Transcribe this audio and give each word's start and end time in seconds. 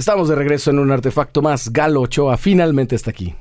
Estamos 0.00 0.30
de 0.30 0.34
regreso 0.34 0.70
en 0.70 0.78
un 0.78 0.90
artefacto 0.90 1.42
más. 1.42 1.74
Galo 1.74 2.00
Ochoa 2.00 2.38
finalmente 2.38 2.96
está 2.96 3.10
aquí. 3.10 3.34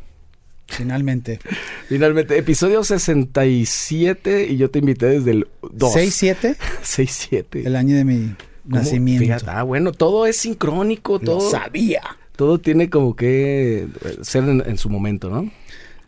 Finalmente. 0.68 1.40
Finalmente, 1.88 2.38
episodio 2.38 2.84
67 2.84 4.46
y 4.50 4.58
yo 4.58 4.70
te 4.70 4.80
invité 4.80 5.06
desde 5.06 5.32
el 5.32 5.48
2. 5.72 5.96
¿6-7? 5.96 6.58
6-7. 6.84 7.66
El 7.66 7.78
año 7.78 7.96
de 7.96 8.04
mi 8.04 8.36
nacimiento. 8.66 9.24
Fíjate, 9.24 9.46
ah, 9.48 9.64
bueno, 9.64 9.94
todo 9.94 10.26
es 10.26 10.36
sincrónico, 10.36 11.14
Lo 11.14 11.20
todo. 11.20 11.50
sabía. 11.50 12.02
Todo 12.36 12.60
tiene 12.60 12.90
como 12.90 13.16
que 13.16 13.88
ser 14.22 14.44
en, 14.44 14.62
en 14.66 14.78
su 14.78 14.90
momento, 14.90 15.30
¿no? 15.30 15.50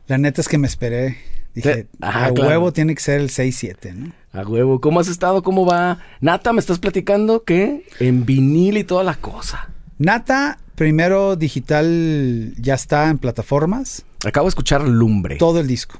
La 0.08 0.18
neta 0.18 0.42
es 0.42 0.50
que 0.50 0.58
me 0.58 0.68
esperé. 0.68 1.18
Dije. 1.56 1.88
Ajá, 2.02 2.26
a 2.26 2.34
claro. 2.34 2.50
huevo 2.50 2.74
tiene 2.74 2.94
que 2.94 3.02
ser 3.02 3.22
el 3.22 3.30
6-7, 3.30 3.94
¿no? 3.94 4.12
A 4.34 4.46
huevo. 4.46 4.82
¿Cómo 4.82 5.00
has 5.00 5.08
estado? 5.08 5.44
¿Cómo 5.44 5.66
va? 5.66 6.00
Nata, 6.20 6.52
me 6.52 6.60
estás 6.60 6.80
platicando 6.80 7.46
que 7.46 7.86
en 8.02 8.26
vinil 8.26 8.76
y 8.76 8.84
toda 8.84 9.06
la 9.06 9.16
cosa. 9.16 9.71
Nata, 10.02 10.58
primero 10.74 11.36
digital, 11.36 12.54
ya 12.58 12.74
está 12.74 13.08
en 13.10 13.20
plataformas. 13.20 14.04
Acabo 14.26 14.48
de 14.48 14.50
escuchar 14.50 14.82
Lumbre. 14.88 15.36
Todo 15.38 15.60
el 15.60 15.68
disco. 15.68 16.00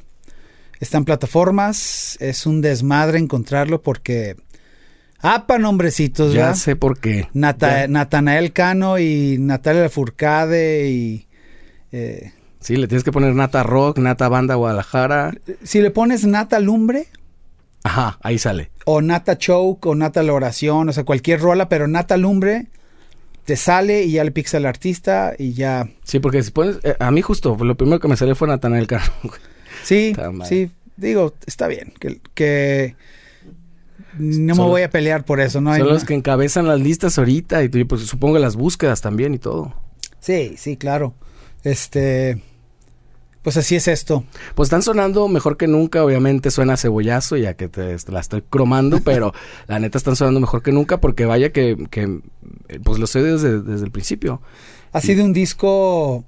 Está 0.80 0.98
en 0.98 1.06
plataformas. 1.06 2.18
Es 2.20 2.48
un 2.48 2.62
desmadre 2.62 3.20
encontrarlo 3.20 3.84
porque. 3.84 4.38
¡Apa, 5.20 5.60
nombrecitos! 5.60 6.34
ya 6.34 6.46
¿verdad? 6.48 6.56
sé 6.56 6.76
por 6.76 7.00
qué. 7.00 7.30
Nata-. 7.34 7.88
Natanael 7.88 8.54
Cano 8.54 8.98
y 8.98 9.38
Natalia 9.40 9.88
Furcade 9.88 10.90
y... 10.90 11.28
eh, 11.92 12.32
Sí, 12.60 12.78
le 12.78 12.88
tienes 12.88 13.04
que 13.04 13.12
poner 13.12 13.36
Nata 13.36 13.62
Rock, 13.62 14.00
Nata 14.00 14.30
Banda 14.30 14.56
Guadalajara. 14.56 15.32
si 15.64 15.80
le 15.80 15.92
pones 15.92 16.26
Nata 16.26 16.60
Lumbre 16.60 17.08
Ajá, 17.84 18.18
ahí 18.24 18.40
sale. 18.40 18.72
o 18.86 19.02
Nata 19.02 19.38
Choke 19.38 19.86
o 19.90 19.94
Nata 19.96 20.22
La 20.24 20.34
Oración, 20.34 20.90
o 20.90 20.94
sea, 20.94 21.04
cualquier 21.04 21.40
rola, 21.40 21.70
pero 21.70 21.88
Nata 21.88 22.18
Lumbre 22.18 22.68
te 23.46 23.56
sale 23.56 24.04
y 24.04 24.14
ya 24.14 24.24
le 24.24 24.32
picas 24.32 24.56
al 24.56 24.66
artista 24.66 25.34
y 25.38 25.54
ya... 25.54 25.90
Sí, 26.04 26.20
porque 26.20 26.44
si 26.44 26.52
pones... 26.52 26.78
eh, 26.84 26.96
a 27.00 27.12
mí 27.12 27.22
justo, 27.22 27.58
lo 27.60 27.76
primero 27.76 28.00
que 28.00 28.08
me 28.08 28.18
salió 28.18 28.36
fue 28.36 28.48
Natanael 28.48 28.88
Cano. 28.88 29.12
Sí, 29.84 30.14
sí, 30.46 30.72
digo, 30.98 31.34
está 31.46 31.68
bien, 31.68 31.94
que... 32.00 32.20
que 32.34 32.96
no 34.18 34.56
Son- 34.56 34.66
me 34.66 34.72
voy 34.72 34.82
a 34.84 34.90
pelear 34.90 35.24
por 35.26 35.40
eso, 35.40 35.62
¿no? 35.62 35.72
hay 35.72 35.80
Son 35.80 35.90
los 35.90 36.04
que 36.04 36.14
encabezan 36.14 36.68
las 36.68 36.80
listas 36.80 37.18
ahorita 37.18 37.64
y 37.64 37.70
pues, 37.70 38.02
supongo 38.02 38.38
las 38.40 38.56
búsquedas 38.56 39.02
también 39.02 39.34
y 39.34 39.40
todo. 39.40 39.74
Sí, 40.20 40.56
sí, 40.58 40.78
claro. 40.78 41.16
Este... 41.64 42.42
Pues 43.42 43.58
así 43.58 43.76
es 43.76 43.88
esto. 43.88 44.24
Pues 44.54 44.68
están 44.68 44.84
sonando 44.84 45.28
mejor 45.28 45.58
que 45.58 45.68
nunca, 45.68 46.04
obviamente 46.04 46.52
suena 46.52 46.74
a 46.74 46.78
cebollazo 46.78 47.38
ya 47.38 47.56
que 47.56 47.68
te, 47.68 47.98
te 47.98 48.12
la 48.12 48.20
estoy 48.20 48.44
cromando, 48.44 49.00
pero 49.04 49.34
la 49.68 49.80
neta 49.80 49.98
están 49.98 50.16
sonando 50.16 50.40
mejor 50.40 50.62
que 50.62 50.72
nunca 50.72 51.00
porque 51.02 51.26
vaya 51.26 51.52
que, 51.52 51.88
que 51.90 52.22
eh, 52.70 52.80
pues 52.84 53.16
he 53.16 53.20
oído 53.20 53.38
desde, 53.38 53.62
desde 53.62 53.86
el 53.86 53.92
principio. 53.92 54.42
Ha 54.94 55.02
sido 55.02 55.24
un 55.24 55.34
disco, 55.34 56.26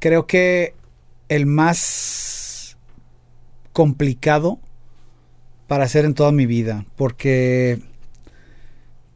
creo 0.00 0.26
que 0.26 0.74
el 1.28 1.46
más 1.46 2.76
complicado 3.72 4.58
para 5.66 5.84
hacer 5.84 6.04
en 6.04 6.14
toda 6.14 6.32
mi 6.32 6.46
vida, 6.46 6.84
porque 6.96 7.80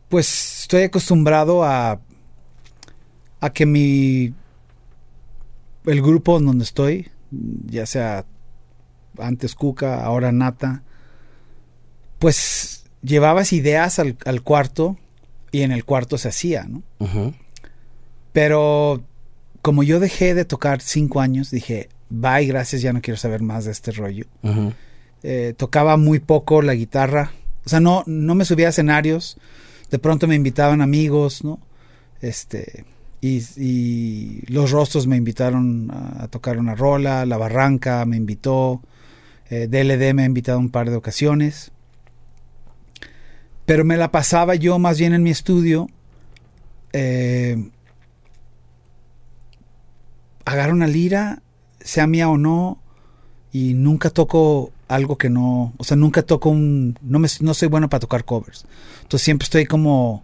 pues 0.09 0.63
estoy 0.63 0.85
acostumbrado 0.85 1.65
a, 1.65 2.01
a 3.41 3.51
que 3.51 3.67
mi, 3.67 4.33
el 5.89 6.03
grupo 6.03 6.39
en 6.39 6.47
donde 6.47 6.65
estoy, 6.65 7.09
ya 7.67 7.87
sea 7.87 8.25
antes 9.19 9.55
Cuca, 9.55 10.05
ahora 10.05 10.33
Nata, 10.33 10.83
pues 12.19 12.85
llevabas 13.03 13.53
ideas 13.53 13.99
al, 13.99 14.17
al 14.25 14.43
cuarto 14.43 14.97
y 15.51 15.63
en 15.63 15.73
el 15.73 15.85
cuarto 15.85 16.19
se 16.19 16.29
hacía, 16.29 16.65
¿no? 16.65 16.83
Pero 18.33 19.03
como 19.63 19.83
yo 19.83 20.01
dejé 20.01 20.35
de 20.35 20.45
tocar 20.45 20.81
cinco 20.81 21.21
años, 21.21 21.51
dije, 21.51 21.89
bye, 22.11 22.47
gracias, 22.47 22.83
ya 22.83 22.93
no 22.93 23.01
quiero 23.01 23.19
saber 23.19 23.43
más 23.43 23.65
de 23.65 23.73
este 23.73 23.93
rollo. 23.93 24.27
Eh, 25.23 25.55
tocaba 25.57 25.97
muy 25.97 26.21
poco 26.21 26.63
la 26.63 26.75
guitarra. 26.75 27.33
O 27.65 27.69
sea, 27.69 27.81
no, 27.81 28.05
no 28.07 28.35
me 28.35 28.45
subía 28.45 28.69
a 28.69 28.71
escenarios. 28.71 29.37
De 29.91 29.99
pronto 29.99 30.27
me 30.27 30.35
invitaban 30.35 30.81
amigos, 30.81 31.45
¿no? 31.45 31.61
Este. 32.21 32.85
Y, 33.21 34.43
los 34.47 34.71
rostros 34.71 35.07
me 35.07 35.17
invitaron 35.17 35.91
a, 35.91 36.29
tocar 36.29 36.59
una 36.59 36.75
rola. 36.75 37.27
La 37.27 37.37
Barranca 37.37 38.05
me 38.05 38.17
invitó. 38.17 38.83
eh, 39.51 39.67
DLD 39.69 40.15
me 40.15 40.23
ha 40.23 40.27
invitado 40.27 40.59
un 40.59 40.71
par 40.71 40.91
de 40.91 40.97
ocasiones. 40.97 41.73
Pero 43.67 43.85
me 43.85 43.97
la 43.97 44.11
pasaba 44.11 44.55
yo 44.55 44.79
más 44.79 44.99
bien 44.99 45.13
en 45.13 45.23
mi 45.23 45.31
estudio. 45.31 45.89
Eh, 46.93 47.71
una 50.71 50.87
lira, 50.87 51.43
sea 51.81 52.07
mía 52.07 52.29
o 52.29 52.39
no, 52.39 52.79
y 53.53 53.75
nunca 53.75 54.11
toco 54.11 54.73
algo 54.89 55.19
que 55.19 55.29
no, 55.29 55.75
o 55.77 55.85
sea, 55.85 55.97
nunca 55.97 56.23
toco 56.23 56.49
un, 56.49 56.99
no 57.03 57.19
me, 57.19 57.29
no 57.41 57.55
soy 57.55 57.69
bueno 57.69 57.89
para 57.89 58.01
tocar 58.01 58.25
covers. 58.25 58.67
Entonces 59.03 59.25
siempre 59.25 59.45
estoy 59.45 59.67
como, 59.67 60.23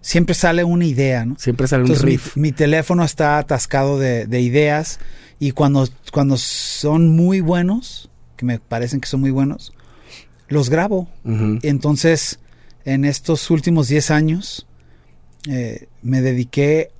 siempre 0.00 0.34
sale 0.34 0.64
una 0.64 0.84
idea, 0.84 1.24
¿no? 1.24 1.36
Siempre 1.38 1.66
sale 1.66 1.82
un 1.82 1.86
Entonces 1.88 2.04
mi, 2.04 2.12
riff. 2.12 2.36
mi 2.36 2.52
teléfono 2.52 3.04
está 3.04 3.38
atascado 3.38 3.98
de, 3.98 4.26
de 4.26 4.40
ideas 4.40 4.98
y 5.38 5.52
cuando, 5.52 5.88
cuando 6.12 6.36
son 6.36 7.08
muy 7.08 7.40
buenos, 7.40 8.10
que 8.36 8.44
me 8.44 8.58
parecen 8.58 9.00
que 9.00 9.08
son 9.08 9.20
muy 9.20 9.30
buenos, 9.30 9.72
los 10.48 10.68
grabo. 10.68 11.08
Entonces, 11.62 12.40
en 12.84 13.04
estos 13.04 13.50
últimos 13.50 13.88
10 13.88 14.10
años, 14.10 14.66
eh, 15.48 15.86
me 16.02 16.20
dediqué 16.20 16.90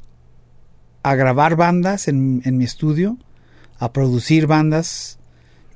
a 1.03 1.15
grabar 1.15 1.57
bandas 1.57 2.09
en, 2.09 2.43
en 2.45 2.57
mi 2.57 2.65
estudio, 2.65 3.19
a 3.79 3.93
producir 3.93 4.47
bandas 4.47 5.19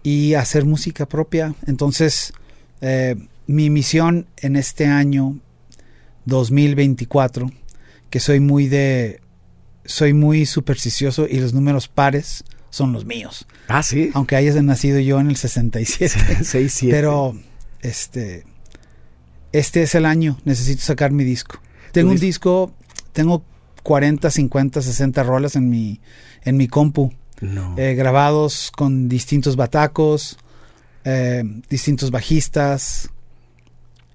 y 0.02 0.34
a 0.34 0.40
hacer 0.40 0.64
música 0.64 1.06
propia. 1.06 1.54
Entonces, 1.66 2.32
eh, 2.80 3.16
mi 3.46 3.70
misión 3.70 4.26
en 4.36 4.56
este 4.56 4.86
año 4.86 5.38
2024, 6.26 7.50
que 8.10 8.20
soy 8.20 8.40
muy 8.40 8.68
de... 8.68 9.20
Soy 9.86 10.14
muy 10.14 10.46
supersticioso 10.46 11.26
y 11.28 11.40
los 11.40 11.52
números 11.52 11.88
pares 11.88 12.42
son 12.70 12.92
los 12.94 13.04
míos. 13.04 13.46
Ah, 13.68 13.82
sí. 13.82 14.10
Aunque 14.14 14.34
hayas 14.34 14.54
nacido 14.62 14.98
yo 14.98 15.20
en 15.20 15.28
el 15.28 15.36
67. 15.36 16.38
6, 16.42 16.72
7. 16.72 16.96
Pero, 16.96 17.34
este, 17.82 18.44
este 19.52 19.82
es 19.82 19.94
el 19.94 20.06
año, 20.06 20.38
necesito 20.46 20.82
sacar 20.82 21.10
mi 21.12 21.22
disco. 21.22 21.60
Tengo 21.92 22.10
un 22.12 22.16
dis- 22.16 22.20
disco, 22.20 22.72
tengo 23.12 23.44
40, 23.82 24.30
50, 24.30 24.80
60 24.80 25.22
rolas 25.22 25.54
en 25.54 25.68
mi, 25.68 26.00
en 26.44 26.56
mi 26.56 26.66
compu, 26.66 27.12
No. 27.42 27.74
eh, 27.76 27.94
grabados 27.94 28.72
con 28.74 29.10
distintos 29.10 29.56
batacos, 29.56 30.38
eh, 31.04 31.44
distintos 31.68 32.10
bajistas, 32.10 33.10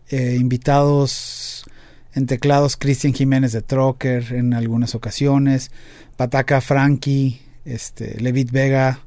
eh, 0.09 0.35
invitados 0.39 1.63
en 2.13 2.25
teclados 2.25 2.77
Cristian 2.77 3.13
Jiménez 3.13 3.51
de 3.51 3.61
Trocker 3.61 4.33
en 4.33 4.53
algunas 4.53 4.95
ocasiones, 4.95 5.71
Bataca 6.17 6.61
Frankie, 6.61 7.41
este, 7.65 8.19
Levit 8.19 8.51
Vega 8.51 9.01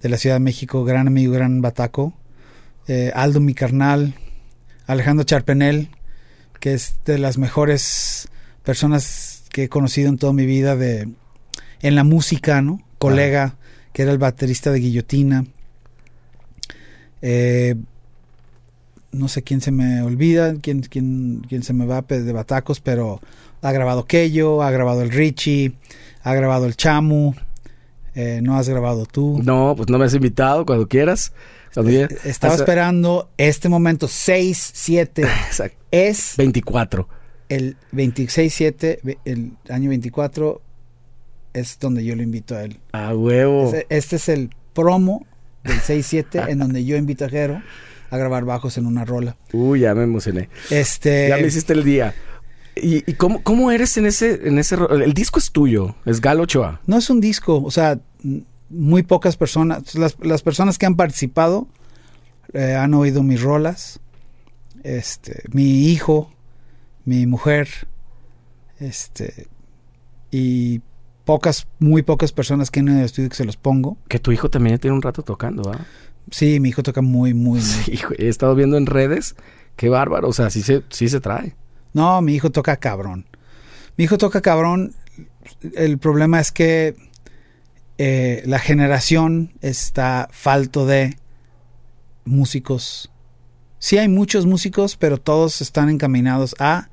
de 0.00 0.08
la 0.08 0.16
Ciudad 0.16 0.36
de 0.36 0.40
México, 0.40 0.84
gran 0.84 1.06
amigo, 1.06 1.32
gran 1.32 1.60
bataco, 1.60 2.14
eh, 2.88 3.12
Aldo 3.14 3.40
mi 3.40 3.54
carnal, 3.54 4.14
Alejandro 4.86 5.24
Charpenel, 5.24 5.90
que 6.60 6.74
es 6.74 6.98
de 7.04 7.18
las 7.18 7.38
mejores 7.38 8.28
personas 8.62 9.44
que 9.50 9.64
he 9.64 9.68
conocido 9.68 10.08
en 10.08 10.18
toda 10.18 10.32
mi 10.32 10.46
vida 10.46 10.76
de 10.76 11.08
en 11.80 11.94
la 11.94 12.04
música, 12.04 12.62
¿no? 12.62 12.82
Colega, 12.98 13.56
que 13.92 14.02
era 14.02 14.12
el 14.12 14.18
baterista 14.18 14.70
de 14.72 14.80
Guillotina. 14.80 15.44
Eh, 17.22 17.76
no 19.16 19.28
sé 19.28 19.42
quién 19.42 19.60
se 19.60 19.70
me 19.70 20.02
olvida, 20.02 20.54
quién, 20.60 20.80
quién, 20.82 21.42
quién 21.48 21.62
se 21.62 21.72
me 21.72 21.86
va 21.86 22.02
de 22.02 22.32
batacos, 22.32 22.80
pero 22.80 23.20
ha 23.62 23.72
grabado 23.72 24.04
Kello, 24.06 24.62
ha 24.62 24.70
grabado 24.70 25.02
el 25.02 25.10
Richie, 25.10 25.72
ha 26.22 26.34
grabado 26.34 26.66
el 26.66 26.76
Chamu, 26.76 27.34
eh, 28.14 28.40
no 28.42 28.56
has 28.56 28.68
grabado 28.68 29.06
tú. 29.06 29.40
No, 29.42 29.74
pues 29.76 29.88
no 29.90 29.98
me 29.98 30.04
has 30.06 30.14
invitado 30.14 30.64
cuando 30.64 30.86
quieras. 30.88 31.32
Cuando 31.74 31.90
Eh, 31.92 32.08
Estaba 32.24 32.54
hasta- 32.54 32.64
esperando 32.64 33.28
este 33.36 33.68
momento 33.68 34.08
6, 34.08 34.70
7. 34.74 35.22
Exacto. 35.48 35.76
Es 35.90 36.34
24. 36.38 37.08
el 37.48 37.76
26, 37.92 38.52
7, 38.54 39.00
ve- 39.02 39.18
el 39.24 39.52
año 39.68 39.90
24, 39.90 40.60
es 41.52 41.78
donde 41.78 42.04
yo 42.04 42.16
lo 42.16 42.22
invito 42.22 42.54
a 42.56 42.64
él. 42.64 42.78
A 42.92 43.14
huevo. 43.14 43.66
Este, 43.66 43.86
este 43.90 44.16
es 44.16 44.28
el 44.28 44.50
promo 44.74 45.26
del 45.64 45.78
6-7 45.80 46.48
en 46.48 46.58
donde 46.58 46.84
yo 46.84 46.96
invito 46.96 47.24
a 47.24 47.28
Jero 47.28 47.62
a 48.10 48.16
grabar 48.16 48.44
bajos 48.44 48.78
en 48.78 48.86
una 48.86 49.04
rola. 49.04 49.36
Uy, 49.52 49.80
ya 49.80 49.94
me 49.94 50.04
emocioné. 50.04 50.48
Este, 50.70 51.28
Ya 51.28 51.36
me 51.36 51.46
hiciste 51.46 51.72
el 51.72 51.84
día. 51.84 52.14
¿Y, 52.76 53.10
y 53.10 53.14
cómo, 53.14 53.42
cómo 53.42 53.70
eres 53.70 53.96
en 53.96 54.06
ese, 54.06 54.46
en 54.48 54.58
ese 54.58 54.76
El 54.90 55.14
disco 55.14 55.38
es 55.38 55.50
tuyo, 55.50 55.94
es 56.04 56.20
Galo 56.20 56.42
Ochoa. 56.42 56.80
no 56.86 56.98
es 56.98 57.08
un 57.08 57.20
disco, 57.20 57.62
o 57.62 57.70
sea, 57.70 57.98
muy 58.68 59.02
pocas 59.02 59.36
personas, 59.36 59.94
las, 59.94 60.16
las 60.20 60.42
personas 60.42 60.76
que 60.76 60.84
han 60.86 60.96
participado 60.96 61.68
eh, 62.52 62.74
han 62.74 62.92
oído 62.94 63.22
mis 63.22 63.40
rolas. 63.42 64.00
Este, 64.82 65.42
mi 65.52 65.86
hijo, 65.88 66.30
mi 67.04 67.26
mujer, 67.26 67.68
este, 68.78 69.48
y 70.30 70.80
pocas, 71.24 71.66
muy 71.80 72.02
pocas 72.02 72.30
personas 72.32 72.70
que 72.70 72.80
en 72.80 72.88
el 72.88 73.04
estudio 73.04 73.28
que 73.28 73.34
se 73.36 73.44
los 73.44 73.56
pongo. 73.56 73.96
Que 74.08 74.18
tu 74.18 74.32
hijo 74.32 74.48
también 74.48 74.76
ya 74.76 74.80
tiene 74.80 74.94
un 74.94 75.02
rato 75.02 75.22
tocando, 75.22 75.72
¿ah? 75.72 75.80
Sí, 76.30 76.58
mi 76.60 76.70
hijo 76.70 76.82
toca 76.82 77.02
muy, 77.02 77.34
muy, 77.34 77.60
muy. 77.60 77.60
Sí, 77.60 77.98
güey, 78.06 78.16
he 78.26 78.28
estado 78.28 78.54
viendo 78.54 78.76
en 78.76 78.86
redes, 78.86 79.36
qué 79.76 79.88
bárbaro, 79.88 80.28
o 80.28 80.32
sea, 80.32 80.50
sí 80.50 80.62
se, 80.62 80.82
sí 80.90 81.08
se 81.08 81.20
trae. 81.20 81.54
No, 81.92 82.20
mi 82.22 82.34
hijo 82.34 82.50
toca 82.50 82.76
cabrón. 82.76 83.26
Mi 83.96 84.04
hijo 84.04 84.18
toca 84.18 84.40
cabrón. 84.40 84.94
El 85.74 85.98
problema 85.98 86.40
es 86.40 86.52
que 86.52 86.96
eh, 87.98 88.42
la 88.46 88.58
generación 88.58 89.54
está 89.62 90.28
falto 90.32 90.84
de 90.86 91.16
músicos. 92.24 93.10
Sí 93.78 93.98
hay 93.98 94.08
muchos 94.08 94.46
músicos, 94.46 94.96
pero 94.96 95.18
todos 95.18 95.60
están 95.60 95.88
encaminados 95.88 96.54
a 96.58 96.90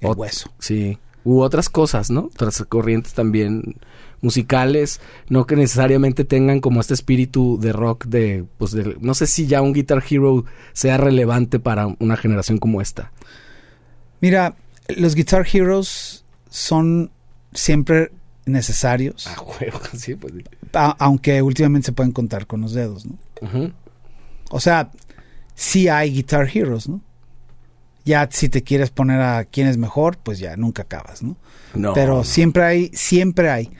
el 0.00 0.08
Ot- 0.10 0.16
hueso. 0.16 0.50
Sí. 0.58 0.98
U 1.24 1.40
otras 1.42 1.68
cosas, 1.68 2.10
¿no? 2.10 2.22
Otras 2.34 2.64
corrientes 2.68 3.12
también 3.12 3.76
musicales, 4.22 5.00
no 5.28 5.46
que 5.46 5.56
necesariamente 5.56 6.24
tengan 6.24 6.60
como 6.60 6.80
este 6.80 6.94
espíritu 6.94 7.58
de 7.60 7.72
rock 7.72 8.04
de, 8.06 8.44
pues, 8.58 8.72
de, 8.72 8.96
no 9.00 9.14
sé 9.14 9.26
si 9.26 9.46
ya 9.46 9.62
un 9.62 9.72
Guitar 9.72 10.02
Hero 10.08 10.44
sea 10.72 10.96
relevante 10.98 11.58
para 11.58 11.86
una 11.98 12.16
generación 12.16 12.58
como 12.58 12.80
esta. 12.80 13.12
Mira, 14.20 14.56
los 14.88 15.14
Guitar 15.14 15.46
Heroes 15.50 16.24
son 16.50 17.10
siempre 17.54 18.12
necesarios, 18.46 19.26
Ah, 19.26 19.40
huevo, 19.60 19.80
sí, 19.96 20.14
pues. 20.16 20.32
a- 20.74 20.96
aunque 20.98 21.40
últimamente 21.42 21.86
se 21.86 21.92
pueden 21.92 22.12
contar 22.12 22.46
con 22.46 22.60
los 22.60 22.72
dedos, 22.74 23.06
¿no? 23.06 23.16
O 24.50 24.60
sea, 24.60 24.90
sí 25.54 25.88
hay 25.88 26.12
Guitar 26.12 26.48
Heroes, 26.52 26.88
¿no? 26.88 27.00
Ya 28.04 28.28
si 28.30 28.48
te 28.48 28.62
quieres 28.62 28.90
poner 28.90 29.20
a 29.20 29.44
quién 29.44 29.66
es 29.68 29.76
mejor, 29.76 30.18
pues 30.18 30.38
ya 30.38 30.56
nunca 30.56 30.82
acabas, 30.82 31.22
¿no? 31.22 31.36
No. 31.74 31.92
Pero 31.92 32.24
siempre 32.24 32.64
hay, 32.64 32.90
siempre 32.94 33.50
hay. 33.50 33.70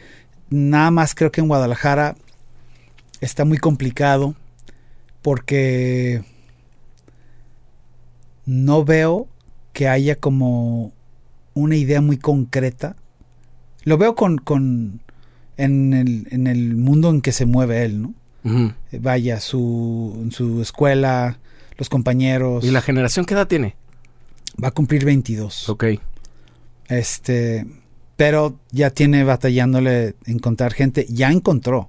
Nada 0.50 0.90
más 0.90 1.14
creo 1.14 1.30
que 1.30 1.40
en 1.40 1.48
Guadalajara 1.48 2.16
está 3.20 3.44
muy 3.44 3.58
complicado 3.58 4.34
porque 5.22 6.22
no 8.46 8.84
veo 8.84 9.28
que 9.72 9.88
haya 9.88 10.16
como 10.16 10.92
una 11.54 11.76
idea 11.76 12.00
muy 12.00 12.16
concreta. 12.16 12.96
Lo 13.84 13.96
veo 13.96 14.14
con, 14.14 14.38
con 14.38 15.00
en, 15.56 15.92
el, 15.94 16.26
en 16.30 16.46
el 16.46 16.76
mundo 16.76 17.10
en 17.10 17.20
que 17.20 17.32
se 17.32 17.46
mueve 17.46 17.84
él, 17.84 18.02
¿no? 18.02 18.14
Eh, 18.42 18.98
Vaya, 19.00 19.38
su, 19.38 20.28
su 20.32 20.62
escuela, 20.62 21.38
los 21.76 21.88
compañeros. 21.88 22.64
¿Y 22.64 22.70
la 22.70 22.80
generación 22.80 23.26
qué 23.26 23.34
edad 23.34 23.46
tiene? 23.46 23.76
Va 24.62 24.68
a 24.68 24.72
cumplir 24.72 25.04
22. 25.04 25.68
Ok. 25.68 25.84
Este, 26.88 27.66
pero 28.20 28.58
ya 28.70 28.90
tiene 28.90 29.24
batallándole 29.24 30.14
encontrar 30.26 30.74
gente. 30.74 31.06
Ya 31.08 31.32
encontró. 31.32 31.88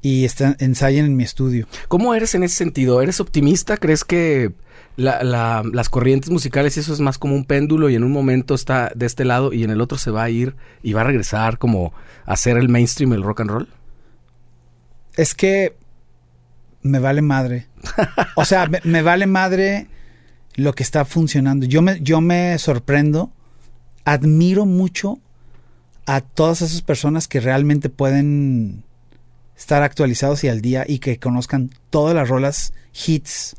Y 0.00 0.24
está, 0.24 0.56
ensayan 0.60 1.04
en 1.04 1.14
mi 1.14 1.24
estudio. 1.24 1.66
¿Cómo 1.88 2.14
eres 2.14 2.34
en 2.34 2.42
ese 2.42 2.54
sentido? 2.56 3.02
¿Eres 3.02 3.20
optimista? 3.20 3.76
¿Crees 3.76 4.02
que 4.02 4.52
la- 4.96 5.22
la- 5.22 5.62
las 5.70 5.90
corrientes 5.90 6.30
musicales 6.30 6.78
eso 6.78 6.94
es 6.94 7.00
más 7.00 7.18
como 7.18 7.34
un 7.34 7.44
péndulo 7.44 7.90
y 7.90 7.96
en 7.96 8.02
un 8.04 8.12
momento 8.12 8.54
está 8.54 8.92
de 8.94 9.04
este 9.04 9.26
lado 9.26 9.52
y 9.52 9.62
en 9.62 9.68
el 9.68 9.82
otro 9.82 9.98
se 9.98 10.10
va 10.10 10.22
a 10.22 10.30
ir 10.30 10.56
y 10.82 10.94
va 10.94 11.02
a 11.02 11.04
regresar 11.04 11.58
como 11.58 11.92
a 12.24 12.34
ser 12.38 12.56
el 12.56 12.70
mainstream 12.70 13.12
el 13.12 13.22
rock 13.22 13.40
and 13.42 13.50
roll? 13.50 13.68
Es 15.16 15.34
que 15.34 15.76
me 16.80 16.98
vale 16.98 17.20
madre. 17.20 17.66
O 18.36 18.46
sea, 18.46 18.68
me, 18.68 18.80
me 18.84 19.02
vale 19.02 19.26
madre 19.26 19.86
lo 20.54 20.72
que 20.72 20.82
está 20.82 21.04
funcionando. 21.04 21.66
Yo 21.66 21.82
me, 21.82 22.00
yo 22.00 22.22
me 22.22 22.56
sorprendo, 22.58 23.30
admiro 24.12 24.66
mucho 24.66 25.20
a 26.04 26.20
todas 26.20 26.62
esas 26.62 26.82
personas 26.82 27.28
que 27.28 27.38
realmente 27.38 27.88
pueden 27.90 28.82
estar 29.56 29.84
actualizados 29.84 30.42
y 30.42 30.48
al 30.48 30.60
día 30.60 30.84
y 30.86 30.98
que 30.98 31.20
conozcan 31.20 31.70
todas 31.90 32.14
las 32.14 32.28
rolas 32.28 32.72
hits. 33.06 33.54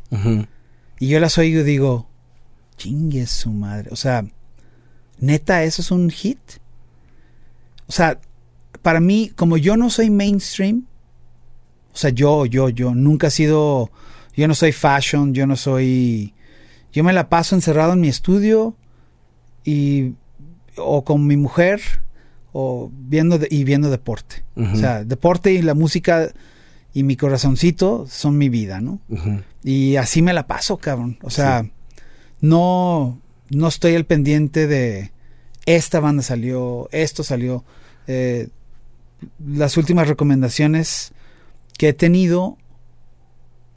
Y 1.00 1.08
yo 1.08 1.20
las 1.22 1.38
oigo 1.38 1.62
y 1.62 1.64
digo, 1.64 2.10
chingue 2.76 3.28
su 3.28 3.52
madre. 3.52 3.90
O 3.92 3.96
sea, 3.96 4.26
neta, 5.20 5.64
eso 5.64 5.82
es 5.82 5.90
un 5.90 6.10
hit. 6.10 6.40
O 7.88 7.94
sea, 7.94 8.20
para 8.82 9.00
mí, 9.00 9.32
como 9.34 9.56
yo 9.56 9.78
no 9.78 9.90
soy 9.90 10.10
mainstream, 10.10 10.86
o 11.94 11.98
sea, 11.98 12.10
yo, 12.10 12.46
yo, 12.46 12.68
yo, 12.68 12.94
nunca 12.94 13.28
he 13.28 13.32
sido, 13.32 13.90
yo 14.36 14.50
no 14.50 14.56
soy 14.56 14.74
fashion, 14.74 15.34
yo 15.34 15.48
no 15.48 15.56
soy, 15.56 16.34
yo 16.92 17.06
me 17.06 17.14
la 17.14 17.30
paso 17.30 17.56
encerrado 17.56 17.94
en 17.94 18.02
mi 18.02 18.10
estudio 18.10 18.76
y, 19.64 20.14
o 20.78 21.04
con 21.04 21.26
mi 21.28 21.38
mujer, 21.38 21.82
o 22.54 22.92
viendo, 22.94 23.38
de- 23.40 23.48
y 23.50 23.64
viendo 23.64 23.90
deporte. 23.90 24.44
O 24.56 24.76
sea, 24.76 25.04
deporte 25.04 25.54
y 25.54 25.62
la 25.62 25.74
música 25.74 26.30
y 26.94 27.04
mi 27.04 27.16
corazoncito 27.16 28.06
son 28.08 28.38
mi 28.38 28.50
vida, 28.50 28.82
¿no? 28.82 29.00
Y 29.64 29.96
así 29.96 30.22
me 30.22 30.34
la 30.34 30.48
paso, 30.48 30.78
cabrón. 30.78 31.18
O 31.22 31.30
sea, 31.30 31.66
no, 32.42 33.20
no 33.50 33.68
estoy 33.68 33.96
al 33.96 34.06
pendiente 34.06 34.68
de 34.68 35.12
esta 35.66 36.00
banda 36.00 36.24
salió, 36.24 36.90
esto 36.92 37.24
salió. 37.24 37.64
Eh, 38.08 38.50
las 39.46 39.78
últimas 39.78 40.08
recomendaciones 40.08 41.14
que 41.78 41.90
he 41.90 41.94
tenido, 41.94 42.58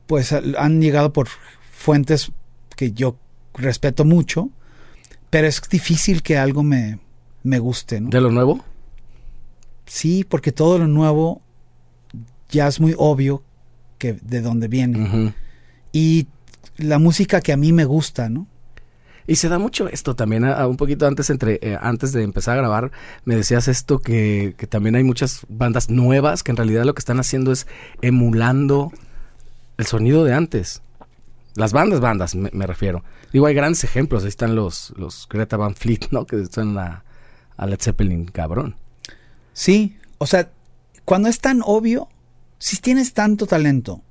pues 0.06 0.32
han 0.32 0.81
llegado 0.81 1.12
por 1.12 1.29
fuentes 1.73 2.32
que 2.76 2.93
yo 2.93 3.17
respeto 3.55 4.05
mucho, 4.05 4.50
pero 5.34 5.48
es 5.48 5.60
difícil 5.69 6.22
que 6.22 6.38
algo 6.38 6.62
me, 6.62 7.00
me 7.42 7.58
guste, 7.58 8.00
¿no? 8.00 8.08
¿De 8.08 8.20
lo 8.20 8.31
nuevo? 8.31 8.64
Sí, 9.84 10.22
porque 10.22 10.52
todo 10.52 10.78
lo 10.78 10.86
nuevo 10.86 11.42
ya 12.50 12.69
es 12.69 12.78
muy 12.78 12.94
obvio 12.96 13.42
que 13.98 14.12
de 14.12 14.40
dónde 14.42 14.69
viene. 14.69 15.32
Y 15.92 16.28
la 16.76 17.00
música 17.00 17.40
que 17.40 17.52
a 17.52 17.56
mí 17.56 17.72
me 17.72 17.84
gusta, 17.84 18.28
¿no? 18.28 18.46
Y 19.26 19.34
se 19.34 19.48
da 19.48 19.58
mucho 19.58 19.88
esto 19.88 20.14
también, 20.14 20.44
a- 20.44 20.52
a 20.54 20.69
un 20.69 20.76
poquito 20.76 21.04
antes 21.06 21.28
entre 21.31 21.58
eh, 21.62 21.76
antes 21.80 22.12
de 22.12 22.22
empezar 22.22 22.54
a 22.56 22.60
grabar, 22.60 22.92
me 23.25 23.34
decías 23.34 23.66
esto 23.66 23.98
que, 23.98 24.54
que 24.56 24.69
también 24.69 24.94
hay 24.94 25.02
muchas 25.02 25.40
bandas 25.48 25.90
nuevas 25.90 26.44
que 26.44 26.52
en 26.52 26.58
realidad 26.58 26.84
lo 26.84 26.94
que 26.94 27.00
están 27.00 27.19
haciendo 27.19 27.50
es 27.50 27.66
emulando 28.02 28.92
el 29.78 29.87
sonido 29.87 30.22
de 30.22 30.32
antes. 30.32 30.80
Las 31.56 31.72
bandas, 31.72 31.98
bandas, 31.98 32.37
me, 32.37 32.50
me 32.52 32.69
refiero. 32.69 33.02
Digo, 33.34 33.46
hay 33.46 33.54
grandes 33.54 33.82
ejemplos, 33.82 34.22
ahí 34.22 34.28
están 34.28 34.54
los, 34.54 34.94
los 34.96 35.26
Greta 35.28 35.56
Van 35.56 35.75
Fleet, 35.75 36.06
¿no? 36.12 36.25
Que 36.25 36.46
suenan 36.46 36.78
a, 36.78 37.04
a 37.56 37.66
Led 37.66 37.81
Zeppelin, 37.81 38.26
cabrón. 38.26 38.76
Sí, 39.52 39.96
o 40.19 40.26
sea, 40.28 40.52
cuando 41.04 41.28
es 41.28 41.40
tan 41.40 41.61
obvio, 41.64 42.09
si 42.61 42.76
tienes 42.76 43.12
tanto 43.12 43.49
talento, 43.49 44.02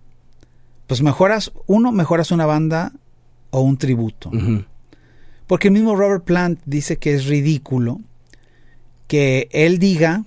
pues 0.88 1.02
mejoras, 1.02 1.54
uno, 1.68 1.94
mejoras 1.94 2.32
una 2.32 2.46
banda 2.46 2.92
o 3.50 3.62
un 3.62 3.78
tributo. 3.78 4.30
Porque 5.48 5.70
el 5.70 5.74
mismo 5.74 5.96
Robert 5.96 6.26
Plant 6.26 6.60
dice 6.66 6.98
que 6.98 7.14
es 7.14 7.26
ridículo 7.26 8.02
que 9.08 9.48
él 9.54 9.80
diga 9.80 10.26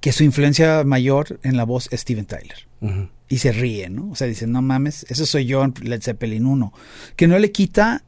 que 0.00 0.12
su 0.12 0.24
influencia 0.24 0.84
mayor 0.84 1.40
en 1.42 1.56
la 1.56 1.64
voz 1.64 1.88
es 1.90 2.00
Steven 2.02 2.26
Tyler. 2.26 2.66
Y 3.28 3.38
se 3.38 3.50
ríe, 3.52 3.88
¿no? 3.88 4.10
O 4.10 4.14
sea, 4.14 4.26
dice, 4.26 4.46
no 4.46 4.62
mames, 4.62 5.04
eso 5.08 5.26
soy 5.26 5.46
yo 5.46 5.64
en 5.64 5.74
Led 5.82 6.00
Zeppelin 6.02 6.46
1. 6.46 6.72
Que 7.16 7.26
no 7.26 7.38
le 7.38 7.50
quita 7.50 8.04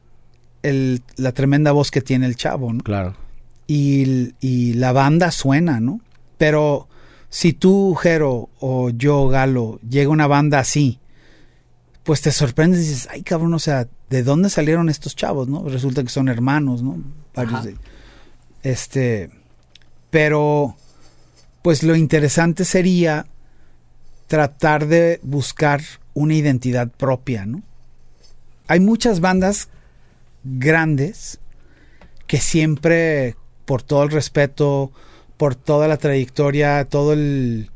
el- 0.63 1.01
la 1.17 1.31
tremenda 1.33 1.71
voz 1.73 1.91
que 1.91 2.01
tiene 2.01 2.25
el 2.25 2.35
chavo, 2.35 2.71
¿no? 2.73 2.83
Claro. 2.83 3.15
y, 3.67 4.33
y 4.39 4.73
la 4.73 4.91
banda 4.93 5.29
suena, 5.31 5.79
¿no? 5.79 5.99
Pero 6.39 6.87
si 7.29 7.53
tú, 7.53 7.93
Jero, 7.95 8.49
o 8.59 8.89
yo, 8.89 9.27
Galo, 9.27 9.79
llega 9.87 10.09
una 10.09 10.25
banda 10.27 10.57
así, 10.59 10.99
pues 12.03 12.21
te 12.21 12.31
sorprendes 12.31 12.79
y 12.79 12.89
dices, 12.89 13.07
ay 13.11 13.21
cabrón, 13.21 13.53
o 13.53 13.59
sea, 13.59 13.87
¿de 14.09 14.23
dónde 14.23 14.49
salieron 14.49 14.89
estos 14.89 15.15
chavos, 15.15 15.47
no? 15.47 15.67
Resulta 15.69 16.01
que 16.01 16.09
son 16.09 16.29
hermanos, 16.29 16.81
¿no? 16.81 16.97
Varios 17.35 17.63
de- 17.65 17.75
este, 18.63 19.29
pero, 20.09 20.75
pues 21.61 21.83
lo 21.83 21.95
interesante 21.95 22.65
sería 22.65 23.25
tratar 24.27 24.87
de 24.87 25.19
buscar 25.23 25.81
una 26.13 26.35
identidad 26.35 26.89
propia, 26.89 27.45
¿no? 27.45 27.61
Hay 28.67 28.79
muchas 28.79 29.19
bandas 29.19 29.69
grandes 30.43 31.39
que 32.27 32.37
siempre, 32.37 33.35
por 33.65 33.81
todo 33.81 34.03
el 34.03 34.11
respeto, 34.11 34.91
por 35.37 35.55
toda 35.55 35.87
la 35.87 35.97
trayectoria, 35.97 36.85
todo 36.85 37.13
el 37.13 37.71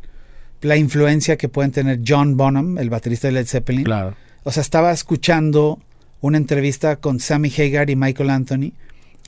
la 0.63 0.77
influencia 0.77 1.37
que 1.37 1.49
pueden 1.49 1.71
tener 1.71 1.99
John 2.07 2.37
Bonham, 2.37 2.77
el 2.77 2.89
baterista 2.89 3.27
de 3.27 3.33
Led 3.33 3.47
Zeppelin. 3.47 3.83
Claro. 3.83 4.15
O 4.43 4.51
sea, 4.51 4.61
estaba 4.61 4.91
escuchando 4.91 5.79
una 6.21 6.37
entrevista 6.37 6.95
con 6.97 7.19
Sammy 7.19 7.51
Hagar 7.57 7.89
y 7.89 7.95
Michael 7.95 8.29
Anthony 8.29 8.71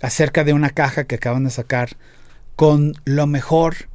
acerca 0.02 0.44
de 0.44 0.54
una 0.54 0.70
caja 0.70 1.06
que 1.06 1.16
acaban 1.16 1.44
de 1.44 1.50
sacar 1.50 1.98
con 2.56 2.94
lo 3.04 3.28
mejor. 3.28 3.90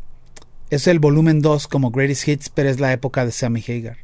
Es 0.70 0.86
el 0.86 0.98
volumen 1.00 1.40
2 1.42 1.66
como 1.68 1.90
Greatest 1.90 2.28
Hits, 2.28 2.48
pero 2.48 2.68
es 2.70 2.78
la 2.80 2.92
época 2.92 3.24
de 3.24 3.32
Sammy 3.32 3.62
Hagar. 3.66 3.98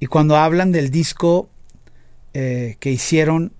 Y 0.00 0.06
cuando 0.06 0.36
hablan 0.36 0.70
del 0.72 0.90
disco 0.90 1.48
eh, 2.34 2.76
que 2.80 2.90
hicieron 2.92 3.52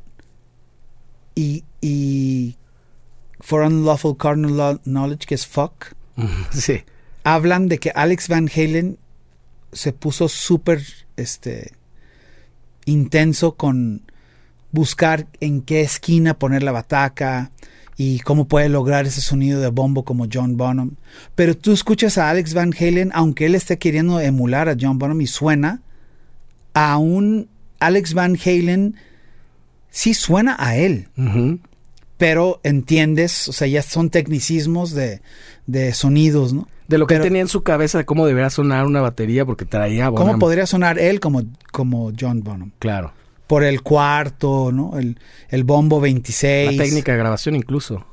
y, 1.34 1.64
y 1.80 2.56
for 3.40 3.62
Unlawful 3.62 4.16
Carnal 4.16 4.80
Knowledge, 4.84 5.26
que 5.26 5.34
es 5.34 5.46
fuck, 5.46 5.86
Sí. 6.50 6.82
hablan 7.24 7.68
de 7.68 7.78
que 7.78 7.90
Alex 7.94 8.28
Van 8.28 8.50
Halen 8.54 8.98
se 9.72 9.92
puso 9.92 10.28
súper 10.28 10.82
este, 11.16 11.72
intenso 12.86 13.54
con 13.54 14.02
buscar 14.72 15.28
en 15.40 15.62
qué 15.62 15.80
esquina 15.82 16.38
poner 16.38 16.62
la 16.64 16.72
bataca 16.72 17.52
y 17.98 18.20
cómo 18.20 18.46
puede 18.48 18.68
lograr 18.70 19.06
ese 19.06 19.20
sonido 19.20 19.60
de 19.60 19.68
bombo 19.68 20.04
como 20.04 20.26
John 20.32 20.56
Bonham. 20.56 20.92
Pero 21.34 21.56
tú 21.56 21.72
escuchas 21.72 22.16
a 22.16 22.30
Alex 22.30 22.54
Van 22.54 22.72
Halen, 22.78 23.10
aunque 23.12 23.44
él 23.46 23.54
esté 23.56 23.76
queriendo 23.76 24.20
emular 24.20 24.68
a 24.70 24.76
John 24.80 24.98
Bonham 24.98 25.20
y 25.20 25.26
suena, 25.26 25.82
a 26.74 26.96
un 26.96 27.48
Alex 27.80 28.14
Van 28.14 28.38
Halen 28.42 28.94
sí 29.90 30.14
suena 30.14 30.56
a 30.58 30.76
él 30.76 31.08
pero 32.16 32.60
entiendes, 32.64 33.46
o 33.48 33.52
sea, 33.52 33.68
ya 33.68 33.80
son 33.80 34.10
tecnicismos 34.10 34.90
de, 34.92 35.20
de 35.66 35.94
sonidos, 35.94 36.52
¿no? 36.52 36.66
De 36.88 36.98
lo 36.98 37.06
que 37.06 37.14
Pero- 37.14 37.24
tenía 37.24 37.42
en 37.42 37.48
su 37.48 37.62
cabeza 37.62 37.98
de 37.98 38.06
cómo 38.06 38.26
debería 38.26 38.50
sonar 38.50 38.86
una 38.86 39.00
batería 39.00 39.44
porque 39.44 39.64
traía 39.64 40.06
¿Cómo 40.06 40.18
Bonham. 40.24 40.38
podría 40.40 40.66
sonar 40.66 40.98
él 40.98 41.20
como, 41.20 41.42
como 41.70 42.10
John 42.18 42.42
Bonham? 42.42 42.72
Claro. 42.80 43.12
Por 43.48 43.64
el 43.64 43.82
cuarto, 43.82 44.70
¿no? 44.72 44.96
El, 44.98 45.18
el 45.48 45.64
bombo 45.64 46.00
26. 46.00 46.76
La 46.76 46.84
técnica 46.84 47.12
de 47.12 47.18
grabación 47.18 47.56
incluso. 47.56 48.06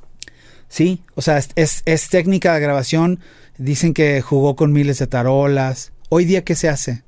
Sí, 0.67 1.03
o 1.13 1.21
sea, 1.21 1.37
es, 1.37 1.49
es, 1.55 1.83
es 1.85 2.09
técnica 2.09 2.53
de 2.55 2.61
grabación. 2.61 3.19
Dicen 3.57 3.93
que 3.93 4.21
jugó 4.21 4.55
con 4.55 4.73
miles 4.73 4.97
de 4.97 5.07
tarolas. 5.07 5.91
Hoy 6.09 6.25
día, 6.25 6.43
¿qué 6.43 6.55
se 6.55 6.69
hace? 6.69 7.03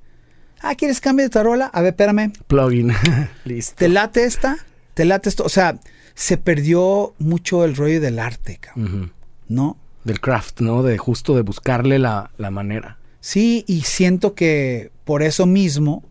Ah, 0.62 0.76
¿quieres 0.76 1.02
cambio 1.02 1.26
de 1.26 1.30
tarola? 1.30 1.66
A 1.68 1.82
ver, 1.82 1.90
espérame. 1.94 2.34
Plugin. 2.48 2.94
Listo. 3.46 3.76
¿Te 3.78 3.90
late 3.90 4.24
esta? 4.24 4.58
¿Te 4.94 5.06
late 5.06 5.30
esto? 5.30 5.44
O 5.44 5.50
sea, 5.50 5.80
se 6.16 6.38
perdió 6.38 7.14
mucho 7.20 7.64
el 7.64 7.76
rollo 7.76 8.02
del 8.02 8.20
arte, 8.20 8.58
cabrón. 8.60 9.14
¿no? 9.48 9.78
Del 10.04 10.20
craft, 10.20 10.62
¿no? 10.62 10.84
De 10.84 10.98
justo 10.98 11.36
de 11.36 11.42
buscarle 11.42 12.00
la, 12.00 12.32
la 12.38 12.52
manera. 12.52 12.98
Sí, 13.20 13.66
y 13.68 13.82
siento 13.82 14.34
que 14.34 14.92
por 15.04 15.22
eso 15.24 15.46
mismo 15.46 16.04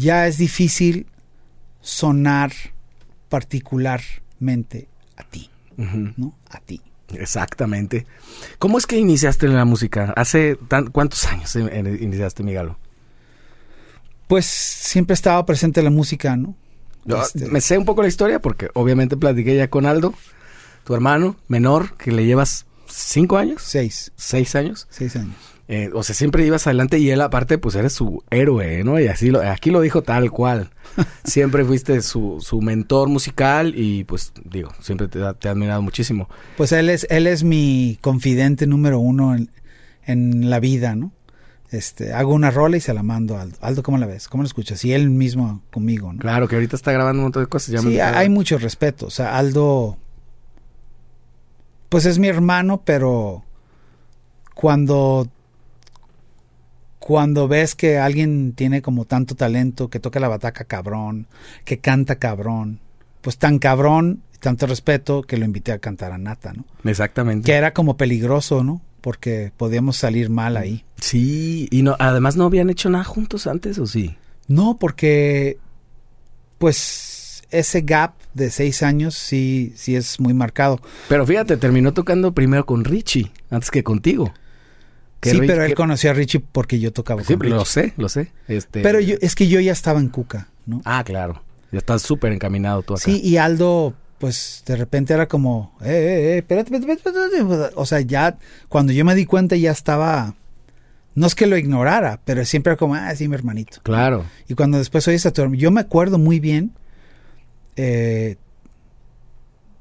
ya 0.00 0.26
es 0.26 0.38
difícil 0.38 1.06
sonar 1.82 2.52
particularmente 3.28 4.88
a 5.16 5.24
ti. 5.24 5.50
¿no? 5.76 6.34
A 6.50 6.60
ti. 6.60 6.80
Exactamente. 7.14 8.06
¿Cómo 8.58 8.78
es 8.78 8.86
que 8.86 8.96
iniciaste 8.96 9.48
la 9.48 9.64
música? 9.64 10.12
¿Hace 10.16 10.56
tan, 10.68 10.88
cuántos 10.90 11.24
años 11.26 11.54
iniciaste, 11.56 12.42
Migalo? 12.42 12.78
Pues 14.28 14.46
siempre 14.46 15.14
estaba 15.14 15.44
presente 15.44 15.82
la 15.82 15.90
música, 15.90 16.36
¿no? 16.36 16.54
Yo, 17.04 17.20
Este, 17.22 17.46
Me 17.46 17.60
sé 17.60 17.78
un 17.78 17.84
poco 17.84 18.02
la 18.02 18.08
historia 18.08 18.40
porque 18.40 18.68
obviamente 18.74 19.16
platiqué 19.16 19.56
ya 19.56 19.68
con 19.68 19.86
Aldo, 19.86 20.14
tu 20.84 20.94
hermano 20.94 21.36
menor, 21.48 21.96
que 21.96 22.12
le 22.12 22.24
llevas 22.26 22.66
cinco 22.86 23.38
años, 23.38 23.62
Seis, 23.62 24.12
seis 24.16 24.54
años. 24.54 24.86
seis 24.90 25.16
años. 25.16 25.34
Eh, 25.72 25.88
o 25.94 26.02
sea, 26.02 26.16
siempre 26.16 26.44
ibas 26.44 26.66
adelante 26.66 26.98
y 26.98 27.10
él 27.10 27.20
aparte 27.20 27.56
pues 27.56 27.76
eres 27.76 27.92
su 27.92 28.24
héroe, 28.30 28.82
¿no? 28.82 28.98
Y 28.98 29.06
así 29.06 29.30
lo, 29.30 29.40
aquí 29.40 29.70
lo 29.70 29.80
dijo 29.80 30.02
tal 30.02 30.32
cual. 30.32 30.70
siempre 31.24 31.64
fuiste 31.64 32.02
su, 32.02 32.38
su 32.40 32.60
mentor 32.60 33.08
musical 33.08 33.74
y 33.76 34.02
pues 34.02 34.32
digo, 34.44 34.72
siempre 34.80 35.06
te, 35.06 35.22
ha- 35.24 35.34
te 35.34 35.46
he 35.46 35.50
admirado 35.52 35.80
muchísimo. 35.80 36.28
Pues 36.56 36.72
él 36.72 36.90
es, 36.90 37.06
él 37.08 37.28
es 37.28 37.44
mi 37.44 37.98
confidente 38.00 38.66
número 38.66 38.98
uno 38.98 39.36
en, 39.36 39.48
en 40.04 40.50
la 40.50 40.58
vida, 40.58 40.96
¿no? 40.96 41.12
Este, 41.70 42.12
hago 42.14 42.34
una 42.34 42.50
rola 42.50 42.76
y 42.76 42.80
se 42.80 42.92
la 42.92 43.04
mando 43.04 43.36
a 43.36 43.42
Aldo. 43.42 43.56
Aldo, 43.60 43.84
¿cómo 43.84 43.96
la 43.98 44.06
ves? 44.06 44.26
¿Cómo 44.26 44.42
la 44.42 44.48
escuchas? 44.48 44.84
Y 44.84 44.92
él 44.92 45.08
mismo 45.08 45.62
conmigo, 45.72 46.12
¿no? 46.12 46.18
Claro 46.18 46.48
que 46.48 46.56
ahorita 46.56 46.74
está 46.74 46.90
grabando 46.90 47.20
un 47.20 47.26
montón 47.26 47.44
de 47.44 47.48
cosas. 47.48 47.68
ya 47.72 47.80
Sí, 47.80 48.00
hay 48.00 48.28
mucho 48.28 48.58
respeto. 48.58 49.06
O 49.06 49.10
sea, 49.10 49.38
Aldo, 49.38 49.96
pues 51.88 52.06
es 52.06 52.18
mi 52.18 52.26
hermano, 52.26 52.82
pero 52.84 53.44
cuando, 54.54 55.28
cuando 57.10 57.48
ves 57.48 57.74
que 57.74 57.98
alguien 57.98 58.52
tiene 58.52 58.82
como 58.82 59.04
tanto 59.04 59.34
talento, 59.34 59.90
que 59.90 59.98
toca 59.98 60.20
la 60.20 60.28
bataca 60.28 60.62
cabrón, 60.62 61.26
que 61.64 61.80
canta 61.80 62.20
cabrón, 62.20 62.78
pues 63.20 63.36
tan 63.36 63.58
cabrón, 63.58 64.22
tanto 64.38 64.68
respeto, 64.68 65.22
que 65.22 65.36
lo 65.36 65.44
invité 65.44 65.72
a 65.72 65.80
cantar 65.80 66.12
a 66.12 66.18
Nata, 66.18 66.52
¿no? 66.52 66.64
Exactamente. 66.88 67.46
Que 67.46 67.54
era 67.54 67.74
como 67.74 67.96
peligroso, 67.96 68.62
¿no? 68.62 68.80
Porque 69.00 69.50
podíamos 69.56 69.96
salir 69.96 70.30
mal 70.30 70.56
ahí. 70.56 70.84
Sí, 71.00 71.66
y 71.72 71.82
no, 71.82 71.96
además 71.98 72.36
no 72.36 72.44
habían 72.44 72.70
hecho 72.70 72.88
nada 72.90 73.02
juntos 73.02 73.48
antes, 73.48 73.80
¿o 73.80 73.86
sí? 73.86 74.14
No, 74.46 74.78
porque 74.78 75.58
pues 76.58 77.42
ese 77.50 77.80
gap 77.80 78.14
de 78.34 78.50
seis 78.50 78.84
años 78.84 79.16
sí, 79.16 79.72
sí 79.74 79.96
es 79.96 80.20
muy 80.20 80.32
marcado. 80.32 80.80
Pero 81.08 81.26
fíjate, 81.26 81.56
terminó 81.56 81.92
tocando 81.92 82.30
primero 82.34 82.66
con 82.66 82.84
Richie, 82.84 83.32
antes 83.50 83.72
que 83.72 83.82
contigo. 83.82 84.32
Que 85.20 85.30
sí, 85.30 85.38
Rich- 85.40 85.46
pero 85.46 85.62
él 85.64 85.68
que- 85.70 85.74
conoció 85.74 86.10
a 86.10 86.14
Richie 86.14 86.40
porque 86.40 86.80
yo 86.80 86.92
tocaba 86.92 87.22
Sí, 87.22 87.34
con 87.34 87.40
Richie. 87.40 87.56
lo 87.56 87.64
sé, 87.64 87.92
lo 87.98 88.08
sé. 88.08 88.32
Este... 88.48 88.80
Pero 88.82 89.00
yo, 89.00 89.16
es 89.20 89.34
que 89.34 89.48
yo 89.48 89.60
ya 89.60 89.72
estaba 89.72 90.00
en 90.00 90.08
Cuca, 90.08 90.48
¿no? 90.66 90.80
Ah, 90.84 91.02
claro. 91.04 91.42
Ya 91.72 91.78
estás 91.78 92.02
súper 92.02 92.32
encaminado 92.32 92.82
tú 92.82 92.94
acá. 92.94 93.02
Sí, 93.02 93.20
y 93.22 93.36
Aldo, 93.36 93.94
pues 94.18 94.62
de 94.66 94.76
repente 94.76 95.12
era 95.14 95.28
como, 95.28 95.76
eh, 95.82 95.86
eh, 95.88 96.34
eh, 96.34 96.38
espérate, 96.38 96.74
espérate, 96.74 96.92
espérate, 97.08 97.36
espérate. 97.38 97.72
O 97.76 97.84
sea, 97.86 98.00
ya 98.00 98.38
cuando 98.68 98.92
yo 98.92 99.04
me 99.04 99.14
di 99.14 99.26
cuenta 99.26 99.56
ya 99.56 99.70
estaba, 99.70 100.34
no 101.14 101.26
es 101.26 101.34
que 101.34 101.46
lo 101.46 101.56
ignorara, 101.58 102.20
pero 102.24 102.44
siempre 102.44 102.72
era 102.72 102.78
como, 102.78 102.94
ah, 102.94 103.14
sí, 103.14 103.28
mi 103.28 103.34
hermanito. 103.34 103.78
Claro. 103.82 104.24
Y 104.48 104.54
cuando 104.54 104.78
después 104.78 105.06
oyes 105.06 105.26
a 105.26 105.32
tu 105.32 105.42
hermano, 105.42 105.60
yo 105.60 105.70
me 105.70 105.80
acuerdo 105.82 106.18
muy 106.18 106.40
bien, 106.40 106.72
eh, 107.76 108.36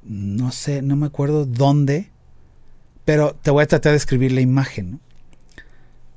no 0.04 0.52
sé, 0.52 0.82
no 0.82 0.96
me 0.96 1.06
acuerdo 1.08 1.46
dónde, 1.46 2.10
pero 3.06 3.36
te 3.42 3.52
voy 3.52 3.64
a 3.64 3.68
tratar 3.68 3.92
de 3.94 3.98
escribir 3.98 4.32
la 4.32 4.42
imagen. 4.42 4.92
¿no? 4.92 5.00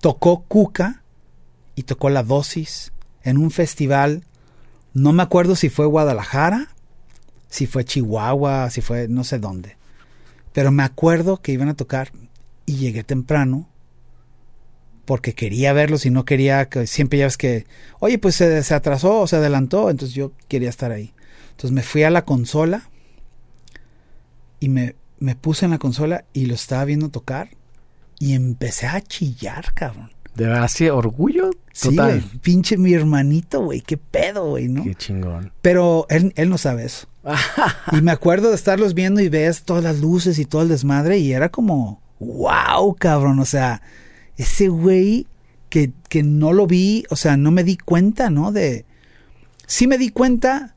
Tocó 0.03 0.43
Cuca 0.49 1.05
y 1.77 1.85
tocó 1.85 2.11
La 2.11 2.25
Dosis 2.25 2.93
en 3.23 3.39
un 3.39 3.53
festival, 3.53 4.25
no 4.95 5.13
me 5.13 5.23
acuerdo 5.23 5.55
si 5.55 5.69
fue 5.69 5.87
Guadalajara, 5.87 6.75
si 7.49 7.69
fue 7.69 7.85
Chihuahua, 7.85 8.69
si 8.71 8.81
fue 8.81 9.07
no 9.07 9.23
sé 9.23 9.39
dónde, 9.39 9.77
pero 10.53 10.73
me 10.73 10.83
acuerdo 10.83 11.41
que 11.41 11.53
iban 11.53 11.69
a 11.69 11.77
tocar 11.77 12.11
y 12.67 12.79
llegué 12.79 13.05
temprano 13.05 13.69
porque 15.05 15.35
quería 15.35 15.73
verlos 15.73 16.05
y 16.05 16.11
no 16.11 16.25
quería 16.25 16.69
que 16.69 16.89
siempre 16.89 17.21
ya 17.21 17.27
ves 17.27 17.37
que, 17.37 17.67
oye, 18.01 18.19
pues 18.19 18.35
se, 18.35 18.61
se 18.65 18.75
atrasó 18.75 19.21
o 19.21 19.29
se 19.29 19.37
adelantó, 19.37 19.89
entonces 19.89 20.17
yo 20.17 20.33
quería 20.49 20.69
estar 20.69 20.91
ahí. 20.91 21.15
Entonces 21.51 21.71
me 21.71 21.83
fui 21.85 22.03
a 22.03 22.11
la 22.11 22.25
consola 22.25 22.91
y 24.59 24.69
me, 24.69 24.97
me 25.21 25.37
puse 25.37 25.65
en 25.65 25.71
la 25.71 25.79
consola 25.79 26.25
y 26.33 26.47
lo 26.47 26.55
estaba 26.55 26.85
viendo 26.85 27.09
tocar 27.09 27.51
y 28.23 28.35
empecé 28.35 28.87
a 28.87 29.01
chillar, 29.01 29.73
cabrón. 29.75 30.11
De 30.37 30.47
verdad, 30.47 30.69
sí, 30.69 30.89
orgullo 30.89 31.51
Sí, 31.73 31.89
total. 31.91 32.21
güey, 32.21 32.39
pinche 32.41 32.77
mi 32.79 32.93
hermanito, 32.95 33.63
güey, 33.65 33.81
qué 33.81 33.97
pedo, 33.97 34.51
güey, 34.51 34.69
¿no? 34.69 34.85
Qué 34.85 34.95
chingón. 34.95 35.53
Pero 35.61 36.07
él, 36.09 36.33
él 36.37 36.49
no 36.49 36.57
sabe 36.57 36.85
eso. 36.85 37.09
y 37.93 38.01
me 38.01 38.13
acuerdo 38.13 38.51
de 38.51 38.55
estarlos 38.55 38.95
viendo 38.95 39.21
y 39.21 39.29
ves 39.29 39.65
todas 39.65 39.83
las 39.83 39.99
luces 40.01 40.39
y 40.39 40.45
todo 40.45 40.63
el 40.63 40.69
desmadre 40.69 41.19
y 41.19 41.33
era 41.33 41.49
como, 41.51 42.01
wow, 42.21 42.95
cabrón, 42.95 43.41
o 43.41 43.45
sea, 43.45 43.83
ese 44.37 44.69
güey 44.69 45.27
que, 45.69 45.93
que 46.09 46.23
no 46.23 46.53
lo 46.53 46.67
vi, 46.69 47.05
o 47.11 47.17
sea, 47.17 47.37
no 47.37 47.51
me 47.51 47.65
di 47.65 47.77
cuenta, 47.77 48.31
¿no? 48.31 48.53
De... 48.53 48.85
Sí 49.67 49.87
me 49.89 49.99
di 49.99 50.11
cuenta, 50.11 50.77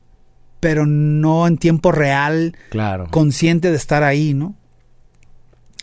pero 0.60 0.86
no 0.88 1.46
en 1.48 1.58
tiempo 1.58 1.92
real, 1.92 2.58
Claro. 2.72 3.08
consciente 3.12 3.70
de 3.70 3.78
estar 3.78 4.04
ahí, 4.04 4.34
¿no? 4.34 4.56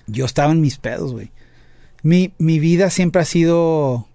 Yo 0.06 0.24
estaba 0.24 0.50
en 0.52 0.60
mis 0.60 0.78
pedos, 0.78 1.12
güey. 1.12 1.30
Mi, 2.02 2.32
mi 2.38 2.58
vida 2.58 2.90
siempre 2.90 3.22
ha 3.22 3.24
sido... 3.24 4.08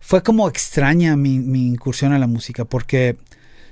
Fue 0.00 0.22
como 0.22 0.48
extraña 0.48 1.16
mi, 1.16 1.40
mi 1.40 1.66
incursión 1.66 2.12
a 2.12 2.18
la 2.18 2.26
música, 2.28 2.64
porque 2.64 3.16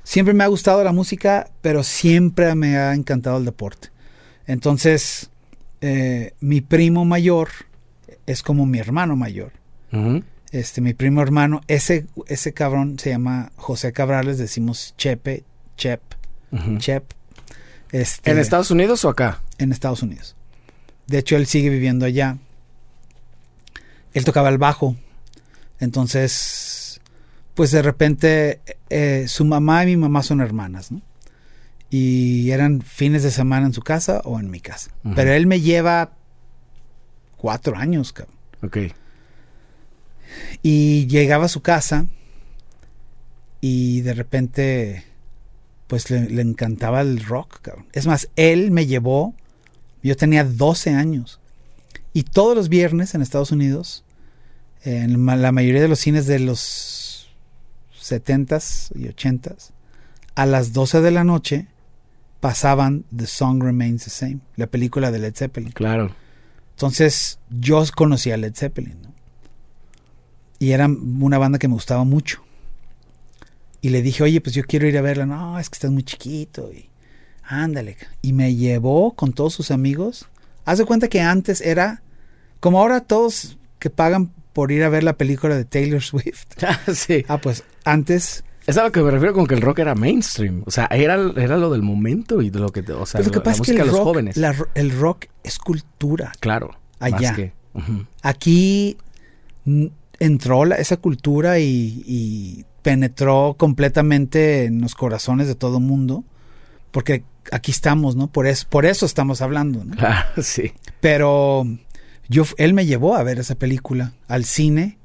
siempre 0.02 0.34
me 0.34 0.42
ha 0.42 0.48
gustado 0.48 0.82
la 0.82 0.92
música, 0.92 1.48
pero 1.60 1.84
siempre 1.84 2.54
me 2.54 2.76
ha 2.76 2.92
encantado 2.92 3.38
el 3.38 3.44
deporte. 3.44 3.88
Entonces, 4.46 5.30
eh, 5.80 6.32
mi 6.40 6.60
primo 6.60 7.04
mayor 7.04 7.50
es 8.26 8.42
como 8.42 8.66
mi 8.66 8.78
hermano 8.78 9.16
mayor. 9.16 9.52
Este, 10.50 10.80
mi 10.80 10.92
primo 10.92 11.22
hermano, 11.22 11.60
ese, 11.68 12.06
ese 12.26 12.52
cabrón 12.52 12.98
se 12.98 13.10
llama 13.10 13.52
José 13.56 13.92
Cabrales, 13.92 14.38
decimos 14.38 14.94
Chepe, 14.98 15.44
Chep. 15.76 16.00
Chep. 16.78 17.04
Este, 17.92 18.30
¿En 18.30 18.38
Estados 18.38 18.70
Unidos 18.70 19.04
o 19.04 19.08
acá? 19.08 19.40
en 19.58 19.72
Estados 19.72 20.02
Unidos. 20.02 20.36
De 21.06 21.18
hecho, 21.18 21.36
él 21.36 21.46
sigue 21.46 21.70
viviendo 21.70 22.06
allá. 22.06 22.38
Él 24.14 24.24
tocaba 24.24 24.48
el 24.48 24.58
bajo. 24.58 24.96
Entonces, 25.80 27.00
pues 27.54 27.70
de 27.70 27.82
repente, 27.82 28.60
eh, 28.90 29.26
su 29.28 29.44
mamá 29.44 29.82
y 29.82 29.86
mi 29.86 29.96
mamá 29.96 30.22
son 30.22 30.40
hermanas, 30.40 30.90
¿no? 30.90 31.02
Y 31.90 32.50
eran 32.50 32.80
fines 32.80 33.22
de 33.22 33.30
semana 33.30 33.66
en 33.66 33.72
su 33.72 33.82
casa 33.82 34.20
o 34.24 34.40
en 34.40 34.50
mi 34.50 34.60
casa. 34.60 34.90
Pero 35.14 35.32
él 35.32 35.46
me 35.46 35.60
lleva 35.60 36.14
cuatro 37.36 37.76
años, 37.76 38.12
cabrón. 38.12 38.36
Ok. 38.62 38.78
Y 40.62 41.06
llegaba 41.06 41.44
a 41.44 41.48
su 41.48 41.60
casa 41.60 42.06
y 43.60 44.00
de 44.00 44.14
repente, 44.14 45.04
pues 45.86 46.10
le, 46.10 46.28
le 46.30 46.42
encantaba 46.42 47.00
el 47.00 47.24
rock, 47.24 47.60
cabrón. 47.60 47.86
Es 47.92 48.06
más, 48.06 48.28
él 48.34 48.70
me 48.70 48.86
llevó 48.86 49.34
Yo 50.02 50.16
tenía 50.16 50.44
12 50.44 50.90
años. 50.94 51.38
Y 52.12 52.24
todos 52.24 52.56
los 52.56 52.68
viernes 52.68 53.14
en 53.14 53.22
Estados 53.22 53.52
Unidos, 53.52 54.03
en 54.84 55.26
la 55.26 55.52
mayoría 55.52 55.80
de 55.80 55.88
los 55.88 55.98
cines 55.98 56.26
de 56.26 56.38
los 56.38 57.28
70s 58.00 58.90
y 58.94 59.04
80s, 59.08 59.70
a 60.34 60.46
las 60.46 60.72
12 60.72 61.00
de 61.00 61.10
la 61.10 61.24
noche 61.24 61.66
pasaban 62.40 63.04
The 63.14 63.26
Song 63.26 63.62
Remains 63.62 64.04
the 64.04 64.10
Same, 64.10 64.40
la 64.56 64.66
película 64.66 65.10
de 65.10 65.18
Led 65.18 65.34
Zeppelin. 65.34 65.72
Claro. 65.72 66.14
Entonces 66.72 67.38
yo 67.48 67.82
conocía 67.94 68.34
a 68.34 68.36
Led 68.36 68.54
Zeppelin. 68.54 69.00
¿no? 69.00 69.14
Y 70.58 70.72
era 70.72 70.86
una 70.86 71.38
banda 71.38 71.58
que 71.58 71.68
me 71.68 71.74
gustaba 71.74 72.04
mucho. 72.04 72.42
Y 73.80 73.90
le 73.90 74.02
dije, 74.02 74.22
oye, 74.22 74.40
pues 74.40 74.54
yo 74.54 74.64
quiero 74.64 74.86
ir 74.86 74.98
a 74.98 75.02
verla. 75.02 75.24
No, 75.26 75.58
es 75.58 75.70
que 75.70 75.74
estás 75.74 75.90
muy 75.90 76.02
chiquito. 76.02 76.70
Y 76.72 76.88
ándale. 77.42 77.96
Y 78.22 78.32
me 78.32 78.54
llevó 78.54 79.12
con 79.14 79.32
todos 79.32 79.54
sus 79.54 79.70
amigos. 79.70 80.26
Haz 80.64 80.78
de 80.78 80.84
cuenta 80.84 81.08
que 81.08 81.20
antes 81.20 81.60
era, 81.60 82.02
como 82.60 82.80
ahora 82.80 83.00
todos 83.00 83.56
que 83.78 83.90
pagan 83.90 84.32
por 84.54 84.72
ir 84.72 84.82
a 84.84 84.88
ver 84.88 85.02
la 85.02 85.18
película 85.18 85.54
de 85.56 85.66
Taylor 85.66 86.00
Swift. 86.02 86.46
sí. 86.94 87.24
Ah, 87.28 87.36
pues 87.38 87.62
antes. 87.84 88.42
Es 88.66 88.78
a 88.78 88.84
lo 88.84 88.92
que 88.92 89.02
me 89.02 89.10
refiero 89.10 89.34
con 89.34 89.46
que 89.46 89.54
el 89.54 89.60
rock 89.60 89.80
era 89.80 89.94
mainstream. 89.94 90.62
O 90.64 90.70
sea, 90.70 90.86
era, 90.90 91.16
era 91.36 91.58
lo 91.58 91.68
del 91.70 91.82
momento 91.82 92.40
y 92.40 92.48
de 92.48 92.60
lo 92.60 92.70
que... 92.70 92.80
O 92.92 93.04
sea, 93.04 93.18
Pero 93.18 93.26
lo 93.26 93.32
que 93.32 93.38
la 93.40 93.44
pasa 93.44 93.56
es 93.62 93.66
que 93.66 93.72
el 93.72 93.76
de 93.78 93.84
los 93.84 93.94
rock, 93.94 94.04
jóvenes. 94.04 94.36
la 94.38 94.56
el 94.74 94.90
rock 94.98 95.26
es 95.42 95.58
cultura. 95.58 96.32
Claro. 96.40 96.70
Allá. 96.98 97.34
Que, 97.34 97.52
aquí 98.22 98.96
entró 100.18 100.64
la- 100.64 100.76
esa 100.76 100.96
cultura 100.96 101.58
y, 101.58 102.02
y 102.06 102.64
penetró 102.82 103.54
completamente 103.58 104.64
en 104.64 104.80
los 104.80 104.94
corazones 104.94 105.46
de 105.46 105.54
todo 105.54 105.80
mundo, 105.80 106.24
porque 106.90 107.24
aquí 107.52 107.70
estamos, 107.70 108.16
¿no? 108.16 108.28
Por 108.28 108.46
eso, 108.46 108.66
por 108.70 108.86
eso 108.86 109.04
estamos 109.06 109.42
hablando, 109.42 109.84
¿no? 109.84 109.94
Claro, 109.96 110.26
sí. 110.42 110.72
Pero 111.00 111.66
yo, 112.28 112.44
él 112.58 112.74
me 112.74 112.86
llevó 112.86 113.16
a 113.16 113.22
ver 113.22 113.38
esa 113.38 113.54
película 113.54 114.14
al 114.28 114.44
cine. 114.44 114.98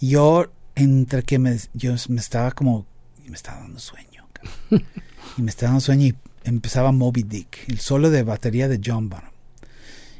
y 0.00 0.10
Yo, 0.10 0.46
entre 0.74 1.22
que 1.22 1.38
me, 1.38 1.56
yo 1.74 1.94
me 2.08 2.20
estaba 2.20 2.50
como, 2.52 2.86
me 3.28 3.34
estaba 3.36 3.60
dando 3.60 3.78
sueño. 3.80 4.26
y 5.38 5.42
me 5.42 5.50
estaba 5.50 5.70
dando 5.70 5.80
sueño 5.80 6.06
y 6.06 6.14
empezaba 6.44 6.92
Moby 6.92 7.22
Dick, 7.22 7.68
el 7.68 7.78
solo 7.78 8.10
de 8.10 8.22
batería 8.22 8.68
de 8.68 8.80
John 8.84 9.08
Bonham. 9.08 9.30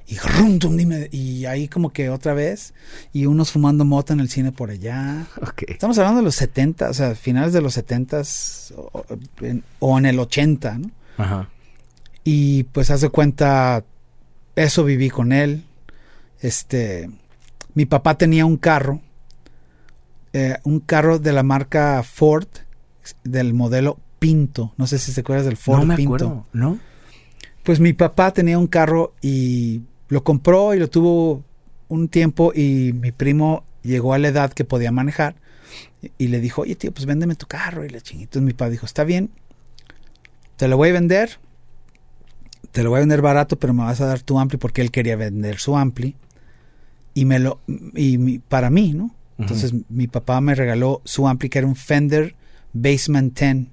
Y, 0.07 0.19
rum, 0.19 0.59
tum, 0.59 0.77
dime, 0.77 1.09
y 1.13 1.47
ahí 1.47 1.67
como 1.67 1.91
que 1.91 2.11
otra 2.11 2.35
vez, 2.35 2.75
y 3.15 3.25
unos 3.25 3.51
fumando 3.53 3.87
mota 3.87 4.13
en 4.13 4.21
el 4.21 4.29
cine 4.29 4.53
por 4.53 4.69
allá. 4.69 5.27
Ok. 5.41 5.63
Estamos 5.67 5.97
hablando 5.97 6.19
de 6.21 6.25
los 6.25 6.35
70, 6.35 6.91
o 6.91 6.95
sea, 6.95 7.15
finales 7.15 7.55
de 7.55 7.63
los 7.63 7.73
70 7.73 8.21
o, 8.77 8.81
o 8.93 9.07
en- 9.41 9.65
o 9.79 9.99
en 9.99 10.05
el 10.05 10.19
80, 10.19 10.77
¿no? 10.79 10.91
Ajá. 11.17 11.49
Y 12.23 12.65
pues 12.65 12.91
hace 12.91 13.09
cuenta, 13.09 13.83
eso 14.57 14.85
viví 14.85 15.09
con 15.09 15.33
él. 15.33 15.65
Este, 16.45 17.09
mi 17.73 17.87
papá 17.87 18.19
tenía 18.19 18.45
un 18.45 18.59
carro, 18.59 19.01
eh, 20.35 20.57
un 20.65 20.79
carro 20.81 21.19
de 21.19 21.33
la 21.33 21.43
marca 21.43 22.03
Ford, 22.03 22.47
del 23.25 23.55
modelo 23.55 23.99
Pinto. 24.19 24.75
No 24.77 24.87
sé 24.87 24.99
si 24.99 25.15
te 25.15 25.23
acuerdas 25.23 25.47
del 25.47 25.57
Ford 25.57 25.81
no 25.81 25.87
me 25.87 25.97
Pinto. 25.97 26.15
acuerdo, 26.15 26.47
¿no? 26.53 26.79
Pues 27.63 27.81
mi 27.81 27.95
papá 27.95 28.31
tenía 28.35 28.59
un 28.59 28.67
carro 28.67 29.15
y 29.23 29.81
lo 30.09 30.23
compró 30.23 30.75
y 30.75 30.79
lo 30.79 30.91
tuvo 30.91 31.43
un 31.89 32.09
tiempo 32.09 32.53
y 32.55 32.93
mi 32.93 33.11
primo 33.11 33.65
llegó 33.83 34.13
a 34.13 34.19
la 34.19 34.29
edad 34.29 34.53
que 34.53 34.67
podía 34.67 34.93
manejar 34.93 35.37
y- 36.19 36.29
le 36.29 36.41
dijo, 36.41 36.61
oye 36.63 36.77
tío, 36.77 36.93
pues 36.93 37.07
véndeme 37.07 37.37
tu 37.37 37.47
carro 37.47 37.87
y 37.87 37.89
la. 37.89 37.99
Entonces 37.99 38.43
mi 38.43 38.53
papá 38.53 38.69
dijo, 38.69 38.85
está 38.85 39.05
bien, 39.05 39.31
te 40.57 40.69
lo 40.69 40.77
voy 40.77 40.91
a 40.91 40.93
vender, 40.93 41.39
te 42.71 42.83
lo 42.83 42.91
voy 42.91 42.99
a 42.99 43.01
vender 43.01 43.23
barato, 43.23 43.59
pero 43.59 43.73
me 43.73 43.83
vas 43.85 44.03
a 44.03 44.07
dar 44.07 44.21
tu 44.21 44.39
ampli 44.39 44.59
porque 44.59 44.83
él 44.83 44.91
quería 44.91 45.17
vender 45.17 45.59
su 45.59 45.75
ampli 45.75 46.17
y 47.15 47.25
me 47.25 47.39
lo 47.39 47.61
y 47.95 48.19
mi- 48.19 48.39
para 48.39 48.71
mí, 48.71 48.93
¿no? 48.93 49.15
Entonces 49.39 49.73
mi 49.89 50.07
papá 50.07 50.41
me 50.41 50.55
regaló 50.55 51.01
su 51.05 51.27
ampli 51.27 51.49
que 51.49 51.59
era 51.59 51.67
un 51.67 51.75
Fender 51.77 52.35
Basement 52.73 53.37
10 53.39 53.67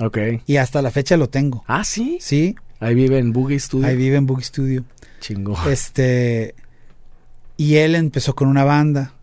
Ok. 0.00 0.18
y 0.46 0.56
hasta 0.56 0.80
la 0.82 0.90
fecha 0.90 1.16
lo 1.16 1.28
tengo. 1.28 1.64
Ah, 1.66 1.84
sí. 1.84 2.18
Sí, 2.20 2.54
Ahí 2.80 2.94
vive 2.94 3.18
en 3.18 3.32
Boogie 3.32 3.58
Studio. 3.58 3.86
ahí 3.88 3.96
vive 3.96 4.16
en 4.16 4.26
Boogie 4.26 4.44
Studio. 4.44 4.84
Chingón. 5.20 5.56
Este. 5.72 6.54
Y 7.56 7.76
él 7.76 7.94
empezó 7.96 8.34
con 8.36 8.46
una 8.48 8.62
banda. 8.64 9.14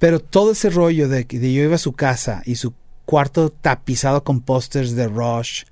Pero 0.00 0.18
todo 0.20 0.52
ese 0.52 0.70
rollo 0.70 1.08
de 1.08 1.24
que 1.26 1.38
yo 1.38 1.62
iba 1.62 1.76
a 1.76 1.78
su 1.78 1.92
casa 1.92 2.42
y 2.44 2.56
su 2.56 2.74
cuarto 3.04 3.50
tapizado 3.50 4.24
con 4.24 4.40
pósters 4.40 4.96
de 4.96 5.06
Rush, 5.06 5.62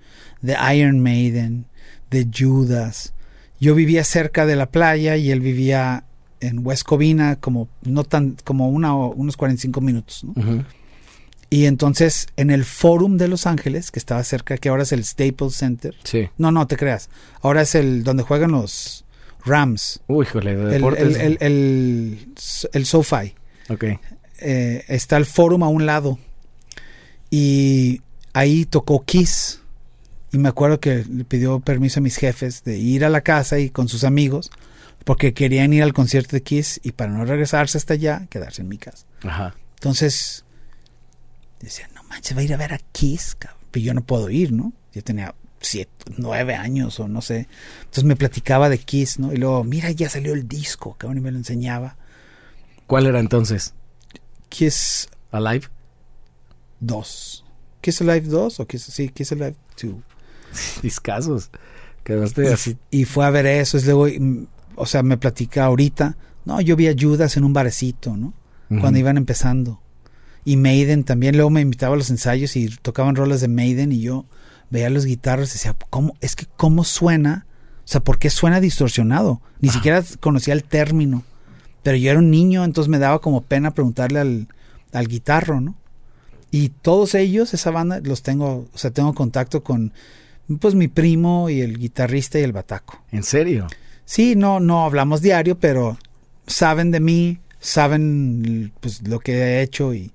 de 0.41 0.57
Iron 0.77 1.01
Maiden, 1.01 1.67
de 2.11 2.29
Judas. 2.33 3.13
Yo 3.61 3.75
vivía 3.75 4.05
cerca 4.05 4.47
de 4.47 4.55
la 4.57 4.67
playa 4.71 5.17
y 5.17 5.31
él 5.33 5.41
vivía 5.41 6.05
en 6.49 6.67
West 6.67 6.85
Covina, 6.85 7.37
como 7.37 7.69
no 7.83 8.05
tan, 8.05 8.37
como 8.45 8.69
una, 8.69 8.95
unos 8.95 9.37
45 9.37 9.81
minutos. 9.81 10.25
¿no? 10.25 10.33
Ujú. 10.41 10.65
Y 11.51 11.67
entonces 11.67 12.27
en 12.37 12.51
el 12.51 12.65
Forum 12.65 13.17
de 13.17 13.29
Los 13.29 13.47
Ángeles, 13.47 13.91
que 13.91 13.99
estaba 13.99 14.23
cerca, 14.25 14.57
que 14.57 14.69
ahora 14.69 14.83
es 14.83 14.93
el 14.93 15.05
Staples 15.05 15.55
Center. 15.55 15.95
Sí. 16.05 16.29
No, 16.39 16.51
no 16.51 16.67
te 16.67 16.77
creas. 16.77 17.09
Ahora 17.43 17.63
es 17.63 17.75
el 17.75 18.03
donde 18.03 18.23
juegan 18.25 18.51
los 18.53 19.05
Rams. 19.45 20.01
Uy, 20.09 20.25
híjole, 20.27 20.57
de 20.57 20.65
El, 20.65 20.71
deportes. 20.73 21.17
el, 21.17 21.21
el, 21.21 21.39
el, 21.41 22.29
el 22.73 22.87
SoFi. 22.87 23.35
Ok. 23.69 23.85
Eh, 24.41 24.85
está 24.89 25.17
el 25.17 25.27
Forum 25.27 25.63
a 25.63 25.69
un 25.69 25.87
lado. 25.87 26.19
Y 27.31 28.01
ahí 28.33 28.65
tocó 28.65 29.05
Kiss. 29.05 29.61
Y 30.33 30.39
me 30.39 30.49
acuerdo 30.49 30.81
que 30.81 31.05
le 31.09 31.25
pidió 31.25 31.61
permiso 31.61 32.01
a 32.01 32.03
mis 32.03 32.17
jefes 32.17 32.65
de 32.65 32.79
ir 32.79 33.05
a 33.05 33.09
la 33.11 33.21
casa 33.21 33.59
y 33.61 33.71
con 33.71 33.87
sus 33.89 34.03
amigos. 34.03 34.51
Porque 35.05 35.35
querían 35.35 35.73
ir 35.73 35.83
al 35.83 35.93
concierto 35.93 36.37
de 36.37 36.43
Kiss 36.43 36.81
y 36.83 36.93
para 36.93 37.13
no 37.13 37.25
regresarse 37.25 37.79
hasta 37.79 37.95
allá, 37.95 38.27
quedarse 38.31 38.63
en 38.63 38.69
mi 38.69 38.79
casa. 38.79 39.07
Ajá. 39.23 39.55
Entonces, 39.75 40.45
decía, 41.61 41.89
no 41.95 42.03
manches, 42.05 42.37
va 42.37 42.41
a 42.41 42.45
ir 42.45 42.55
a 42.55 42.57
ver 42.57 42.73
a 42.73 42.79
Kiss, 42.79 43.37
cabrón. 43.39 43.61
Pero 43.71 43.85
yo 43.85 43.95
no 43.95 44.05
puedo 44.05 44.31
ir, 44.31 44.53
¿no? 44.53 44.73
Yo 44.93 45.03
tenía 45.03 45.35
siete, 45.61 45.93
nueve 46.17 46.55
años 46.55 47.01
o 47.01 47.09
no 47.09 47.21
sé. 47.21 47.49
Entonces 47.81 48.05
me 48.05 48.17
platicaba 48.17 48.69
de 48.69 48.79
Kiss, 48.79 49.19
¿no? 49.19 49.33
Y 49.33 49.37
luego, 49.37 49.65
mira, 49.65 49.91
ya 49.91 50.09
salió 50.09 50.33
el 50.33 50.49
disco, 50.49 50.95
cabrón, 50.97 51.19
y 51.19 51.21
me 51.21 51.31
lo 51.31 51.39
enseñaba. 51.39 51.97
¿Cuál 52.87 53.07
era 53.07 53.19
entonces? 53.19 53.75
Kiss 54.49 55.09
¿Alive? 55.35 55.67
2. 56.79 57.45
Kiss 57.81 58.01
Alive 58.01 58.29
2 58.29 58.61
o 58.61 58.67
Kiss, 58.67 58.83
sí, 58.85 59.09
Kiss 59.09 59.33
Alive 59.33 59.57
2. 59.83 59.95
Discasos. 60.83 61.51
Quedaste 62.05 62.53
así. 62.53 62.77
Y 62.91 63.05
fue 63.05 63.27
a 63.27 63.31
ver 63.31 63.47
eso, 63.47 63.77
es 63.77 63.87
luego, 63.87 64.07
o 64.77 64.87
sea, 64.87 65.03
me 65.03 65.17
platica 65.17 65.65
ahorita. 65.65 66.17
No, 66.45 66.61
yo 66.61 66.77
vi 66.77 66.89
a 66.89 66.95
Judas 66.99 67.37
en 67.37 67.45
un 67.45 67.53
barecito, 67.53 68.17
¿no? 68.17 68.35
Cuando 68.81 68.99
iban 68.99 69.17
empezando. 69.17 69.81
Y 70.45 70.57
Maiden 70.57 71.05
también, 71.05 71.37
luego 71.37 71.51
me 71.51 71.61
invitaba 71.61 71.95
a 71.95 71.99
los 71.99 72.11
ensayos 72.11 72.57
y 72.57 72.69
tocaban 72.69 73.15
rolas 73.15 73.41
de 73.41 73.49
Maiden 73.49 73.93
y 73.93 74.01
yo 74.01 74.27
veía 74.69 74.91
los 74.91 75.07
guitarros 75.07 75.51
y 75.51 75.53
decía, 75.55 75.77
¿cómo? 75.91 76.17
Es 76.21 76.35
que 76.35 76.47
cómo 76.57 76.83
suena, 76.83 77.47
o 77.85 77.87
sea, 77.89 78.03
¿por 78.03 78.19
qué 78.19 78.31
suena 78.31 78.61
distorsionado? 78.61 79.41
Ni 79.61 79.69
siquiera 79.69 80.03
conocía 80.21 80.55
el 80.55 80.65
término. 80.65 81.23
Pero 81.83 81.97
yo 81.97 82.11
era 82.11 82.19
un 82.19 82.31
niño, 82.31 82.65
entonces 82.65 82.89
me 82.89 82.99
daba 82.99 83.21
como 83.21 83.43
pena 83.43 83.73
preguntarle 83.73 84.19
al, 84.19 84.49
al 84.93 85.07
guitarro, 85.07 85.61
¿no? 85.61 85.77
Y 86.51 86.69
todos 86.69 87.15
ellos, 87.15 87.53
esa 87.53 87.71
banda, 87.71 88.01
los 88.03 88.23
tengo, 88.23 88.69
o 88.73 88.79
sea, 88.79 88.91
tengo 88.91 89.13
contacto 89.13 89.63
con, 89.63 89.93
pues, 90.61 90.75
mi 90.75 90.89
primo 90.89 91.51
y 91.51 91.61
el 91.61 91.79
guitarrista 91.79 92.39
y 92.39 92.43
el 92.43 92.53
bataco. 92.53 93.03
¿En 93.11 93.23
serio? 93.23 93.67
Sí, 94.05 94.37
no, 94.37 94.61
no 94.61 94.85
hablamos 94.85 95.21
diario, 95.23 95.59
pero 95.59 95.99
saben 96.47 96.91
de 96.91 97.01
mí, 97.01 97.39
saben 97.61 98.73
pues 98.81 99.07
lo 99.09 99.19
que 99.21 99.33
he 99.33 99.63
hecho 99.63 99.95
y, 99.95 100.13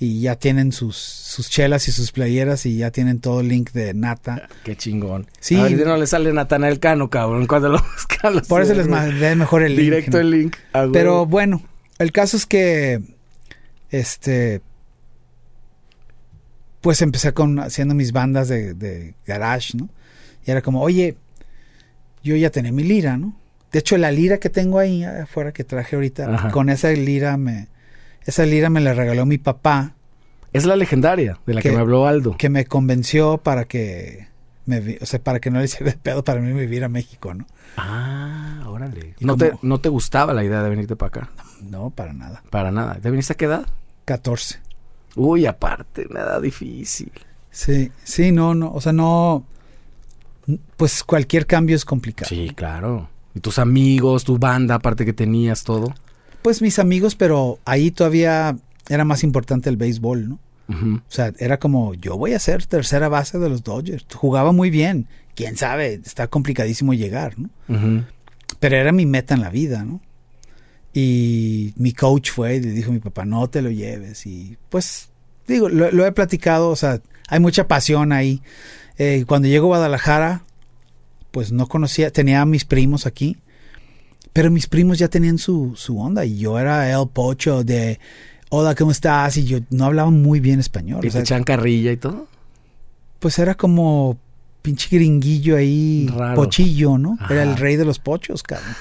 y 0.00 0.20
ya 0.20 0.34
tienen 0.36 0.72
sus, 0.72 0.96
sus 0.96 1.48
chelas 1.48 1.86
y 1.88 1.92
sus 1.92 2.10
playeras 2.12 2.66
y 2.66 2.76
ya 2.76 2.90
tienen 2.90 3.20
todo 3.20 3.40
el 3.40 3.48
link 3.48 3.70
de 3.72 3.94
Nata. 3.94 4.48
Qué 4.64 4.76
chingón. 4.76 5.26
Sí. 5.40 5.56
A 5.56 5.64
ver, 5.64 5.86
no 5.86 5.96
le 5.96 6.06
sale 6.06 6.32
Natanael 6.32 6.80
Cano, 6.80 7.10
cabrón, 7.10 7.46
cuando 7.46 7.68
lo 7.68 7.78
buscan. 7.94 8.34
los- 8.34 8.48
Por 8.48 8.62
eso 8.62 8.74
les 8.74 8.88
mandé 8.88 9.34
mejor 9.36 9.62
el 9.62 9.76
link. 9.76 9.84
Directo 9.84 10.18
el 10.18 10.30
link. 10.30 10.56
Pero 10.92 11.24
bueno, 11.26 11.62
el 11.98 12.10
caso 12.12 12.36
es 12.36 12.46
que 12.46 13.00
este 13.90 14.60
pues 16.80 17.02
empecé 17.02 17.32
con 17.32 17.58
haciendo 17.58 17.94
mis 17.94 18.12
bandas 18.12 18.48
de, 18.48 18.74
de 18.74 19.14
garage, 19.26 19.76
¿no? 19.76 19.88
Y 20.46 20.50
era 20.50 20.62
como, 20.62 20.80
oye, 20.80 21.16
yo 22.22 22.36
ya 22.36 22.50
tenía 22.50 22.72
mi 22.72 22.82
lira, 22.84 23.16
¿no? 23.16 23.34
De 23.72 23.78
hecho, 23.80 23.96
la 23.98 24.10
lira 24.12 24.38
que 24.38 24.48
tengo 24.50 24.78
ahí 24.78 25.04
afuera 25.04 25.52
que 25.52 25.62
traje 25.64 25.96
ahorita, 25.96 26.34
Ajá. 26.34 26.50
con 26.50 26.70
esa 26.70 26.90
lira 26.90 27.36
me 27.36 27.68
esa 28.24 28.44
lira 28.44 28.68
me 28.70 28.80
la 28.80 28.92
regaló 28.94 29.24
mi 29.26 29.38
papá, 29.38 29.94
Es 30.52 30.64
la 30.66 30.76
legendaria 30.76 31.38
de 31.46 31.54
la 31.54 31.60
que 31.62 31.68
que- 31.70 31.74
me 31.74 31.80
habló 31.80 32.06
Aldo. 32.06 32.36
que 32.38 32.48
me 32.48 32.64
convenció 32.66 33.38
para 33.38 33.64
que 33.66 34.26
me 34.66 34.98
o 35.00 35.06
sea, 35.06 35.22
para 35.22 35.40
que 35.40 35.50
no 35.50 35.58
le 35.58 35.66
hiciera 35.66 35.86
de 35.92 35.96
pedo 35.98 36.24
para 36.24 36.40
mí 36.40 36.52
vivir 36.52 36.84
a 36.84 36.88
México, 36.88 37.32
¿no? 37.34 37.46
Ah, 37.76 38.64
órale. 38.66 39.14
¿Y 39.18 39.24
¿No 39.24 39.36
te? 39.36 39.52
¿No 39.62 39.80
te 39.80 39.88
gustaba 39.88 40.32
la 40.34 40.44
idea 40.44 40.62
de 40.62 40.70
venirte 40.70 40.96
para 40.96 41.08
acá? 41.08 41.30
No, 41.62 41.90
para 41.90 42.12
nada. 42.12 42.42
Para 42.50 42.70
nada. 42.70 42.94
¿Te 43.00 43.10
viniste 43.10 43.32
a 43.34 43.36
qué 43.36 43.44
edad? 43.46 43.66
14. 44.04 44.58
Uy, 45.16 45.46
aparte, 45.46 46.06
nada 46.10 46.40
difícil. 46.40 47.10
Sí, 47.50 47.90
sí, 48.04 48.30
no, 48.32 48.54
no, 48.54 48.72
o 48.72 48.80
sea, 48.80 48.92
no, 48.92 49.44
pues 50.76 51.02
cualquier 51.04 51.46
cambio 51.46 51.76
es 51.76 51.84
complicado. 51.84 52.28
Sí, 52.28 52.50
claro. 52.54 53.08
¿Y 53.34 53.40
tus 53.40 53.58
amigos, 53.58 54.24
tu 54.24 54.38
banda, 54.38 54.76
aparte 54.76 55.04
que 55.04 55.12
tenías 55.12 55.64
todo? 55.64 55.94
Pues 56.42 56.62
mis 56.62 56.78
amigos, 56.78 57.14
pero 57.14 57.58
ahí 57.64 57.90
todavía 57.90 58.56
era 58.88 59.04
más 59.04 59.22
importante 59.24 59.68
el 59.68 59.76
béisbol, 59.76 60.28
¿no? 60.28 60.38
O 60.70 61.00
sea, 61.08 61.32
era 61.38 61.58
como, 61.58 61.94
yo 61.94 62.18
voy 62.18 62.34
a 62.34 62.38
ser 62.38 62.66
tercera 62.66 63.08
base 63.08 63.38
de 63.38 63.48
los 63.48 63.64
Dodgers. 63.64 64.04
Jugaba 64.14 64.52
muy 64.52 64.68
bien. 64.68 65.06
Quién 65.34 65.56
sabe, 65.56 65.94
está 66.04 66.26
complicadísimo 66.26 66.92
llegar, 66.92 67.38
¿no? 67.38 67.48
Pero 68.60 68.76
era 68.76 68.92
mi 68.92 69.06
meta 69.06 69.34
en 69.34 69.40
la 69.40 69.48
vida, 69.48 69.84
¿no? 69.84 70.02
Y 70.92 71.72
mi 71.76 71.92
coach 71.92 72.30
fue 72.32 72.56
y 72.56 72.60
le 72.60 72.72
dijo 72.72 72.90
a 72.90 72.94
mi 72.94 73.00
papá, 73.00 73.24
no 73.24 73.48
te 73.48 73.62
lo 73.62 73.70
lleves. 73.70 74.26
Y 74.26 74.58
pues, 74.68 75.08
digo, 75.46 75.68
lo, 75.70 75.90
lo 75.90 76.04
he 76.04 76.12
platicado, 76.12 76.68
o 76.68 76.76
sea, 76.76 77.00
hay 77.28 77.40
mucha 77.40 77.66
pasión 77.66 78.12
ahí. 78.12 78.42
Eh, 78.98 79.24
cuando 79.26 79.48
llego 79.48 79.66
a 79.66 79.78
Guadalajara, 79.78 80.42
pues 81.30 81.52
no 81.52 81.66
conocía, 81.66 82.10
tenía 82.10 82.40
a 82.42 82.46
mis 82.46 82.64
primos 82.64 83.06
aquí, 83.06 83.36
pero 84.32 84.50
mis 84.50 84.66
primos 84.66 84.98
ya 84.98 85.08
tenían 85.08 85.38
su, 85.38 85.72
su 85.76 86.00
onda 86.00 86.24
y 86.24 86.38
yo 86.38 86.58
era 86.58 86.90
el 86.90 87.08
pocho 87.08 87.64
de, 87.64 88.00
hola, 88.50 88.74
¿cómo 88.74 88.90
estás? 88.90 89.36
Y 89.36 89.44
yo 89.44 89.58
no 89.70 89.86
hablaba 89.86 90.10
muy 90.10 90.40
bien 90.40 90.60
español. 90.60 91.04
¿Y 91.04 91.08
o 91.08 91.10
sea, 91.10 91.20
te 91.20 91.24
echan 91.26 91.44
carrilla 91.44 91.92
y 91.92 91.96
todo? 91.96 92.26
pues 93.18 93.38
era 93.38 93.54
como 93.54 94.18
pinche 94.62 94.88
gringuillo 94.96 95.56
ahí, 95.56 96.08
Raro. 96.14 96.36
pochillo, 96.36 96.98
¿no? 96.98 97.18
Era 97.30 97.42
el 97.42 97.56
rey 97.56 97.76
de 97.76 97.84
los 97.84 97.98
pochos, 97.98 98.42
cabrón. 98.42 98.74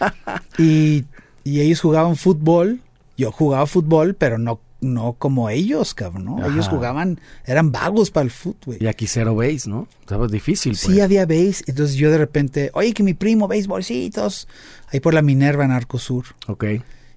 y, 0.58 1.04
y 1.44 1.60
ellos 1.60 1.80
jugaban 1.80 2.16
fútbol, 2.16 2.80
yo 3.16 3.32
jugaba 3.32 3.66
fútbol, 3.66 4.14
pero 4.14 4.38
no, 4.38 4.60
no 4.80 5.14
como 5.14 5.50
ellos, 5.50 5.94
cabrón, 5.94 6.24
¿no? 6.24 6.46
Ellos 6.46 6.68
jugaban, 6.68 7.20
eran 7.44 7.72
vagos 7.72 8.10
para 8.10 8.24
el 8.24 8.30
fútbol. 8.30 8.76
Y 8.80 8.86
aquí 8.86 9.06
cero 9.06 9.34
base, 9.34 9.68
¿no? 9.68 9.88
Sea, 10.06 10.18
pues 10.18 10.30
difícil, 10.30 10.72
pues. 10.72 10.80
Sí 10.80 11.00
había 11.00 11.26
base, 11.26 11.64
entonces 11.66 11.96
yo 11.96 12.10
de 12.10 12.18
repente, 12.18 12.70
oye, 12.74 12.92
que 12.92 13.02
mi 13.02 13.14
primo, 13.14 13.48
béisbolcitos, 13.48 14.46
ahí 14.92 15.00
por 15.00 15.14
la 15.14 15.22
Minerva 15.22 15.64
en 15.64 15.72
Arcosur. 15.72 16.26
Ok. 16.46 16.64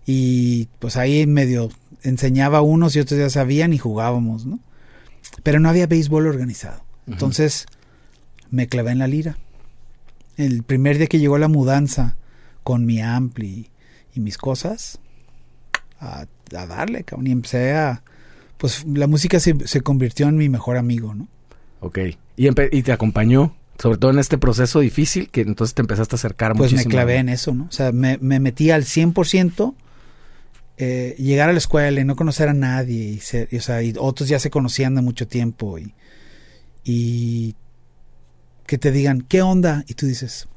Y 0.06 0.68
pues 0.80 0.98
ahí 0.98 1.28
medio 1.28 1.70
enseñaba 2.04 2.60
a 2.60 2.62
unos 2.62 2.96
y 2.96 3.00
otros 3.00 3.20
ya 3.20 3.30
sabían 3.30 3.74
y 3.74 3.78
jugábamos, 3.78 4.46
¿no? 4.46 4.60
Pero 5.44 5.60
no 5.60 5.70
había 5.70 5.86
béisbol 5.86 6.28
organizado. 6.28 6.84
Entonces 7.08 7.68
me 8.50 8.68
clavé 8.68 8.92
en 8.92 9.00
la 9.00 9.08
lira. 9.08 9.38
El 10.38 10.64
primer 10.64 10.98
día 10.98 11.08
que 11.08 11.20
llegó 11.20 11.38
la 11.38 11.48
mudanza 11.48 12.18
con 12.64 12.86
mi 12.86 13.02
ampli 13.02 13.70
y 14.14 14.20
mis 14.20 14.38
cosas, 14.38 15.00
a, 16.00 16.26
a 16.56 16.66
darle, 16.66 17.04
cabrón. 17.04 17.28
Y 17.28 17.32
empecé 17.32 17.74
a... 17.74 18.04
Pues 18.58 18.86
la 18.86 19.08
música 19.08 19.40
se, 19.40 19.56
se 19.68 19.82
convirtió 19.82 20.28
en 20.28 20.38
mi 20.38 20.48
mejor 20.50 20.78
amigo, 20.78 21.16
¿no? 21.16 21.28
Ok. 21.80 21.98
Y, 22.38 22.46
empe- 22.48 22.70
y 22.72 22.84
te 22.84 22.92
acompañó, 22.92 23.56
sobre 23.80 23.98
todo 23.98 24.12
en 24.12 24.20
este 24.20 24.38
proceso 24.38 24.80
difícil, 24.82 25.30
que 25.30 25.42
entonces 25.42 25.74
te 25.74 25.82
empezaste 25.82 26.14
a 26.16 26.18
acercar 26.18 26.54
Pues 26.56 26.72
me 26.72 26.76
muchísimo. 26.78 26.92
clavé 26.92 27.16
en 27.16 27.30
eso, 27.30 27.56
¿no? 27.56 27.66
O 27.66 27.72
sea, 27.72 27.92
me, 27.92 28.20
me 28.20 28.40
metí 28.40 28.70
al 28.70 28.84
100%, 28.84 29.74
eh, 30.78 31.16
llegar 31.18 31.50
a 31.50 31.54
la 31.54 31.58
escuela 31.58 32.00
y 32.02 32.06
no 32.06 32.16
conocer 32.16 32.50
a 32.50 32.54
nadie, 32.54 33.04
y, 33.10 33.20
ser- 33.20 33.48
y, 33.52 33.58
o 33.58 33.62
sea, 33.62 33.82
y 33.82 33.94
otros 33.98 34.30
ya 34.30 34.38
se 34.40 34.52
conocían 34.52 34.94
de 34.94 35.02
mucho 35.02 35.28
tiempo, 35.28 35.80
y, 35.80 35.96
y 36.84 37.56
que 38.68 38.78
te 38.78 38.92
digan, 38.92 39.22
¿qué 39.22 39.42
onda? 39.42 39.84
Y 39.88 39.96
tú 39.96 40.06
dices, 40.06 40.48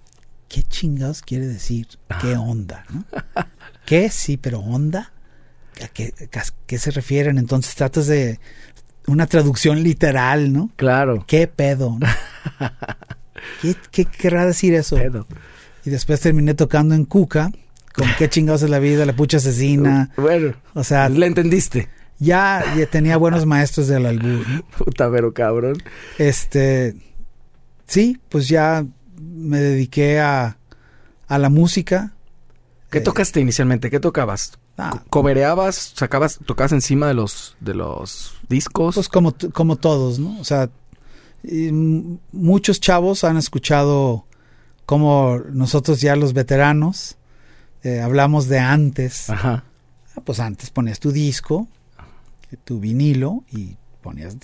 ¿qué 0.48 0.62
chingados 0.62 1.22
quiere 1.22 1.46
decir? 1.46 1.88
¿Qué 2.20 2.36
onda? 2.36 2.84
¿no? 2.92 3.04
¿Qué? 3.86 4.10
Sí, 4.10 4.36
pero 4.36 4.60
onda. 4.60 5.12
¿A 5.82 5.88
qué, 5.88 6.12
a 6.32 6.42
qué 6.66 6.78
se 6.78 6.90
refieren? 6.90 7.38
Entonces 7.38 7.74
tratas 7.74 8.06
de 8.06 8.38
una 9.06 9.26
traducción 9.26 9.82
literal, 9.82 10.52
¿no? 10.52 10.70
Claro. 10.76 11.24
¿Qué 11.26 11.46
pedo? 11.48 11.98
no? 12.00 12.06
¿Qué, 13.62 13.74
qué 13.90 14.04
querrá 14.04 14.46
decir 14.46 14.74
eso? 14.74 14.96
Pedo. 14.96 15.26
Y 15.84 15.90
después 15.90 16.20
terminé 16.20 16.54
tocando 16.54 16.94
en 16.94 17.04
Cuca, 17.04 17.50
con 17.94 18.06
qué 18.18 18.28
chingados 18.28 18.62
es 18.62 18.70
la 18.70 18.78
vida, 18.78 19.04
la 19.04 19.14
pucha 19.14 19.36
asesina. 19.38 20.10
Bueno, 20.16 20.54
O 20.74 20.84
sea, 20.84 21.08
le 21.08 21.26
entendiste. 21.26 21.88
ya, 22.18 22.64
ya 22.76 22.86
tenía 22.86 23.16
buenos 23.16 23.44
maestros 23.44 23.88
del 23.88 24.06
albur. 24.06 24.48
¿no? 24.48 24.62
Puta, 24.78 25.10
pero 25.10 25.34
cabrón. 25.34 25.82
Este, 26.18 26.94
sí, 27.86 28.18
pues 28.30 28.48
ya 28.48 28.86
me 29.20 29.58
dediqué 29.58 30.20
a, 30.20 30.56
a 31.28 31.38
la 31.38 31.50
música. 31.50 32.14
¿Qué 32.90 32.98
Eh, 32.98 33.02
tocaste 33.02 33.40
inicialmente? 33.40 33.90
¿Qué 33.90 34.00
tocabas? 34.00 34.52
Ah, 34.76 34.90
Co- 34.90 35.04
¿Cobereabas? 35.20 35.92
¿Sacabas? 35.94 36.38
¿Tocabas 36.46 36.72
encima 36.72 37.06
de 37.08 37.14
los, 37.14 37.56
de 37.60 37.74
los 37.74 38.34
discos? 38.48 38.94
pues 38.96 39.08
como, 39.08 39.34
como 39.52 39.76
todos, 39.76 40.18
¿no? 40.18 40.38
O 40.40 40.44
sea, 40.44 40.68
muchos 42.32 42.80
chavos 42.80 43.24
han 43.24 43.36
escuchado 43.36 44.26
como 44.86 45.40
nosotros 45.50 46.00
ya 46.00 46.16
los 46.16 46.32
veteranos 46.32 47.16
eh, 47.82 48.00
hablamos 48.00 48.48
de 48.48 48.58
antes. 48.58 49.28
Ajá. 49.30 49.64
Ah, 50.16 50.20
Pues 50.24 50.40
antes 50.40 50.70
ponías 50.70 51.00
tu 51.00 51.12
disco, 51.12 51.68
tu 52.64 52.80
vinilo 52.80 53.44
y 53.50 53.76
ponías 54.02 54.36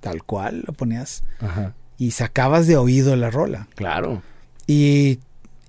tal 0.00 0.22
cual, 0.24 0.62
lo 0.66 0.72
ponías 0.72 1.22
Ajá. 1.40 1.74
y 1.98 2.10
sacabas 2.10 2.66
de 2.66 2.76
oído 2.76 3.16
la 3.16 3.30
rola. 3.30 3.68
Claro. 3.74 4.22
Y, 4.66 5.20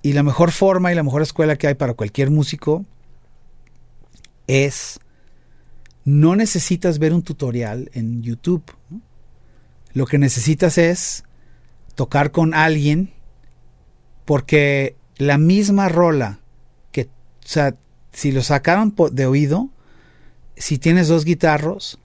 y 0.01 0.13
la 0.13 0.23
mejor 0.23 0.51
forma 0.51 0.91
y 0.91 0.95
la 0.95 1.03
mejor 1.03 1.21
escuela 1.21 1.55
que 1.55 1.67
hay 1.67 1.75
para 1.75 1.93
cualquier 1.93 2.29
músico 2.29 2.85
es 4.47 4.99
no 6.05 6.37
necesitas 6.37 6.99
ver 6.99 7.13
un 7.13 7.21
tutorial 7.21 7.91
en 7.93 8.23
YouTube. 8.23 8.63
¿no? 8.89 9.01
Lo 9.93 10.05
que 10.05 10.17
necesitas 10.17 10.77
es 10.77 11.25
tocar 11.95 12.31
con 12.31 12.53
alguien 12.53 13.13
porque 14.23 14.95
la 15.17 15.37
misma 15.37 15.89
rola 15.89 16.39
que, 16.91 17.03
o 17.03 17.47
sea, 17.47 17.75
si 18.13 18.31
lo 18.31 18.41
sacaron 18.41 18.95
de 19.11 19.25
oído, 19.25 19.69
si 20.55 20.77
tienes 20.77 21.07
dos 21.07 21.25
guitarros, 21.25 21.99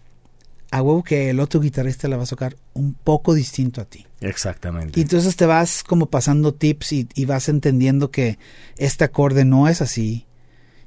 a 0.72 0.83
huevo 0.83 1.05
que 1.05 1.31
el 1.31 1.38
otro 1.38 1.61
guitarrista 1.61 2.09
la 2.09 2.16
va 2.16 2.24
a 2.24 2.26
tocar 2.26 2.57
un 2.72 2.94
poco 2.94 3.35
distinto 3.35 3.81
a 3.81 3.85
ti. 3.85 4.07
Exactamente. 4.20 4.98
Y 4.98 5.02
entonces 5.02 5.37
te 5.37 5.46
vas 5.46 5.85
como 5.85 6.07
pasando 6.07 6.55
tips 6.55 6.92
y, 6.92 7.09
y 7.14 7.24
vas 7.26 7.48
entendiendo 7.48 8.11
que 8.11 8.38
este 8.78 9.05
acorde 9.05 9.44
no 9.44 9.68
es 9.68 9.83
así 9.83 10.26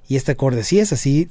y 0.07 0.15
este 0.15 0.33
acorde 0.33 0.63
sí 0.63 0.79
es 0.79 0.93
así. 0.93 1.29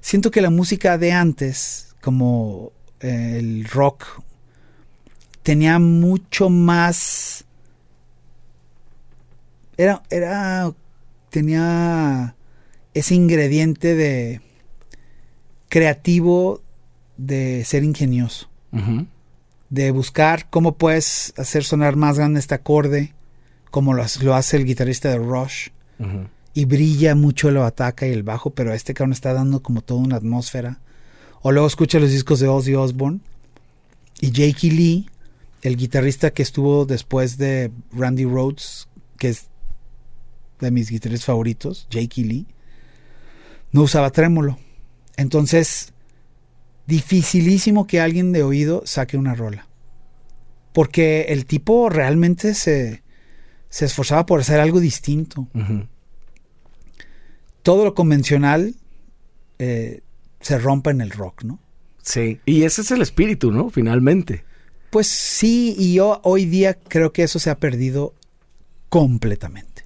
Siento 0.00 0.30
que 0.30 0.40
la 0.40 0.50
música 0.50 0.98
de 0.98 1.12
antes, 1.12 1.94
como 2.00 2.72
eh, 3.00 3.36
el 3.38 3.64
rock, 3.66 4.04
tenía 5.42 5.78
mucho 5.78 6.50
más... 6.50 7.44
Era, 9.76 10.02
era, 10.10 10.72
tenía 11.30 12.34
ese 12.94 13.14
ingrediente 13.14 13.94
de 13.94 14.40
creativo 15.68 16.62
de 17.16 17.64
ser 17.64 17.84
ingenioso 17.84 18.48
de 19.70 19.90
buscar 19.92 20.48
cómo 20.50 20.76
puedes 20.76 21.32
hacer 21.36 21.62
sonar 21.64 21.96
más 21.96 22.18
grande 22.18 22.40
este 22.40 22.54
acorde, 22.54 23.14
como 23.70 23.92
lo, 23.94 24.02
hace- 24.02 24.22
lo 24.24 24.34
hace 24.34 24.56
el 24.56 24.64
guitarrista 24.64 25.08
de 25.10 25.18
Rush. 25.18 25.68
Y 26.54 26.64
brilla 26.64 27.14
mucho 27.14 27.50
la 27.50 27.60
bataca 27.60 28.06
y 28.06 28.12
el 28.12 28.22
bajo, 28.22 28.50
pero 28.50 28.72
este 28.74 28.94
cabrón 28.94 29.12
está 29.12 29.32
dando 29.32 29.62
como 29.62 29.82
toda 29.82 30.00
una 30.00 30.16
atmósfera. 30.16 30.80
O 31.42 31.52
luego 31.52 31.68
escucha 31.68 32.00
los 32.00 32.10
discos 32.10 32.40
de 32.40 32.48
Ozzy 32.48 32.74
Osbourne 32.74 33.20
y 34.20 34.28
Jakey 34.28 34.70
Lee, 34.70 35.10
el 35.62 35.76
guitarrista 35.76 36.32
que 36.32 36.42
estuvo 36.42 36.84
después 36.84 37.38
de 37.38 37.70
Randy 37.92 38.24
Rhodes, 38.24 38.88
que 39.18 39.28
es 39.28 39.48
de 40.60 40.70
mis 40.70 40.90
guitarristas 40.90 41.26
favoritos, 41.26 41.86
Jakey 41.90 42.24
Lee, 42.24 42.46
no 43.72 43.82
usaba 43.82 44.10
trémolo. 44.10 44.58
Entonces, 45.16 45.92
dificilísimo 46.86 47.86
que 47.86 48.00
alguien 48.00 48.32
de 48.32 48.42
oído 48.42 48.82
saque 48.86 49.16
una 49.16 49.34
rola. 49.34 49.68
Porque 50.72 51.26
el 51.28 51.46
tipo 51.46 51.88
realmente 51.88 52.54
se, 52.54 53.02
se 53.68 53.84
esforzaba 53.84 54.26
por 54.26 54.40
hacer 54.40 54.60
algo 54.60 54.80
distinto. 54.80 55.48
Todo 57.62 57.84
lo 57.84 57.94
convencional 57.94 58.74
eh, 59.58 60.02
se 60.40 60.58
rompe 60.58 60.90
en 60.90 61.00
el 61.00 61.10
rock, 61.10 61.44
¿no? 61.44 61.58
Sí. 62.02 62.40
Y 62.46 62.62
ese 62.62 62.82
es 62.82 62.90
el 62.90 63.02
espíritu, 63.02 63.50
¿no? 63.52 63.70
Finalmente. 63.70 64.44
Pues 64.90 65.06
sí, 65.06 65.74
y 65.78 65.94
yo 65.94 66.20
hoy 66.24 66.46
día 66.46 66.74
creo 66.74 67.12
que 67.12 67.22
eso 67.22 67.38
se 67.38 67.50
ha 67.50 67.58
perdido 67.58 68.14
completamente. 68.88 69.84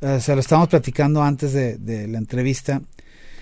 Eh, 0.00 0.20
se 0.20 0.34
lo 0.34 0.40
estábamos 0.40 0.68
platicando 0.68 1.22
antes 1.22 1.52
de, 1.52 1.76
de 1.76 2.06
la 2.06 2.18
entrevista. 2.18 2.82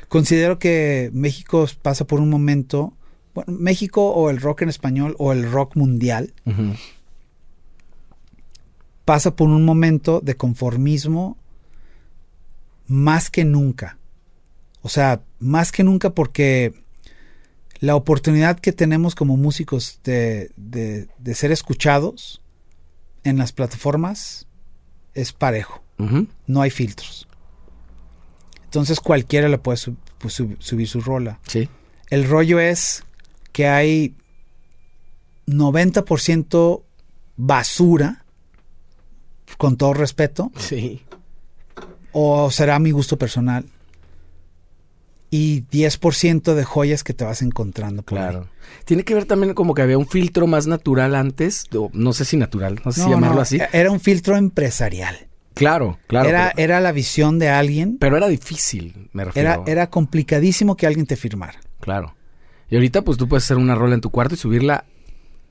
Considero 0.09 0.59
que 0.59 1.11
México 1.13 1.67
pasa 1.83 2.07
por 2.07 2.21
un 2.21 2.31
momento, 2.31 2.95
bueno, 3.35 3.53
México 3.53 4.09
o 4.09 4.31
el 4.31 4.41
rock 4.41 4.63
en 4.63 4.71
español 4.71 5.15
o 5.19 5.33
el 5.33 5.51
rock 5.51 5.77
mundial 5.77 6.33
pasa 9.05 9.37
por 9.37 9.49
un 9.49 9.65
momento 9.65 10.21
de 10.23 10.37
conformismo 10.37 11.37
más 12.89 13.31
que 13.31 13.45
nunca. 13.45 13.99
O 14.83 14.89
sea, 14.89 15.23
más 15.39 15.71
que 15.71 15.85
nunca 15.85 16.11
porque 16.11 16.73
la 17.81 17.95
oportunidad 17.95 18.59
que 18.59 18.73
tenemos 18.73 19.15
como 19.15 19.37
músicos 19.37 20.01
de, 20.03 20.51
de- 20.57 21.09
de 21.19 21.35
ser 21.35 21.53
escuchados 21.53 22.43
en 23.23 23.37
las 23.39 23.53
plataformas 23.53 24.47
es 25.15 25.33
parejo. 25.33 25.83
No 26.47 26.61
hay 26.63 26.71
filtros. 26.71 27.29
Entonces 28.65 29.01
cualquiera 29.01 29.49
le 29.49 29.59
puede 29.59 29.79
pues, 30.19 30.33
sub- 30.35 30.57
subir 30.61 30.89
su 30.89 31.01
rola. 31.01 31.41
Sí. 31.47 31.69
El 32.11 32.29
rollo 32.29 32.59
es 32.61 33.05
que 33.53 33.67
hay 33.69 34.15
90% 35.47 36.83
basura, 37.37 38.25
con 39.57 39.77
todo 39.77 39.95
respeto, 39.95 40.53
Sí. 40.57 41.03
O 42.21 42.51
será 42.51 42.81
mi 42.81 42.91
gusto 42.91 43.17
personal, 43.17 43.65
y 45.31 45.63
10% 45.67 46.55
de 46.55 46.65
joyas 46.65 47.05
que 47.05 47.15
te 47.15 47.25
vas 47.25 47.43
encontrando. 47.43 48.03
por 48.03 48.19
ahí. 48.19 48.31
Claro. 48.31 48.49
Tiene 48.85 49.05
que 49.05 49.15
ver 49.15 49.25
también 49.25 49.55
como 49.55 49.73
que 49.73 49.83
había 49.83 49.99
un 49.99 50.09
filtro 50.09 50.49
más 50.49 50.67
natural 50.67 51.15
antes, 51.15 51.67
o 51.77 51.91
no 51.93 52.13
sé 52.13 52.25
si 52.25 52.37
natural, 52.37 52.81
no 52.85 52.91
sé 52.91 53.03
si 53.03 53.09
llamarlo 53.09 53.37
no, 53.37 53.43
así. 53.43 53.61
Era 53.73 53.93
un 53.93 54.01
filtro 54.01 54.37
empresarial. 54.37 55.29
Claro, 55.55 55.99
claro. 56.09 56.29
era, 56.29 56.53
pero, 56.55 56.65
era 56.65 56.81
la 56.81 56.93
visión 56.93 57.39
de 57.39 57.51
alguien. 57.51 57.99
pero 58.01 58.17
era 58.17 58.27
difícil, 58.27 59.09
me 59.13 59.25
refiero. 59.25 59.49
Era, 59.51 59.63
era 59.67 59.91
complicadísimo 59.91 60.77
que 60.77 60.87
alguien 60.87 61.07
te 61.07 61.15
firmara. 61.15 61.61
Claro. 61.81 62.17
Y 62.69 62.75
ahorita 62.75 63.03
pues 63.03 63.17
tú 63.17 63.29
puedes 63.29 63.45
hacer 63.45 63.59
una 63.59 63.75
rola 63.75 63.95
en 63.95 64.01
tu 64.01 64.11
cuarto 64.11 64.35
y 64.35 64.39
subirla 64.39 64.85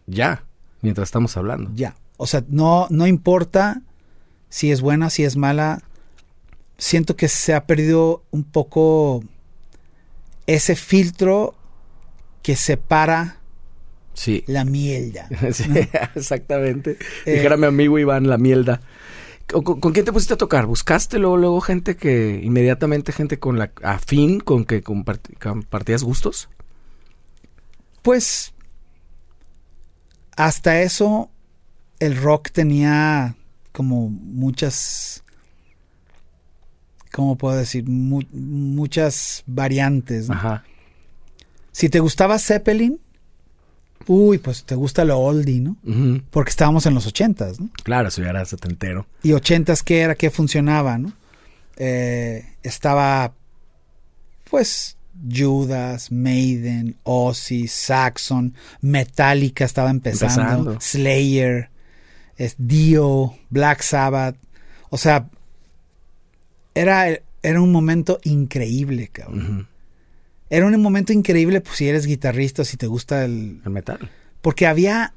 ya, 0.05 0.43
mientras 0.81 1.07
estamos 1.07 1.35
hablando. 1.37 1.71
Ya. 1.75 1.95
O 2.17 2.27
sea, 2.27 2.43
no, 2.49 2.87
no 2.89 3.07
importa 3.07 3.83
si 4.49 4.71
es 4.71 4.81
buena, 4.81 5.09
si 5.09 5.23
es 5.23 5.37
mala. 5.37 5.83
Siento 6.77 7.15
que 7.15 7.27
se 7.27 7.53
ha 7.53 7.65
perdido 7.65 8.23
un 8.31 8.43
poco 8.43 9.23
ese 10.45 10.75
filtro 10.75 11.55
que 12.43 12.55
separa 12.55 13.39
Sí. 14.13 14.43
la 14.47 14.63
mierda. 14.65 15.27
Sí, 15.53 15.65
exactamente. 16.15 16.97
Eh, 17.25 17.33
Dijera 17.33 17.57
mi 17.57 17.65
amigo 17.65 17.97
Iván, 17.99 18.27
la 18.27 18.37
mielda. 18.37 18.81
¿Con, 19.51 19.63
con- 19.63 19.79
con 19.79 19.93
quién 19.93 20.05
te 20.05 20.11
pusiste 20.11 20.33
a 20.33 20.37
tocar? 20.37 20.65
¿Buscaste 20.65 21.19
luego, 21.19 21.37
luego 21.37 21.61
gente 21.61 21.95
que, 21.95 22.39
inmediatamente 22.43 23.11
gente 23.13 23.39
con 23.39 23.57
la 23.57 23.71
afín, 23.83 24.39
con 24.39 24.65
que 24.65 24.83
compart- 24.83 25.37
compartías 25.39 26.03
gustos? 26.03 26.49
Pues 28.01 28.53
hasta 30.35 30.81
eso 30.81 31.29
el 31.99 32.15
rock 32.17 32.51
tenía 32.51 33.35
como 33.71 34.09
muchas, 34.09 35.23
¿cómo 37.11 37.35
puedo 37.37 37.57
decir? 37.57 37.87
Mu- 37.87 38.23
muchas 38.31 39.43
variantes. 39.47 40.27
¿no? 40.29 40.35
Ajá. 40.35 40.63
Si 41.71 41.89
te 41.89 41.99
gustaba 41.99 42.39
Zeppelin, 42.39 42.99
uy, 44.07 44.37
pues 44.39 44.63
te 44.63 44.75
gusta 44.75 45.05
lo 45.05 45.19
oldie, 45.19 45.59
¿no? 45.59 45.77
Porque 46.31 46.49
estábamos 46.49 46.85
en 46.85 46.93
los 46.93 47.05
ochentas, 47.07 47.59
¿no? 47.59 47.69
Claro, 47.83 48.07
eso 48.07 48.21
ya 48.21 48.29
era 48.29 48.45
setentero. 48.45 49.05
Y 49.23 49.33
ochentas, 49.33 49.83
¿qué 49.83 49.99
era? 49.99 50.15
¿Qué 50.15 50.29
funcionaba, 50.31 50.97
no? 50.97 51.11
Eh, 51.75 52.45
estaba, 52.63 53.33
pues, 54.49 54.97
Judas, 55.31 56.11
Maiden, 56.11 56.95
Ozzy, 57.03 57.67
Saxon, 57.67 58.53
Metallica 58.81 59.65
estaba 59.65 59.89
empezando, 59.89 60.41
Empezando. 60.71 60.81
Slayer, 60.81 61.69
es 62.37 62.55
Dio, 62.57 63.35
Black 63.49 63.81
Sabbath. 63.81 64.35
O 64.89 64.97
sea, 64.97 65.27
era, 66.79 67.19
era 67.43 67.61
un 67.61 67.71
momento 67.71 68.19
increíble, 68.23 69.07
cabrón. 69.09 69.67
Era 70.49 70.65
un 70.65 70.81
momento 70.81 71.11
increíble 71.13 71.61
pues, 71.61 71.77
si 71.77 71.87
eres 71.87 72.05
guitarrista, 72.05 72.63
si 72.63 72.77
te 72.77 72.87
gusta 72.87 73.25
el, 73.25 73.61
El 73.65 73.71
metal. 73.71 74.09
porque 74.41 74.65
había 74.67 75.13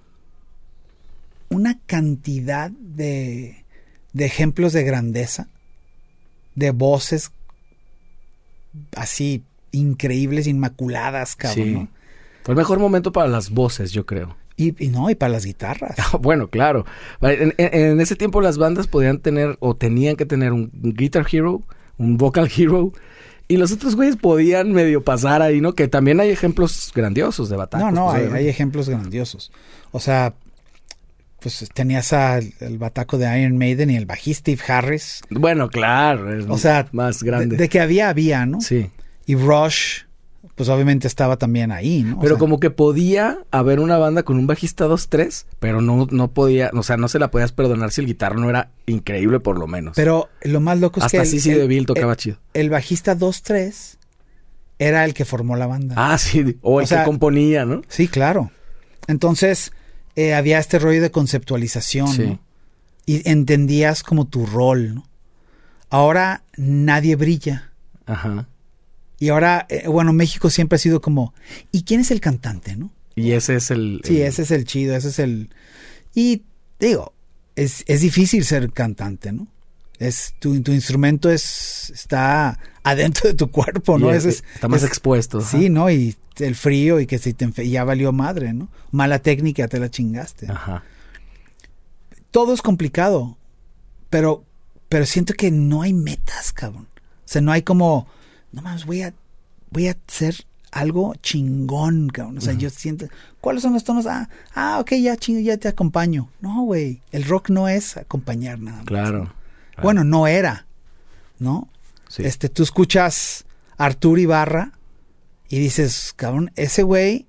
una 1.49 1.79
cantidad 1.87 2.71
de, 2.71 3.65
de 4.13 4.25
ejemplos 4.25 4.73
de 4.73 4.83
grandeza, 4.85 5.49
de 6.55 6.71
voces 6.73 7.33
así 8.97 9.45
increíbles, 9.73 10.47
inmaculadas, 10.47 11.37
cabrón. 11.37 11.65
Sí. 11.65 11.73
¿no? 11.73 11.89
Fue 12.43 12.53
el 12.53 12.59
mejor 12.59 12.79
momento 12.79 13.13
para 13.13 13.29
las 13.29 13.51
voces, 13.51 13.93
yo 13.93 14.07
creo. 14.07 14.37
Y, 14.61 14.75
y 14.79 14.89
no, 14.89 15.09
y 15.09 15.15
para 15.15 15.33
las 15.33 15.47
guitarras. 15.47 15.95
Ah, 15.99 16.19
Bueno, 16.21 16.49
claro. 16.51 16.85
En, 17.23 18.01
ese 18.01 18.15
tiempo 18.15 18.43
las 18.43 18.59
bandas 18.59 18.87
podían 18.87 19.19
tener 19.21 19.57
o 19.61 19.75
tenían 19.75 20.17
que 20.17 20.27
tener 20.27 20.53
un 20.53 20.71
Guitar 20.73 21.27
Hero, 21.33 21.63
un 21.97 22.19
Vocal 22.19 22.51
Hero. 22.55 22.93
Y 23.49 23.57
los 23.57 23.73
otros 23.73 23.97
güeyes 23.97 24.17
podían 24.17 24.73
medio 24.73 25.03
pasar 25.03 25.41
ahí, 25.41 25.61
¿no? 25.63 25.73
Que 25.73 25.89
también 25.89 26.21
hay 26.21 26.29
ejemplos 26.31 26.93
grandiosos 26.95 27.49
de 27.49 27.57
batacos. 27.57 27.93
no, 27.93 28.07
no, 28.07 28.13
pues, 28.13 28.33
hay, 28.33 28.49
ejemplos 28.49 28.89
grandiosos. 28.89 29.51
O 29.93 29.99
sea, 29.99 30.35
pues 31.41 31.67
tenías 31.73 32.13
al 32.13 32.53
el 32.61 32.77
bataco 32.77 33.17
de 33.17 33.41
Iron 33.41 33.57
Maiden 33.57 33.91
y 33.91 33.97
el 33.97 34.05
bajista 34.05 34.53
Steve 34.53 34.63
Harris. 34.69 35.23
Bueno, 35.31 35.69
claro. 35.69 36.33
Es 36.39 36.45
O 36.49 36.59
sea, 36.59 36.87
más 36.93 37.21
De, 37.21 37.27
grande. 37.27 37.57
de 37.57 37.69
que 37.71 37.81
había, 37.81 38.11
había, 38.11 38.45
¿no? 38.45 38.61
Sí. 38.61 38.91
Y 39.27 39.35
Rush, 39.37 40.03
pues 40.55 40.69
obviamente 40.69 41.07
estaba 41.07 41.37
también 41.37 41.71
ahí, 41.73 42.03
¿no? 42.03 42.17
O 42.17 42.21
Pero 42.21 42.35
sea, 42.35 42.39
como 42.39 42.61
que 42.61 42.71
podía 42.71 43.39
haber 43.51 43.79
una 43.81 43.99
banda 43.99 44.23
con 44.23 44.39
un 44.39 44.47
bajista 44.47 44.87
2-3, 44.87 45.45
pero 45.59 45.81
no, 45.83 46.07
no 46.11 46.29
podía, 46.29 46.71
o 46.75 46.83
sea, 46.83 46.97
no 46.97 47.09
se 47.09 47.19
la 47.19 47.31
podías 47.31 47.53
perdonar 47.53 47.93
si 47.93 48.01
el 48.01 48.07
guitarro 48.07 48.39
no 48.41 48.49
era 48.49 48.71
increíble 48.87 49.41
por 49.41 49.59
lo 49.59 49.67
menos. 49.67 49.95
Pero 49.97 50.29
lo 50.43 50.61
más 50.61 50.79
loco 50.81 51.01
es 51.01 51.07
Hasta 51.07 51.19
que 51.19 51.23
el, 51.25 51.29
Sissy 51.29 51.53
DeVille 51.53 51.87
tocaba 51.87 52.13
el- 52.13 52.19
chido. 52.19 52.39
el 52.55 52.71
bajista 52.71 53.15
2-3 53.17 53.97
era 54.79 55.05
el 55.05 55.13
que 55.15 55.25
formó 55.27 55.57
la 55.57 55.67
banda. 55.67 55.95
Ah, 55.99 56.17
sí. 56.17 56.59
O 56.63 56.81
el 56.81 56.85
O 56.85 56.87
sea, 56.87 57.01
que 57.01 57.05
componía, 57.05 57.67
¿no? 57.67 57.83
Sí, 57.89 58.09
claro. 58.09 58.51
Entonces, 59.09 59.73
eh, 60.17 60.33
había 60.35 60.59
este 60.59 60.79
rollo 60.79 61.03
de 61.03 61.11
conceptualización, 61.11 62.09
Sí. 62.09 62.23
¿no? 62.27 62.41
Y 63.07 63.29
entendías 63.29 64.03
como 64.03 64.27
tu 64.27 64.47
rol, 64.47 64.95
¿no? 64.95 65.05
Ahora 65.91 66.45
nadie 66.57 67.17
brilla. 67.17 67.73
Ajá. 68.07 68.47
Y 69.21 69.29
ahora, 69.29 69.67
eh, 69.69 69.87
bueno, 69.87 70.13
México 70.13 70.51
siempre 70.51 70.75
ha 70.77 70.79
sido 70.81 71.01
como, 71.01 71.33
¿y 71.71 71.85
quién 71.85 72.01
es 72.01 72.11
el 72.11 72.21
cantante, 72.21 72.75
no? 72.75 72.91
Y 73.15 73.33
ese 73.33 73.55
es 73.55 73.71
el... 73.71 74.01
Sí, 74.03 74.21
el- 74.23 74.27
ese 74.29 74.43
es 74.43 74.51
el 74.51 74.65
chido, 74.65 74.97
ese 74.97 75.09
es 75.09 75.19
el... 75.21 75.51
Y 76.15 76.43
digo, 76.81 77.13
es, 77.55 77.85
es 77.87 78.01
difícil 78.01 78.45
ser 78.45 78.73
cantante, 78.73 79.31
¿no? 79.31 79.47
Es, 79.99 80.35
tu, 80.41 80.59
tu 80.63 80.73
instrumento 80.73 81.31
es, 81.31 81.91
está 81.95 82.59
adentro 82.83 83.29
de 83.29 83.35
tu 83.35 83.51
cuerpo, 83.51 83.99
¿no? 83.99 84.11
es- 84.11 84.25
es- 84.25 84.43
está 84.55 84.67
más 84.69 84.83
es- 84.83 84.89
expuesto. 84.89 85.39
ajá. 85.39 85.51
Sí, 85.59 85.69
¿no? 85.69 85.91
Y 85.91 86.17
el 86.39 86.55
frío 86.55 86.99
y 86.99 87.07
que 87.07 87.19
si 87.19 87.35
te 87.35 87.69
ya 87.69 87.85
valió 87.85 88.13
madre, 88.13 88.55
¿no? 88.55 88.71
Mala 88.91 89.19
técnica, 89.19 89.69
te 89.69 89.79
la 89.79 89.91
chingaste. 89.91 90.51
Ajá. 90.51 90.83
Todo 92.31 92.55
es 92.55 92.63
complicado, 92.63 93.37
pero, 94.09 94.45
pero 94.89 95.05
siento 95.05 95.35
que 95.35 95.51
no 95.51 95.83
hay 95.83 95.93
metas, 95.93 96.53
cabrón. 96.53 96.89
O 96.95 97.33
sea, 97.33 97.43
no 97.43 97.53
hay 97.53 97.63
como, 97.63 98.07
no 98.53 98.63
mames, 98.63 98.87
voy 98.87 99.03
a, 99.03 99.15
voy 99.71 99.89
a 99.89 99.97
hacer 100.07 100.45
algo 100.73 101.15
chingón, 101.23 102.09
cabrón. 102.09 102.39
O 102.39 102.41
sea, 102.41 102.53
yo 102.55 102.71
siento, 102.71 103.07
¿cuáles 103.41 103.63
son 103.63 103.73
los 103.73 103.85
tonos? 103.85 104.07
Ah, 104.07 104.29
ah, 104.55 104.79
ok, 104.81 104.93
ya 104.95 105.17
ching, 105.17 105.43
ya 105.43 105.57
te 105.57 105.69
acompaño. 105.69 106.29
No, 106.41 106.63
güey, 106.63 107.03
el 107.13 107.25
rock 107.25 107.51
no 107.51 107.69
es 107.69 107.97
acompañar 107.97 108.59
nada 108.61 108.79
más. 108.79 108.87
Claro. 108.87 109.25
¿no? 109.77 109.83
Bueno, 109.83 110.05
no 110.05 110.27
era, 110.27 110.67
¿no? 111.39 111.69
Sí. 112.09 112.25
Este, 112.25 112.49
tú 112.49 112.63
escuchas 112.63 113.45
a 113.77 113.87
Arturo 113.87 114.21
Ibarra 114.21 114.73
y 115.49 115.59
dices, 115.59 116.13
cabrón, 116.17 116.53
ese 116.57 116.83
güey 116.83 117.27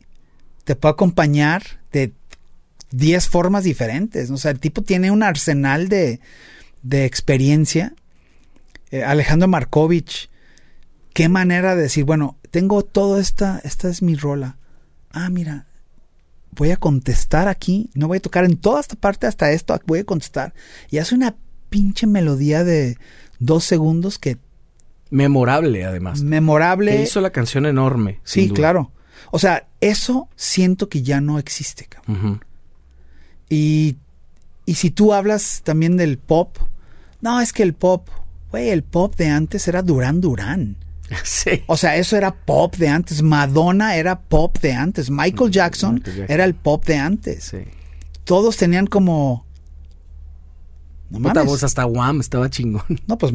te 0.64 0.76
puede 0.76 0.94
acompañar 0.94 1.64
de 1.92 2.14
10 2.92 3.30
formas 3.30 3.64
diferentes. 3.64 4.30
¿no? 4.30 4.36
O 4.36 4.40
sea, 4.40 4.52
el 4.52 4.60
tipo 4.60 4.82
tiene 4.82 5.12
un 5.12 5.24
arsenal 5.24 5.90
de, 5.90 6.20
de 6.84 7.06
experiencia. 7.06 7.94
Eh, 8.92 9.04
Alejandro 9.04 9.48
Markovich, 9.48 10.30
qué 11.14 11.30
manera 11.30 11.76
de 11.76 11.84
decir, 11.84 12.04
bueno, 12.06 12.38
tengo 12.52 12.84
toda 12.84 13.20
esta, 13.20 13.60
esta 13.64 13.90
es 13.90 14.02
mi 14.02 14.16
rola. 14.16 14.58
Ah, 15.12 15.30
mira, 15.30 15.68
voy 16.52 16.72
a 16.72 16.78
contestar 16.78 17.48
aquí, 17.48 17.90
no 17.94 18.08
voy 18.08 18.18
a 18.18 18.22
tocar 18.22 18.46
en 18.46 18.58
toda 18.58 18.80
esta 18.80 18.96
parte 18.96 19.28
hasta 19.28 19.52
esto, 19.52 19.80
voy 19.86 20.00
a 20.00 20.04
contestar. 20.06 20.54
Y 20.90 20.98
hace 21.00 21.16
una 21.16 21.36
pinche 21.70 22.08
melodía 22.08 22.64
de 22.64 22.98
dos 23.40 23.64
segundos 23.64 24.20
que 24.20 24.38
Memorable, 25.10 25.84
además. 25.84 26.22
memorable. 26.22 26.92
Que 26.92 27.04
hizo 27.04 27.20
la 27.22 27.32
canción 27.32 27.66
enorme. 27.66 28.20
sí, 28.24 28.50
claro. 28.50 28.92
O 29.32 29.40
sea, 29.40 29.68
eso 29.82 30.28
siento 30.36 30.90
que 30.90 31.04
ya 31.04 31.22
no 31.22 31.38
existe, 31.40 31.86
cabrón. 31.86 32.44
Y, 33.50 33.98
y 34.66 34.76
si 34.76 34.90
tú 34.90 35.14
hablas 35.14 35.62
también 35.64 35.96
del 35.96 36.18
pop, 36.18 36.58
no, 37.22 37.40
es 37.40 37.54
que 37.54 37.64
el 37.64 37.74
pop, 37.74 38.08
güey, 38.50 38.70
el 38.70 38.84
pop 38.84 39.16
de 39.16 39.28
antes 39.28 39.68
era 39.68 39.82
Durán 39.84 40.22
Durán. 40.22 40.78
Sí. 41.24 41.64
O 41.68 41.78
sea, 41.78 41.96
eso 41.98 42.16
era 42.18 42.34
pop 42.34 42.76
de 42.78 42.88
antes. 42.88 43.22
Madonna 43.22 43.96
era 43.96 44.20
pop 44.20 44.58
de 44.60 44.74
antes. 44.74 45.10
Michael 45.10 45.52
Jackson, 45.52 45.96
Michael 45.96 46.16
Jackson. 46.18 46.34
era 46.34 46.46
el 46.46 46.56
pop 46.56 46.86
de 46.86 46.98
antes. 46.98 47.44
Sí. 47.46 47.60
Todos 48.24 48.58
tenían 48.58 48.88
como... 48.88 49.46
No 51.10 51.18
Puta 51.18 51.34
mames. 51.34 51.46
voz, 51.46 51.64
hasta 51.64 51.86
Wham 51.86 52.22
estaba 52.22 52.50
chingón. 52.50 52.84
No, 53.08 53.18
pues 53.18 53.34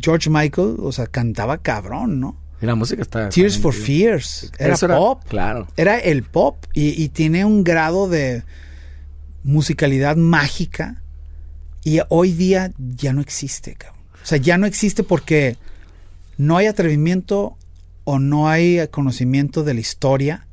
George 0.00 0.28
Michael, 0.28 0.76
o 0.80 0.90
sea, 0.90 1.06
cantaba 1.06 1.58
cabrón, 1.58 2.18
¿no? 2.18 2.36
Y 2.60 2.66
la 2.66 2.74
música 2.74 3.00
está... 3.00 3.28
Tears 3.28 3.58
for 3.58 3.72
Fears. 3.72 4.50
Era 4.58 4.76
pop. 4.76 5.22
Claro. 5.28 5.68
Era 5.76 5.98
el 5.98 6.24
pop. 6.24 6.66
Y, 6.74 7.00
y 7.00 7.08
tiene 7.10 7.44
un 7.44 7.62
grado 7.62 8.08
de 8.08 8.42
musicalidad 9.42 10.16
mágica 10.16 11.02
Y 11.84 12.00
hoy 12.08 12.32
día 12.32 12.72
ya 12.76 13.12
no 13.12 13.20
existe, 13.20 13.74
cabrón. 13.76 14.00
O 14.22 14.26
sea, 14.26 14.38
ya 14.38 14.58
no 14.58 14.66
existe 14.66 15.02
porque 15.02 15.56
no 16.40 16.56
hay 16.56 16.66
atrevimiento 16.66 17.58
o 18.04 18.18
no 18.18 18.48
hay 18.48 18.88
conocimiento 18.88 19.62
de 19.62 19.74
la 19.74 19.80
historia. 19.80 20.46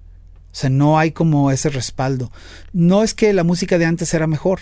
O 0.51 0.55
sea, 0.55 0.69
no 0.69 0.99
hay 0.99 1.11
como 1.11 1.49
ese 1.49 1.69
respaldo. 1.69 2.29
No 2.73 3.03
es 3.03 3.13
que 3.13 3.31
la 3.31 3.45
música 3.45 3.77
de 3.77 3.85
antes 3.85 4.13
era 4.13 4.27
mejor. 4.27 4.59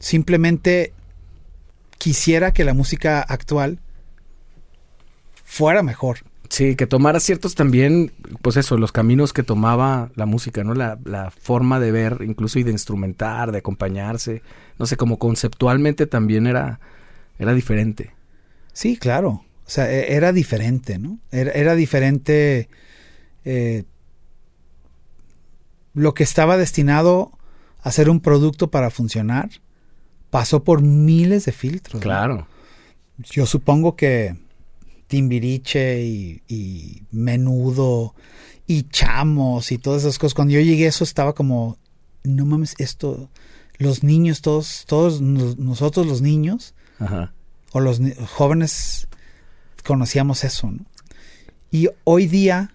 Simplemente 0.00 0.94
quisiera 1.98 2.52
que 2.52 2.64
la 2.64 2.72
música 2.72 3.20
actual 3.20 3.78
fuera 5.44 5.82
mejor. 5.82 6.20
Sí, 6.48 6.76
que 6.76 6.86
tomara 6.86 7.20
ciertos 7.20 7.54
también, 7.54 8.12
pues 8.40 8.56
eso, 8.56 8.78
los 8.78 8.90
caminos 8.90 9.34
que 9.34 9.42
tomaba 9.42 10.12
la 10.14 10.24
música, 10.24 10.64
¿no? 10.64 10.72
La, 10.72 10.98
la, 11.04 11.30
forma 11.30 11.78
de 11.78 11.92
ver, 11.92 12.20
incluso 12.26 12.58
y 12.58 12.62
de 12.62 12.72
instrumentar, 12.72 13.52
de 13.52 13.58
acompañarse. 13.58 14.42
No 14.78 14.86
sé, 14.86 14.96
como 14.96 15.18
conceptualmente 15.18 16.06
también 16.06 16.46
era, 16.46 16.80
era 17.38 17.52
diferente. 17.52 18.14
Sí, 18.72 18.96
claro. 18.96 19.44
O 19.72 19.74
sea, 19.74 19.90
e, 19.90 20.14
era 20.14 20.34
diferente, 20.34 20.98
¿no? 20.98 21.18
Era, 21.30 21.50
era 21.52 21.74
diferente 21.74 22.68
eh, 23.46 23.84
lo 25.94 26.12
que 26.12 26.24
estaba 26.24 26.58
destinado 26.58 27.32
a 27.80 27.90
ser 27.90 28.10
un 28.10 28.20
producto 28.20 28.70
para 28.70 28.90
funcionar. 28.90 29.48
Pasó 30.28 30.62
por 30.62 30.82
miles 30.82 31.46
de 31.46 31.52
filtros. 31.52 32.02
Claro. 32.02 32.36
¿no? 32.36 32.46
Yo 33.30 33.46
supongo 33.46 33.96
que 33.96 34.36
Timbiriche 35.06 36.02
y, 36.02 36.42
y, 36.48 37.04
Menudo 37.10 38.14
y 38.66 38.82
Chamos 38.90 39.72
y 39.72 39.78
todas 39.78 40.02
esas 40.02 40.18
cosas. 40.18 40.34
Cuando 40.34 40.52
yo 40.52 40.60
llegué 40.60 40.86
eso 40.86 41.02
estaba 41.02 41.34
como, 41.34 41.78
no 42.24 42.44
mames, 42.44 42.74
esto, 42.76 43.30
los 43.78 44.02
niños, 44.02 44.42
todos, 44.42 44.84
todos 44.86 45.22
nosotros 45.22 46.06
los 46.06 46.20
niños 46.20 46.74
Ajá. 46.98 47.32
o 47.72 47.80
los 47.80 48.02
jóvenes 48.28 49.08
conocíamos 49.84 50.44
eso, 50.44 50.70
¿no? 50.70 50.84
Y 51.70 51.88
hoy 52.04 52.26
día, 52.26 52.72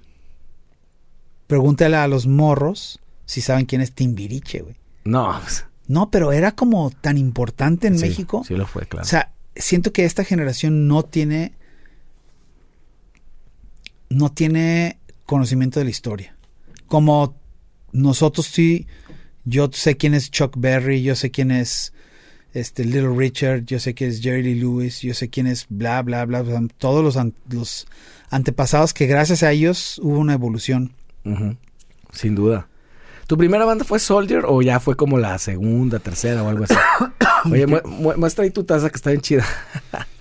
pregúntale 1.48 1.98
a 1.98 2.08
los 2.08 2.26
morros 2.26 3.00
si 3.26 3.42
saben 3.42 3.66
quién 3.66 3.82
es 3.82 3.92
Timbiriche, 3.94 4.62
güey. 4.62 4.76
No, 5.04 5.40
No, 5.88 6.10
pero 6.10 6.32
era 6.32 6.54
como 6.54 6.90
tan 6.90 7.18
importante 7.18 7.88
en 7.88 7.98
sí, 7.98 8.06
México. 8.06 8.44
Sí, 8.46 8.56
lo 8.56 8.66
fue, 8.66 8.86
claro. 8.88 9.06
O 9.06 9.08
sea, 9.08 9.32
siento 9.56 9.94
que 9.94 10.06
esta 10.06 10.24
generación 10.24 10.88
no 10.88 11.04
tiene 11.04 11.54
no 14.10 14.32
tiene 14.32 15.00
conocimiento 15.26 15.80
de 15.80 15.86
la 15.86 15.92
historia. 15.92 16.36
Como 16.88 17.36
nosotros 17.92 18.48
sí, 18.48 18.88
yo 19.44 19.70
sé 19.72 19.98
quién 19.98 20.14
es 20.14 20.32
Chuck 20.32 20.56
Berry, 20.58 21.04
yo 21.04 21.16
sé 21.16 21.32
quién 21.32 21.52
es 21.52 21.94
este 22.54 22.86
Little 22.86 23.16
Richard, 23.16 23.66
yo 23.66 23.80
sé 23.80 23.94
quién 23.94 24.10
es 24.10 24.22
Jerry 24.22 24.44
Lee 24.44 24.56
Lewis, 24.56 25.02
yo 25.02 25.14
sé 25.14 25.30
quién 25.30 25.48
es 25.48 25.66
bla 25.70 26.02
bla 26.02 26.26
bla, 26.26 26.44
todos 26.78 27.04
los, 27.04 27.18
an 27.18 27.34
los, 27.50 27.88
antepasados 28.30 28.94
que 28.94 29.06
gracias 29.06 29.44
a 29.44 29.52
ellos 29.52 30.00
hubo 30.04 30.20
una 30.20 30.34
evolución. 30.34 30.94
Uh 31.24 31.32
-huh. 31.32 31.58
Sin 32.12 32.36
duda. 32.36 32.68
¿Tu 33.28 33.38
primera 33.38 33.66
banda 33.66 33.84
fue 33.84 34.00
Soldier 34.00 34.44
o 34.48 34.62
ya 34.62 34.80
fue 34.80 34.96
como 34.96 35.18
la 35.18 35.38
segunda, 35.38 36.00
tercera 36.00 36.44
o 36.44 36.50
algo 36.50 36.64
así? 36.64 36.76
Oye, 37.52 37.68
mu 37.68 37.78
mu 37.86 38.14
muestra 38.18 38.46
ahí 38.46 38.52
tu 38.52 38.64
taza 38.64 38.90
que 38.90 38.96
está 38.96 39.10
bien 39.10 39.22
chida. 39.22 39.46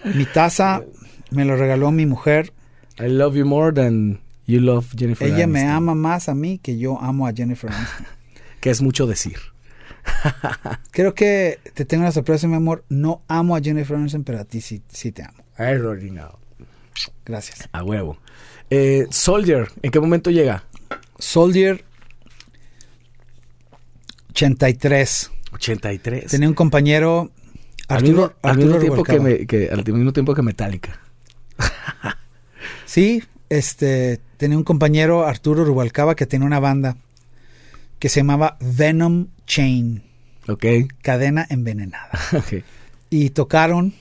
Mi 0.04 0.24
taza 0.24 0.82
me 1.30 1.44
lo 1.44 1.56
regaló 1.56 1.90
mi 1.92 2.04
mujer. 2.04 2.52
I 2.98 3.08
love 3.08 3.36
you 3.36 3.44
more 3.44 3.72
than 3.72 4.20
you 4.46 4.60
love 4.60 4.86
Jennifer 4.96 5.26
Ella 5.26 5.44
Aniston. 5.44 5.52
me 5.52 5.68
ama 5.68 5.94
más 5.94 6.28
a 6.28 6.34
mí 6.34 6.58
que 6.58 6.78
yo 6.78 7.00
amo 7.00 7.26
a 7.26 7.32
Jennifer 7.32 7.70
Aniston. 7.70 8.06
que 8.60 8.70
es 8.70 8.82
mucho 8.82 9.06
decir. 9.06 9.38
Creo 10.90 11.14
que 11.14 11.58
te 11.74 11.84
tengo 11.84 12.02
una 12.02 12.12
sorpresa, 12.12 12.46
mi 12.46 12.54
amor. 12.54 12.84
No 12.88 13.22
amo 13.28 13.56
a 13.56 13.60
Jennifer 13.60 13.96
Aniston, 13.96 14.24
pero 14.24 14.40
a 14.40 14.44
ti 14.44 14.60
sí, 14.60 14.82
sí 14.88 15.12
te 15.12 15.22
amo. 15.22 15.44
Know. 15.56 16.30
Gracias. 17.24 17.68
A 17.72 17.82
huevo. 17.82 18.18
Eh, 18.70 19.06
Soldier, 19.10 19.68
¿en 19.82 19.90
qué 19.90 20.00
momento 20.00 20.30
llega? 20.30 20.64
Soldier 21.18 21.84
83. 24.30 25.30
83. 25.52 26.30
Tenía 26.30 26.48
un 26.48 26.54
compañero 26.54 27.30
Arturo, 27.88 27.96
al 27.98 28.02
mismo, 28.02 28.22
Arturo 28.24 28.38
al 28.42 28.56
mismo 28.56 28.78
tiempo 28.78 29.02
que, 29.02 29.12
Rubalcaba. 29.12 29.38
me, 29.40 29.46
que, 29.46 29.68
al 29.70 29.84
mismo 29.94 30.12
tiempo 30.12 30.34
que 30.34 30.42
Metallica. 30.42 31.00
Sí, 32.84 33.22
este 33.48 34.20
tenía 34.36 34.56
un 34.56 34.64
compañero 34.64 35.26
Arturo 35.26 35.64
Rubalcaba 35.64 36.14
que 36.14 36.26
tenía 36.26 36.46
una 36.46 36.60
banda 36.60 36.96
que 37.98 38.08
se 38.08 38.20
llamaba 38.20 38.56
Venom 38.60 39.28
Chain. 39.46 40.02
Ok. 40.48 40.64
Cadena 41.02 41.46
envenenada. 41.48 42.10
okay. 42.38 42.64
Y 43.10 43.30
tocaron 43.30 43.94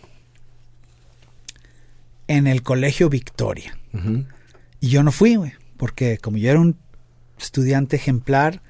en 2.28 2.48
el 2.48 2.64
colegio 2.64 3.10
Victoria. 3.10 3.78
Uh 3.94 3.98
-huh. 3.98 4.26
Y 4.80 4.90
yo 4.90 5.04
no 5.04 5.12
fui, 5.12 5.36
güey, 5.36 5.54
porque 5.78 6.18
como 6.18 6.38
yo 6.38 6.52
era 6.52 6.60
un 6.60 6.78
estudiante 7.40 7.96
ejemplar 7.96 8.62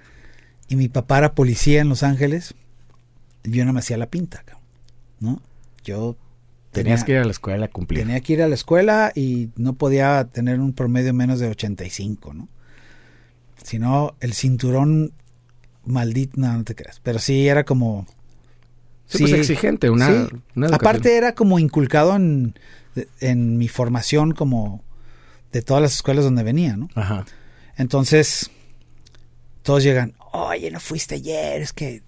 y 0.68 0.76
mi 0.76 0.90
papá 0.90 1.20
era 1.20 1.36
policía 1.36 1.82
en 1.82 1.90
Los 1.90 2.04
Ángeles, 2.04 2.56
yo 3.44 3.66
no 3.66 3.74
me 3.74 3.80
hacía 3.80 3.98
la 3.98 4.08
pinta, 4.08 4.44
¿no? 5.20 5.42
Yo 5.84 6.18
Tenías 6.72 7.02
tenía, 7.02 7.06
que 7.06 7.12
ir 7.14 7.18
a 7.20 7.26
la 7.26 7.32
escuela 7.32 7.66
a 7.66 7.70
cumplir. 7.70 8.02
Tenía 8.02 8.20
que 8.22 8.34
ir 8.34 8.42
a 8.42 8.48
la 8.48 8.56
escuela 8.56 9.12
y 9.16 9.50
no 9.56 9.74
podía 9.74 10.26
tener 10.26 10.60
un 10.60 10.74
promedio 10.74 11.14
menos 11.14 11.40
de 11.40 11.48
85, 11.48 12.34
¿no? 12.34 12.50
Si 13.63 13.80
no, 13.80 14.15
el 14.20 14.34
cinturón 14.34 15.13
maldito, 15.86 16.39
no, 16.39 16.54
no 16.54 16.63
te 16.63 16.76
creas. 16.76 17.00
Pero 17.02 17.20
sí 17.20 17.48
era 17.48 17.63
como... 17.63 18.08
Sí, 19.08 19.20
pues 19.20 19.34
exigente, 19.34 19.89
una, 19.91 20.08
sí. 20.08 20.36
una 20.56 20.68
Aparte 20.68 21.15
era 21.15 21.36
como 21.36 21.60
inculcado 21.60 22.15
en, 22.15 22.58
en 23.20 23.58
mi 23.58 23.68
formación 23.68 24.32
como 24.32 24.84
de 25.52 25.62
todas 25.62 25.82
las 25.82 25.94
escuelas 25.94 26.26
donde 26.26 26.41
venía, 26.41 26.76
¿no? 26.76 26.89
Ajá. 26.96 27.24
Entonces, 27.78 28.50
todos 29.62 29.84
llegan, 29.84 30.15
oye, 30.32 30.72
no 30.72 30.80
fuiste 30.80 31.15
ayer, 31.15 31.62
es 31.62 31.72
que 31.72 32.02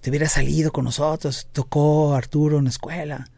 te 0.00 0.10
hubiera 0.10 0.28
salido 0.28 0.70
con 0.70 0.84
nosotros, 0.84 1.48
tocó 1.52 2.14
Arturo 2.14 2.58
en 2.58 2.64
la 2.64 2.70
escuela. 2.70 3.30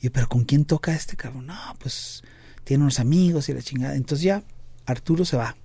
Y 0.00 0.04
yo, 0.04 0.12
pero 0.12 0.28
¿con 0.28 0.44
quién 0.44 0.64
toca 0.64 0.94
este 0.94 1.16
cabrón? 1.16 1.46
No, 1.46 1.76
pues 1.80 2.22
tiene 2.64 2.84
unos 2.84 3.00
amigos 3.00 3.48
y 3.48 3.54
la 3.54 3.62
chingada. 3.62 3.96
Entonces 3.96 4.24
ya, 4.24 4.42
Arturo 4.86 5.24
se 5.24 5.36
va. 5.36 5.56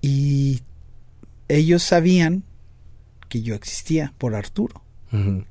Y 0.00 0.62
ellos 1.48 1.82
sabían 1.82 2.44
que 3.28 3.42
yo 3.42 3.54
existía 3.54 4.14
por 4.18 4.34
Arturo. 4.34 4.82
Uh 5.12 5.16
-huh. 5.16 5.46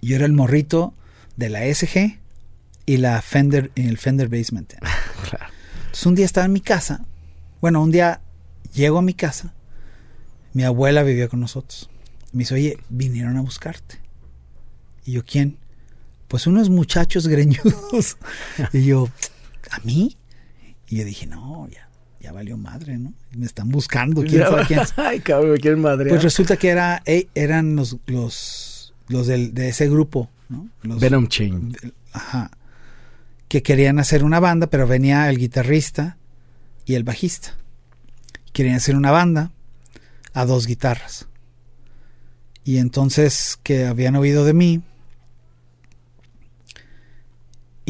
Yo 0.00 0.16
era 0.16 0.26
el 0.26 0.32
morrito 0.32 0.94
de 1.36 1.48
la 1.48 1.62
SG 1.62 2.18
y 2.86 2.96
la 2.96 3.20
Fender 3.22 3.70
en 3.74 3.88
el 3.88 3.98
Fender 3.98 4.28
Basement. 4.28 4.74
claro. 5.28 5.52
Entonces 5.78 6.06
un 6.06 6.14
día 6.14 6.26
estaba 6.26 6.46
en 6.46 6.52
mi 6.52 6.60
casa. 6.60 7.04
Bueno, 7.60 7.82
un 7.82 7.90
día 7.90 8.20
llego 8.72 8.98
a 8.98 9.02
mi 9.02 9.14
casa. 9.14 9.54
Mi 10.52 10.64
abuela 10.64 11.02
vivía 11.02 11.28
con 11.28 11.40
nosotros. 11.40 11.90
Me 12.32 12.40
dice, 12.40 12.54
oye, 12.54 12.78
vinieron 12.88 13.36
a 13.36 13.40
buscarte. 13.40 14.00
Y 15.04 15.12
yo, 15.12 15.24
¿quién? 15.24 15.58
Pues 16.28 16.46
unos 16.46 16.70
muchachos 16.70 17.26
greñudos. 17.28 18.16
y 18.72 18.84
yo, 18.84 19.08
¿a 19.70 19.80
mí? 19.80 20.16
Y 20.88 20.98
yo 20.98 21.04
dije, 21.04 21.26
no, 21.26 21.68
ya, 21.68 21.87
ya 22.20 22.32
valió 22.32 22.56
madre, 22.56 22.98
¿no? 22.98 23.12
Me 23.36 23.46
están 23.46 23.68
buscando. 23.68 24.22
¿Quién 24.22 24.42
sabe 24.42 24.64
quién? 24.66 24.80
Ay, 24.96 25.20
cabrón, 25.20 25.52
me 25.52 25.58
quieren 25.58 25.80
madrear. 25.80 26.10
Pues 26.10 26.22
resulta 26.22 26.56
que 26.56 26.68
era, 26.68 27.02
eh, 27.06 27.28
eran 27.34 27.76
los, 27.76 27.96
los, 28.06 28.94
los 29.08 29.26
del, 29.26 29.54
de 29.54 29.68
ese 29.68 29.88
grupo, 29.88 30.30
¿no? 30.48 30.68
Los, 30.82 31.00
Venom 31.00 31.28
Chain. 31.28 31.72
De, 31.72 31.92
ajá. 32.12 32.50
Que 33.48 33.62
querían 33.62 33.98
hacer 33.98 34.24
una 34.24 34.40
banda, 34.40 34.68
pero 34.68 34.86
venía 34.86 35.30
el 35.30 35.38
guitarrista 35.38 36.18
y 36.84 36.94
el 36.94 37.04
bajista. 37.04 37.54
Querían 38.52 38.76
hacer 38.76 38.96
una 38.96 39.10
banda 39.10 39.52
a 40.34 40.44
dos 40.44 40.66
guitarras. 40.66 41.28
Y 42.64 42.78
entonces 42.78 43.58
que 43.62 43.86
habían 43.86 44.16
oído 44.16 44.44
de 44.44 44.52
mí, 44.52 44.82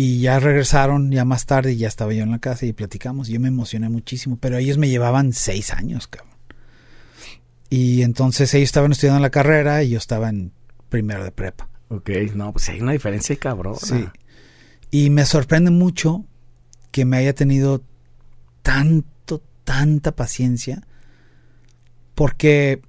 y 0.00 0.20
ya 0.20 0.38
regresaron, 0.38 1.10
ya 1.10 1.24
más 1.24 1.44
tarde, 1.44 1.76
ya 1.76 1.88
estaba 1.88 2.12
yo 2.12 2.22
en 2.22 2.30
la 2.30 2.38
casa 2.38 2.64
y 2.64 2.72
platicamos. 2.72 3.26
Yo 3.26 3.40
me 3.40 3.48
emocioné 3.48 3.88
muchísimo, 3.88 4.38
pero 4.40 4.56
ellos 4.56 4.78
me 4.78 4.88
llevaban 4.88 5.32
seis 5.32 5.72
años, 5.72 6.06
cabrón. 6.06 6.36
Y 7.68 8.02
entonces 8.02 8.54
ellos 8.54 8.68
estaban 8.68 8.92
estudiando 8.92 9.20
la 9.20 9.30
carrera 9.30 9.82
y 9.82 9.90
yo 9.90 9.98
estaba 9.98 10.28
en 10.28 10.52
primero 10.88 11.24
de 11.24 11.32
prepa. 11.32 11.68
Ok, 11.88 12.10
no, 12.36 12.52
pues 12.52 12.68
hay 12.68 12.80
una 12.80 12.92
diferencia 12.92 13.34
cabrón. 13.34 13.74
Sí. 13.74 14.06
Y 14.92 15.10
me 15.10 15.26
sorprende 15.26 15.72
mucho 15.72 16.24
que 16.92 17.04
me 17.04 17.16
haya 17.16 17.34
tenido 17.34 17.82
tanto, 18.62 19.42
tanta 19.64 20.14
paciencia, 20.14 20.86
porque 22.14 22.82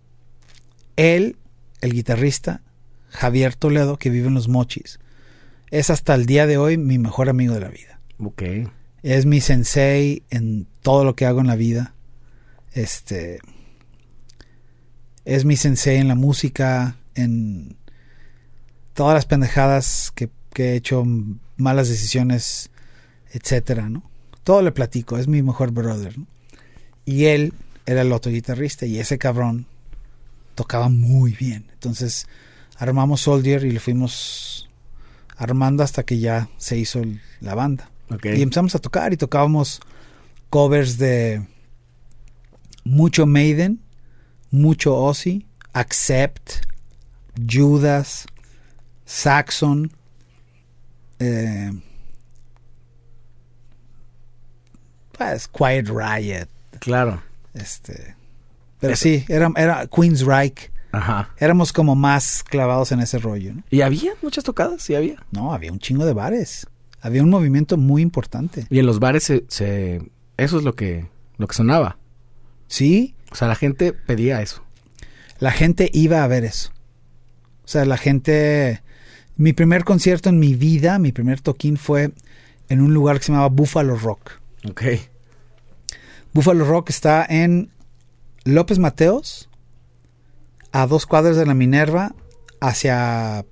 él, 0.95 1.37
el 1.81 1.91
guitarrista, 1.91 2.61
Javier 3.09 3.55
Toledo, 3.55 3.97
que 3.97 4.11
vive 4.11 4.27
en 4.27 4.35
los 4.35 4.47
Mochis, 4.47 4.99
es 5.71 5.89
hasta 5.89 6.15
el 6.15 6.25
día 6.25 6.47
de 6.47 6.57
hoy 6.57 6.77
mi 6.77 6.97
mejor 6.97 7.29
amigo 7.29 7.53
de 7.53 7.59
la 7.61 7.69
vida. 7.69 7.99
Ok. 8.17 8.43
Es 9.03 9.25
mi 9.25 9.41
sensei 9.41 10.23
en 10.29 10.67
todo 10.81 11.03
lo 11.03 11.15
que 11.15 11.25
hago 11.25 11.41
en 11.41 11.47
la 11.47 11.55
vida. 11.55 11.93
Este. 12.73 13.39
Es 15.25 15.45
mi 15.45 15.55
sensei 15.55 15.97
en 15.97 16.07
la 16.07 16.15
música, 16.15 16.97
en, 17.15 17.77
todas 18.93 19.13
las 19.13 19.25
pendejadas 19.25 20.11
que, 20.13 20.29
que 20.53 20.71
he 20.71 20.75
hecho, 20.75 21.05
malas 21.55 21.87
decisiones, 21.87 22.71
etcétera, 23.31 23.89
¿no? 23.89 24.09
Todo 24.43 24.61
le 24.61 24.71
platico, 24.71 25.17
es 25.17 25.27
mi 25.27 25.41
mejor 25.43 25.71
brother, 25.71 26.17
¿no? 26.17 26.27
Y 27.05 27.25
él 27.25 27.53
era 27.85 28.01
el 28.01 28.11
otro 28.11 28.31
guitarrista 28.31 28.85
y 28.85 28.99
ese 28.99 29.17
cabrón 29.17 29.67
tocaba 30.55 30.89
muy 30.89 31.31
bien. 31.31 31.67
Entonces 31.73 32.27
armamos 32.77 33.21
Soldier 33.21 33.63
y 33.65 33.71
lo 33.71 33.79
fuimos 33.79 34.68
armando 35.39 35.83
hasta 35.83 36.03
que 36.03 36.19
ya 36.19 36.49
se 36.57 36.77
hizo 36.77 36.99
el- 36.99 37.21
la 37.39 37.55
banda. 37.55 37.89
Ok. 38.11 38.25
Y 38.25 38.41
empezamos 38.41 38.75
a 38.75 38.79
tocar 38.79 39.13
y 39.13 39.17
tocábamos 39.17 39.79
covers 40.49 40.97
de 40.97 41.41
mucho 42.83 43.25
Maiden, 43.25 43.79
mucho 44.51 44.95
Ozzy, 44.95 45.45
Accept, 45.73 46.51
Judas, 47.49 48.25
Saxon, 49.05 49.91
eh, 51.19 51.71
pues 55.17 55.47
Quiet 55.47 55.87
Riot, 55.89 56.47
Claro. 56.79 57.21
este, 57.53 58.15
pero 58.79 58.93
Eso. 58.93 59.03
sí, 59.03 59.25
era, 59.27 59.51
era 59.57 59.87
Queensryche, 59.87 60.71
Ajá. 60.91 61.29
éramos 61.37 61.71
como 61.73 61.95
más 61.95 62.43
clavados 62.43 62.91
en 62.91 62.99
ese 62.99 63.17
rollo, 63.19 63.53
¿no? 63.53 63.63
¿Y 63.69 63.81
había 63.81 64.11
muchas 64.21 64.43
tocadas? 64.43 64.81
Sí 64.81 64.95
había. 64.95 65.23
No, 65.31 65.53
había 65.53 65.71
un 65.71 65.79
chingo 65.79 66.05
de 66.05 66.13
bares, 66.13 66.67
había 67.01 67.21
un 67.23 67.29
movimiento 67.29 67.77
muy 67.77 68.01
importante. 68.01 68.65
Y 68.69 68.79
en 68.79 68.85
los 68.85 68.99
bares 68.99 69.23
se, 69.23 69.45
se- 69.49 70.09
eso 70.37 70.57
es 70.57 70.63
lo 70.63 70.75
que 70.75 71.07
lo 71.37 71.47
que 71.47 71.55
sonaba. 71.55 71.97
Sí, 72.67 73.15
O 73.31 73.35
sea, 73.35 73.47
la 73.47 73.55
gente 73.55 73.93
pedía 73.93 74.41
eso. 74.41 74.63
la 75.39 75.51
gente 75.51 75.89
iba 75.93 76.23
a 76.23 76.27
ver 76.27 76.43
eso. 76.43 76.71
O 77.63 77.67
sea, 77.67 77.85
la 77.85 77.97
gente... 77.97 78.81
Mi 79.37 79.53
primer 79.53 79.85
concierto 79.85 80.27
en 80.29 80.37
mi 80.39 80.53
vida, 80.55 80.99
mi 80.99 81.11
primer 81.13 81.39
toquín 81.39 81.77
fue 81.77 82.11
en 82.67 82.81
un 82.81 82.93
lugar 82.93 83.17
que 83.19 83.23
se 83.25 83.31
llamaba 83.31 83.47
Buffalo 83.49 83.95
Rock. 83.95 84.31
Ok. 84.69 84.83
Buffalo 86.33 86.65
Rock 86.65 86.89
está 86.89 87.25
en 87.27 87.69
López 88.43 88.79
Mateos, 88.79 89.48
a 90.71 90.85
dos 90.87 91.05
cuadras 91.05 91.35
de 91.37 91.45
la 91.45 91.53
Minerva, 91.53 92.13
hacia, 92.61 93.45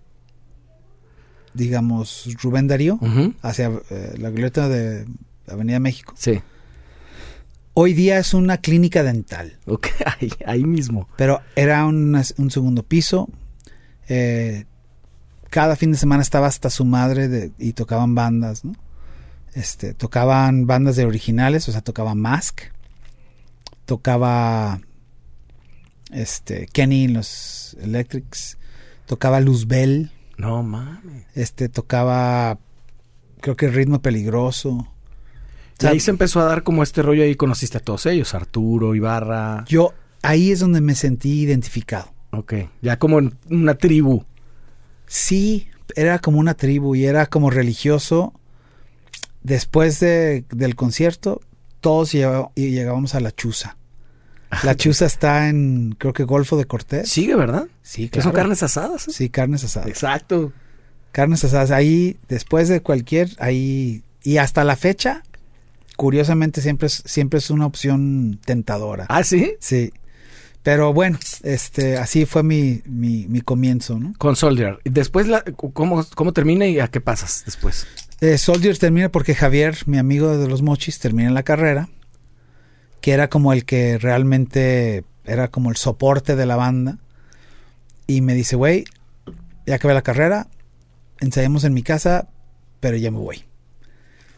digamos, 1.53 2.27
Rubén 2.41 2.67
Darío, 2.67 2.99
hacia 3.41 3.71
eh, 3.89 4.15
la 4.17 4.29
glorieta 4.29 4.69
de 4.69 5.05
Avenida 5.47 5.79
México. 5.79 6.13
Sí. 6.17 6.39
Hoy 7.73 7.93
día 7.93 8.17
es 8.17 8.33
una 8.33 8.57
clínica 8.57 9.03
dental. 9.03 9.57
Ok, 9.65 9.87
ahí, 10.19 10.31
ahí 10.45 10.63
mismo. 10.63 11.07
Pero 11.15 11.41
era 11.55 11.85
una- 11.85 12.23
un 12.37 12.51
segundo 12.51 12.83
piso. 12.83 13.29
eh, 14.09 14.65
cada 15.49 15.75
fin 15.77 15.91
de 15.93 15.97
semana 15.97 16.21
estaba 16.21 16.47
hasta 16.47 16.69
su 16.69 16.83
madre 16.85 17.27
de- 17.29 17.51
y 17.57 17.71
tocaban 17.73 18.15
bandas, 18.15 18.65
¿no? 18.65 18.73
Este, 19.53 19.93
tocaban 19.93 20.67
bandas 20.67 20.97
de 20.97 21.05
originales, 21.05 21.67
o 21.69 21.71
sea, 21.71 21.81
tocaba 21.81 22.13
Mask, 22.15 22.61
tocaba 23.85 24.81
este, 26.11 26.67
Kenny 26.67 27.03
y 27.03 27.07
los 27.07 27.75
Electrics, 27.81 28.57
tocaba 29.05 29.39
Luzbel, 29.39 30.11
No 30.37 30.63
mames. 30.63 31.25
este, 31.35 31.69
tocaba, 31.69 32.59
creo 33.41 33.55
que 33.55 33.69
Ritmo 33.69 34.01
Peligroso. 34.01 34.87
Y 35.79 35.85
ahí 35.85 35.99
se 35.99 36.09
empezó 36.11 36.39
a 36.39 36.45
dar 36.45 36.63
como 36.63 36.81
este 36.81 37.01
rollo 37.03 37.21
ahí 37.23 37.35
conociste 37.35 37.77
a 37.77 37.81
todos 37.81 38.05
ellos, 38.07 38.33
Arturo, 38.33 38.95
Ibarra. 38.95 39.63
yo, 39.67 39.93
ahí 40.23 40.51
es 40.51 40.59
donde 40.59 40.81
me 40.81 40.95
sentí 40.95 41.41
identificado. 41.41 42.11
Ok. 42.31 42.53
Ya 42.81 42.97
como 42.99 43.19
en 43.19 43.37
una 43.49 43.75
tribu. 43.75 44.25
Sí, 45.05 45.67
era 45.95 46.19
como 46.19 46.39
una 46.39 46.55
tribu 46.55 46.95
y 46.95 47.05
era 47.05 47.25
como 47.27 47.49
religioso. 47.49 48.33
Después 49.43 49.99
de- 49.99 50.45
del 50.49 50.75
concierto, 50.75 51.39
todos 51.79 52.11
llegábamos 52.11 53.15
a 53.15 53.19
la 53.19 53.31
Chuza. 53.31 53.77
La 54.63 54.75
Chuza 54.75 55.05
está 55.05 55.49
en, 55.49 55.95
creo 55.97 56.13
que 56.13 56.23
Golfo 56.23 56.57
de 56.57 56.65
Cortés. 56.65 57.09
Sigue, 57.09 57.35
¿verdad? 57.35 57.67
sí, 57.81 58.09
Que 58.09 58.21
son 58.21 58.31
carnes 58.31 58.63
asadas. 58.63 59.07
¿eh? 59.07 59.11
Sí, 59.13 59.29
carnes 59.29 59.63
asadas. 59.63 59.89
Exacto. 59.89 60.53
Carnes 61.11 61.43
asadas. 61.43 61.71
Ahí, 61.71 62.17
después 62.29 62.69
de 62.69 62.81
cualquier, 62.81 63.29
ahí, 63.39 64.03
y 64.23 64.37
hasta 64.37 64.63
la 64.63 64.75
fecha, 64.75 65.23
curiosamente 65.97 66.61
siempre 66.61 66.87
es, 66.87 67.03
siempre 67.05 67.39
es 67.39 67.49
una 67.49 67.65
opción 67.65 68.39
tentadora. 68.45 69.05
Ah, 69.09 69.23
sí. 69.23 69.55
Sí. 69.59 69.91
Pero 70.63 70.93
bueno, 70.93 71.17
este, 71.43 71.97
así 71.97 72.25
fue 72.25 72.43
mi, 72.43 72.81
mi, 72.85 73.25
mi 73.27 73.41
comienzo, 73.41 73.99
¿no? 73.99 74.13
Con 74.17 74.35
Soldier. 74.35 74.79
Y 74.83 74.89
después, 74.89 75.27
la, 75.27 75.41
¿cómo, 75.43 76.05
¿cómo 76.15 76.33
termina 76.33 76.67
y 76.67 76.79
a 76.79 76.89
qué 76.89 76.99
pasas 76.99 77.43
después? 77.45 77.87
Eh, 78.19 78.37
Soldier 78.37 78.77
termina 78.77 79.09
porque 79.09 79.35
Javier, 79.35 79.77
mi 79.85 79.97
amigo 79.97 80.37
de 80.37 80.47
los 80.47 80.61
mochis, 80.61 80.99
termina 80.99 81.31
la 81.31 81.43
carrera, 81.43 81.87
que 83.01 83.11
era 83.11 83.29
como 83.29 83.53
el 83.53 83.65
que 83.65 83.97
realmente 83.97 85.03
era 85.25 85.49
como 85.49 85.69
el 85.69 85.75
soporte 85.75 86.35
de 86.35 86.45
la 86.45 86.55
banda. 86.55 86.97
Y 88.07 88.21
me 88.21 88.33
dice, 88.33 88.55
güey, 88.55 88.85
ya 89.65 89.75
acabé 89.75 89.93
la 89.93 90.01
carrera, 90.01 90.47
ensayamos 91.19 91.63
en 91.63 91.73
mi 91.73 91.83
casa, 91.83 92.29
pero 92.79 92.97
ya 92.97 93.11
me 93.11 93.17
voy. 93.17 93.43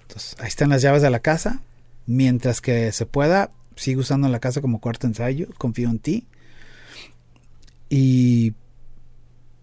Entonces, 0.01 0.35
ahí 0.39 0.47
están 0.47 0.69
las 0.69 0.81
llaves 0.81 1.01
de 1.01 1.09
la 1.09 1.19
casa. 1.19 1.61
Mientras 2.07 2.61
que 2.61 2.91
se 2.91 3.05
pueda, 3.05 3.51
sigo 3.75 4.01
usando 4.01 4.27
la 4.27 4.39
casa 4.39 4.61
como 4.61 4.81
cuarto 4.81 5.05
ensayo, 5.05 5.47
confío 5.57 5.89
en 5.89 5.99
ti. 5.99 6.27
Y 7.89 8.53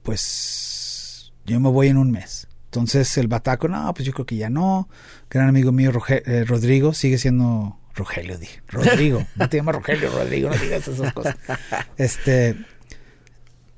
pues 0.04 1.32
yo 1.44 1.58
me 1.58 1.68
voy 1.68 1.88
en 1.88 1.96
un 1.96 2.12
mes. 2.12 2.46
Entonces 2.66 3.16
el 3.18 3.26
bataco, 3.26 3.68
no, 3.68 3.92
pues 3.94 4.06
yo 4.06 4.12
creo 4.12 4.26
que 4.26 4.36
ya 4.36 4.50
no. 4.50 4.88
Gran 5.30 5.48
amigo 5.48 5.72
mío, 5.72 5.90
eh, 6.08 6.44
Rodrigo, 6.46 6.94
sigue 6.94 7.18
siendo 7.18 7.78
Rogelio, 7.96 8.38
dije. 8.38 8.62
Rodrigo, 8.68 9.26
no 9.36 9.48
te 9.48 9.56
llamas 9.56 9.74
Rogelio, 9.74 10.10
Rodrigo, 10.10 10.50
no 10.50 10.56
digas 10.56 10.86
esas 10.86 11.12
cosas. 11.12 11.36
Este 11.96 12.56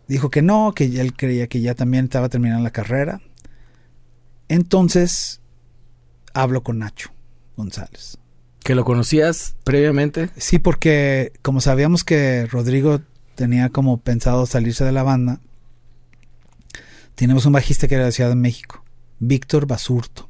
dijo 0.09 0.31
que 0.31 0.43
no, 0.43 0.73
que 0.75 0.85
él 0.85 1.15
creía 1.15 1.47
que 1.47 1.61
ya 1.61 1.75
también 1.75 2.05
estaba 2.05 2.29
terminando 2.29 2.65
la 2.65 2.71
carrera. 2.71 3.21
Entonces 4.49 5.41
hablo 6.35 6.63
con 6.63 6.79
Nacho 6.79 7.11
González. 7.57 8.19
¿Que 8.61 8.75
lo 8.75 8.85
conocías 8.85 9.57
previamente? 9.65 10.31
Sí, 10.37 10.59
porque 10.59 11.33
como 11.43 11.61
sabíamos 11.61 12.05
que 12.05 12.47
Rodrigo 12.47 13.01
tenía 13.35 13.69
como 13.71 14.01
pensado 14.01 14.47
salirse 14.47 14.85
de 14.85 14.93
la 14.93 15.03
banda, 15.03 15.41
tenemos 17.15 17.47
un 17.47 17.53
bajista 17.53 17.89
que 17.89 17.95
era 17.95 18.05
de 18.05 18.13
Ciudad 18.13 18.31
de 18.31 18.37
México, 18.37 18.85
Víctor 19.21 19.67
Basurto, 19.67 20.28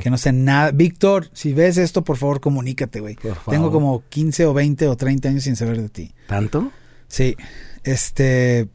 Que 0.00 0.10
no 0.10 0.18
sé 0.18 0.32
nada. 0.32 0.70
Víctor, 0.70 1.28
si 1.32 1.52
ves 1.52 1.76
esto, 1.76 2.02
por 2.02 2.16
favor, 2.16 2.40
comunícate, 2.40 3.00
güey. 3.00 3.16
Tengo 3.48 3.70
como 3.70 4.02
15 4.08 4.46
o 4.46 4.54
20 4.54 4.88
o 4.88 4.96
30 4.96 5.28
años 5.28 5.44
sin 5.44 5.56
saber 5.56 5.80
de 5.80 5.88
ti. 5.88 6.14
¿Tanto? 6.26 6.72
Sí, 7.08 7.36
este 7.84 8.68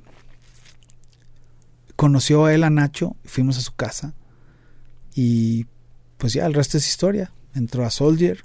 conoció 1.95 2.45
a 2.45 2.53
él 2.53 2.63
a 2.63 2.69
Nacho, 2.69 3.15
fuimos 3.23 3.57
a 3.57 3.61
su 3.61 3.73
casa 3.75 4.13
y 5.13 5.67
pues 6.17 6.33
ya 6.33 6.45
el 6.45 6.53
resto 6.53 6.77
es 6.77 6.87
historia. 6.87 7.31
Entró 7.55 7.85
a 7.85 7.91
Soldier, 7.91 8.43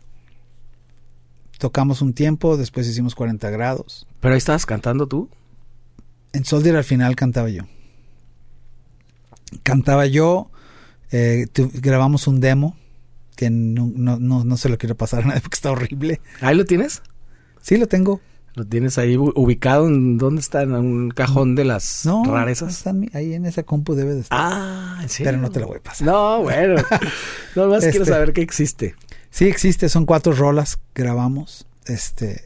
tocamos 1.59 2.03
un 2.03 2.13
tiempo, 2.13 2.57
después 2.57 2.87
hicimos 2.87 3.15
40 3.15 3.49
grados. 3.51 4.07
¿Pero 4.21 4.35
ahí 4.35 4.39
estabas 4.39 4.67
cantando 4.67 5.07
tú? 5.09 5.31
En 6.33 6.45
Soldier 6.45 6.77
al 6.77 6.85
final 6.85 7.17
cantaba 7.17 7.49
yo. 7.49 7.65
Cantaba 9.63 10.07
yo, 10.07 10.51
eh, 11.11 11.47
tu- 11.53 11.71
grabamos 11.75 12.27
un 12.27 12.41
demo 12.41 12.77
que 13.37 13.51
no, 13.51 13.91
no, 13.95 14.19
no, 14.19 14.45
no 14.45 14.57
se 14.57 14.69
lo 14.69 14.79
quiero 14.79 14.97
pasar 14.97 15.23
a 15.23 15.27
nadie 15.27 15.41
porque 15.41 15.55
está 15.57 15.71
horrible. 15.71 16.21
¿Ahí 16.41 16.57
lo 16.57 16.65
tienes? 16.65 17.03
Sí, 17.63 17.77
lo 17.77 17.87
tengo. 17.87 18.21
¿Lo 18.55 18.65
tienes 18.67 18.99
ahí 18.99 19.17
ubicado 19.17 19.87
en 19.87 20.19
dónde 20.19 20.41
está? 20.41 20.63
¿En 20.63 20.73
un 20.73 21.11
cajón 21.11 21.55
de 21.55 21.65
las 21.65 22.05
No, 22.05 22.25
rarezas? 22.25 22.77
está 22.79 22.93
ahí 23.13 23.35
en 23.35 23.47
esa 23.47 23.63
compu 23.63 23.95
debe 23.95 24.15
de 24.15 24.21
estar. 24.23 24.37
Ah, 24.41 24.99
¿en 25.01 25.09
serio? 25.09 25.31
pero 25.31 25.43
no 25.43 25.51
te 25.51 25.61
lo 25.61 25.69
voy 25.69 25.79
a 25.79 25.83
pasar. 25.83 26.07
No, 26.09 26.43
bueno. 26.43 26.75
no 27.55 27.69
más 27.69 27.83
quiero 27.85 27.99
Este- 28.03 28.13
saber 28.13 28.33
que 28.33 28.41
existe. 28.43 28.97
Sí 29.31 29.45
existe, 29.47 29.89
son 29.89 30.07
cuatro 30.07 30.33
rolas 30.33 30.79
que 30.93 31.03
grabamos. 31.03 31.67
Este, 31.87 32.43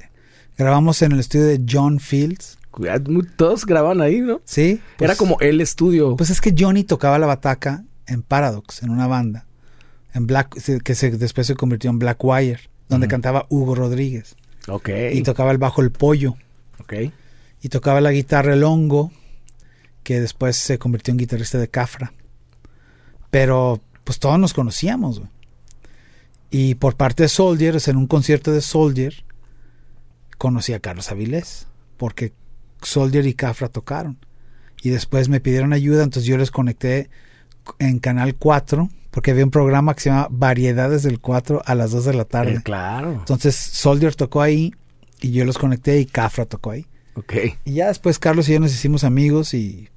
grabamos 0.58 1.00
en 1.00 1.12
el 1.12 1.20
estudio 1.20 1.46
de 1.46 1.62
John 1.66 1.98
Fields. 1.98 2.58
Cuidado, 2.70 3.10
Todos 3.36 3.64
grababan 3.64 4.02
ahí, 4.02 4.20
¿no? 4.20 4.42
Sí. 4.44 4.80
pues- 4.98 5.08
Era 5.10 5.16
como 5.16 5.38
el 5.40 5.62
estudio. 5.62 6.16
Pues 6.16 6.28
es 6.28 6.42
que 6.42 6.54
Johnny 6.58 6.84
tocaba 6.84 7.18
la 7.18 7.26
bataca 7.26 7.84
en 8.06 8.22
Paradox, 8.22 8.82
en 8.82 8.90
una 8.90 9.06
banda, 9.06 9.46
en 10.14 10.26
Black, 10.26 10.56
que 10.82 10.94
se, 10.94 11.10
después 11.10 11.46
se 11.46 11.54
convirtió 11.54 11.90
en 11.90 11.98
Black 11.98 12.22
Wire, 12.22 12.70
donde 12.88 13.08
cantaba 13.08 13.46
Hugo 13.48 13.74
Rodríguez. 13.74 14.36
Y 15.14 15.22
tocaba 15.22 15.50
el 15.50 15.58
bajo 15.58 15.80
el 15.80 15.90
pollo. 15.90 16.36
Y 17.62 17.68
tocaba 17.68 18.00
la 18.00 18.12
guitarra 18.12 18.54
el 18.54 18.64
hongo, 18.64 19.12
que 20.02 20.20
después 20.20 20.56
se 20.56 20.78
convirtió 20.78 21.12
en 21.12 21.18
guitarrista 21.18 21.58
de 21.58 21.68
Cafra. 21.68 22.12
Pero 23.30 23.80
pues 24.04 24.18
todos 24.18 24.38
nos 24.38 24.52
conocíamos. 24.52 25.20
güey. 25.20 25.30
Y 26.50 26.74
por 26.74 26.96
parte 26.96 27.22
de 27.22 27.28
Soldier, 27.30 27.76
o 27.76 27.80
sea, 27.80 27.92
en 27.92 27.96
un 27.96 28.06
concierto 28.06 28.52
de 28.52 28.60
Soldier, 28.60 29.24
conocí 30.36 30.74
a 30.74 30.80
Carlos 30.80 31.10
Avilés, 31.10 31.66
porque 31.96 32.34
Soldier 32.82 33.26
y 33.26 33.34
Cafra 33.34 33.68
tocaron. 33.68 34.18
Y 34.82 34.90
después 34.90 35.28
me 35.28 35.40
pidieron 35.40 35.72
ayuda, 35.72 36.02
entonces 36.02 36.28
yo 36.28 36.36
les 36.36 36.50
conecté 36.50 37.08
en 37.78 37.98
Canal 37.98 38.34
4, 38.36 38.88
porque 39.10 39.30
había 39.30 39.44
un 39.44 39.50
programa 39.50 39.94
que 39.94 40.00
se 40.00 40.10
llama 40.10 40.28
Variedades 40.30 41.02
del 41.02 41.20
4 41.20 41.62
a 41.64 41.74
las 41.74 41.90
2 41.90 42.04
de 42.04 42.14
la 42.14 42.24
tarde. 42.24 42.54
Eh, 42.54 42.62
claro. 42.62 43.12
Entonces 43.12 43.54
Soldier 43.54 44.14
tocó 44.14 44.40
ahí 44.42 44.74
y 45.20 45.32
yo 45.32 45.44
los 45.44 45.58
conecté 45.58 46.00
y 46.00 46.06
Cafra 46.06 46.46
tocó 46.46 46.72
ahí. 46.72 46.86
Ok. 47.14 47.34
Y 47.64 47.74
ya 47.74 47.88
después 47.88 48.18
Carlos 48.18 48.48
y 48.48 48.54
yo 48.54 48.60
nos 48.60 48.72
hicimos 48.72 49.04
amigos 49.04 49.54
y 49.54 49.88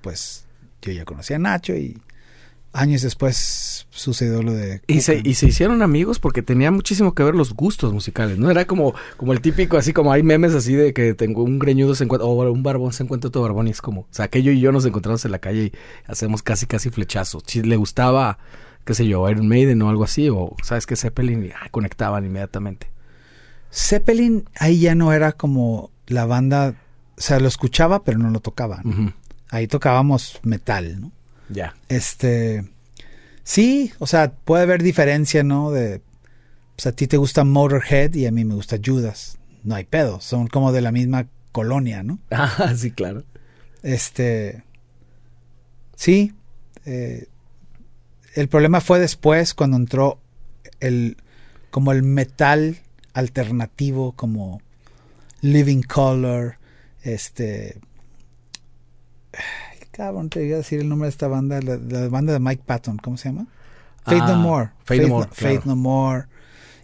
pues 0.00 0.46
yo 0.82 0.92
ya 0.92 1.04
conocí 1.04 1.34
a 1.34 1.38
Nacho 1.38 1.74
y 1.74 2.00
años 2.76 3.02
después 3.02 3.86
sucedió 3.90 4.42
lo 4.42 4.52
de... 4.52 4.82
Y 4.86 5.00
se, 5.00 5.20
y 5.24 5.34
se 5.34 5.46
hicieron 5.46 5.82
amigos 5.82 6.18
porque 6.18 6.42
tenía 6.42 6.70
muchísimo 6.70 7.14
que 7.14 7.24
ver 7.24 7.34
los 7.34 7.54
gustos 7.54 7.92
musicales, 7.92 8.38
¿no? 8.38 8.50
Era 8.50 8.66
como, 8.66 8.94
como 9.16 9.32
el 9.32 9.40
típico, 9.40 9.76
así 9.76 9.92
como 9.92 10.12
hay 10.12 10.22
memes 10.22 10.54
así 10.54 10.74
de 10.74 10.92
que 10.92 11.14
tengo 11.14 11.42
un 11.42 11.58
greñudo 11.58 11.94
se 11.94 12.04
encuentra, 12.04 12.26
o 12.26 12.52
un 12.52 12.62
barbón 12.62 12.92
se 12.92 13.02
encuentra 13.02 13.28
otro 13.28 13.42
barbón 13.42 13.68
y 13.68 13.70
es 13.70 13.80
como, 13.80 14.02
o 14.02 14.08
sea, 14.10 14.28
que 14.28 14.42
yo 14.42 14.52
y 14.52 14.60
yo 14.60 14.72
nos 14.72 14.84
encontramos 14.84 15.24
en 15.24 15.32
la 15.32 15.38
calle 15.38 15.64
y 15.64 15.72
hacemos 16.06 16.42
casi, 16.42 16.66
casi 16.66 16.90
flechazos. 16.90 17.42
Si 17.46 17.62
le 17.62 17.76
gustaba, 17.76 18.38
qué 18.84 18.94
sé 18.94 19.06
yo, 19.06 19.28
Iron 19.30 19.48
Maiden 19.48 19.80
o 19.82 19.88
algo 19.88 20.04
así, 20.04 20.28
o 20.28 20.54
sabes 20.62 20.86
que 20.86 20.96
Zeppelin, 20.96 21.46
y, 21.46 21.50
ah, 21.50 21.68
conectaban 21.70 22.24
inmediatamente. 22.24 22.90
Zeppelin 23.72 24.44
ahí 24.58 24.80
ya 24.80 24.94
no 24.94 25.12
era 25.12 25.32
como 25.32 25.90
la 26.06 26.26
banda, 26.26 26.74
o 27.16 27.20
sea, 27.20 27.40
lo 27.40 27.48
escuchaba 27.48 28.04
pero 28.04 28.18
no 28.18 28.30
lo 28.30 28.40
tocaba. 28.40 28.82
Ahí 29.48 29.66
tocábamos 29.66 30.40
metal, 30.42 31.00
¿no? 31.00 31.12
Ya. 31.48 31.74
Este, 31.88 32.64
sí, 33.44 33.92
o 33.98 34.06
sea, 34.06 34.32
puede 34.32 34.64
haber 34.64 34.82
diferencia, 34.82 35.42
¿no? 35.42 35.70
De, 35.70 36.00
pues 36.76 36.86
a 36.86 36.92
ti 36.92 37.06
te 37.06 37.16
gusta 37.16 37.44
Motorhead 37.44 38.14
y 38.14 38.26
a 38.26 38.32
mí 38.32 38.44
me 38.44 38.54
gusta 38.54 38.78
Judas. 38.84 39.38
No 39.64 39.74
hay 39.74 39.84
pedo, 39.84 40.20
son 40.20 40.46
como 40.46 40.72
de 40.72 40.80
la 40.80 40.92
misma 40.92 41.26
colonia, 41.52 42.02
¿no? 42.02 42.18
Ah, 42.30 42.74
sí, 42.76 42.90
claro. 42.90 43.24
Este, 43.82 44.64
sí, 45.94 46.32
eh, 46.84 47.28
el 48.34 48.48
problema 48.48 48.80
fue 48.80 48.98
después 48.98 49.54
cuando 49.54 49.76
entró 49.76 50.20
el, 50.80 51.16
como 51.70 51.92
el 51.92 52.02
metal 52.02 52.78
alternativo, 53.14 54.12
como 54.12 54.60
Living 55.40 55.82
Color, 55.82 56.58
este, 57.02 57.78
cabrón, 59.96 60.28
te 60.30 60.44
iba 60.44 60.54
a 60.54 60.58
decir 60.58 60.80
el 60.80 60.88
nombre 60.88 61.06
de 61.06 61.10
esta 61.10 61.28
banda, 61.28 61.60
la, 61.62 61.76
la 61.76 62.08
banda 62.08 62.32
de 62.32 62.40
Mike 62.40 62.62
Patton, 62.66 62.98
¿cómo 62.98 63.16
se 63.16 63.30
llama? 63.30 63.46
Faith 64.04 64.22
Ah, 64.24 64.32
No 64.32 64.36
More. 64.38 64.70
Faith 64.84 65.02
No 65.02 65.08
More, 65.08 65.28
Faith 65.32 65.62
claro. 65.62 65.66
No 65.66 65.76
More. 65.76 66.24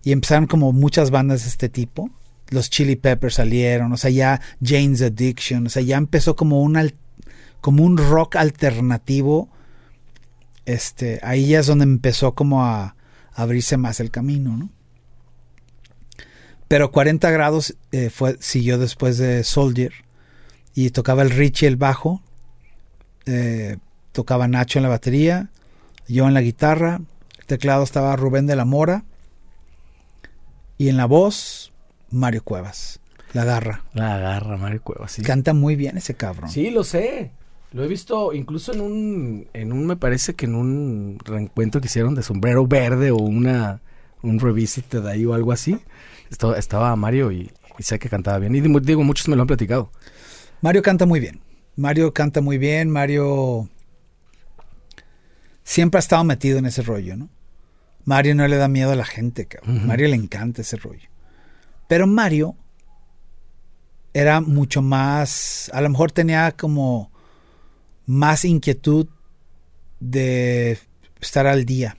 Y 0.02 0.12
empezaron 0.12 0.46
como 0.46 0.72
muchas 0.72 1.10
bandas 1.10 1.42
de 1.42 1.48
este 1.48 1.68
tipo. 1.68 2.10
Los 2.48 2.68
Chili 2.70 2.96
Peppers 2.96 3.34
salieron, 3.36 3.92
o 3.92 3.96
sea, 3.96 4.10
ya 4.10 4.40
Jane's 4.62 5.00
Addiction, 5.02 5.66
o 5.66 5.70
sea, 5.70 5.82
ya 5.82 5.96
empezó 5.96 6.36
como 6.36 6.62
un 6.62 6.76
al- 6.76 6.94
como 7.60 7.84
un 7.84 7.96
rock 7.96 8.36
alternativo. 8.36 9.48
Este, 10.66 11.18
ahí 11.22 11.48
ya 11.48 11.60
es 11.60 11.66
donde 11.66 11.84
empezó 11.84 12.34
como 12.34 12.64
a, 12.64 12.82
a 12.84 12.94
abrirse 13.42 13.76
más 13.76 14.00
el 14.00 14.10
camino, 14.10 14.56
¿no? 14.56 14.70
Pero 16.68 16.90
40 16.90 17.30
grados 17.30 17.76
eh, 17.92 18.10
fue, 18.10 18.36
siguió 18.40 18.78
después 18.78 19.18
de 19.18 19.44
Soldier 19.44 19.92
y 20.74 20.90
tocaba 20.90 21.22
el 21.22 21.30
Richie 21.30 21.66
el 21.68 21.76
bajo, 21.76 22.22
eh, 23.26 23.76
tocaba 24.12 24.48
Nacho 24.48 24.78
en 24.78 24.82
la 24.84 24.88
batería, 24.88 25.50
yo 26.08 26.26
en 26.28 26.34
la 26.34 26.42
guitarra, 26.42 27.00
el 27.38 27.46
teclado 27.46 27.84
estaba 27.84 28.16
Rubén 28.16 28.46
de 28.46 28.56
la 28.56 28.64
Mora 28.64 29.04
y 30.78 30.88
en 30.88 30.96
la 30.96 31.06
voz 31.06 31.72
Mario 32.10 32.42
Cuevas, 32.42 33.00
la 33.32 33.44
garra. 33.44 33.84
La 33.94 34.16
agarra, 34.16 34.56
Mario 34.56 34.82
Cuevas, 34.82 35.12
sí. 35.12 35.22
Canta 35.22 35.54
muy 35.54 35.76
bien 35.76 35.96
ese 35.96 36.14
cabrón. 36.14 36.50
Sí, 36.50 36.70
lo 36.70 36.84
sé. 36.84 37.30
Lo 37.72 37.82
he 37.82 37.88
visto 37.88 38.34
incluso 38.34 38.74
en 38.74 38.82
un, 38.82 39.48
en 39.54 39.72
un, 39.72 39.86
me 39.86 39.96
parece 39.96 40.34
que 40.34 40.44
en 40.44 40.54
un 40.54 41.18
reencuentro 41.24 41.80
que 41.80 41.86
hicieron 41.86 42.14
de 42.14 42.22
sombrero 42.22 42.66
verde 42.66 43.10
o 43.10 43.16
una, 43.16 43.80
un 44.22 44.38
revisited 44.38 45.06
ahí 45.06 45.24
o 45.24 45.32
algo 45.32 45.52
así. 45.52 45.78
Estaba, 46.30 46.58
estaba 46.58 46.94
Mario 46.96 47.32
y, 47.32 47.50
y 47.78 47.82
sé 47.82 47.98
que 47.98 48.10
cantaba 48.10 48.38
bien. 48.38 48.54
Y 48.54 48.60
digo, 48.60 49.02
muchos 49.02 49.26
me 49.28 49.36
lo 49.36 49.42
han 49.42 49.48
platicado. 49.48 49.90
Mario 50.60 50.82
canta 50.82 51.06
muy 51.06 51.18
bien. 51.18 51.40
Mario 51.76 52.12
canta 52.12 52.40
muy 52.40 52.58
bien. 52.58 52.90
Mario 52.90 53.68
siempre 55.64 55.98
ha 55.98 56.00
estado 56.00 56.24
metido 56.24 56.58
en 56.58 56.66
ese 56.66 56.82
rollo, 56.82 57.16
¿no? 57.16 57.28
Mario 58.04 58.34
no 58.34 58.46
le 58.48 58.56
da 58.56 58.68
miedo 58.68 58.92
a 58.92 58.96
la 58.96 59.04
gente, 59.04 59.46
cabrón. 59.46 59.86
Mario 59.86 60.08
le 60.08 60.16
encanta 60.16 60.62
ese 60.62 60.76
rollo. 60.76 61.08
Pero 61.88 62.06
Mario 62.06 62.56
era 64.12 64.40
mucho 64.40 64.82
más, 64.82 65.70
a 65.72 65.80
lo 65.80 65.88
mejor 65.88 66.12
tenía 66.12 66.52
como 66.52 67.10
más 68.06 68.44
inquietud 68.44 69.08
de 70.00 70.78
estar 71.20 71.46
al 71.46 71.64
día. 71.64 71.96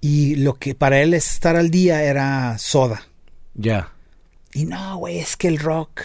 Y 0.00 0.34
lo 0.36 0.54
que 0.54 0.74
para 0.74 1.00
él 1.00 1.14
estar 1.14 1.54
al 1.56 1.70
día 1.70 2.02
era 2.02 2.58
soda. 2.58 3.02
Ya. 3.54 3.92
Y 4.52 4.64
no, 4.64 4.96
güey, 4.96 5.18
es 5.18 5.36
que 5.36 5.48
el 5.48 5.58
rock, 5.58 6.02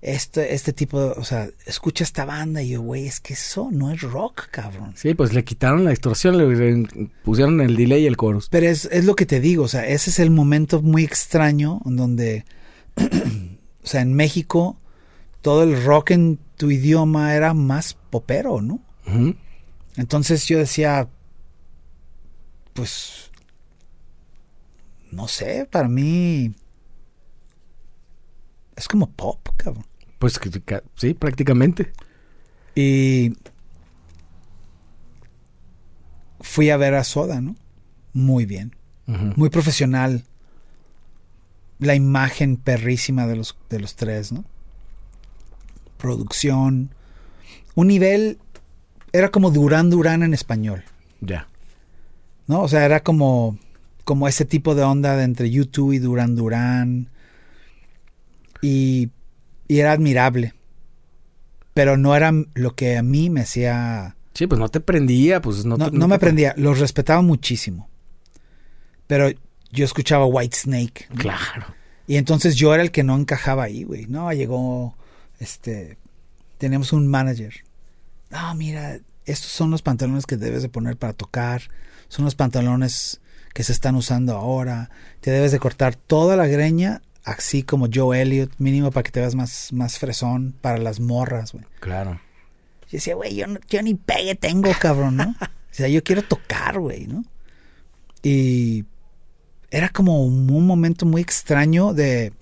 este, 0.00 0.54
este 0.54 0.72
tipo, 0.72 1.00
de, 1.00 1.10
o 1.10 1.24
sea, 1.24 1.48
escucha 1.66 2.04
esta 2.04 2.24
banda 2.24 2.62
y 2.62 2.70
yo, 2.70 2.82
güey, 2.82 3.06
es 3.06 3.20
que 3.20 3.34
eso 3.34 3.68
no 3.72 3.90
es 3.90 4.00
rock, 4.02 4.48
cabrón. 4.50 4.92
Sí, 4.96 5.14
pues 5.14 5.32
le 5.32 5.44
quitaron 5.44 5.84
la 5.84 5.90
distorsión, 5.90 6.38
le, 6.38 6.46
le 6.46 7.08
pusieron 7.24 7.60
el 7.60 7.76
delay 7.76 8.04
y 8.04 8.06
el 8.06 8.16
chorus. 8.16 8.48
Pero 8.48 8.66
es, 8.66 8.84
es 8.86 9.04
lo 9.04 9.16
que 9.16 9.26
te 9.26 9.40
digo, 9.40 9.64
o 9.64 9.68
sea, 9.68 9.86
ese 9.86 10.10
es 10.10 10.18
el 10.20 10.30
momento 10.30 10.82
muy 10.82 11.04
extraño 11.04 11.80
en 11.84 11.96
donde, 11.96 12.44
o 12.96 13.86
sea, 13.86 14.02
en 14.02 14.14
México, 14.14 14.78
todo 15.42 15.64
el 15.64 15.82
rock 15.84 16.12
en 16.12 16.38
tu 16.56 16.70
idioma 16.70 17.34
era 17.34 17.54
más 17.54 17.96
popero, 18.10 18.60
¿no? 18.60 18.80
Entonces 19.96 20.46
yo 20.46 20.58
decía, 20.58 21.08
pues, 22.74 23.30
no 25.10 25.26
sé, 25.28 25.66
para 25.70 25.88
mí 25.88 26.52
es 28.78 28.88
como 28.88 29.10
pop, 29.10 29.46
cabrón. 29.56 29.84
Pues 30.18 30.40
sí, 30.96 31.14
prácticamente. 31.14 31.92
Y 32.74 33.32
fui 36.40 36.70
a 36.70 36.76
ver 36.76 36.94
a 36.94 37.04
Soda, 37.04 37.40
¿no? 37.40 37.56
Muy 38.12 38.46
bien, 38.46 38.74
muy 39.36 39.48
profesional. 39.50 40.24
La 41.78 41.94
imagen 41.94 42.56
perrísima 42.56 43.26
de 43.26 43.36
los, 43.36 43.56
de 43.70 43.78
los 43.80 43.94
tres, 43.94 44.32
¿no? 44.32 44.44
Producción. 45.96 46.90
Un 47.74 47.86
nivel. 47.88 48.38
Era 49.12 49.30
como 49.30 49.50
Durán 49.50 49.88
Durán 49.90 50.22
en 50.22 50.34
español, 50.34 50.84
Ya. 51.20 51.48
¿no? 52.46 52.62
O 52.62 52.68
sea, 52.68 52.84
era 52.84 53.00
como. 53.00 53.58
Como 54.04 54.26
ese 54.26 54.44
tipo 54.44 54.74
de 54.74 54.82
onda 54.82 55.16
de 55.16 55.24
entre 55.24 55.50
YouTube 55.50 55.92
y 55.92 55.98
Durán 55.98 56.34
Durán. 56.34 57.10
Y, 58.60 59.10
y 59.68 59.78
era 59.80 59.92
admirable. 59.92 60.54
Pero 61.74 61.96
no 61.96 62.16
era 62.16 62.32
lo 62.54 62.74
que 62.74 62.96
a 62.96 63.02
mí 63.02 63.30
me 63.30 63.42
hacía. 63.42 64.16
Sí, 64.34 64.46
pues 64.46 64.58
no 64.58 64.68
te 64.68 64.80
prendía, 64.80 65.40
pues 65.40 65.64
no, 65.64 65.76
No, 65.76 65.90
te- 65.90 65.96
no 65.96 66.08
me 66.08 66.14
aprendía, 66.16 66.54
los 66.56 66.78
respetaba 66.78 67.22
muchísimo. 67.22 67.88
Pero 69.06 69.30
yo 69.72 69.84
escuchaba 69.84 70.26
White 70.26 70.56
Snake. 70.56 71.06
¿no? 71.10 71.16
Claro. 71.16 71.66
Y 72.06 72.16
entonces 72.16 72.54
yo 72.56 72.72
era 72.74 72.82
el 72.82 72.90
que 72.90 73.02
no 73.04 73.16
encajaba 73.16 73.64
ahí, 73.64 73.84
güey. 73.84 74.06
No, 74.06 74.32
llegó, 74.32 74.96
este, 75.38 75.98
tenemos 76.58 76.92
un 76.92 77.06
manager. 77.06 77.54
No, 78.30 78.54
mira, 78.54 78.98
estos 79.24 79.50
son 79.50 79.70
los 79.70 79.82
pantalones 79.82 80.26
que 80.26 80.36
debes 80.36 80.62
de 80.62 80.68
poner 80.68 80.96
para 80.96 81.12
tocar. 81.12 81.62
Son 82.08 82.24
los 82.24 82.34
pantalones 82.34 83.20
que 83.54 83.62
se 83.62 83.72
están 83.72 83.94
usando 83.94 84.36
ahora. 84.36 84.90
Te 85.20 85.30
debes 85.30 85.52
de 85.52 85.58
cortar 85.58 85.96
toda 85.96 86.36
la 86.36 86.46
greña, 86.46 87.02
así 87.30 87.62
como 87.62 87.88
Joe 87.92 88.20
Elliott, 88.22 88.52
mínimo 88.58 88.90
para 88.90 89.02
que 89.04 89.10
te 89.10 89.20
veas 89.20 89.34
más, 89.34 89.72
más 89.72 89.98
fresón 89.98 90.54
para 90.60 90.78
las 90.78 91.00
morras, 91.00 91.52
güey. 91.52 91.64
Claro. 91.80 92.20
Yo 92.82 92.88
decía, 92.92 93.14
güey, 93.14 93.34
yo, 93.34 93.46
no- 93.46 93.60
yo 93.68 93.82
ni 93.82 93.94
pegue 93.94 94.34
tengo, 94.34 94.70
cabrón, 94.80 95.16
¿no? 95.16 95.34
O 95.40 95.46
sea, 95.78 95.88
yo 95.88 96.02
quiero 96.02 96.22
tocar, 96.22 96.78
güey, 96.78 97.06
¿no? 97.06 97.24
Y 98.22 98.84
era 99.70 99.90
como 99.90 100.24
un, 100.24 100.50
un 100.50 100.66
momento 100.66 101.04
muy 101.06 101.20
extraño 101.20 101.92
de, 101.92 102.32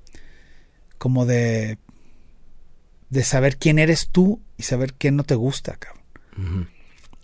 como 0.99 1.26
de, 1.26 1.78
de 3.11 3.24
saber 3.24 3.57
quién 3.57 3.78
eres 3.78 4.09
tú 4.09 4.41
y 4.57 4.62
saber 4.62 4.95
qué 4.95 5.11
no 5.11 5.24
te 5.24 5.34
gusta, 5.34 5.76
cabrón. 5.76 6.68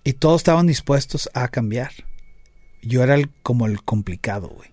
Y 0.04 0.14
todos 0.14 0.40
estaban 0.40 0.66
dispuestos 0.66 1.30
a 1.34 1.46
cambiar. 1.48 1.92
Yo 2.82 3.04
era 3.04 3.14
el, 3.14 3.30
como 3.42 3.66
el 3.66 3.82
complicado, 3.84 4.48
güey. 4.48 4.70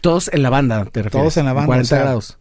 Todos 0.00 0.30
en 0.32 0.42
la 0.42 0.50
banda, 0.50 0.84
te 0.84 1.02
refieres. 1.02 1.12
Todos 1.12 1.36
en 1.36 1.46
la 1.46 1.52
banda, 1.52 1.66
40 1.66 1.82
o 1.82 1.88
sea, 1.88 1.98
grados. 1.98 2.38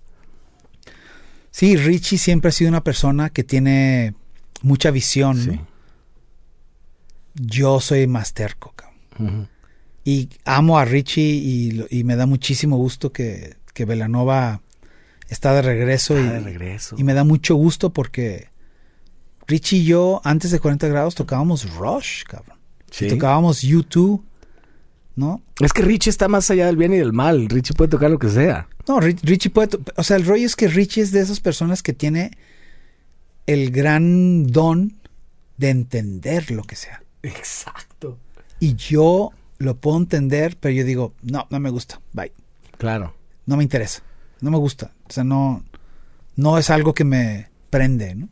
Sí, 1.51 1.75
Richie 1.75 2.17
siempre 2.17 2.49
ha 2.49 2.51
sido 2.51 2.69
una 2.69 2.83
persona 2.83 3.29
que 3.29 3.43
tiene 3.43 4.13
mucha 4.61 4.91
visión. 4.91 5.67
Yo 7.33 7.79
soy 7.79 8.07
más 8.07 8.33
terco. 8.33 8.73
Y 10.05 10.29
amo 10.45 10.79
a 10.79 10.85
Richie 10.85 11.85
y, 11.89 12.03
me 12.03 12.15
da 12.15 12.25
muchísimo 12.25 12.77
gusto 12.77 13.11
que, 13.11 13.57
que 13.73 13.85
Velanova 13.85 14.61
está 15.27 15.53
de 15.53 15.61
regreso. 15.61 16.15
Ah, 16.15 16.19
y, 16.19 16.23
de 16.23 16.39
regreso. 16.39 16.95
y 16.97 17.03
me 17.03 17.13
da 17.13 17.23
mucho 17.23 17.55
gusto 17.55 17.91
porque 17.91 18.49
Richie 19.47 19.79
y 19.79 19.85
yo, 19.85 20.21
antes 20.23 20.51
de 20.51 20.59
40 20.59 20.87
grados, 20.87 21.15
tocábamos 21.15 21.69
Rush, 21.75 22.23
cabrón. 22.23 22.57
Sí. 22.91 23.05
Y 23.05 23.09
tocábamos 23.09 23.63
U2, 23.63 24.21
¿no? 25.19 25.41
Es 25.59 25.73
que 25.73 25.81
Richie 25.81 26.09
está 26.09 26.27
más 26.29 26.49
allá 26.49 26.65
del 26.67 26.77
bien 26.77 26.93
y 26.93 26.97
del 26.97 27.11
mal. 27.13 27.49
Richie 27.49 27.73
puede 27.75 27.89
tocar 27.89 28.09
lo 28.09 28.17
que 28.19 28.29
sea. 28.29 28.67
No, 28.87 28.99
Ri- 28.99 29.19
Richie 29.21 29.49
puede... 29.51 29.77
O 29.97 30.03
sea, 30.03 30.15
el 30.17 30.25
rollo 30.25 30.45
es 30.45 30.55
que 30.55 30.67
Richie 30.69 31.03
es 31.03 31.11
de 31.11 31.19
esas 31.19 31.41
personas 31.41 31.83
que 31.83 31.93
tiene 31.93 32.31
el 33.45 33.71
gran 33.71 34.47
don 34.47 34.93
de 35.57 35.69
entender 35.69 36.51
lo 36.51 36.63
que 36.63 36.75
sea. 36.75 37.03
Exacto. 37.21 38.17
Y 38.59 38.75
yo 38.75 39.31
lo 39.57 39.75
puedo 39.75 39.97
entender, 39.97 40.55
pero 40.59 40.73
yo 40.73 40.85
digo, 40.85 41.13
no, 41.21 41.47
no 41.49 41.59
me 41.59 41.69
gusta, 41.69 41.99
bye. 42.13 42.31
Claro. 42.77 43.13
No 43.45 43.57
me 43.57 43.63
interesa, 43.63 44.01
no 44.39 44.51
me 44.51 44.57
gusta. 44.57 44.93
O 45.09 45.11
sea, 45.11 45.23
no, 45.25 45.63
no 46.37 46.57
es 46.57 46.69
algo 46.69 46.93
que 46.93 47.03
me 47.03 47.49
prende, 47.69 48.15
¿no? 48.15 48.29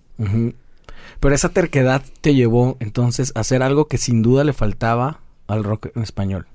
Pero 1.19 1.35
esa 1.35 1.49
terquedad 1.49 2.03
te 2.21 2.33
llevó 2.33 2.77
entonces 2.79 3.33
a 3.35 3.41
hacer 3.41 3.61
algo 3.61 3.88
que 3.88 3.97
sin 3.97 4.21
duda 4.21 4.43
le 4.43 4.53
faltaba 4.53 5.19
al 5.47 5.63
rock 5.63 5.88
en 5.95 6.03
español. 6.03 6.47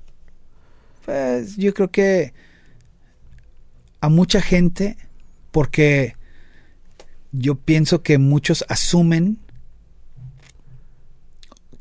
Pues 1.05 1.57
yo 1.57 1.73
creo 1.73 1.91
que 1.91 2.33
a 3.99 4.09
mucha 4.09 4.41
gente, 4.41 4.97
porque 5.51 6.15
yo 7.31 7.55
pienso 7.55 8.03
que 8.03 8.17
muchos 8.17 8.65
asumen 8.69 9.39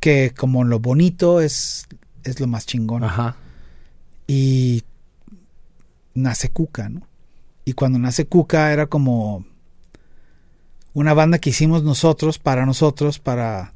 que 0.01 0.35
como 0.37 0.65
lo 0.65 0.81
bonito 0.81 1.41
es, 1.41 1.87
es 2.25 2.41
lo 2.41 2.47
más 2.49 2.67
chingón. 2.67 3.05
Ajá. 3.05 3.37
Y 4.27 4.83
nace 6.15 6.49
Cuca, 6.49 6.89
¿no? 6.89 7.07
Y 7.65 7.75
cuando 7.75 7.99
nace 7.99 8.27
Cuca 8.27 8.73
era 8.73 8.87
como 8.87 9.45
una 10.93 11.15
banda 11.15 11.39
que 11.39 11.51
hicimos 11.51 11.85
nosotros, 11.85 12.39
para 12.39 12.67
nosotros, 12.67 13.19
para, 13.19 13.73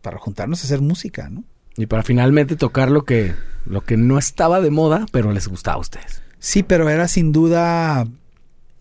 para 0.00 0.18
juntarnos 0.18 0.62
a 0.62 0.64
hacer 0.64 0.80
música, 0.80 1.28
¿no? 1.28 1.44
Y 1.76 1.86
para 1.86 2.02
finalmente 2.02 2.56
tocar 2.56 2.90
lo 2.90 3.04
que, 3.04 3.34
lo 3.64 3.82
que 3.82 3.96
no 3.96 4.18
estaba 4.18 4.60
de 4.60 4.70
moda, 4.70 5.06
pero 5.12 5.32
les 5.32 5.48
gustaba 5.48 5.76
a 5.76 5.80
ustedes. 5.80 6.22
Sí, 6.38 6.62
pero 6.62 6.88
era 6.88 7.08
sin 7.08 7.32
duda 7.32 8.06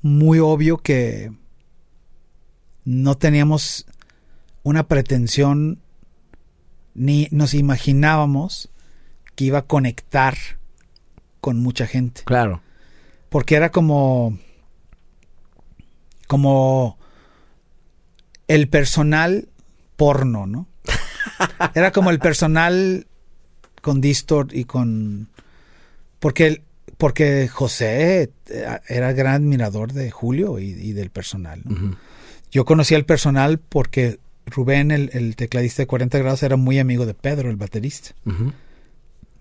muy 0.02 0.40
obvio 0.40 0.78
que 0.78 1.32
no 2.84 3.16
teníamos 3.16 3.86
una 4.64 4.88
pretensión 4.88 5.80
ni 6.94 7.28
nos 7.32 7.54
imaginábamos 7.54 8.70
que 9.36 9.46
iba 9.46 9.60
a 9.60 9.68
conectar 9.68 10.36
con 11.40 11.60
mucha 11.60 11.88
gente. 11.88 12.24
Claro. 12.26 12.62
Porque 13.30 13.56
era 13.56 13.72
como. 13.72 14.38
como. 16.28 16.98
el 18.48 18.68
personal 18.68 19.48
porno, 19.96 20.48
¿no? 20.48 20.68
Era 21.74 21.92
como 21.92 22.10
el 22.10 22.20
personal 22.20 23.08
con 23.82 24.02
Distort 24.02 24.54
y 24.54 24.66
con. 24.66 25.30
Porque, 26.20 26.64
porque 26.98 27.48
José 27.48 28.32
eh, 28.50 28.80
era 28.88 29.14
gran 29.14 29.36
admirador 29.36 29.94
de 29.94 30.12
Julio 30.12 30.60
y, 30.60 30.66
y 30.66 30.94
del 30.94 31.10
personal. 31.10 31.64
Yo 32.52 32.66
conocí 32.66 32.96
al 32.96 33.06
personal 33.06 33.60
porque 33.60 34.20
Rubén, 34.46 34.92
el, 34.92 35.10
el 35.14 35.36
tecladista 35.36 35.82
de 35.82 35.88
40 35.88 36.18
grados, 36.20 36.44
era 36.44 36.58
muy 36.58 36.80
amigo 36.80 37.06
de 37.06 37.14
Pedro, 37.14 37.50
el 37.50 37.56
baterista. 37.56 38.12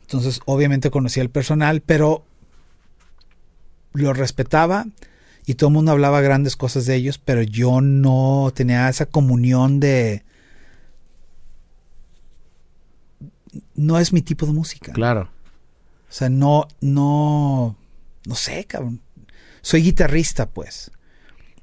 Entonces, 0.03 0.41
obviamente 0.45 0.91
conocía 0.91 1.23
al 1.23 1.31
personal, 1.31 1.83
pero 1.83 2.25
lo 3.93 4.13
respetaba 4.13 4.87
y 5.47 5.55
todo 5.55 5.69
el 5.69 5.75
mundo 5.75 5.93
hablaba 5.93 6.21
grandes 6.21 6.57
cosas 6.57 6.87
de 6.87 6.95
ellos, 6.95 7.19
pero 7.19 7.43
yo 7.43 7.81
no 7.81 8.53
tenía 8.55 8.89
esa 8.89 9.07
comunión 9.07 9.81
de... 9.81 10.25
No 13.75 13.99
es 13.99 14.13
mi 14.13 14.23
tipo 14.23 14.47
de 14.47 14.53
música. 14.53 14.93
Claro. 14.93 15.31
O 16.09 16.13
sea, 16.13 16.29
no, 16.29 16.67
no, 16.81 17.77
no 18.27 18.35
sé, 18.35 18.65
cabrón. 18.65 19.01
Soy 19.63 19.83
guitarrista, 19.83 20.49
pues. 20.49 20.91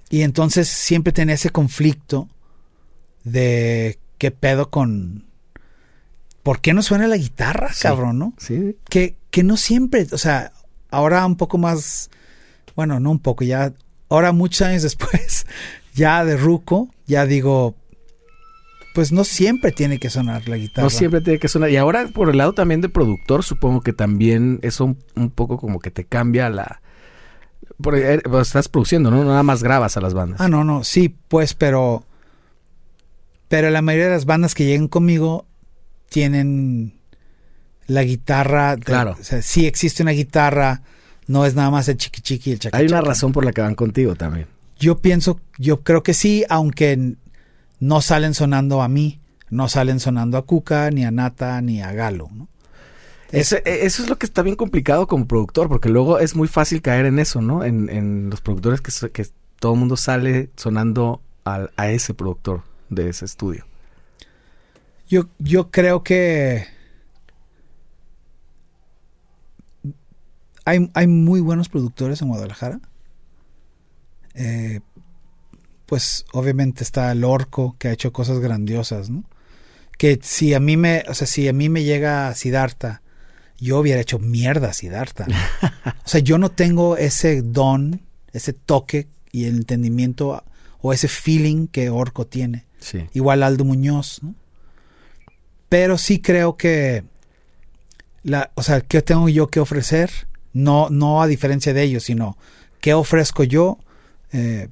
Y 0.10 0.22
entonces 0.22 0.68
siempre 0.70 1.12
tenía 1.14 1.36
ese 1.36 1.50
conflicto 1.50 2.30
de 3.24 4.00
qué 4.18 4.32
pedo 4.32 4.70
con... 4.70 5.26
¿Por 6.44 6.62
qué 6.62 6.74
no 6.74 6.82
suena 6.82 7.08
la 7.08 7.18
guitarra, 7.18 7.74
Sí. 7.74 7.82
cabrón, 7.84 8.20
no? 8.20 8.34
Sí. 8.38 8.78
que, 8.90 9.18
que 9.32 9.44
no 9.44 9.58
siempre, 9.58 10.08
o 10.12 10.18
sea, 10.18 10.54
ahora 10.92 11.26
un 11.26 11.36
poco 11.36 11.58
más, 11.58 12.10
bueno, 12.76 13.02
no 13.02 13.12
un 13.12 13.20
poco, 13.20 13.44
ya, 13.44 13.74
ahora 14.08 14.32
muchos 14.32 14.62
años 14.62 14.84
después, 14.84 15.46
ya 15.94 16.24
de 16.24 16.38
Ruco, 16.38 16.90
ya 17.06 17.26
digo, 17.26 17.76
pues 18.98 19.12
no 19.12 19.24
siempre 19.26 19.72
tiene 19.72 20.00
que 20.00 20.10
sonar 20.10 20.50
la 20.50 20.58
guitarra. 20.58 20.86
No 20.86 20.90
siempre 20.90 21.22
tiene 21.22 21.38
que 21.38 21.48
sonar. 21.48 21.70
Y 21.70 21.78
ahora 21.78 22.08
por 22.08 22.32
el 22.32 22.38
lado 22.38 22.54
también 22.54 22.82
de 22.82 22.90
productor, 22.90 23.44
supongo 23.44 23.82
que 23.82 23.94
también 23.94 24.58
eso 24.64 24.86
un, 24.86 24.98
un 25.16 25.30
poco 25.30 25.60
como 25.60 25.78
que 25.80 25.92
te 25.92 26.04
cambia 26.04 26.50
la... 26.50 26.82
Porque 27.80 28.16
eh, 28.16 28.22
pues, 28.24 28.48
estás 28.48 28.70
produciendo, 28.70 29.12
¿no? 29.12 29.24
Nada 29.24 29.44
más 29.44 29.62
grabas 29.62 29.98
a 29.98 30.02
las 30.02 30.16
bandas. 30.16 30.42
Ah, 30.42 30.48
no, 30.48 30.64
no, 30.64 30.84
sí, 30.84 31.16
pues, 31.28 31.54
pero, 31.54 32.06
pero 33.48 33.70
la 33.70 33.84
mayoría 33.84 34.06
de 34.08 34.14
las 34.14 34.26
bandas 34.26 34.56
que 34.56 34.66
llegan 34.66 34.88
conmigo 34.88 35.46
tienen 36.10 36.96
la 37.86 38.02
guitarra. 38.02 38.78
de- 38.78 38.82
Claro. 38.82 39.16
O 39.20 39.24
sea, 39.24 39.44
sí 39.44 39.68
existe 39.68 40.02
una 40.02 40.14
guitarra, 40.14 40.82
no 41.28 41.46
es 41.46 41.54
nada 41.54 41.70
más 41.70 41.88
el 41.88 41.98
chiqui 41.98 42.22
chiqui 42.22 42.50
y 42.50 42.54
el 42.54 42.60
chaca 42.62 42.76
Hay 42.80 42.88
una 42.88 43.02
razón 43.02 43.32
por 43.32 43.46
la 43.46 43.52
que 43.52 43.62
van 43.62 43.76
contigo 43.76 44.16
también. 44.16 44.48
Yo 44.80 44.98
pienso, 44.98 45.40
yo 45.60 45.82
creo 45.84 46.02
que 46.02 46.16
sí, 46.16 46.46
aunque 46.50 47.16
no 47.80 48.02
salen 48.02 48.34
sonando 48.34 48.82
a 48.82 48.88
mí, 48.88 49.20
no 49.50 49.70
salen 49.70 50.00
sonando 50.00 50.38
a 50.38 50.46
Cuca, 50.46 50.90
ni 50.92 51.06
a 51.06 51.12
Nata, 51.12 51.62
ni 51.62 51.82
a 51.82 51.92
Galo, 51.94 52.30
¿no? 52.34 52.48
Eh, 53.32 53.42
eso 53.42 53.58
es 54.04 54.10
lo 54.10 54.18
que 54.18 54.26
está 54.26 54.42
bien 54.42 54.56
complicado 54.56 55.08
como 55.08 55.28
productor, 55.28 55.68
porque 55.68 55.90
luego 55.90 56.20
es 56.20 56.36
muy 56.36 56.48
fácil 56.48 56.82
caer 56.82 57.06
en 57.06 57.20
eso, 57.20 57.42
¿no? 57.42 57.64
En, 57.64 57.90
en 57.90 58.30
los 58.30 58.42
productores 58.42 58.82
que, 58.82 59.26
todo 59.60 59.74
el 59.74 59.80
mundo 59.80 59.98
sale 59.98 60.50
sonando 60.56 61.22
al- 61.44 61.72
a 61.78 61.90
ese 61.90 62.14
productor 62.14 62.64
de 62.90 63.10
ese 63.10 63.26
estudio. 63.26 63.66
yo, 65.10 65.28
yo 65.40 65.72
creo 65.72 66.04
que 66.04 66.66
hay, 70.66 70.90
hay 70.94 71.08
muy 71.08 71.40
buenos 71.42 71.70
productores 71.70 72.22
en 72.22 72.28
Guadalajara. 72.30 72.80
Eh, 74.36 74.82
pues 75.88 76.26
obviamente 76.34 76.84
está 76.84 77.12
el 77.12 77.24
Orco, 77.24 77.76
que 77.80 77.88
ha 77.88 77.94
hecho 77.94 78.14
cosas 78.14 78.40
grandiosas, 78.40 79.10
¿no? 79.10 79.24
Que 79.98 80.20
si 80.22 80.54
a 80.54 80.60
mí 80.60 80.78
me, 80.78 81.04
o 81.08 81.14
sea, 81.16 81.26
si 81.26 81.48
a 81.48 81.54
mí 81.54 81.70
me 81.70 81.84
llega 81.84 82.36
Siddhartha, 82.36 83.02
yo 83.58 83.80
hubiera 83.80 84.02
hecho 84.02 84.20
mierda 84.20 84.70
a 84.70 85.26
o 86.06 86.08
sea, 86.08 86.20
yo 86.20 86.38
no 86.38 86.52
tengo 86.52 86.98
ese 86.98 87.42
don, 87.42 88.02
ese 88.34 88.54
toque 88.54 89.08
y 89.32 89.46
el 89.46 89.56
entendimiento 89.56 90.44
o 90.82 90.94
ese 90.94 91.08
feeling 91.08 91.68
que 91.68 91.90
Orco 91.90 92.28
tiene. 92.28 92.66
Sí. 92.80 93.08
Igual 93.14 93.42
Aldo 93.42 93.66
Muñoz, 93.66 94.22
¿no? 94.22 94.36
Pero 95.70 95.98
sí 95.98 96.20
creo 96.20 96.58
que 96.58 97.04
la, 98.24 98.52
o 98.56 98.62
sea, 98.62 98.82
¿qué 98.82 99.02
tengo 99.02 99.30
yo 99.30 99.48
que 99.48 99.60
ofrecer? 99.62 100.12
No, 100.54 100.90
no 100.90 101.22
a 101.22 101.28
diferencia 101.28 101.74
de 101.74 101.84
ellos, 101.84 102.04
sino 102.04 102.38
¿qué 102.82 102.94
ofrezco 102.94 103.44
yo? 103.44 103.80
Eh, 104.32 104.70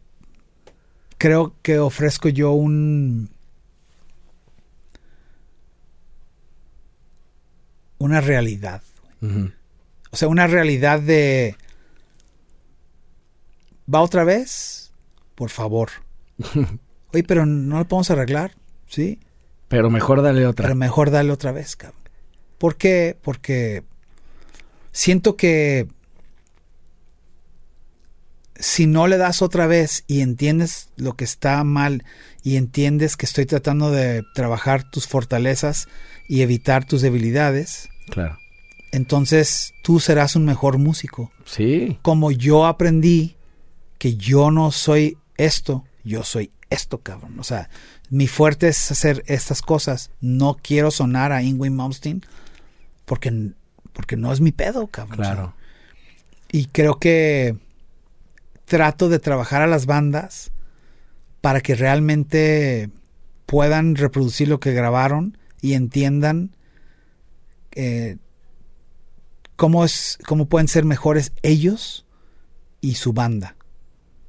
creo 1.18 1.56
que 1.62 1.80
ofrezco 1.80 2.30
yo 2.30 2.52
un 2.52 3.30
una 7.98 8.22
realidad. 8.22 8.82
O 10.12 10.18
sea, 10.18 10.28
una 10.28 10.46
realidad 10.46 11.00
de 11.00 11.56
¿Va 13.94 14.02
otra 14.02 14.24
vez? 14.24 14.92
Por 15.36 15.50
favor. 15.50 15.90
Oye, 17.14 17.24
pero 17.24 17.46
no 17.46 17.80
lo 17.80 17.88
podemos 17.88 18.10
arreglar, 18.12 18.54
¿sí? 18.88 19.20
Pero 19.68 19.90
mejor 19.90 20.22
dale 20.22 20.46
otra. 20.46 20.64
Pero 20.64 20.76
mejor 20.76 21.12
dale 21.12 21.32
otra 21.32 21.52
vez, 21.52 21.76
cabrón. 21.76 22.02
¿Por 22.58 22.78
qué? 22.78 23.18
Porque 23.22 23.84
siento 24.92 25.36
que 25.36 25.88
si 28.58 28.88
no 28.88 29.08
le 29.08 29.18
das 29.18 29.42
otra 29.42 29.68
vez 29.68 30.04
y 30.08 30.22
entiendes 30.22 30.90
lo 30.96 31.14
que 31.16 31.24
está 31.26 31.64
mal 31.64 32.04
y 32.44 32.56
entiendes 32.58 33.18
que 33.18 33.26
estoy 33.26 33.46
tratando 33.46 33.92
de 33.92 34.24
trabajar 34.34 34.90
tus 34.90 35.08
fortalezas 35.08 35.88
y 36.28 36.42
evitar 36.42 36.86
tus 36.86 37.02
debilidades, 37.02 37.90
Claro. 38.10 38.38
entonces 38.92 39.74
tú 39.84 40.00
serás 40.00 40.36
un 40.36 40.46
mejor 40.46 40.78
músico. 40.78 41.32
Sí. 41.46 41.98
Como 42.02 42.32
yo 42.32 42.66
aprendí 42.66 43.36
que 43.98 44.16
yo 44.16 44.52
no 44.52 44.72
soy 44.72 45.18
esto, 45.38 45.84
yo 46.04 46.24
soy 46.24 46.52
esto, 46.70 47.00
cabrón. 47.00 47.40
O 47.40 47.44
sea, 47.44 47.70
mi 48.10 48.28
fuerte 48.28 48.68
es 48.68 48.92
hacer 48.92 49.24
estas 49.28 49.62
cosas. 49.62 50.12
No 50.22 50.58
quiero 50.62 50.92
sonar 50.92 51.32
a 51.32 51.44
Ingrid 51.44 51.72
Malmsteen 51.72 52.22
porque, 53.06 53.52
porque 53.94 54.16
no 54.18 54.32
es 54.32 54.40
mi 54.42 54.52
pedo, 54.52 54.88
cabrón. 54.88 55.20
O 55.20 55.24
sea, 55.24 55.34
Claro. 55.34 55.54
y 56.52 56.66
creo 56.68 57.00
que 57.00 57.58
trato 58.66 59.10
de 59.10 59.20
trabajar 59.20 59.62
a 59.62 59.68
las 59.68 59.86
bandas 59.86 60.52
para 61.42 61.62
que 61.62 61.76
realmente 61.76 62.90
puedan 63.46 63.96
reproducir 63.96 64.48
lo 64.48 64.60
que 64.60 64.74
grabaron 64.74 65.38
y 65.62 65.74
entiendan 65.74 66.56
eh, 67.74 68.18
cómo, 69.56 69.86
es, 69.86 70.18
cómo 70.28 70.48
pueden 70.48 70.68
ser 70.68 70.86
mejores 70.86 71.32
ellos 71.44 72.06
y 72.82 72.96
su 72.96 73.14
banda. 73.14 73.56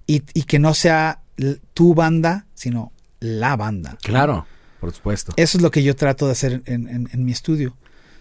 Y, 0.07 0.23
y 0.35 0.45
que 0.45 0.59
no 0.59 0.75
sea 0.75 1.23
tu 1.75 1.95
banda, 1.95 2.47
sino 2.55 2.93
la 3.21 3.57
banda. 3.57 3.99
Claro, 4.03 4.47
por 4.81 4.93
supuesto. 4.93 5.33
Eso 5.37 5.59
es 5.59 5.63
lo 5.63 5.71
que 5.71 5.83
yo 5.83 5.97
trato 5.97 6.27
de 6.27 6.33
hacer 6.33 6.63
en, 6.67 6.89
en- 6.89 7.09
en 7.13 7.25
mi 7.25 7.33
estudio. 7.33 7.77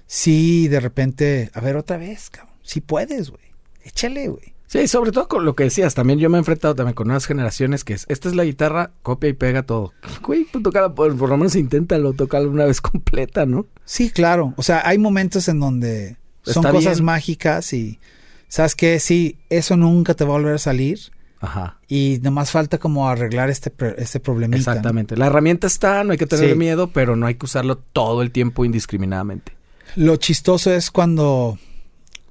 Sí, 0.08 0.68
de 0.68 0.80
repente, 0.80 1.50
a 1.54 1.60
ver, 1.62 1.76
otra 1.76 1.98
vez, 1.98 2.30
cabrón. 2.30 2.56
Si 2.64 2.82
puedes, 2.82 3.30
güey. 3.30 3.44
Échale, 3.84 4.28
güey. 4.30 4.55
Sí, 4.68 4.88
sobre 4.88 5.12
todo 5.12 5.28
con 5.28 5.46
lo 5.46 5.56
que 5.56 5.66
decías, 5.66 5.94
también 5.94 6.18
yo 6.20 6.30
me 6.30 6.38
he 6.38 6.40
enfrentado 6.40 6.74
también 6.76 6.96
con 6.96 7.08
nuevas 7.08 7.26
generaciones 7.28 7.84
que 7.84 7.94
es, 7.94 8.06
esta 8.10 8.28
es 8.30 8.36
la 8.36 8.44
guitarra, 8.44 8.92
copia 9.04 9.30
y 9.30 9.34
pega 9.34 9.64
todo. 9.64 9.94
Güey, 10.22 10.46
pues 10.52 10.64
tócala, 10.64 10.94
por, 10.96 11.16
por 11.16 11.30
lo 11.30 11.38
menos 11.38 11.56
inténtalo, 11.56 12.14
tocarla 12.14 12.48
una 12.50 12.66
vez 12.66 12.82
completa, 12.82 13.46
¿no? 13.46 13.68
Sí, 13.86 14.10
claro. 14.10 14.54
O 14.58 14.64
sea, 14.64 14.82
hay 14.88 14.98
momentos 14.98 15.48
en 15.48 15.60
donde 15.60 16.18
son 16.42 16.66
Está 16.66 16.72
cosas 16.72 16.98
bien. 16.98 17.06
mágicas 17.06 17.74
y, 17.74 18.00
¿sabes 18.48 18.76
qué? 18.76 19.00
Sí, 19.00 19.38
eso 19.50 19.78
nunca 19.78 20.14
te 20.16 20.24
va 20.24 20.32
a 20.32 20.38
volver 20.38 20.56
a 20.56 20.60
salir 20.60 21.00
Ajá. 21.42 21.78
y 21.88 22.20
nomás 22.24 22.50
falta 22.52 22.80
como 22.80 23.08
arreglar 23.08 23.50
este, 23.52 23.72
este 23.98 24.20
problemita. 24.20 24.58
¿no? 24.58 24.72
Exactamente. 24.72 25.16
La 25.16 25.28
herramienta 25.28 25.68
está, 25.68 26.04
no 26.04 26.12
hay 26.14 26.18
que 26.18 26.26
tener 26.26 26.52
Sí. 26.52 26.56
miedo, 26.58 26.90
pero 26.92 27.16
no 27.16 27.28
hay 27.28 27.36
que 27.36 27.46
usarlo 27.46 27.78
todo 27.78 28.24
el 28.24 28.32
tiempo 28.32 28.66
indiscriminadamente. 28.66 29.56
Lo 29.96 30.16
chistoso 30.18 30.74
es 30.74 30.90
cuando 30.90 31.60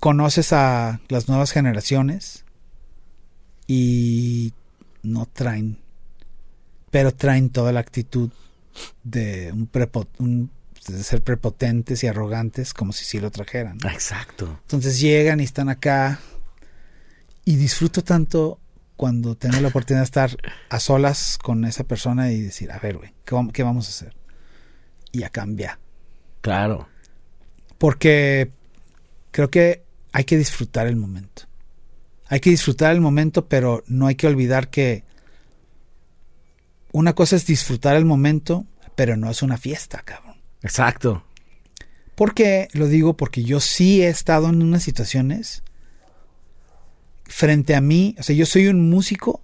conoces 0.05 0.53
a 0.53 1.01
las 1.09 1.29
nuevas 1.31 1.51
generaciones 1.51 2.45
y 3.67 4.53
no 5.03 5.25
traen, 5.25 5.79
pero 6.91 7.15
traen 7.15 7.49
toda 7.49 7.73
la 7.73 7.81
actitud 7.81 8.29
de 9.03 9.51
un, 9.51 9.67
prepo- 9.73 10.07
un- 10.19 10.51
de 10.89 11.03
ser 11.03 11.23
prepotentes 11.23 12.05
y 12.05 12.07
arrogantes 12.07 12.75
como 12.75 12.93
si 12.93 13.07
sí 13.07 13.19
lo 13.19 13.31
trajeran. 13.31 13.79
Exacto. 13.91 14.59
Entonces 14.61 15.01
llegan 15.01 15.41
y 15.41 15.45
están 15.45 15.71
acá 15.71 16.21
y 17.47 17.57
disfruto 17.57 18.05
tanto 18.05 18.61
cuando 18.97 19.37
tengo 19.37 19.59
la 19.63 19.69
oportunidad 19.69 20.03
de 20.03 20.05
estar 20.05 20.37
a 20.69 20.81
solas 20.81 21.39
con 21.43 21.65
esa 21.65 21.85
persona 21.85 22.31
y 22.31 22.43
decir, 22.43 22.71
a 22.73 22.79
ver, 22.79 22.99
güey, 22.99 23.15
¿qué, 23.25 23.35
qué 23.55 23.63
vamos 23.63 23.87
a 23.87 23.89
hacer? 23.89 24.15
Y 25.13 25.23
a 25.23 25.31
cambiar. 25.31 25.79
Claro. 26.43 26.89
Porque 27.79 28.53
creo 29.31 29.49
que 29.51 29.83
hay 30.15 30.23
que 30.23 30.39
disfrutar 30.39 30.87
el 30.87 30.95
momento. 30.95 31.43
Hay 32.29 32.39
que 32.39 32.49
disfrutar 32.49 32.93
el 32.93 33.01
momento, 33.01 33.49
pero 33.49 33.83
no 33.89 34.07
hay 34.07 34.15
que 34.15 34.29
olvidar 34.29 34.71
que 34.71 35.03
una 36.93 37.15
cosa 37.15 37.35
es 37.35 37.47
disfrutar 37.47 37.97
el 37.97 38.05
momento, 38.05 38.65
pero 38.95 39.17
no 39.17 39.29
es 39.29 39.43
una 39.43 39.59
fiesta, 39.59 40.03
cabrón. 40.05 40.37
Exacto. 40.63 41.25
¿Por 42.15 42.33
qué? 42.33 42.69
Lo 42.75 42.87
digo 42.87 43.17
porque 43.17 43.43
yo 43.43 43.59
sí 43.59 44.03
he 44.03 44.09
estado 44.09 44.51
en 44.51 44.63
unas 44.63 44.85
situaciones 44.85 45.65
frente 47.25 47.75
a 47.75 47.81
mí, 47.81 48.15
o 48.17 48.23
sea, 48.23 48.37
yo 48.37 48.47
soy 48.47 48.69
un 48.69 48.89
músico 48.89 49.43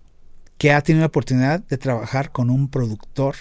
que 0.56 0.72
ha 0.72 0.82
tenido 0.82 1.00
la 1.00 1.08
oportunidad 1.08 1.58
de 1.64 1.78
trabajar 1.78 2.30
con 2.30 2.48
un 2.48 2.68
productor 2.68 3.34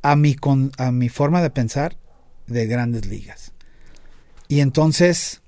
a 0.00 0.16
mi, 0.16 0.36
con, 0.36 0.72
a 0.78 0.90
mi 0.90 1.10
forma 1.10 1.42
de 1.42 1.50
pensar 1.50 1.98
de 2.46 2.66
grandes 2.66 3.04
ligas. 3.04 3.52
Y 4.48 4.60
entonces, 4.60 5.42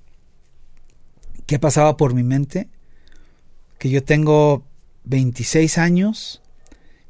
¿qué 1.49 1.59
pasaba 1.59 1.97
por 1.97 2.13
mi 2.13 2.23
mente? 2.23 2.69
Que 3.79 3.89
yo 3.89 4.05
tengo 4.05 4.65
26 5.05 5.79
años 5.79 6.43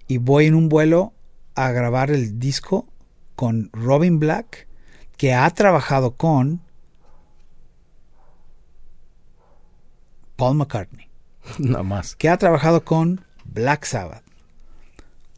y 0.07 0.19
voy 0.19 0.47
en 0.47 0.55
un 0.55 0.69
vuelo 0.69 1.13
a 1.57 1.73
grabar 1.73 2.13
el 2.13 2.39
disco 2.39 2.87
con 3.35 3.69
Robin 3.73 4.21
Black, 4.21 4.69
que 5.17 5.35
ha 5.35 5.51
trabajado 5.51 6.15
con 6.15 6.63
Paul 10.37 10.57
McCartney, 10.57 11.09
Nada 11.59 11.83
más. 11.83 12.15
que 12.15 12.29
ha 12.29 12.37
trabajado 12.37 12.85
con 12.85 13.25
Black 13.45 13.85
Sabbath, 13.87 14.23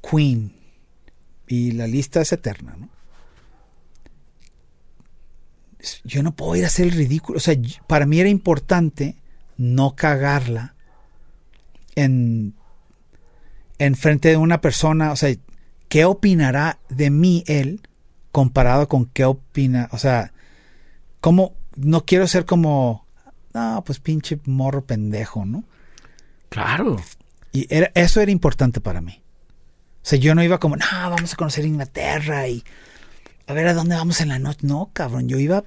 Queen, 0.03 0.53
y 1.47 1.73
la 1.73 1.87
lista 1.87 2.21
es 2.21 2.33
eterna, 2.33 2.77
¿no? 2.79 2.91
Yo 6.05 6.23
no 6.23 6.35
puedo 6.35 6.57
ir 6.57 6.65
a 6.65 6.69
hacer 6.69 6.87
el 6.87 6.93
ridículo. 6.93 7.39
O 7.39 7.41
sea, 7.41 7.55
para 7.87 8.07
mí 8.07 8.21
era 8.21 8.29
importante 8.29 9.17
no 9.57 9.95
cagarla 9.95 10.75
en, 11.95 12.55
en 13.79 13.95
frente 13.95 14.29
de 14.29 14.37
una 14.37 14.61
persona. 14.61 15.13
O 15.13 15.17
sea, 15.17 15.35
¿qué 15.89 16.05
opinará 16.05 16.79
de 16.89 17.11
mí 17.11 17.45
él 17.47 17.81
comparado 18.33 18.89
con 18.89 19.07
qué 19.07 19.25
opina? 19.25 19.89
O 19.93 19.99
sea, 19.99 20.33
¿cómo? 21.21 21.55
No 21.77 22.05
quiero 22.05 22.27
ser 22.27 22.45
como, 22.45 23.07
no, 23.55 23.83
pues 23.85 24.01
pinche 24.01 24.39
morro 24.45 24.85
pendejo, 24.85 25.45
¿no? 25.45 25.65
Claro. 26.49 27.01
Y 27.53 27.67
era, 27.75 27.91
eso 27.95 28.21
era 28.21 28.31
importante 28.31 28.81
para 28.81 29.01
mí. 29.01 29.23
O 30.03 30.07
sea, 30.07 30.19
yo 30.19 30.35
no 30.35 30.43
iba 30.43 30.59
como, 30.59 30.77
no, 30.77 30.87
vamos 30.91 31.33
a 31.33 31.37
conocer 31.37 31.65
Inglaterra 31.65 32.49
y 32.49 32.65
a 33.47 33.53
ver 33.53 33.67
a 33.67 33.75
dónde 33.75 33.97
vamos 33.97 34.21
en 34.21 34.29
la 34.29 34.39
noche. 34.39 34.61
No, 34.63 34.91
cabrón, 34.93 35.29
yo 35.29 35.39
iba 35.39 35.65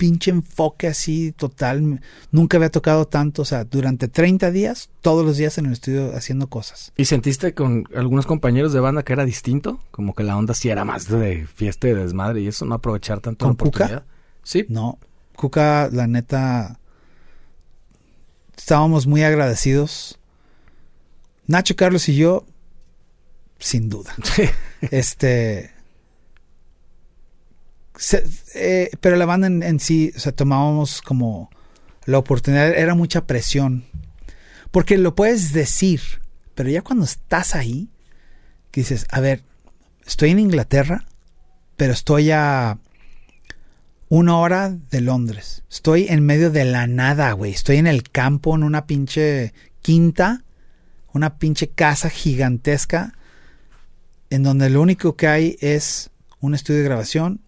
pinche 0.00 0.30
enfoque 0.30 0.86
así 0.86 1.30
total. 1.32 2.00
Nunca 2.30 2.56
había 2.56 2.70
tocado 2.70 3.06
tanto, 3.06 3.42
o 3.42 3.44
sea, 3.44 3.64
durante 3.64 4.08
30 4.08 4.50
días, 4.50 4.88
todos 5.02 5.26
los 5.26 5.36
días 5.36 5.58
en 5.58 5.66
el 5.66 5.72
estudio 5.72 6.16
haciendo 6.16 6.48
cosas. 6.48 6.90
¿Y 6.96 7.04
sentiste 7.04 7.52
con 7.52 7.84
algunos 7.94 8.24
compañeros 8.24 8.72
de 8.72 8.80
banda 8.80 9.02
que 9.02 9.12
era 9.12 9.26
distinto? 9.26 9.78
Como 9.90 10.14
que 10.14 10.22
la 10.22 10.38
onda 10.38 10.54
sí 10.54 10.70
era 10.70 10.86
más 10.86 11.06
de 11.06 11.46
fiesta 11.54 11.86
y 11.86 11.92
desmadre 11.92 12.40
y 12.40 12.46
eso, 12.46 12.64
no 12.64 12.76
aprovechar 12.76 13.20
tanto 13.20 13.44
la 13.44 13.50
¿Con 13.50 13.56
Cuca? 13.56 13.84
oportunidad. 13.84 14.06
Sí. 14.42 14.64
No, 14.70 14.98
Cuca, 15.36 15.90
la 15.92 16.06
neta, 16.06 16.80
estábamos 18.56 19.06
muy 19.06 19.22
agradecidos. 19.22 20.18
Nacho, 21.46 21.76
Carlos 21.76 22.08
y 22.08 22.16
yo, 22.16 22.46
sin 23.58 23.90
duda. 23.90 24.14
Este. 24.90 25.72
Eh, 28.54 28.90
pero 29.00 29.16
la 29.16 29.26
banda 29.26 29.46
en, 29.46 29.80
sí, 29.80 30.12
o 30.16 30.18
sea, 30.18 30.32
tomábamos 30.32 31.02
como 31.02 31.50
la 32.06 32.18
oportunidad, 32.18 32.68
era 32.68 32.94
mucha 32.94 33.26
presión. 33.26 33.84
Porque 34.70 34.98
lo 34.98 35.14
puedes 35.14 35.52
decir, 35.52 36.00
pero 36.54 36.70
ya 36.70 36.82
cuando 36.82 37.04
estás 37.04 37.54
ahí, 37.54 37.90
dices, 38.72 39.06
a 39.10 39.20
ver, 39.20 39.42
estoy 40.06 40.30
en 40.30 40.38
Inglaterra, 40.38 41.06
pero 41.76 41.92
estoy 41.92 42.30
a 42.30 42.78
una 44.08 44.36
hora 44.38 44.70
de 44.90 45.00
Londres. 45.00 45.62
Estoy 45.70 46.06
en 46.08 46.24
medio 46.24 46.50
de 46.50 46.64
la 46.64 46.86
nada, 46.86 47.32
güey. 47.32 47.52
Estoy 47.52 47.76
en 47.76 47.86
el 47.86 48.02
campo, 48.10 48.54
en 48.54 48.64
una 48.64 48.86
pinche 48.86 49.52
quinta, 49.82 50.44
una 51.12 51.38
pinche 51.38 51.68
casa 51.68 52.10
gigantesca, 52.10 53.14
en 54.30 54.42
donde 54.42 54.70
lo 54.70 54.80
único 54.80 55.16
que 55.16 55.28
hay 55.28 55.56
es 55.60 56.10
un 56.40 56.54
estudio 56.54 56.80
de 56.80 56.86
grabación, 56.86 57.40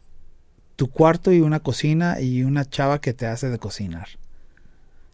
tu 0.82 0.90
cuarto 0.90 1.30
y 1.30 1.40
una 1.40 1.60
cocina 1.60 2.20
y 2.20 2.42
una 2.42 2.68
chava 2.68 3.00
que 3.00 3.12
te 3.12 3.28
hace 3.28 3.48
de 3.48 3.60
cocinar. 3.60 4.08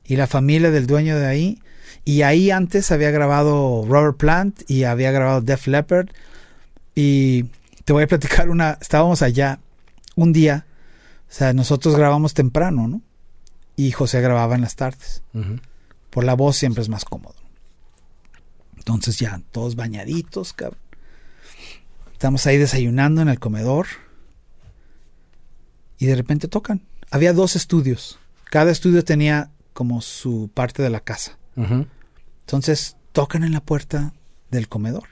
Y 0.02 0.16
la 0.16 0.26
familia 0.26 0.70
del 0.70 0.86
dueño 0.86 1.18
de 1.18 1.26
ahí. 1.26 1.62
Y 2.06 2.22
ahí 2.22 2.50
antes 2.50 2.90
había 2.90 3.10
grabado 3.10 3.84
Robert 3.86 4.16
Plant 4.16 4.62
y 4.66 4.84
había 4.84 5.10
grabado 5.10 5.42
Def 5.42 5.66
Leppard. 5.66 6.08
Y 6.94 7.42
te 7.84 7.92
voy 7.92 8.04
a 8.04 8.06
platicar 8.06 8.48
una. 8.48 8.78
Estábamos 8.80 9.20
allá 9.20 9.58
un 10.16 10.32
día. 10.32 10.64
O 11.28 11.34
sea, 11.34 11.52
nosotros 11.52 11.96
grabamos 11.96 12.32
temprano, 12.32 12.88
¿no? 12.88 13.02
Y 13.76 13.90
José 13.90 14.22
grababa 14.22 14.54
en 14.54 14.62
las 14.62 14.74
tardes. 14.74 15.22
Por 16.08 16.24
la 16.24 16.32
voz 16.32 16.56
siempre 16.56 16.80
es 16.80 16.88
más 16.88 17.04
cómodo. 17.04 17.36
Entonces 18.78 19.18
ya, 19.18 19.42
todos 19.52 19.76
bañaditos, 19.76 20.54
cabrón. 20.54 20.80
Estamos 22.14 22.46
ahí 22.46 22.56
desayunando 22.56 23.20
en 23.20 23.28
el 23.28 23.38
comedor. 23.38 23.86
Y 25.98 26.06
de 26.06 26.14
repente 26.14 26.48
tocan. 26.48 26.82
Había 27.10 27.32
dos 27.32 27.56
estudios. 27.56 28.18
Cada 28.50 28.70
estudio 28.70 29.04
tenía 29.04 29.50
como 29.72 30.00
su 30.00 30.50
parte 30.52 30.82
de 30.82 30.90
la 30.90 31.00
casa. 31.00 31.38
Entonces 32.40 32.96
tocan 33.12 33.42
en 33.44 33.52
la 33.52 33.60
puerta 33.60 34.14
del 34.50 34.68
comedor. 34.68 35.08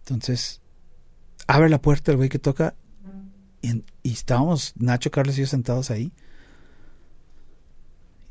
Entonces 0.00 0.60
abre 1.46 1.68
la 1.70 1.80
puerta 1.80 2.10
el 2.10 2.18
güey 2.18 2.28
que 2.28 2.38
toca 2.38 2.74
y, 3.62 3.84
y 4.02 4.12
estábamos 4.12 4.74
Nacho, 4.76 5.10
Carlos 5.10 5.36
y 5.38 5.40
yo 5.40 5.46
sentados 5.46 5.90
ahí. 5.90 6.12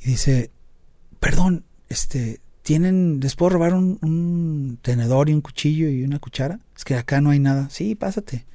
Y 0.01 0.11
dice, 0.11 0.51
perdón, 1.19 1.65
este, 1.89 2.41
¿tienen, 2.61 3.19
les 3.19 3.35
puedo 3.35 3.49
robar 3.49 3.73
un, 3.73 3.97
un 4.01 4.79
tenedor 4.81 5.29
y 5.29 5.33
un 5.33 5.41
cuchillo 5.41 5.89
y 5.89 6.03
una 6.03 6.19
cuchara? 6.19 6.59
Es 6.75 6.85
que 6.85 6.95
acá 6.95 7.21
no 7.21 7.31
hay 7.31 7.39
nada. 7.39 7.69
Sí, 7.69 7.95
pásate. 7.95 8.45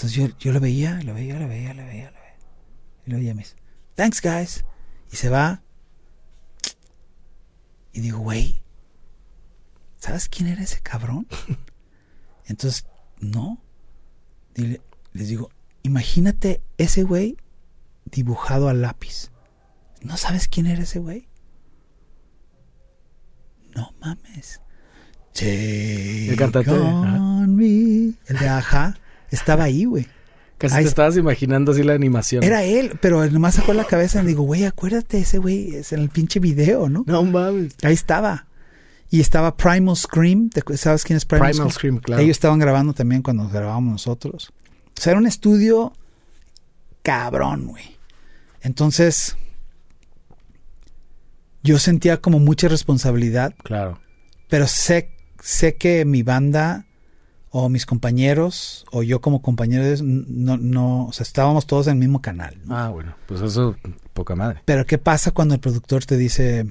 Entonces 0.00 0.16
yo, 0.16 0.38
yo 0.38 0.52
lo 0.52 0.60
veía, 0.60 0.98
lo 1.02 1.12
veía, 1.12 1.38
lo 1.38 1.46
veía, 1.46 1.74
lo 1.74 1.84
veía, 1.84 2.10
lo 2.10 2.16
veía. 2.18 2.36
Y 3.04 3.10
luego 3.10 3.22
ya 3.26 3.34
me 3.34 3.42
dice, 3.42 3.54
thanks 3.96 4.22
guys. 4.22 4.64
Y 5.12 5.16
se 5.16 5.28
va. 5.28 5.62
Y 7.92 8.00
digo, 8.00 8.18
güey, 8.20 8.62
¿sabes 9.98 10.30
quién 10.30 10.48
era 10.48 10.62
ese 10.62 10.80
cabrón? 10.80 11.26
Entonces, 12.46 12.86
no. 13.18 13.60
Dile- 14.54 14.80
les 15.12 15.28
digo, 15.28 15.50
imagínate 15.82 16.62
ese 16.78 17.02
güey 17.02 17.36
dibujado 18.06 18.70
al 18.70 18.80
lápiz. 18.80 19.30
¿No 20.00 20.16
sabes 20.16 20.48
quién 20.48 20.66
era 20.66 20.84
ese 20.84 20.98
güey? 20.98 21.28
No 23.74 23.92
mames. 24.00 24.62
Take 25.34 26.30
El 26.30 26.36
cantante, 26.38 26.70
on 26.70 27.54
me. 27.54 28.14
El 28.28 28.38
de 28.38 28.48
Ajá. 28.48 28.96
Estaba 29.30 29.64
ahí, 29.64 29.84
güey. 29.84 30.06
Casi 30.58 30.74
Ahí 30.74 30.82
te 30.82 30.86
es- 30.86 30.90
estabas 30.90 31.16
imaginando 31.16 31.72
así 31.72 31.82
la 31.82 31.94
animación. 31.94 32.44
Era 32.44 32.62
él, 32.64 32.98
pero 33.00 33.24
nomás 33.30 33.54
sacó 33.54 33.72
la 33.72 33.84
cabeza 33.84 34.22
y 34.22 34.26
digo, 34.26 34.42
güey, 34.42 34.64
acuérdate, 34.66 35.18
ese 35.20 35.38
güey 35.38 35.74
es 35.76 35.92
en 35.92 36.00
el 36.00 36.10
pinche 36.10 36.38
video, 36.40 36.88
¿no? 36.88 37.04
No 37.06 37.22
mames. 37.24 37.74
Ahí 37.82 37.94
estaba. 37.94 38.46
Y 39.08 39.20
estaba 39.20 39.56
Primal 39.56 39.96
Scream. 39.96 40.50
¿te 40.50 40.62
acu- 40.62 40.76
¿Sabes 40.76 41.02
quién 41.04 41.16
es 41.16 41.24
Primal, 41.24 41.50
Primal 41.52 41.70
Scream? 41.72 41.94
Scream, 41.96 41.98
claro. 42.04 42.22
Ellos 42.22 42.36
estaban 42.36 42.58
grabando 42.58 42.92
también 42.92 43.22
cuando 43.22 43.48
grabábamos 43.48 43.92
nosotros. 43.92 44.52
O 44.98 45.00
sea, 45.00 45.12
era 45.12 45.18
un 45.20 45.26
estudio 45.26 45.92
cabrón, 47.02 47.66
güey. 47.68 47.96
Entonces, 48.60 49.36
yo 51.62 51.78
sentía 51.78 52.20
como 52.20 52.38
mucha 52.38 52.68
responsabilidad, 52.68 53.54
Claro. 53.62 53.98
pero 54.48 54.66
sé, 54.66 55.10
sé 55.42 55.76
que 55.76 56.04
mi 56.04 56.22
banda 56.22 56.86
o 57.50 57.68
mis 57.68 57.84
compañeros 57.84 58.86
o 58.92 59.02
yo 59.02 59.20
como 59.20 59.42
compañeros 59.42 60.02
no, 60.02 60.56
no, 60.56 61.06
o 61.06 61.12
sea, 61.12 61.24
estábamos 61.24 61.66
todos 61.66 61.88
en 61.88 61.94
el 61.94 61.98
mismo 61.98 62.22
canal. 62.22 62.56
¿no? 62.64 62.76
Ah, 62.76 62.88
bueno, 62.88 63.16
pues 63.26 63.40
eso, 63.40 63.76
poca 64.14 64.36
madre. 64.36 64.62
Pero 64.64 64.86
¿qué 64.86 64.98
pasa 64.98 65.32
cuando 65.32 65.54
el 65.54 65.60
productor 65.60 66.04
te 66.04 66.16
dice, 66.16 66.66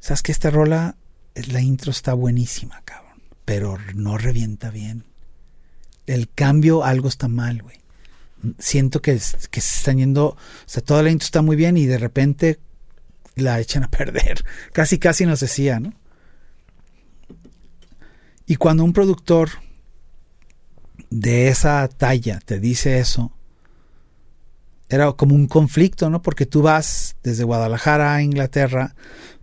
sabes 0.00 0.22
que 0.22 0.32
esta 0.32 0.50
rola, 0.50 0.96
la 1.34 1.60
intro 1.60 1.90
está 1.90 2.14
buenísima, 2.14 2.80
cabrón, 2.84 3.20
pero 3.44 3.78
no 3.94 4.16
revienta 4.16 4.70
bien? 4.70 5.04
El 6.06 6.30
cambio, 6.30 6.84
algo 6.84 7.08
está 7.08 7.28
mal, 7.28 7.62
güey. 7.62 7.76
Siento 8.58 9.02
que, 9.02 9.12
que 9.12 9.60
se 9.60 9.78
están 9.78 9.98
yendo, 9.98 10.28
o 10.28 10.36
sea, 10.64 10.82
toda 10.82 11.02
la 11.02 11.10
intro 11.10 11.26
está 11.26 11.42
muy 11.42 11.56
bien 11.56 11.76
y 11.76 11.84
de 11.84 11.98
repente 11.98 12.58
la 13.34 13.60
echan 13.60 13.84
a 13.84 13.90
perder. 13.90 14.42
Casi, 14.72 14.98
casi 14.98 15.26
nos 15.26 15.40
decía, 15.40 15.78
¿no? 15.78 15.92
Y 18.46 18.56
cuando 18.56 18.84
un 18.84 18.92
productor 18.92 19.50
de 21.10 21.48
esa 21.48 21.88
talla 21.88 22.40
te 22.44 22.60
dice 22.60 22.98
eso, 22.98 23.32
era 24.88 25.12
como 25.12 25.34
un 25.34 25.46
conflicto, 25.48 26.10
¿no? 26.10 26.22
Porque 26.22 26.46
tú 26.46 26.62
vas 26.62 27.16
desde 27.22 27.44
Guadalajara 27.44 28.14
a 28.14 28.22
Inglaterra 28.22 28.94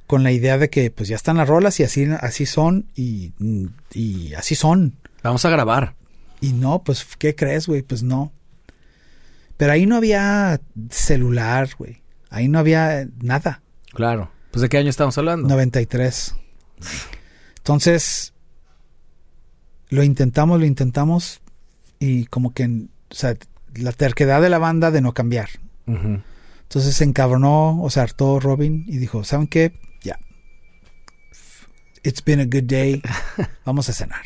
con 0.07 0.23
la 0.23 0.31
idea 0.31 0.57
de 0.57 0.69
que 0.69 0.91
pues 0.91 1.09
ya 1.09 1.15
están 1.15 1.37
las 1.37 1.49
rolas 1.49 1.79
y 1.79 1.83
así, 1.83 2.05
así 2.19 2.45
son 2.45 2.85
y, 2.95 3.33
y 3.93 4.33
así 4.35 4.55
son. 4.55 4.95
Vamos 5.21 5.43
a 5.45 5.49
grabar. 5.49 5.95
Y 6.41 6.51
no, 6.51 6.83
pues, 6.83 7.07
¿qué 7.17 7.35
crees, 7.35 7.67
güey? 7.67 7.83
Pues 7.83 8.03
no. 8.03 8.33
Pero 9.55 9.71
ahí 9.71 9.85
no 9.85 9.95
había 9.95 10.59
celular, 10.89 11.69
güey. 11.77 12.01
Ahí 12.29 12.49
no 12.49 12.59
había 12.59 13.07
nada. 13.21 13.61
Claro. 13.93 14.29
Pues 14.51 14.61
de 14.61 14.67
qué 14.67 14.77
año 14.77 14.89
estamos 14.89 15.17
hablando. 15.17 15.47
93. 15.47 16.35
Entonces, 17.57 18.32
lo 19.89 20.03
intentamos, 20.03 20.59
lo 20.59 20.65
intentamos 20.65 21.41
y 21.99 22.25
como 22.25 22.53
que, 22.53 22.65
o 22.65 23.13
sea, 23.15 23.35
la 23.75 23.91
terquedad 23.91 24.41
de 24.41 24.49
la 24.49 24.57
banda 24.59 24.91
de 24.91 25.01
no 25.01 25.13
cambiar. 25.13 25.49
Entonces 25.85 26.95
se 26.95 27.03
encabronó 27.03 27.81
o 27.81 27.89
se 27.89 27.99
hartó 27.99 28.39
Robin 28.39 28.85
y 28.87 28.97
dijo, 28.97 29.23
¿saben 29.23 29.47
qué? 29.47 29.73
Ya. 30.01 30.17
It's 32.03 32.23
been 32.23 32.39
a 32.41 32.45
good 32.45 32.63
day. 32.67 33.01
Vamos 33.65 33.89
a 33.89 33.93
cenar. 33.93 34.21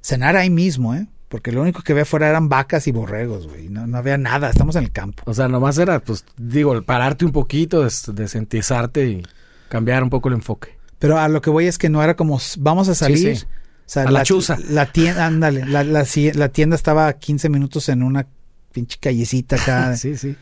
Cenar 0.00 0.36
ahí 0.36 0.50
mismo, 0.50 0.94
¿eh? 0.94 1.06
Porque 1.28 1.50
lo 1.50 1.62
único 1.62 1.82
que 1.82 1.92
había 1.92 2.02
afuera 2.02 2.28
eran 2.28 2.48
vacas 2.48 2.86
y 2.86 2.92
borregos, 2.92 3.48
güey. 3.48 3.68
No, 3.70 3.86
no 3.86 3.96
había 3.98 4.18
nada. 4.18 4.50
Estamos 4.50 4.76
en 4.76 4.84
el 4.84 4.92
campo. 4.92 5.22
O 5.26 5.32
sea, 5.34 5.48
nomás 5.48 5.78
era, 5.78 6.00
pues, 6.00 6.24
digo, 6.36 6.74
el 6.74 6.84
pararte 6.84 7.24
un 7.24 7.32
poquito, 7.32 7.82
des- 7.84 8.10
desentizarte 8.14 9.06
y 9.08 9.22
cambiar 9.68 10.02
un 10.02 10.10
poco 10.10 10.28
el 10.28 10.34
enfoque. 10.34 10.76
Pero 10.98 11.18
a 11.18 11.28
lo 11.28 11.40
que 11.40 11.50
voy 11.50 11.66
es 11.66 11.78
que 11.78 11.88
no 11.88 12.02
era 12.02 12.14
como, 12.16 12.38
vamos 12.58 12.88
a 12.88 12.94
salir. 12.94 13.36
sí. 13.38 13.46
Sea, 13.86 14.04
A 14.04 14.10
la 14.10 14.22
chuza. 14.22 14.58
La 14.68 14.90
tienda, 14.90 15.26
ándale. 15.26 15.66
La, 15.66 15.84
la, 15.84 16.04
la 16.34 16.48
tienda 16.48 16.76
estaba 16.76 17.08
a 17.08 17.12
15 17.14 17.48
minutos 17.48 17.88
en 17.88 18.02
una 18.02 18.26
pinche 18.72 18.98
callecita 18.98 19.56
acá. 19.56 19.96
sí, 19.96 20.16
sí. 20.16 20.36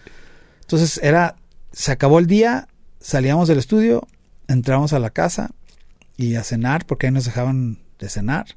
Entonces 0.61 1.01
era, 1.03 1.37
se 1.73 1.93
acabó 1.93 2.19
el 2.19 2.27
día, 2.27 2.69
salíamos 3.01 3.49
del 3.49 3.59
estudio, 3.59 4.07
entramos 4.47 4.93
a 4.93 4.99
la 4.99 5.11
casa 5.11 5.51
y 6.17 6.37
a 6.37 6.45
cenar, 6.45 6.87
porque 6.87 7.07
ahí 7.07 7.13
nos 7.13 7.25
dejaban 7.25 7.79
de 7.99 8.09
cenar. 8.09 8.57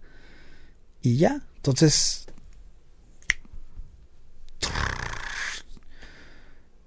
Y 1.02 1.18
ya, 1.18 1.42
entonces... 1.58 2.28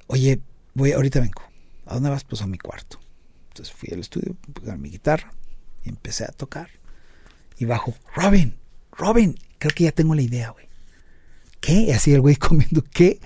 Oye, 0.07 0.41
voy, 0.75 0.93
ahorita 0.93 1.21
vengo. 1.21 1.43
¿A 1.87 1.95
dónde 1.95 2.11
vas? 2.11 2.25
Pues 2.25 2.41
a 2.43 2.47
mi 2.47 2.59
cuarto. 2.59 3.01
Entonces 3.49 3.75
fui 3.75 3.89
al 3.93 4.01
estudio, 4.01 4.37
puse 4.53 4.77
mi 4.77 4.91
guitarra 4.91 5.33
y 5.85 5.89
empecé 5.89 6.25
a 6.25 6.29
tocar. 6.29 6.69
Y 7.59 7.65
bajo, 7.65 7.95
Robin, 8.15 8.55
Robin, 8.93 9.39
creo 9.59 9.73
que 9.75 9.85
ya 9.85 9.93
tengo 9.93 10.15
la 10.15 10.23
idea, 10.23 10.51
güey. 10.51 10.69
¿Qué? 11.61 11.73
Y 11.73 11.91
así 11.93 12.13
el 12.13 12.21
güey 12.21 12.37
comiendo, 12.37 12.83
¿qué? 12.93 13.21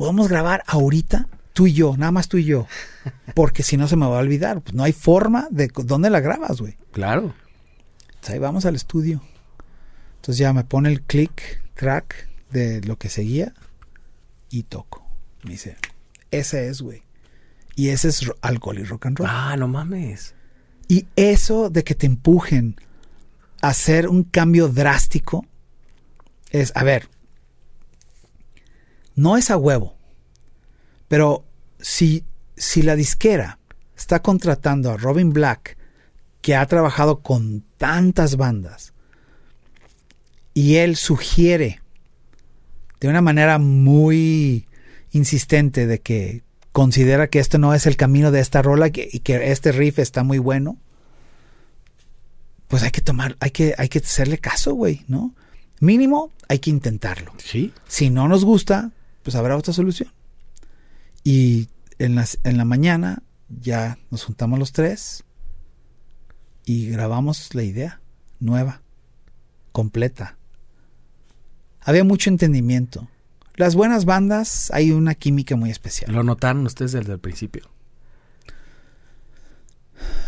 podemos 0.00 0.28
grabar 0.28 0.64
ahorita 0.66 1.28
tú 1.52 1.66
y 1.66 1.74
yo, 1.74 1.94
nada 1.98 2.10
más 2.10 2.26
tú 2.26 2.38
y 2.38 2.44
yo. 2.44 2.66
Porque 3.34 3.62
si 3.62 3.76
no 3.76 3.86
se 3.86 3.96
me 3.96 4.06
va 4.06 4.16
a 4.16 4.20
olvidar. 4.20 4.62
Pues 4.62 4.74
no 4.74 4.82
hay 4.82 4.94
forma 4.94 5.46
de 5.50 5.70
dónde 5.84 6.08
la 6.08 6.20
grabas, 6.20 6.58
güey. 6.58 6.78
Claro. 6.90 7.34
Entonces 8.06 8.30
ahí 8.30 8.38
vamos 8.38 8.64
al 8.64 8.76
estudio. 8.76 9.20
Entonces 10.16 10.38
ya 10.38 10.54
me 10.54 10.64
pone 10.64 10.88
el 10.88 11.02
click 11.02 11.62
track 11.74 12.30
de 12.50 12.80
lo 12.80 12.96
que 12.96 13.10
seguía 13.10 13.52
y 14.48 14.62
toco. 14.62 15.06
Me 15.44 15.50
dice, 15.50 15.76
ese 16.30 16.68
es, 16.68 16.80
güey. 16.80 17.02
Y 17.76 17.90
ese 17.90 18.08
es 18.08 18.22
alcohol 18.40 18.78
y 18.78 18.84
rock 18.84 19.04
and 19.04 19.18
roll. 19.18 19.28
Ah, 19.30 19.54
no 19.58 19.68
mames. 19.68 20.34
Y 20.88 21.08
eso 21.14 21.68
de 21.68 21.84
que 21.84 21.94
te 21.94 22.06
empujen 22.06 22.76
hacer 23.60 24.08
un 24.08 24.24
cambio 24.24 24.68
drástico 24.68 25.46
es, 26.50 26.72
a 26.74 26.84
ver, 26.84 27.08
no 29.14 29.36
es 29.36 29.50
a 29.50 29.56
huevo, 29.56 29.96
pero 31.08 31.44
si, 31.78 32.24
si 32.56 32.82
la 32.82 32.96
disquera 32.96 33.58
está 33.96 34.22
contratando 34.22 34.90
a 34.90 34.96
Robin 34.96 35.32
Black, 35.32 35.76
que 36.40 36.56
ha 36.56 36.66
trabajado 36.66 37.20
con 37.20 37.64
tantas 37.76 38.36
bandas, 38.36 38.92
y 40.54 40.76
él 40.76 40.96
sugiere 40.96 41.80
de 43.00 43.08
una 43.08 43.20
manera 43.20 43.58
muy 43.58 44.66
insistente 45.12 45.86
de 45.86 46.00
que 46.00 46.42
considera 46.72 47.28
que 47.28 47.38
esto 47.38 47.58
no 47.58 47.74
es 47.74 47.86
el 47.86 47.96
camino 47.96 48.30
de 48.30 48.40
esta 48.40 48.62
rola 48.62 48.88
y 48.88 49.20
que 49.20 49.50
este 49.50 49.72
riff 49.72 49.98
está 49.98 50.22
muy 50.22 50.38
bueno, 50.38 50.78
pues 52.70 52.84
hay 52.84 52.92
que 52.92 53.00
tomar, 53.00 53.36
hay 53.40 53.50
que, 53.50 53.74
hay 53.76 53.88
que 53.88 53.98
hacerle 53.98 54.38
caso, 54.38 54.74
güey, 54.74 55.04
¿no? 55.08 55.34
Mínimo 55.80 56.30
hay 56.48 56.60
que 56.60 56.70
intentarlo. 56.70 57.32
Sí. 57.44 57.74
Si 57.88 58.10
no 58.10 58.28
nos 58.28 58.44
gusta, 58.44 58.92
pues 59.24 59.34
habrá 59.34 59.56
otra 59.56 59.74
solución. 59.74 60.08
Y 61.24 61.68
en, 61.98 62.14
las, 62.14 62.38
en 62.44 62.56
la 62.56 62.64
mañana 62.64 63.24
ya 63.48 63.98
nos 64.12 64.22
juntamos 64.22 64.56
los 64.60 64.70
tres 64.70 65.24
y 66.64 66.86
grabamos 66.90 67.52
la 67.56 67.64
idea 67.64 68.00
nueva, 68.38 68.82
completa. 69.72 70.36
Había 71.80 72.04
mucho 72.04 72.30
entendimiento. 72.30 73.08
Las 73.56 73.74
buenas 73.74 74.04
bandas 74.04 74.70
hay 74.72 74.92
una 74.92 75.16
química 75.16 75.56
muy 75.56 75.70
especial. 75.70 76.12
Lo 76.12 76.22
notaron 76.22 76.64
ustedes 76.66 76.92
desde 76.92 77.14
el 77.14 77.18
principio. 77.18 77.68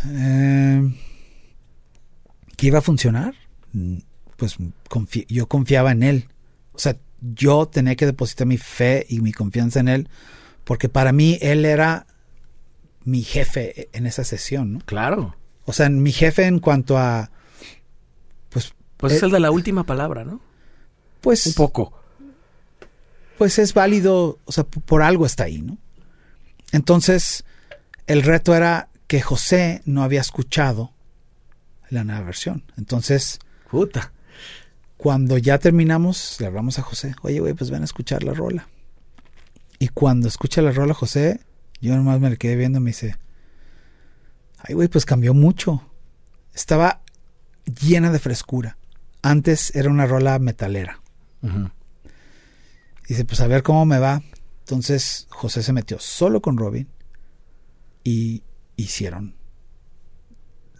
Eh, 0.09 0.93
¿Que 2.62 2.68
iba 2.68 2.78
a 2.78 2.82
funcionar? 2.82 3.34
Mm, 3.72 3.96
Pues 4.36 4.56
confi- 4.88 5.26
yo 5.28 5.48
confiaba 5.48 5.90
en 5.90 6.04
él. 6.04 6.28
O 6.74 6.78
sea, 6.78 6.96
yo 7.20 7.66
tenía 7.66 7.96
que 7.96 8.06
depositar 8.06 8.46
mi 8.46 8.56
fe 8.56 9.04
y 9.08 9.20
mi 9.20 9.32
confianza 9.32 9.80
en 9.80 9.88
él, 9.88 10.08
porque 10.62 10.88
para 10.88 11.10
mí 11.10 11.38
él 11.42 11.64
era 11.64 12.06
mi 13.04 13.22
jefe 13.24 13.88
en 13.92 14.06
esa 14.06 14.22
sesión, 14.22 14.74
¿no? 14.74 14.78
Claro. 14.84 15.34
O 15.64 15.72
sea, 15.72 15.88
mi 15.90 16.12
jefe 16.12 16.44
en 16.46 16.60
cuanto 16.60 16.96
a, 16.98 17.32
pues, 18.50 18.74
Pues 18.96 19.14
Eh, 19.14 19.16
es 19.16 19.22
el 19.24 19.32
de 19.32 19.40
la 19.40 19.50
última 19.50 19.82
palabra, 19.84 20.24
¿no? 20.24 20.40
pues, 21.20 21.46
Un 21.48 21.54
poco. 21.54 21.92
pues 23.38 23.58
es 23.58 23.74
válido, 23.74 24.38
o 24.44 24.52
sea, 24.52 24.62
por 24.62 25.02
algo 25.02 25.26
está 25.26 25.44
ahí, 25.44 25.62
¿no? 25.62 25.78
Entonces, 26.70 27.44
el 28.06 28.22
reto 28.22 28.54
era 28.54 28.88
que 29.08 29.20
José 29.20 29.82
no 29.84 30.04
había 30.04 30.20
escuchado 30.20 30.92
la 31.93 32.05
nueva 32.05 32.22
versión. 32.22 32.64
Entonces, 32.76 33.38
Puta. 33.70 34.12
Cuando 34.99 35.38
ya 35.38 35.59
terminamos, 35.59 36.36
le 36.40 36.47
hablamos 36.47 36.78
a 36.78 36.82
José. 36.82 37.14
Oye, 37.22 37.40
güey, 37.40 37.55
pues 37.55 37.70
ven 37.70 37.82
a 37.82 37.86
escuchar 37.86 38.22
la 38.22 38.34
rola. 38.34 38.68
Y 39.78 39.88
cuando 39.88 40.28
escucha 40.28 40.62
la 40.62 40.72
rola 40.72 40.95
José, 40.95 41.40
yo 41.80 41.97
nomás 41.97 42.20
me 42.20 42.30
le 42.30 42.36
quedé 42.36 42.55
viendo 42.55 42.78
y 42.78 42.82
me 42.82 42.90
dice, 42.90 43.16
ay, 44.59 44.74
güey, 44.74 44.88
pues 44.88 45.05
cambió 45.05 45.34
mucho. 45.34 45.90
estaba 46.55 47.03
llena 47.80 48.12
de 48.12 48.18
frescura. 48.18 48.76
Antes 49.22 49.74
era 49.74 49.90
una 49.90 50.07
rola 50.07 50.38
metalera. 50.38 51.01
Dice, 53.09 53.24
pues 53.24 53.40
a 53.40 53.47
ver 53.47 53.62
cómo 53.62 53.86
me 53.86 53.99
va. 53.99 54.22
Entonces 54.61 55.26
José 55.30 55.62
se 55.62 55.72
metió 55.72 55.99
solo 55.99 56.40
con 56.40 56.57
Robin 56.57 56.88
y 58.05 58.43
hicieron 58.76 59.34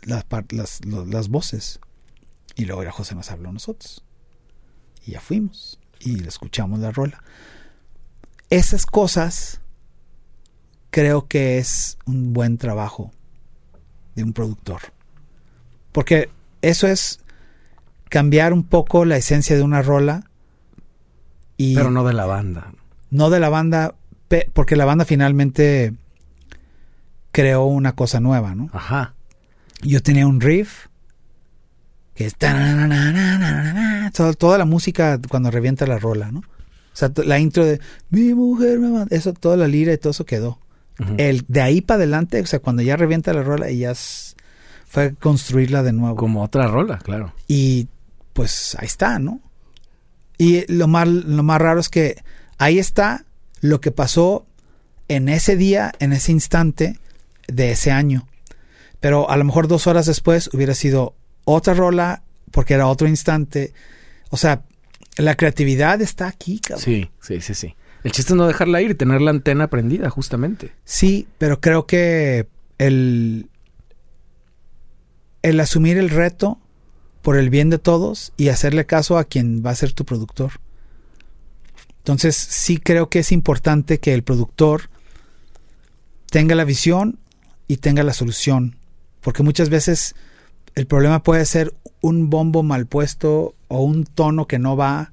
las, 0.03 0.25
las, 0.51 0.85
las 0.85 1.29
voces. 1.29 1.81
Y 2.55 2.65
luego 2.67 2.85
ya 2.85 2.93
José 2.93 3.15
nos 3.15 3.31
habló 3.31 3.49
a 3.49 3.53
nosotros. 3.53 4.05
Y 5.07 5.13
ya 5.13 5.21
fuimos 5.21 5.79
y 5.99 6.17
le 6.17 6.29
escuchamos 6.29 6.81
la 6.81 6.91
rola. 6.91 7.23
Esas 8.51 8.87
cosas 8.87 9.61
creo 10.91 11.27
que 11.27 11.59
es 11.59 11.97
un 12.05 12.33
buen 12.33 12.59
trabajo 12.59 13.11
de 14.15 14.23
un 14.25 14.33
productor. 14.33 14.81
Porque 15.93 16.31
eso 16.61 16.87
es 16.87 17.21
cambiar 18.09 18.53
un 18.53 18.65
poco 18.65 19.05
la 19.05 19.17
esencia 19.17 19.57
de 19.57 19.63
una 19.63 19.83
rola 19.83 20.29
y 21.57 21.75
Pero 21.75 21.91
no 21.91 22.05
de 22.05 22.13
la 22.13 22.27
banda. 22.27 22.73
no 23.11 23.31
de 23.31 23.41
la 23.41 23.49
banda, 23.49 23.95
porque 24.53 24.77
la 24.77 24.85
banda 24.85 25.05
finalmente 25.05 25.95
creó 27.31 27.65
una 27.65 27.95
cosa 27.95 28.21
nueva, 28.21 28.55
¿no? 28.55 28.69
Ajá. 28.73 29.15
Yo 29.83 30.03
tenía 30.03 30.27
un 30.27 30.41
riff 30.41 30.87
que 32.15 32.27
es 32.27 32.35
toda, 34.13 34.33
toda 34.35 34.59
la 34.59 34.65
música 34.65 35.19
cuando 35.29 35.51
revienta 35.51 35.87
la 35.87 35.99
rola, 35.99 36.31
¿no? 36.31 36.41
O 36.41 36.95
sea, 36.97 37.11
la 37.25 37.39
intro 37.39 37.65
de 37.65 37.81
mi 38.11 38.35
mujer 38.35 38.79
me 38.79 38.89
manda, 38.91 39.17
eso, 39.17 39.33
toda 39.33 39.57
la 39.57 39.67
lira 39.67 39.93
y 39.93 39.99
todo 39.99 40.11
eso 40.11 40.25
quedó. 40.27 40.59
El 41.17 41.45
de 41.49 41.63
ahí 41.63 41.81
para 41.81 41.97
adelante, 41.97 42.41
o 42.41 42.47
sea, 42.47 42.61
cuando 42.61 42.83
ya 42.83 42.97
revienta 42.97 43.33
la 43.33 43.43
rola 43.43 43.71
y 43.71 43.79
ya 43.79 43.91
es- 43.93 44.37
fue 44.87 45.15
construirla 45.15 45.83
de 45.83 45.93
nuevo. 45.93 46.15
Como 46.17 46.43
otra 46.43 46.67
rola, 46.69 46.99
claro. 46.99 47.33
Y 47.49 47.89
pues 48.35 48.77
ahí 48.79 48.87
está, 48.87 49.19
¿no? 49.19 49.41
Y 50.39 50.71
lo 50.73 50.87
más, 50.87 51.09
lo 51.09 51.43
más 51.43 51.61
raro 51.61 51.81
es 51.81 51.89
que 51.89 52.23
ahí 52.59 52.79
está 52.79 53.25
lo 53.63 53.81
que 53.81 53.91
pasó 53.91 54.45
en 55.09 55.29
ese 55.31 55.57
día, 55.57 55.93
en 55.99 56.13
ese 56.13 56.31
instante 56.31 56.99
de 57.49 57.73
ese 57.73 57.91
año. 57.91 58.29
Pero 59.03 59.29
a 59.29 59.37
lo 59.37 59.45
mejor 59.45 59.67
dos 59.67 59.89
horas 59.89 60.07
después 60.07 60.49
hubiera 60.55 60.75
sido 60.75 61.17
otra 61.45 61.75
rola 61.75 62.23
porque 62.53 62.75
era 62.75 62.87
otro 62.87 63.09
instante. 63.09 63.75
O 64.31 64.37
sea, 64.37 64.63
la 65.17 65.35
creatividad 65.35 66.01
está 66.01 66.29
aquí, 66.29 66.61
cabrón. 66.61 66.85
Sí, 66.85 67.11
sí, 67.21 67.41
sí, 67.41 67.55
sí. 67.55 67.75
El 68.05 68.13
chiste 68.13 68.33
es 68.33 68.37
no 68.37 68.47
dejarla 68.47 68.81
ir 68.81 68.93
y 68.93 68.95
tener 68.95 69.21
la 69.21 69.33
antena 69.33 69.69
prendida, 69.69 70.09
justamente. 70.09 70.73
Sí, 70.85 71.27
pero 71.39 71.61
creo 71.61 71.85
que 71.85 72.47
el, 72.79 73.51
el 75.43 75.59
asumir 75.59 75.99
el 75.99 76.09
reto 76.09 76.61
por 77.23 77.37
el 77.37 77.51
bien 77.51 77.71
de 77.71 77.79
todos 77.79 78.33
y 78.37 78.51
hacerle 78.51 78.87
caso 78.87 79.19
a 79.19 79.25
quien 79.25 79.65
va 79.67 79.71
a 79.71 79.75
ser 79.75 79.93
tu 79.93 80.05
productor. 80.05 80.53
Entonces 81.99 82.37
sí 82.37 82.79
creo 82.79 83.09
que 83.09 83.19
es 83.19 83.33
importante 83.33 83.99
que 83.99 84.15
el 84.15 84.23
productor 84.23 84.91
tenga 86.31 86.55
la 86.55 86.65
visión 86.65 87.19
y 87.67 87.79
tenga 87.79 88.05
la 88.05 88.13
solución, 88.13 88.77
porque 89.23 89.43
muchas 89.43 89.71
veces 89.71 90.15
el 90.75 90.87
problema 90.87 91.23
puede 91.23 91.45
ser 91.47 91.75
un 92.01 92.31
bombo 92.31 92.63
mal 92.63 92.87
puesto 92.87 93.55
o 93.69 93.83
un 93.83 94.05
tono 94.05 94.47
que 94.47 94.59
no 94.59 94.77
va, 94.77 95.13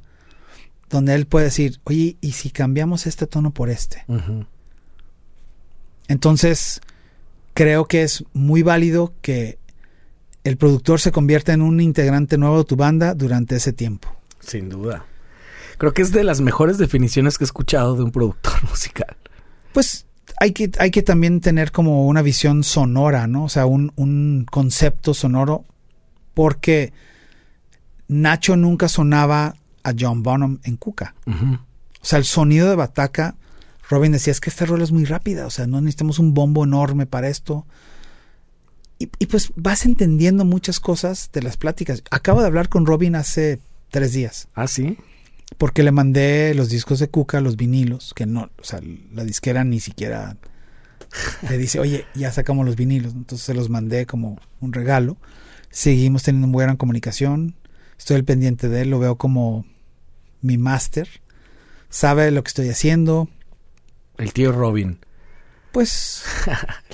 donde 0.90 1.14
él 1.16 1.26
puede 1.28 1.46
decir, 1.46 1.80
oye, 1.84 2.18
¿y 2.20 2.32
si 2.32 2.50
cambiamos 2.50 3.06
este 3.06 3.28
tono 3.28 3.52
por 3.52 3.70
este? 3.70 4.06
Entonces, 6.08 6.82
creo 7.54 7.86
que 7.86 8.04
es 8.04 8.24
muy 8.34 8.64
válido 8.64 9.14
que 9.22 9.60
el 10.44 10.58
productor 10.58 11.00
se 11.00 11.12
convierta 11.12 11.54
en 11.54 11.62
un 11.62 11.80
integrante 11.80 12.38
nuevo 12.38 12.60
de 12.60 12.64
tu 12.64 12.76
banda 12.76 13.14
durante 13.14 13.58
ese 13.58 13.74
tiempo. 13.74 14.10
Sin 14.40 14.70
duda. 14.70 15.06
Creo 15.78 15.94
que 15.94 16.02
es 16.02 16.12
de 16.12 16.24
las 16.24 16.42
mejores 16.42 16.78
definiciones 16.78 17.38
que 17.38 17.44
he 17.44 17.46
escuchado 17.46 17.96
de 17.96 18.04
un 18.04 18.12
productor 18.12 18.64
musical. 18.70 19.16
Pues 19.74 20.08
hay 20.38 20.52
que, 20.52 20.72
hay 20.80 20.92
que 20.92 21.02
también 21.02 21.42
tener 21.42 21.72
como 21.72 22.08
una 22.08 22.22
visión 22.22 22.64
sonora, 22.64 23.28
¿no? 23.28 23.46
O 23.46 23.50
sea, 23.50 23.66
un, 23.66 23.92
un 23.96 24.46
concepto 24.50 25.14
sonoro, 25.14 25.66
porque 26.34 26.94
Nacho 28.08 28.56
nunca 28.56 28.88
sonaba 28.88 29.56
a 29.84 29.94
John 29.98 30.24
Bonham 30.24 30.60
en 30.64 30.78
Cuca. 30.78 31.16
O 32.02 32.06
sea, 32.06 32.20
el 32.20 32.26
sonido 32.26 32.70
de 32.70 32.76
Bataca, 32.76 33.36
Robin 33.90 34.12
decía, 34.12 34.32
es 34.32 34.40
que 34.40 34.50
esta 34.50 34.66
rola 34.66 34.84
es 34.84 34.92
muy 34.92 35.06
rápida, 35.06 35.46
o 35.46 35.50
sea, 35.50 35.68
no 35.68 35.82
necesitamos 35.82 36.20
un 36.20 36.34
bombo 36.34 36.64
enorme 36.64 37.06
para 37.06 37.28
esto. 37.30 37.66
Y, 39.00 39.10
y 39.20 39.26
pues 39.28 39.52
vas 39.56 39.86
entendiendo 39.86 40.46
muchas 40.46 40.80
cosas 40.80 41.30
de 41.34 41.42
las 41.42 41.58
pláticas. 41.58 42.04
Acabo 42.12 42.42
de 42.42 42.48
hablar 42.48 42.70
con 42.70 42.86
Robin 42.86 43.16
hace 43.16 43.60
tres 43.90 44.14
días, 44.14 44.48
Ah, 44.54 44.68
sí. 44.68 44.98
Porque 45.58 45.84
le 45.84 45.92
mandé 45.92 46.54
los 46.54 46.70
discos 46.70 47.00
de 47.00 47.10
Cuca, 47.10 47.42
los 47.42 47.58
vinilos, 47.58 48.14
que 48.14 48.26
no, 48.26 48.50
o 48.60 48.64
sea, 48.64 48.80
la 49.12 49.24
disquera 49.24 49.64
ni 49.64 49.80
siquiera 49.80 50.38
le 51.50 51.58
dice, 51.58 51.80
oye, 51.80 52.06
ya 52.16 52.32
sacamos 52.32 52.66
los 52.66 52.76
vinilos. 52.76 53.14
Entonces 53.14 53.46
se 53.46 53.54
los 53.54 53.70
mandé 53.70 54.06
como 54.06 54.40
un 54.60 54.74
regalo. 54.74 55.18
Seguimos 55.72 56.24
teniendo 56.24 56.48
muy 56.48 56.60
buena 56.60 56.78
comunicación. 56.78 57.56
Estoy 57.98 58.18
al 58.18 58.26
pendiente 58.26 58.70
de 58.70 58.82
él, 58.82 58.90
lo 58.90 59.00
veo 59.00 59.18
como 59.18 59.66
mi 60.42 60.58
máster. 60.58 61.10
Sabe 61.90 62.32
lo 62.32 62.44
que 62.44 62.50
estoy 62.50 62.70
haciendo. 62.70 63.28
El 64.18 64.34
tío 64.34 64.52
Robin. 64.52 65.00
Pues, 65.72 66.24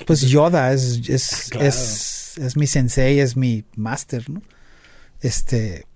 pues 0.06 0.20
Yoda 0.28 0.72
es, 0.72 1.08
es, 1.08 1.48
Claro. 1.50 1.66
es, 1.66 2.38
es 2.38 2.56
mi 2.56 2.66
sensei, 2.66 3.20
es 3.20 3.36
mi 3.36 3.64
máster, 3.76 4.28
¿no? 4.30 4.42
Este. 5.20 5.86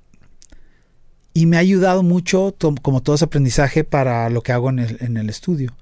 Y 1.32 1.46
me 1.46 1.56
ha 1.56 1.60
ayudado 1.60 2.02
mucho, 2.02 2.52
to- 2.56 2.74
como 2.82 3.02
todo 3.02 3.14
ese 3.16 3.24
aprendizaje, 3.26 3.84
para 3.84 4.28
lo 4.30 4.42
que 4.42 4.52
hago 4.52 4.68
en 4.70 4.80
el, 4.80 4.96
en 5.00 5.16
el 5.16 5.28
estudio. 5.30 5.74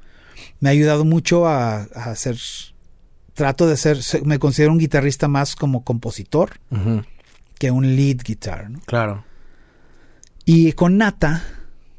Me 0.60 0.68
ha 0.68 0.72
ayudado 0.72 1.04
mucho 1.04 1.46
a, 1.46 1.82
a 1.94 2.10
hacer. 2.10 2.36
Trato 3.34 3.66
de 3.66 3.76
ser. 3.76 4.02
se- 4.02 4.20
Me 4.22 4.38
considero 4.38 4.72
un 4.72 4.78
guitarrista 4.78 5.26
más 5.28 5.56
como 5.56 5.84
compositor 5.84 6.50
que 7.58 7.70
un 7.70 7.96
lead 7.96 8.18
guitar, 8.24 8.68
¿no? 8.70 8.80
Claro. 8.86 9.24
Y 10.44 10.72
con 10.72 10.96
Nata, 10.96 11.44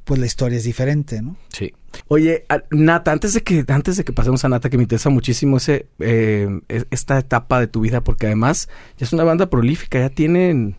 pues 0.06 0.20
la 0.20 0.26
historia 0.26 0.58
es 0.58 0.64
diferente, 0.64 1.22
¿no? 1.22 1.36
Sí. 1.52 1.74
Oye, 2.08 2.46
Nata, 2.72 3.12
antes 3.12 3.34
de 3.34 3.42
que 3.42 3.66
antes 3.68 3.98
de 3.98 4.04
que 4.04 4.14
pasemos 4.14 4.44
a 4.46 4.50
Nata, 4.50 4.70
que 4.70 4.78
me 4.78 4.84
interesa 4.84 5.10
muchísimo 5.10 5.58
ese 5.58 5.88
eh, 6.00 6.48
es- 6.68 6.86
esta 6.92 7.18
etapa 7.20 7.60
de 7.60 7.68
tu 7.68 7.82
vida, 7.82 8.02
porque 8.04 8.28
además 8.28 8.70
ya 8.98 9.06
es 9.06 9.14
una 9.14 9.24
banda 9.24 9.50
prolífica, 9.50 10.00
ya 10.00 10.10
tienen 10.10 10.78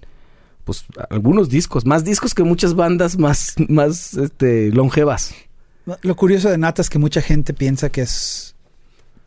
pues 0.64 0.84
algunos 1.10 1.48
discos, 1.48 1.84
más 1.86 2.04
discos 2.04 2.34
que 2.34 2.42
muchas 2.44 2.74
bandas 2.74 3.18
más 3.18 3.54
más 3.68 4.14
este 4.14 4.70
longevas. 4.70 5.34
Lo 6.02 6.14
curioso 6.14 6.48
de 6.50 6.58
Nata 6.58 6.82
es 6.82 6.90
que 6.90 6.98
mucha 6.98 7.20
gente 7.22 7.52
piensa 7.54 7.88
que 7.90 8.02
es. 8.02 8.54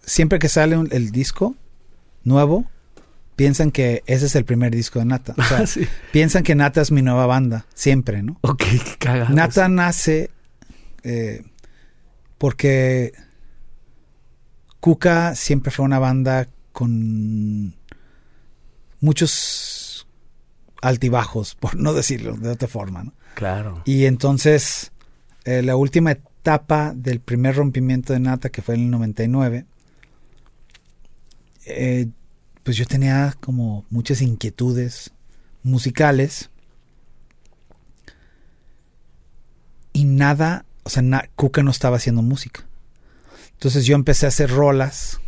Siempre 0.05 0.39
que 0.39 0.47
sale 0.49 0.77
un- 0.77 0.87
el 0.91 1.11
disco 1.11 1.55
nuevo, 2.23 2.65
piensan 3.35 3.71
que 3.71 4.03
ese 4.05 4.27
es 4.27 4.35
el 4.35 4.45
primer 4.45 4.71
disco 4.73 4.99
de 4.99 5.05
Nata. 5.05 5.33
O 5.37 5.43
sea, 5.43 5.65
sí. 5.67 5.87
piensan 6.11 6.43
que 6.43 6.55
Nata 6.55 6.81
es 6.81 6.91
mi 6.91 7.01
nueva 7.01 7.25
banda, 7.25 7.65
siempre, 7.73 8.21
¿no? 8.23 8.37
Ok, 8.41 8.59
qué 8.69 8.79
cagado. 8.99 9.33
Nata 9.35 9.67
nace 9.67 10.29
eh, 11.03 11.43
porque 12.37 13.13
Cuca 14.79 15.35
siempre 15.35 15.71
fue 15.71 15.85
una 15.85 15.99
banda 15.99 16.47
con 16.71 17.73
muchos 18.99 19.31
altibajos, 20.83 21.55
por 21.59 21.75
no 21.75 21.93
decirlo 21.93 22.35
de 22.37 22.49
otra 22.49 22.67
forma, 22.67 23.03
¿no? 23.03 23.13
Claro. 23.35 23.81
Y 23.85 24.05
entonces, 24.05 24.91
eh, 25.45 25.61
la 25.63 25.75
última 25.75 26.11
etapa 26.11 26.93
del 26.95 27.19
primer 27.19 27.55
rompimiento 27.55 28.13
de 28.13 28.19
Nata, 28.19 28.49
que 28.49 28.61
fue 28.61 28.75
en 28.75 28.81
el 28.81 28.89
99, 28.91 29.65
eh, 31.65 32.07
pues 32.63 32.77
yo 32.77 32.85
tenía 32.85 33.35
como 33.39 33.85
muchas 33.89 34.21
inquietudes 34.21 35.11
musicales 35.63 36.49
y 39.93 40.05
nada, 40.05 40.65
o 40.83 40.89
sea, 40.89 41.01
na- 41.03 41.29
Cuca 41.35 41.63
no 41.63 41.71
estaba 41.71 41.97
haciendo 41.97 42.21
música. 42.21 42.65
Entonces 43.53 43.85
yo 43.85 43.95
empecé 43.95 44.25
a 44.25 44.29
hacer 44.29 44.49
rolas 44.49 45.19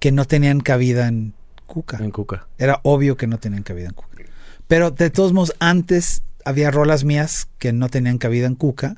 que 0.00 0.12
no 0.12 0.24
tenían 0.24 0.60
cabida 0.60 1.08
en 1.08 1.34
Cuca. 1.68 1.98
En 1.98 2.10
Cuca. 2.10 2.48
Era 2.58 2.80
obvio 2.82 3.16
que 3.16 3.28
no 3.28 3.38
tenían 3.38 3.62
cabida 3.62 3.86
en 3.86 3.94
Cuca. 3.94 4.08
Pero 4.66 4.90
de 4.90 5.10
todos 5.10 5.32
modos, 5.32 5.54
antes 5.60 6.22
había 6.44 6.70
rolas 6.72 7.04
mías 7.04 7.48
que 7.58 7.72
no 7.72 7.88
tenían 7.88 8.18
cabida 8.18 8.48
en 8.48 8.56
Cuca. 8.56 8.96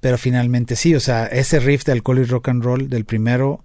Pero 0.00 0.16
finalmente 0.16 0.76
sí, 0.76 0.94
o 0.94 1.00
sea, 1.00 1.26
ese 1.26 1.60
riff 1.60 1.84
de 1.84 1.92
alcohol 1.92 2.20
y 2.20 2.24
rock 2.24 2.48
and 2.48 2.64
roll 2.64 2.88
del 2.88 3.04
primero, 3.04 3.62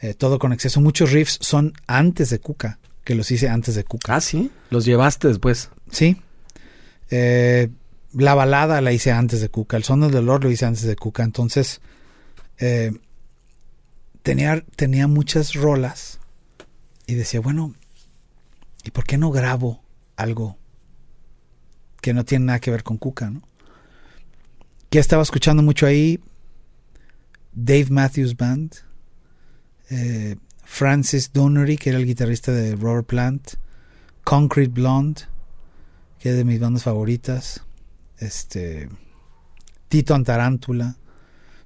eh, 0.00 0.14
todo 0.14 0.40
con 0.40 0.52
exceso, 0.52 0.80
muchos 0.80 1.12
riffs 1.12 1.38
son 1.40 1.74
antes 1.86 2.30
de 2.30 2.40
Cuca, 2.40 2.80
que 3.04 3.14
los 3.14 3.30
hice 3.30 3.48
antes 3.48 3.76
de 3.76 3.84
Cuca. 3.84 4.16
Ah, 4.16 4.20
sí. 4.20 4.50
Los 4.70 4.84
llevaste 4.84 5.28
después. 5.28 5.70
Sí. 5.92 6.20
Eh, 7.10 7.68
la 8.12 8.34
balada 8.34 8.80
la 8.80 8.90
hice 8.92 9.12
antes 9.12 9.40
de 9.40 9.50
Cuca, 9.50 9.76
el 9.76 9.84
son 9.84 10.00
del 10.00 10.10
dolor 10.10 10.42
lo 10.42 10.50
hice 10.50 10.66
antes 10.66 10.82
de 10.82 10.96
Cuca. 10.96 11.22
Entonces, 11.22 11.80
eh, 12.58 12.92
tenía, 14.22 14.64
tenía 14.74 15.06
muchas 15.06 15.54
rolas 15.54 16.17
y 17.08 17.14
decía, 17.14 17.40
bueno, 17.40 17.74
¿y 18.84 18.90
por 18.90 19.04
qué 19.04 19.16
no 19.16 19.30
grabo 19.30 19.82
algo 20.14 20.58
que 22.02 22.12
no 22.12 22.26
tiene 22.26 22.44
nada 22.44 22.60
que 22.60 22.70
ver 22.70 22.84
con 22.84 22.98
Cuca, 22.98 23.30
¿no? 23.30 23.42
Que 24.90 24.98
estaba 24.98 25.22
escuchando 25.22 25.62
mucho 25.62 25.86
ahí 25.86 26.20
Dave 27.54 27.86
Matthews 27.88 28.36
Band, 28.36 28.74
eh, 29.88 30.36
Francis 30.64 31.32
Donnery, 31.32 31.78
que 31.78 31.88
era 31.88 31.98
el 31.98 32.04
guitarrista 32.04 32.52
de 32.52 32.76
Robert 32.76 33.06
Plant, 33.06 33.54
Concrete 34.22 34.70
Blonde, 34.70 35.22
que 36.18 36.28
es 36.30 36.36
de 36.36 36.44
mis 36.44 36.60
bandas 36.60 36.82
favoritas, 36.82 37.64
este 38.18 38.90
Tito 39.88 40.14
Antarántula. 40.14 40.96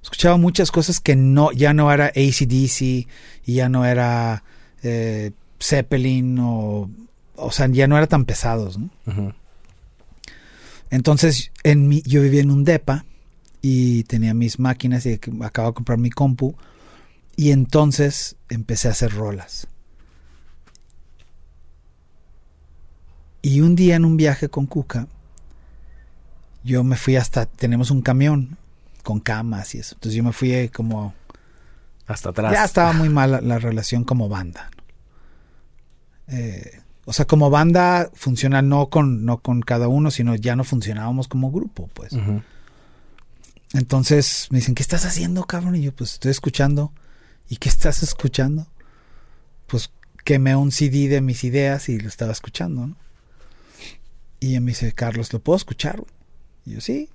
Escuchaba 0.01 0.37
muchas 0.37 0.71
cosas 0.71 1.01
que 1.01 1.17
no, 1.17 1.51
ya 1.51 1.73
no 1.73 1.91
era 1.91 2.05
ACDC 2.05 2.81
y 2.81 3.07
ya 3.45 3.67
no 3.67 3.85
era 3.85 4.45
eh, 4.83 5.31
Zeppelin 5.59 6.37
o, 6.39 6.89
o 7.35 7.51
sea, 7.51 7.67
ya 7.67 7.87
no 7.87 7.97
era 7.97 8.07
tan 8.07 8.25
pesados, 8.25 8.77
¿no? 8.77 8.89
Entonces, 10.89 11.51
en 11.63 11.87
mi, 11.87 12.01
yo 12.03 12.21
vivía 12.21 12.41
en 12.41 12.51
un 12.51 12.63
depa 12.63 13.05
y 13.61 14.03
tenía 14.03 14.33
mis 14.33 14.59
máquinas 14.59 15.05
y 15.05 15.19
acababa 15.41 15.71
de 15.71 15.75
comprar 15.75 15.97
mi 15.97 16.09
compu 16.09 16.55
y 17.35 17.51
entonces 17.51 18.35
empecé 18.49 18.89
a 18.89 18.91
hacer 18.91 19.13
rolas. 19.13 19.67
Y 23.41 23.61
un 23.61 23.75
día 23.75 23.95
en 23.95 24.05
un 24.05 24.17
viaje 24.17 24.49
con 24.49 24.67
Cuca, 24.67 25.07
yo 26.63 26.83
me 26.83 26.95
fui 26.95 27.15
hasta, 27.15 27.45
tenemos 27.45 27.91
un 27.91 28.01
camión 28.01 28.57
con 29.03 29.19
camas 29.19 29.75
y 29.75 29.79
eso. 29.79 29.95
Entonces 29.95 30.15
yo 30.15 30.23
me 30.23 30.31
fui 30.31 30.69
como... 30.69 31.13
Hasta 32.07 32.29
atrás. 32.29 32.53
Ya 32.53 32.65
estaba 32.65 32.93
muy 32.93 33.09
mala 33.09 33.41
la 33.41 33.59
relación 33.59 34.03
como 34.03 34.29
banda. 34.29 34.69
Eh, 36.27 36.81
o 37.05 37.13
sea, 37.13 37.25
como 37.25 37.49
banda 37.49 38.09
funciona 38.13 38.61
no 38.61 38.89
con, 38.89 39.25
no 39.25 39.39
con 39.39 39.61
cada 39.61 39.87
uno, 39.87 40.11
sino 40.11 40.35
ya 40.35 40.55
no 40.55 40.63
funcionábamos 40.63 41.27
como 41.27 41.51
grupo, 41.51 41.89
pues. 41.93 42.13
Entonces 43.73 44.47
me 44.51 44.59
dicen, 44.59 44.75
¿qué 44.75 44.83
estás 44.83 45.05
haciendo, 45.05 45.43
cabrón? 45.45 45.75
Y 45.75 45.81
yo, 45.81 45.93
pues 45.93 46.13
estoy 46.13 46.31
escuchando. 46.31 46.93
¿Y 47.49 47.57
qué 47.57 47.69
estás 47.69 48.03
escuchando? 48.03 48.67
Pues 49.67 49.91
quemé 50.23 50.55
un 50.55 50.71
CD 50.71 51.09
de 51.09 51.21
mis 51.21 51.43
ideas 51.43 51.89
y 51.89 51.99
lo 51.99 52.07
estaba 52.07 52.31
escuchando, 52.31 52.87
¿no? 52.87 52.97
Y 54.39 54.59
me 54.59 54.71
dice, 54.71 54.91
Carlos, 54.93 55.33
¿lo 55.33 55.39
puedo 55.39 55.57
escuchar? 55.57 56.03
Y 56.65 56.71
yo, 56.71 56.81
sí. 56.81 57.09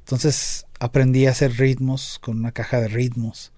Entonces 0.00 0.66
aprendí 0.82 1.26
a 1.26 1.30
hacer 1.30 1.58
ritmos 1.58 2.18
con 2.20 2.38
una 2.38 2.50
caja 2.50 2.80
de 2.80 2.88
ritmos. 2.88 3.52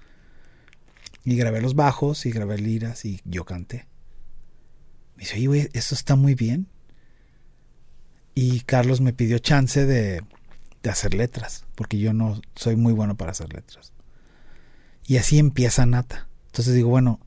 Y 1.25 1.37
grabé 1.37 1.63
los 1.63 1.75
bajos 1.75 2.27
y 2.27 2.31
grabé 2.31 2.59
liras 2.59 3.07
y 3.07 3.23
yo 3.25 3.47
canté. 3.47 3.87
Me 5.17 5.23
dice, 5.23 5.37
oye, 5.37 5.47
güey, 5.47 5.69
eso 5.73 5.95
está 5.95 6.17
muy 6.17 6.35
bien. 6.35 6.67
Y 8.35 8.61
Carlos 8.61 9.01
me 9.01 9.15
pidió 9.15 9.39
chance 9.39 9.87
de, 9.87 10.23
de 10.83 10.91
hacer 10.91 11.15
letras, 11.15 11.65
porque 11.77 11.99
yo 11.99 12.13
no 12.13 12.43
soy 12.57 12.77
muy 12.77 12.93
bueno 12.93 13.17
para 13.17 13.31
hacer 13.31 13.55
letras. 13.55 13.95
Y 15.07 15.17
así 15.17 15.39
empieza 15.39 15.87
Nata. 15.87 16.29
Entonces 16.49 16.75
digo, 16.75 16.91
bueno, 16.91 17.21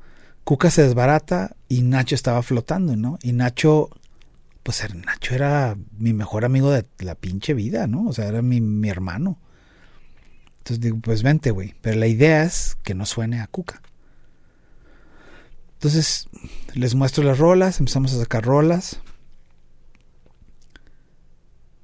Cuca 0.43 0.69
se 0.69 0.83
desbarata 0.83 1.55
y 1.69 1.81
Nacho 1.81 2.13
estaba 2.13 2.43
flotando, 2.43 2.95
¿no? 2.95 3.17
Y 3.23 3.31
Nacho, 3.31 3.89
pues 4.61 4.83
Nacho 4.93 5.33
era 5.33 5.75
mi 5.97 6.13
mejor 6.13 6.45
amigo 6.45 6.69
de 6.69 6.85
la 6.99 7.15
pinche 7.15 7.55
vida, 7.55 7.87
¿no? 7.87 8.05
O 8.07 8.13
sea, 8.13 8.27
era 8.27 8.43
mi, 8.43 8.61
mi 8.61 8.89
hermano. 8.89 9.39
Entonces 10.68 10.82
digo, 10.82 10.99
pues 10.99 11.24
vente, 11.24 11.51
güey. 11.51 11.76
Pero 11.80 11.97
la 11.97 12.07
idea 12.07 12.43
es 12.43 12.78
que 12.84 12.93
no 12.93 13.05
suene 13.05 13.39
a 13.39 13.47
Cuca. 13.47 13.82
Entonces 15.76 16.28
les 16.74 16.93
muestro 16.93 17.24
las 17.24 17.38
rolas, 17.38 17.80
empezamos 17.80 18.13
a 18.13 18.20
sacar 18.20 18.43
rolas. 18.43 18.99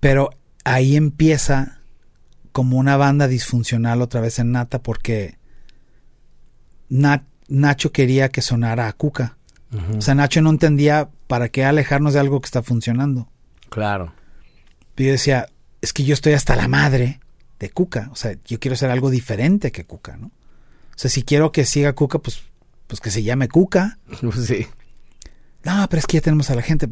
Pero 0.01 0.31
ahí 0.65 0.97
empieza 0.97 1.79
como 2.51 2.77
una 2.77 2.97
banda 2.97 3.29
disfuncional 3.29 4.01
otra 4.01 4.19
vez 4.19 4.37
en 4.39 4.51
Nata 4.51 4.83
porque 4.83 5.37
Nacho 6.89 7.93
quería 7.93 8.27
que 8.27 8.41
sonara 8.41 8.89
a 8.89 8.93
Cuca. 8.93 9.37
O 9.97 10.01
sea, 10.01 10.13
Nacho 10.13 10.41
no 10.41 10.49
entendía 10.49 11.09
para 11.27 11.47
qué 11.47 11.63
alejarnos 11.63 12.15
de 12.15 12.19
algo 12.19 12.41
que 12.41 12.47
está 12.47 12.61
funcionando. 12.63 13.29
Claro. 13.69 14.13
Pero 14.93 15.07
yo 15.07 15.11
decía, 15.13 15.47
es 15.79 15.93
que 15.93 16.03
yo 16.03 16.13
estoy 16.13 16.33
hasta 16.33 16.57
la 16.57 16.67
madre 16.67 17.21
de 17.63 17.69
Cuca. 17.71 18.09
O 18.11 18.15
sea, 18.15 18.37
yo 18.45 18.59
quiero 18.59 18.75
ser 18.75 18.91
algo 18.91 19.09
diferente 19.09 19.71
que 19.71 19.85
Cuca, 19.85 20.17
¿no? 20.17 20.27
O 20.27 20.97
sea, 20.97 21.09
si 21.09 21.23
quiero 21.23 21.51
que 21.51 21.65
siga 21.65 21.93
Cuca, 21.93 22.19
pues, 22.19 22.41
pues 22.87 22.99
que 23.01 23.11
se 23.11 23.23
llame 23.23 23.47
Cuca. 23.47 23.97
Sí. 24.45 24.67
No, 25.63 25.87
pero 25.89 25.99
es 25.99 26.07
que 26.07 26.17
ya 26.17 26.21
tenemos 26.21 26.49
a 26.49 26.55
la 26.55 26.61
gente. 26.61 26.89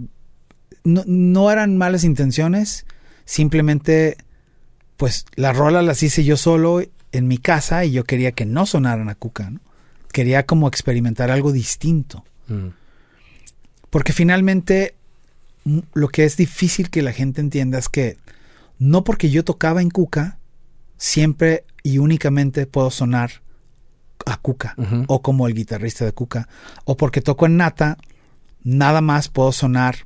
No, 0.84 1.04
no 1.06 1.52
eran 1.52 1.78
malas 1.78 2.04
intenciones, 2.06 2.86
simplemente, 3.26 4.18
pues 4.98 5.26
la 5.36 5.52
rola 5.52 5.82
las 5.82 6.02
hice 6.04 6.24
yo 6.24 6.38
solo 6.38 6.82
en 7.12 7.28
mi 7.28 7.38
casa 7.38 7.84
y 7.84 7.92
yo 7.92 8.06
quería 8.06 8.32
que 8.32 8.46
no 8.46 8.66
sonaran 8.66 9.10
a 9.10 9.16
Cuca, 9.16 9.50
¿no? 9.50 9.60
quería 10.12 10.46
como 10.46 10.68
experimentar 10.68 11.32
algo 11.32 11.52
distinto. 11.52 12.24
Mm. 12.48 12.68
Porque 13.90 14.14
finalmente 14.14 14.96
lo 15.94 16.10
que 16.10 16.26
es 16.26 16.38
difícil 16.38 16.90
que 16.90 17.02
la 17.02 17.14
gente 17.14 17.42
entienda 17.42 17.78
es 17.78 17.90
que 17.90 18.18
no 18.80 19.04
porque 19.04 19.30
yo 19.30 19.44
tocaba 19.44 19.82
en 19.82 19.90
Cuca, 19.90 20.40
siempre 21.02 21.66
y 21.82 21.98
únicamente 21.98 22.68
puedo 22.68 22.92
sonar 22.92 23.42
a 24.28 24.38
Cuca 24.38 24.76
o 25.08 25.24
como 25.24 25.48
el 25.48 25.56
guitarrista 25.56 26.06
de 26.06 26.12
Cuca. 26.12 26.48
O 26.86 26.96
porque 26.96 27.22
toco 27.22 27.48
en 27.48 27.58
Nata, 27.58 27.98
nada 28.64 29.02
más 29.02 29.28
puedo 29.28 29.52
sonar 29.52 30.06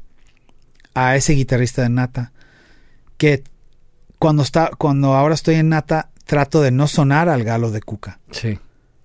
a 0.93 1.17
ese 1.17 1.33
guitarrista 1.33 1.81
de 1.81 1.89
Nata. 1.89 2.31
Que 3.17 3.43
cuando, 4.19 4.41
está, 4.41 4.71
cuando 4.77 5.13
ahora 5.13 5.35
estoy 5.35 5.55
en 5.55 5.67
Nata, 5.67 6.11
trato 6.23 6.61
de 6.61 6.71
no 6.71 6.87
sonar 6.87 7.27
al 7.27 7.43
galo 7.43 7.71
de 7.71 7.81
Cuca. 7.81 8.19
Sí 8.31 8.57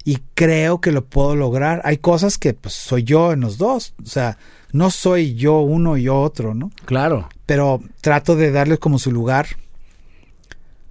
y 0.04 0.18
creo 0.34 0.80
que 0.80 0.92
lo 0.92 1.04
puedo 1.04 1.36
lograr. 1.36 1.82
Hay 1.84 1.98
cosas 1.98 2.38
que 2.38 2.54
pues 2.54 2.74
soy 2.74 3.04
yo 3.04 3.32
en 3.32 3.40
los 3.40 3.58
dos, 3.58 3.94
o 4.02 4.06
sea, 4.06 4.38
no 4.72 4.90
soy 4.90 5.34
yo 5.34 5.60
uno 5.60 5.96
y 5.96 6.04
yo 6.04 6.20
otro, 6.20 6.54
¿no? 6.54 6.70
Claro. 6.86 7.28
Pero 7.46 7.82
trato 8.00 8.34
de 8.34 8.50
darle 8.50 8.78
como 8.78 8.98
su 8.98 9.12
lugar 9.12 9.46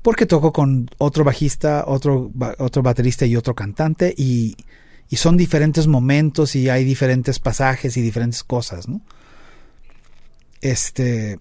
porque 0.09 0.25
toco 0.25 0.51
con 0.51 0.89
otro 0.97 1.23
bajista, 1.23 1.83
otro, 1.85 2.31
otro 2.57 2.81
baterista 2.81 3.27
y 3.27 3.35
otro 3.35 3.53
cantante 3.53 4.11
y, 4.17 4.57
y 5.07 5.17
son 5.17 5.37
diferentes 5.37 5.85
momentos 5.85 6.55
y 6.55 6.67
hay 6.67 6.83
diferentes 6.83 7.37
pasajes 7.37 7.95
y 7.95 8.01
diferentes 8.01 8.43
cosas, 8.43 8.87
¿no? 8.87 9.01
Este 10.61 11.37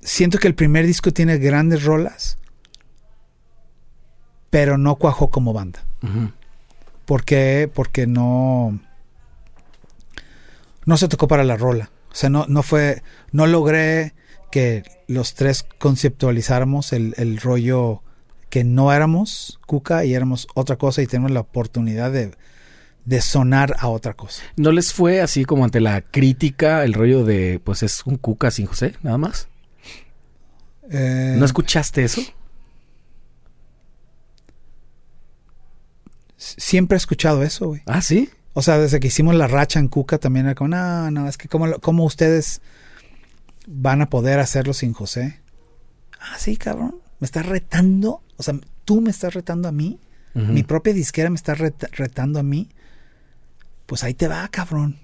siento 0.00 0.38
que 0.38 0.48
el 0.48 0.54
primer 0.54 0.86
disco 0.86 1.12
tiene 1.12 1.36
grandes 1.36 1.84
rolas, 1.84 2.38
pero 4.48 4.78
no 4.78 4.94
cuajó 4.96 5.28
como 5.28 5.52
banda. 5.52 5.84
¿Por 7.04 7.22
qué? 7.22 7.70
Porque 7.70 8.06
no. 8.06 8.80
No 10.86 10.96
se 10.96 11.06
tocó 11.06 11.28
para 11.28 11.44
la 11.44 11.58
rola. 11.58 11.90
O 12.10 12.14
sea, 12.14 12.30
no, 12.30 12.46
no 12.48 12.62
fue. 12.62 13.02
No 13.30 13.46
logré 13.46 14.14
que 14.52 14.84
los 15.08 15.34
tres 15.34 15.66
conceptualizáramos 15.78 16.92
el, 16.92 17.14
el 17.16 17.38
rollo 17.38 18.02
que 18.50 18.62
no 18.62 18.92
éramos 18.92 19.58
Cuca 19.66 20.04
y 20.04 20.14
éramos 20.14 20.46
otra 20.54 20.76
cosa 20.76 21.02
y 21.02 21.08
tenemos 21.08 21.32
la 21.32 21.40
oportunidad 21.40 22.12
de, 22.12 22.32
de 23.04 23.20
sonar 23.20 23.76
a 23.78 23.88
otra 23.88 24.14
cosa. 24.14 24.42
¿No 24.56 24.70
les 24.72 24.92
fue 24.92 25.20
así 25.20 25.44
como 25.44 25.64
ante 25.64 25.80
la 25.80 26.02
crítica 26.02 26.84
el 26.84 26.92
rollo 26.92 27.24
de, 27.24 27.60
pues 27.64 27.82
es 27.82 28.04
un 28.06 28.16
Cuca 28.16 28.50
sin 28.50 28.66
José, 28.66 28.94
nada 29.02 29.18
más? 29.18 29.48
Eh, 30.90 31.34
¿No 31.38 31.44
escuchaste 31.44 32.04
eso? 32.04 32.22
Siempre 36.36 36.96
he 36.96 36.98
escuchado 36.98 37.42
eso, 37.42 37.68
güey. 37.68 37.82
Ah, 37.86 38.02
sí. 38.02 38.28
O 38.52 38.62
sea, 38.62 38.78
desde 38.78 39.00
que 39.00 39.06
hicimos 39.06 39.34
la 39.34 39.46
racha 39.46 39.78
en 39.78 39.88
Cuca 39.88 40.18
también 40.18 40.46
era 40.46 40.54
como, 40.54 40.68
no, 40.68 41.10
no, 41.10 41.28
es 41.28 41.38
que 41.38 41.48
cómo, 41.48 42.04
ustedes 42.04 42.60
van 43.66 44.02
a 44.02 44.10
poder 44.10 44.38
hacerlo 44.38 44.72
sin 44.72 44.92
José. 44.92 45.40
Ah, 46.20 46.36
sí, 46.38 46.56
cabrón. 46.56 46.96
Me 47.20 47.26
estás 47.26 47.46
retando. 47.46 48.22
O 48.36 48.42
sea, 48.42 48.54
tú 48.84 49.00
me 49.00 49.10
estás 49.10 49.34
retando 49.34 49.68
a 49.68 49.72
mí. 49.72 49.98
Mi 50.34 50.62
propia 50.62 50.94
disquera 50.94 51.28
me 51.28 51.36
está 51.36 51.54
retando 51.54 52.38
a 52.38 52.42
mí. 52.42 52.70
Pues 53.84 54.02
ahí 54.02 54.14
te 54.14 54.28
va, 54.28 54.48
cabrón. 54.48 54.98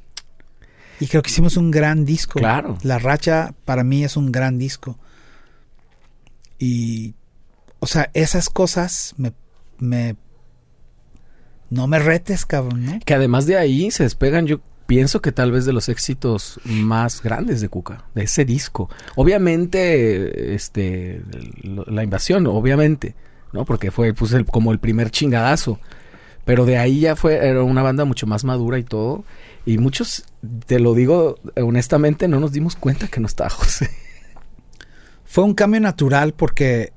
Y 1.01 1.07
creo 1.07 1.23
que 1.23 1.31
hicimos 1.31 1.59
un 1.59 1.71
gran 1.71 2.07
disco. 2.07 2.39
Claro. 2.39 2.79
La 2.83 2.99
racha 2.99 3.55
para 3.67 3.85
mí 3.85 4.05
es 4.05 4.17
un 4.17 4.33
gran 4.33 4.59
disco. 4.59 4.99
Y, 6.59 7.15
o 7.79 7.87
sea, 7.87 8.11
esas 8.15 8.49
cosas 8.49 9.15
me, 9.19 9.35
me 9.79 10.17
no 11.71 11.87
me 11.87 11.99
retes, 11.99 12.47
cabrón, 12.47 12.87
¿no? 12.87 12.99
Que 13.05 13.15
además 13.15 13.47
de 13.47 13.59
ahí 13.59 13.91
se 13.91 14.05
despegan, 14.05 14.47
yo 14.47 14.61
pienso 14.89 15.21
que 15.21 15.33
tal 15.33 15.53
vez 15.53 15.67
de 15.67 15.75
los 15.75 15.91
éxitos 15.91 16.59
más 16.65 17.23
grandes 17.23 17.61
de 17.61 17.69
Cuca, 17.69 18.07
de 18.15 18.23
ese 18.23 18.47
disco. 18.47 18.89
Obviamente, 19.17 20.55
este, 20.55 21.21
la 21.63 22.03
invasión, 22.03 22.47
obviamente, 22.47 23.15
¿no? 23.53 23.67
Porque 23.67 23.91
fue 23.91 24.15
pues, 24.15 24.35
como 24.51 24.73
el 24.73 24.79
primer 24.79 25.11
chingadazo. 25.11 25.79
Pero 26.47 26.65
de 26.65 26.79
ahí 26.79 27.01
ya 27.01 27.17
fue, 27.17 27.35
era 27.37 27.63
una 27.63 27.83
banda 27.83 28.07
mucho 28.07 28.27
más 28.27 28.45
madura 28.45 28.79
y 28.79 28.83
todo. 28.83 29.25
Y 29.67 29.77
muchos, 29.77 30.25
te 30.65 30.81
lo 30.81 30.95
digo 30.95 31.39
honestamente, 31.57 32.27
no 32.27 32.41
nos 32.41 32.53
dimos 32.53 32.75
cuenta 32.75 33.09
que 33.09 33.21
no 33.21 33.27
estaba 33.27 33.51
José. 33.51 33.91
Fue 35.27 35.45
un 35.45 35.53
cambio 35.53 35.83
natural 35.83 36.33
porque 36.33 36.95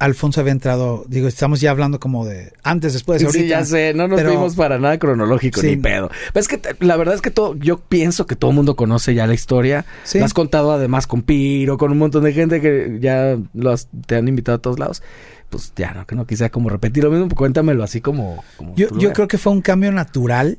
Alfonso 0.00 0.40
había 0.40 0.52
entrado, 0.52 1.04
digo, 1.08 1.28
estamos 1.28 1.60
ya 1.60 1.70
hablando 1.70 2.00
como 2.00 2.26
de 2.26 2.52
antes, 2.62 2.92
después, 2.92 3.22
ahorita. 3.24 3.42
Sí, 3.42 3.48
ya 3.48 3.64
sé, 3.64 3.94
no 3.94 4.08
nos 4.08 4.18
pero- 4.18 4.30
fuimos 4.32 4.56
para 4.56 4.78
nada 4.78 4.98
cronológico 4.98 5.60
Sí. 5.60 5.68
ni 5.68 5.76
pedo. 5.76 6.10
Pero 6.32 6.40
es 6.40 6.48
que 6.48 6.60
la 6.80 6.96
verdad 6.96 7.14
es 7.14 7.22
que 7.22 7.30
todo, 7.30 7.54
yo 7.56 7.78
pienso 7.78 8.26
que 8.26 8.36
todo 8.36 8.50
el 8.50 8.56
mundo 8.56 8.76
conoce 8.76 9.14
ya 9.14 9.26
la 9.26 9.34
historia. 9.34 9.86
Sí. 10.02 10.18
La 10.18 10.24
has 10.26 10.34
contado 10.34 10.72
además 10.72 11.06
con 11.06 11.22
Piro, 11.22 11.78
con 11.78 11.92
un 11.92 11.98
montón 11.98 12.24
de 12.24 12.32
gente 12.32 12.60
que 12.60 12.98
ya 13.00 13.38
lo 13.54 13.70
has- 13.70 13.88
te 14.06 14.16
han 14.16 14.26
invitado 14.28 14.56
a 14.56 14.60
todos 14.60 14.78
lados. 14.78 15.02
Pues 15.48 15.72
ya 15.76 15.92
no, 15.94 16.04
que 16.06 16.16
no 16.16 16.26
quisiera 16.26 16.50
como 16.50 16.68
repetir 16.68 17.04
lo 17.04 17.10
mismo, 17.10 17.28
cuéntamelo 17.34 17.84
así 17.84 18.00
como. 18.00 18.42
como 18.56 18.74
Yo, 18.74 18.88
creo 19.12 19.28
que 19.28 19.38
fue 19.38 19.52
un 19.52 19.60
cambio 19.62 19.92
natural 19.92 20.58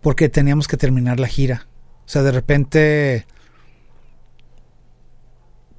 porque 0.00 0.28
teníamos 0.28 0.66
que 0.66 0.76
terminar 0.76 1.20
la 1.20 1.28
gira. 1.28 1.66
O 2.04 2.08
sea, 2.08 2.22
de 2.22 2.32
repente 2.32 3.26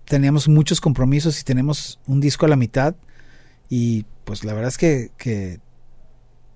teníamos 0.05 0.47
muchos 0.47 0.81
compromisos 0.81 1.39
y 1.39 1.43
tenemos 1.43 1.99
un 2.07 2.19
disco 2.19 2.45
a 2.45 2.49
la 2.49 2.55
mitad 2.55 2.95
y 3.69 4.05
pues 4.23 4.43
la 4.43 4.53
verdad 4.53 4.69
es 4.69 4.77
que, 4.77 5.11
que 5.17 5.59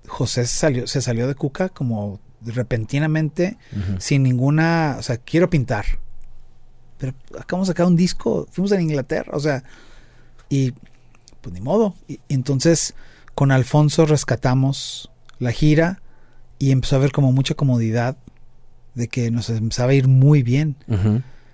José 0.06 0.46
salió, 0.46 0.86
se 0.86 1.02
salió 1.02 1.26
de 1.26 1.34
Cuca 1.34 1.68
como 1.68 2.20
repentinamente 2.44 3.58
sin 3.98 4.22
ninguna, 4.22 4.96
o 4.98 5.02
sea, 5.02 5.18
quiero 5.18 5.50
pintar. 5.50 5.84
Pero 6.98 7.14
acabamos 7.38 7.68
de 7.68 7.72
sacar 7.72 7.86
un 7.86 7.96
disco, 7.96 8.46
fuimos 8.50 8.72
a 8.72 8.80
Inglaterra, 8.80 9.32
o 9.34 9.40
sea, 9.40 9.62
y 10.48 10.72
pues 11.40 11.52
ni 11.52 11.60
modo. 11.60 11.94
Y, 12.08 12.20
entonces 12.28 12.94
con 13.34 13.52
Alfonso 13.52 14.06
rescatamos 14.06 15.10
la 15.38 15.52
gira 15.52 16.00
y 16.58 16.72
empezó 16.72 16.96
a 16.96 16.98
haber 16.98 17.12
como 17.12 17.32
mucha 17.32 17.54
comodidad 17.54 18.16
de 18.94 19.08
que 19.08 19.30
nos 19.30 19.48
empezaba 19.50 19.92
a 19.92 19.94
ir 19.94 20.08
muy 20.08 20.42
bien. 20.42 20.76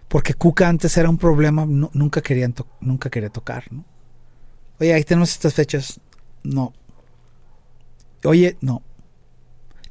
Porque 0.09 0.35
Cuca 0.35 0.69
antes 0.69 0.97
era 0.97 1.09
un 1.11 1.19
problema, 1.19 1.65
nu- 1.67 1.91
nunca, 1.93 2.21
querían 2.21 2.55
nunca 2.81 3.11
quería 3.11 3.31
tocar, 3.31 3.65
¿no? 3.73 3.85
Oye, 4.81 4.93
ahí 4.95 5.05
tenemos 5.05 5.31
estas 5.31 5.55
fechas. 5.55 6.01
No. 6.43 6.73
Oye, 8.25 8.57
no. 8.61 8.83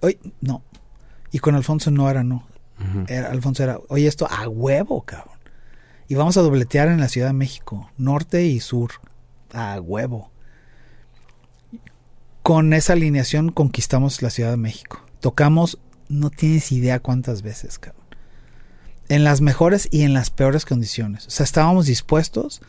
Oye, 0.02 0.20
no. 0.42 0.64
Y 1.32 1.40
con 1.40 1.56
Alfonso 1.56 1.92
no 1.92 2.10
era 2.10 2.24
no. 2.24 2.48
Era, 3.08 3.30
Alfonso 3.30 3.64
era, 3.64 3.80
oye, 3.90 4.08
esto 4.08 4.28
a 4.30 4.48
huevo, 4.50 5.04
cabrón. 5.04 5.38
Y 6.10 6.16
vamos 6.16 6.36
a 6.38 6.42
dobletear 6.42 6.90
en 6.90 7.00
la 7.00 7.08
Ciudad 7.08 7.28
de 7.28 7.34
México, 7.34 7.90
norte 7.98 8.46
y 8.46 8.60
sur, 8.60 8.92
a 9.54 9.80
huevo. 9.80 10.32
Con 12.42 12.74
esa 12.74 12.94
alineación 12.94 13.52
conquistamos 13.52 14.22
la 14.22 14.30
Ciudad 14.30 14.52
de 14.52 14.58
México. 14.58 15.02
Tocamos, 15.22 15.80
no 16.10 16.30
tienes 16.30 16.72
idea 16.74 17.00
cuántas 17.00 17.42
veces, 17.42 17.80
cabrón. 17.80 18.03
En 19.10 19.24
las 19.24 19.42
mejores 19.42 19.88
y 19.92 20.04
en 20.04 20.14
las 20.14 20.30
peores 20.30 20.66
condiciones. 20.66 21.28
O 21.28 21.30
sea, 21.30 21.44
estábamos 21.44 21.86
dispuestos 21.86 22.62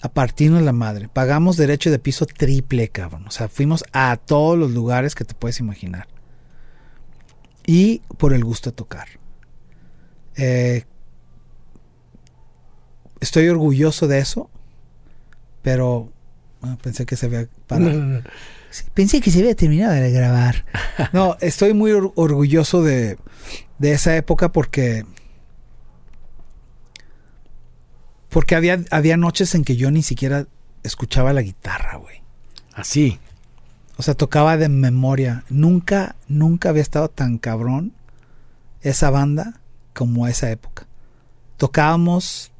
a 0.00 0.08
partirnos 0.08 0.62
la 0.62 0.72
madre. 0.72 1.08
Pagamos 1.12 1.56
derecho 1.56 1.90
de 1.90 1.98
piso 1.98 2.26
triple, 2.26 2.88
cabrón. 2.88 3.26
O 3.26 3.30
sea, 3.30 3.48
fuimos 3.48 3.84
a 3.92 4.16
todos 4.16 4.58
los 4.58 4.70
lugares 4.70 5.14
que 5.14 5.24
te 5.24 5.34
puedes 5.34 5.60
imaginar. 5.60 6.06
Y 7.66 8.00
por 8.18 8.32
el 8.34 8.44
gusto 8.44 8.70
de 8.70 8.76
tocar. 8.76 9.08
Eh, 10.36 10.84
estoy 13.20 13.48
orgulloso 13.48 14.06
de 14.08 14.18
eso, 14.18 14.50
pero 15.62 16.12
ah, 16.62 16.76
pensé 16.82 17.06
que 17.06 17.16
se 17.16 17.26
había 17.26 17.48
parado. 17.66 18.22
Sí, 18.70 18.84
Pensé 18.92 19.20
que 19.20 19.30
se 19.30 19.38
había 19.40 19.54
terminado 19.54 19.92
de 19.94 20.10
grabar. 20.10 20.64
No, 21.12 21.36
estoy 21.40 21.72
muy 21.74 21.90
or- 21.92 22.12
orgulloso 22.14 22.82
de, 22.82 23.18
de 23.78 23.92
esa 23.92 24.16
época 24.16 24.52
porque 24.52 25.04
porque 28.34 28.56
había, 28.56 28.82
había 28.90 29.16
noches 29.16 29.54
en 29.54 29.62
que 29.62 29.76
yo 29.76 29.92
ni 29.92 30.02
siquiera 30.02 30.46
escuchaba 30.82 31.32
la 31.32 31.40
guitarra, 31.42 31.98
güey. 31.98 32.20
Así. 32.74 33.20
O 33.96 34.02
sea, 34.02 34.14
tocaba 34.14 34.56
de 34.56 34.68
memoria. 34.68 35.44
Nunca, 35.50 36.16
nunca 36.26 36.70
había 36.70 36.82
estado 36.82 37.08
tan 37.08 37.38
cabrón 37.38 37.92
esa 38.82 39.10
banda 39.10 39.60
como 39.92 40.26
esa 40.26 40.50
época. 40.50 40.88
Tocábamos, 41.58 42.50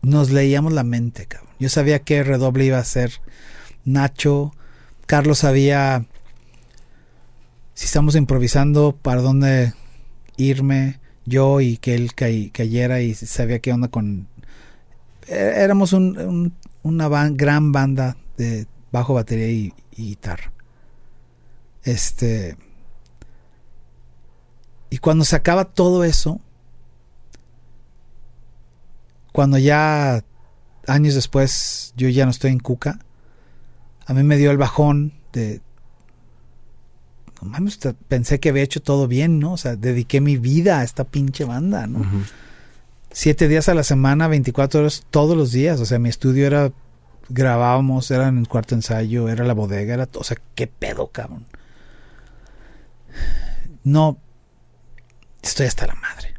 nos 0.00 0.30
leíamos 0.30 0.72
la 0.72 0.84
mente, 0.84 1.26
cabrón. 1.26 1.52
Yo 1.58 1.68
sabía 1.68 1.98
qué 1.98 2.22
redoble 2.24 2.64
iba 2.64 2.78
a 2.78 2.84
ser 2.84 3.12
Nacho. 3.84 4.54
Carlos 5.04 5.40
sabía 5.40 6.06
si 7.74 7.84
estamos 7.84 8.16
improvisando 8.16 8.96
para 8.96 9.20
dónde 9.20 9.74
irme. 10.38 10.98
Yo 11.26 11.60
y 11.60 11.76
que 11.76 11.94
él 11.94 12.14
cay- 12.14 12.48
cayera 12.50 13.02
y 13.02 13.14
sabía 13.14 13.58
qué 13.58 13.72
onda 13.74 13.88
con... 13.88 14.28
Eh, 15.28 15.54
Éramos 15.58 15.92
un- 15.92 16.18
un- 16.18 16.54
una 16.82 17.08
gran 17.30 17.72
banda 17.72 18.16
de 18.36 18.66
bajo, 18.92 19.14
batería 19.14 19.48
y, 19.50 19.72
y 19.96 20.04
guitarra. 20.08 20.52
Este. 21.82 22.56
Y 24.90 24.98
cuando 24.98 25.24
se 25.24 25.36
acaba 25.36 25.64
todo 25.64 26.04
eso, 26.04 26.40
cuando 29.32 29.58
ya 29.58 30.22
años 30.86 31.14
después 31.14 31.92
yo 31.96 32.08
ya 32.08 32.24
no 32.24 32.30
estoy 32.30 32.52
en 32.52 32.60
Cuca, 32.60 32.98
a 34.06 34.14
mí 34.14 34.22
me 34.22 34.36
dio 34.36 34.50
el 34.50 34.58
bajón 34.58 35.12
de. 35.32 35.60
Mames, 37.42 37.78
pensé 38.08 38.40
que 38.40 38.48
había 38.48 38.62
hecho 38.62 38.80
todo 38.80 39.06
bien, 39.08 39.38
¿no? 39.38 39.52
O 39.52 39.56
sea, 39.58 39.76
dediqué 39.76 40.20
mi 40.20 40.36
vida 40.38 40.78
a 40.80 40.84
esta 40.84 41.04
pinche 41.04 41.44
banda, 41.44 41.86
¿no? 41.86 41.98
Ujú. 42.00 42.22
Siete 43.16 43.48
días 43.48 43.70
a 43.70 43.74
la 43.74 43.82
semana, 43.82 44.28
24 44.28 44.80
horas 44.80 45.06
todos 45.10 45.38
los 45.38 45.50
días. 45.50 45.80
O 45.80 45.86
sea, 45.86 45.98
mi 45.98 46.10
estudio 46.10 46.46
era, 46.46 46.70
grabábamos, 47.30 48.10
era 48.10 48.28
en 48.28 48.36
el 48.36 48.46
cuarto 48.46 48.74
ensayo, 48.74 49.30
era 49.30 49.42
la 49.42 49.54
bodega, 49.54 49.94
era, 49.94 50.08
o 50.12 50.22
sea, 50.22 50.36
qué 50.54 50.66
pedo, 50.66 51.06
cabrón. 51.06 51.46
No, 53.84 54.18
estoy 55.40 55.64
hasta 55.64 55.86
la 55.86 55.94
madre. 55.94 56.34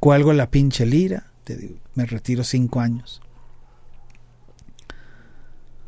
Cuelgo 0.00 0.32
la 0.32 0.50
pinche 0.50 0.86
lira, 0.86 1.26
te 1.44 1.54
digo, 1.56 1.76
me 1.94 2.06
retiro 2.06 2.42
cinco 2.42 2.80
años. 2.80 3.20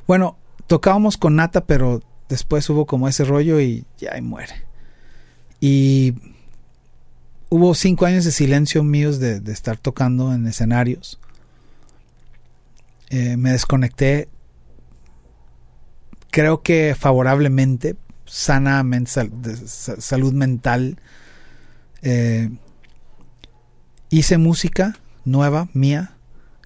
Bueno, 0.07 0.37
tocábamos 0.67 1.17
con 1.17 1.37
Nata, 1.37 1.65
pero 1.65 2.03
después 2.29 2.69
hubo 2.69 2.85
como 2.85 3.09
ese 3.09 3.25
rollo 3.25 3.59
y 3.61 3.87
ya 3.97 4.13
ahí 4.13 4.21
muere. 4.21 4.67
Y 5.59 6.28
hubo 7.49 7.75
cinco 7.75 8.07
años 8.07 8.25
de 8.25 8.33
silencio 8.33 8.83
míos 8.83 9.19
de, 9.19 9.41
estar 9.53 9.77
tocando 9.77 10.33
en 10.33 10.47
escenarios. 10.47 11.19
Eh, 13.11 13.37
me 13.37 13.53
desconecté, 13.53 14.29
creo 16.31 16.63
que 16.63 16.95
favorablemente, 16.99 17.97
sanamente, 18.27 19.11
salud 19.99 20.33
mental. 20.35 20.99
Eh, 22.03 22.51
hice 24.11 24.39
música 24.39 24.99
nueva, 25.25 25.69
mía, 25.73 26.17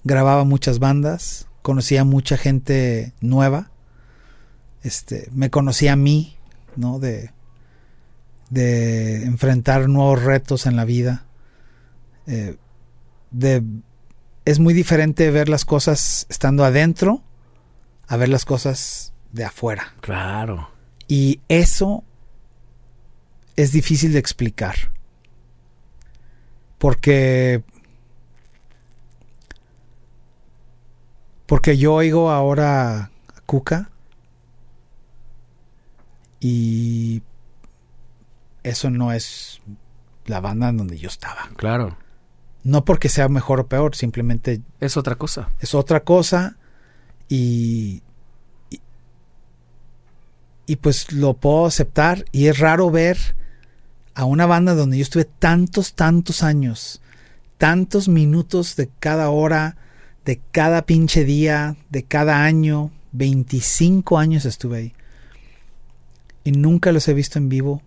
grababa 0.03 0.43
muchas 0.43 0.79
bandas, 0.79 1.47
conocía 1.61 2.03
mucha 2.03 2.37
gente 2.37 3.13
nueva. 3.21 3.71
Este, 4.83 5.29
me 5.31 5.49
conocía 5.49 5.93
a 5.93 5.95
mí, 5.95 6.35
¿no? 6.75 6.99
De, 6.99 7.31
de 8.53 9.25
enfrentar 9.25 9.89
nuevos 9.89 10.23
retos 10.23 10.67
en 10.67 10.75
la 10.75 10.85
vida. 10.85 11.25
Eh, 12.27 12.55
de, 13.31 13.63
es 14.45 14.59
muy 14.59 14.75
diferente 14.75 15.31
ver 15.31 15.49
las 15.49 15.65
cosas 15.65 16.27
estando 16.29 16.63
adentro 16.63 17.23
a 18.07 18.17
ver 18.17 18.29
las 18.29 18.45
cosas 18.45 19.13
de 19.31 19.43
afuera. 19.43 19.95
Claro. 20.01 20.69
Y 21.07 21.41
eso 21.47 22.03
es 23.55 23.71
difícil 23.71 24.13
de 24.13 24.19
explicar. 24.19 24.75
Porque. 26.77 27.63
Porque 31.47 31.77
yo 31.77 31.95
oigo 31.95 32.29
ahora 32.29 32.95
a 33.35 33.41
Cuca. 33.47 33.89
Y. 36.39 37.23
Eso 38.63 38.89
no 38.89 39.11
es 39.11 39.61
la 40.25 40.39
banda 40.39 40.69
en 40.69 40.77
donde 40.77 40.97
yo 40.97 41.09
estaba. 41.09 41.49
Claro. 41.57 41.97
No 42.63 42.85
porque 42.85 43.09
sea 43.09 43.27
mejor 43.27 43.59
o 43.59 43.67
peor, 43.67 43.95
simplemente 43.95 44.61
Es 44.79 44.95
otra 44.95 45.15
cosa. 45.15 45.49
es 45.59 45.75
otra 45.75 46.03
cosa 46.03 46.57
y, 47.27 48.01
y, 48.69 48.79
y 50.65 50.75
pues 50.77 51.11
lo 51.11 51.33
puedo 51.33 51.65
aceptar 51.65 52.25
y 52.31 52.47
es 52.47 52.59
raro 52.59 52.89
ver 52.89 53.17
a 54.15 54.25
una 54.25 54.45
banda 54.45 54.75
donde 54.75 54.97
yo 54.97 55.03
estuve 55.03 55.25
tantos, 55.25 55.93
tantos 55.93 56.43
años, 56.43 57.01
tantos 57.57 58.07
minutos 58.07 58.75
de 58.75 58.89
cada 58.99 59.29
hora, 59.29 59.75
de 60.23 60.39
cada 60.51 60.85
pinche 60.85 61.25
día, 61.25 61.75
de 61.89 62.03
cada 62.03 62.43
año, 62.45 62.91
25 63.11 64.17
años 64.17 64.45
estuve 64.45 64.77
ahí. 64.77 64.93
y 66.45 66.51
nunca 66.51 66.91
los 66.91 67.07
he 67.07 67.13
visto 67.13 67.39
en 67.39 67.49
vivo 67.49 67.81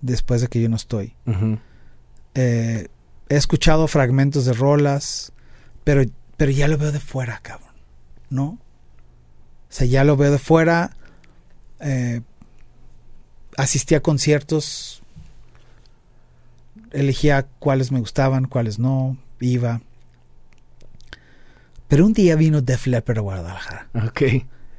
después 0.00 0.40
de 0.40 0.48
que 0.48 0.60
yo 0.60 0.68
no 0.68 0.76
estoy. 0.76 1.14
Eh, 2.34 2.88
he 3.28 3.36
escuchado 3.36 3.88
fragmentos 3.88 4.44
de 4.44 4.52
rolas, 4.52 5.32
pero, 5.84 6.02
pero 6.36 6.50
ya 6.50 6.68
lo 6.68 6.78
veo 6.78 6.92
de 6.92 7.00
fuera, 7.00 7.40
cabrón. 7.42 7.74
¿No? 8.30 8.44
O 8.44 8.58
sea, 9.68 9.86
ya 9.86 10.04
lo 10.04 10.16
veo 10.16 10.30
de 10.30 10.38
fuera. 10.38 10.96
Eh, 11.80 12.20
asistí 13.56 13.94
a 13.94 14.02
conciertos. 14.02 15.02
Elegía 16.92 17.46
cuáles 17.58 17.92
me 17.92 18.00
gustaban, 18.00 18.46
cuáles 18.46 18.78
no. 18.78 19.16
Iba. 19.40 19.82
Pero 21.88 22.06
un 22.06 22.12
día 22.12 22.36
vino 22.36 22.62
Def 22.62 22.86
Leppard 22.86 23.18
a 23.18 23.20
Guadalajara. 23.20 23.88
Ok. 24.06 24.22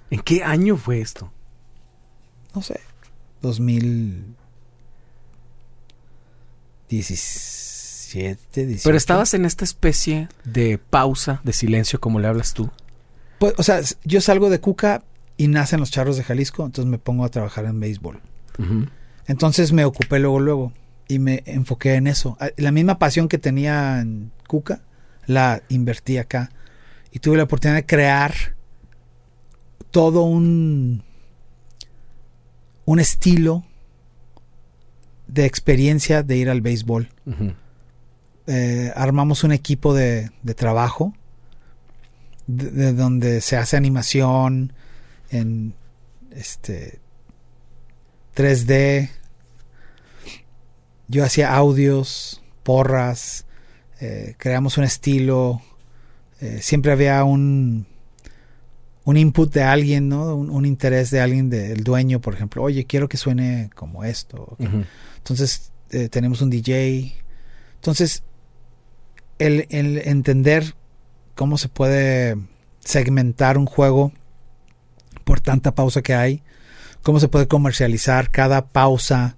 ¿En 0.10 0.22
qué 0.22 0.44
año 0.44 0.78
fue 0.78 1.02
esto? 1.02 1.32
No 2.54 2.62
sé. 2.62 2.80
2017, 6.90 8.66
18. 8.66 8.84
Pero 8.84 8.98
estabas 8.98 9.34
en 9.34 9.46
esta 9.46 9.64
especie 9.66 10.30
de 10.44 10.78
pausa, 10.78 11.42
de 11.44 11.54
silencio, 11.54 12.00
como 12.00 12.20
le 12.20 12.28
hablas 12.28 12.54
tú. 12.54 12.70
Pues, 13.40 13.54
o 13.58 13.64
sea, 13.64 13.82
yo 14.04 14.22
salgo 14.22 14.50
de 14.50 14.60
Cuca 14.60 15.04
y 15.36 15.48
nacen 15.48 15.80
los 15.80 15.92
charros 15.92 16.18
de 16.18 16.24
Jalisco, 16.24 16.66
entonces 16.66 16.90
me 16.90 16.98
pongo 16.98 17.26
a 17.26 17.30
trabajar 17.30 17.66
en 17.66 17.80
béisbol. 17.80 18.22
Entonces 19.28 19.72
me 19.72 19.86
ocupé 19.86 20.18
luego, 20.18 20.40
luego 20.40 20.74
y 21.08 21.20
me 21.20 21.44
enfoqué 21.46 21.94
en 21.96 22.08
eso. 22.08 22.38
Ah, 22.40 22.50
La 22.58 22.72
misma 22.72 22.98
pasión 22.98 23.28
que 23.28 23.38
tenía 23.38 24.00
en 24.00 24.32
Cuca, 24.48 24.82
la 25.28 25.62
invertí 25.70 26.18
acá 26.18 26.50
y 27.12 27.20
tuve 27.20 27.38
la 27.38 27.44
oportunidad 27.44 27.76
de 27.78 27.86
crear 27.86 28.34
todo 29.92 30.24
un, 30.24 31.04
un 32.86 33.00
estilo 33.00 33.64
de 35.28 35.46
experiencia 35.46 36.24
de 36.24 36.38
ir 36.38 36.50
al 36.50 36.62
béisbol. 36.62 37.10
Eh, 38.48 38.92
armamos 38.96 39.44
un 39.44 39.52
equipo 39.52 39.94
de, 39.94 40.32
de 40.42 40.54
trabajo 40.54 41.14
de, 42.48 42.72
de 42.72 42.94
donde 42.94 43.42
se 43.42 43.58
hace 43.58 43.76
animación 43.76 44.72
en 45.30 45.74
este 46.32 47.00
3D. 48.36 49.10
Yo 51.10 51.24
hacía 51.24 51.54
audios, 51.56 52.42
porras, 52.64 53.46
eh, 54.00 54.36
creamos 54.38 54.78
un 54.78 54.84
estilo. 54.84 55.62
eh, 56.40 56.60
siempre 56.62 56.92
había 56.92 57.24
un 57.24 57.86
un 59.06 59.16
input 59.16 59.54
de 59.54 59.64
alguien, 59.64 60.10
¿no? 60.10 60.36
Un, 60.36 60.50
un 60.50 60.66
interés 60.66 61.12
de 61.12 61.22
alguien 61.22 61.50
del 61.50 61.82
dueño, 61.86 62.20
por 62.20 62.34
ejemplo. 62.34 62.62
Oye, 62.62 62.86
quiero 62.86 63.08
que 63.08 63.16
suene 63.16 63.70
como 63.74 64.04
esto. 64.04 64.58
Entonces 65.28 65.74
eh, 65.90 66.08
tenemos 66.08 66.42
un 66.42 66.50
DJ. 66.50 67.14
Entonces, 67.76 68.24
el, 69.40 69.68
entender 69.70 70.74
cómo 71.36 71.58
se 71.58 71.68
puede 71.68 72.38
segmentar 72.80 73.58
un 73.58 73.66
juego 73.66 74.14
por 75.26 75.42
tanta 75.42 75.76
pausa 75.76 76.02
que 76.02 76.16
hay, 76.16 76.44
cómo 77.04 77.20
se 77.20 77.28
puede 77.28 77.50
comercializar 77.50 78.32
cada 78.32 78.68
pausa, 78.68 79.36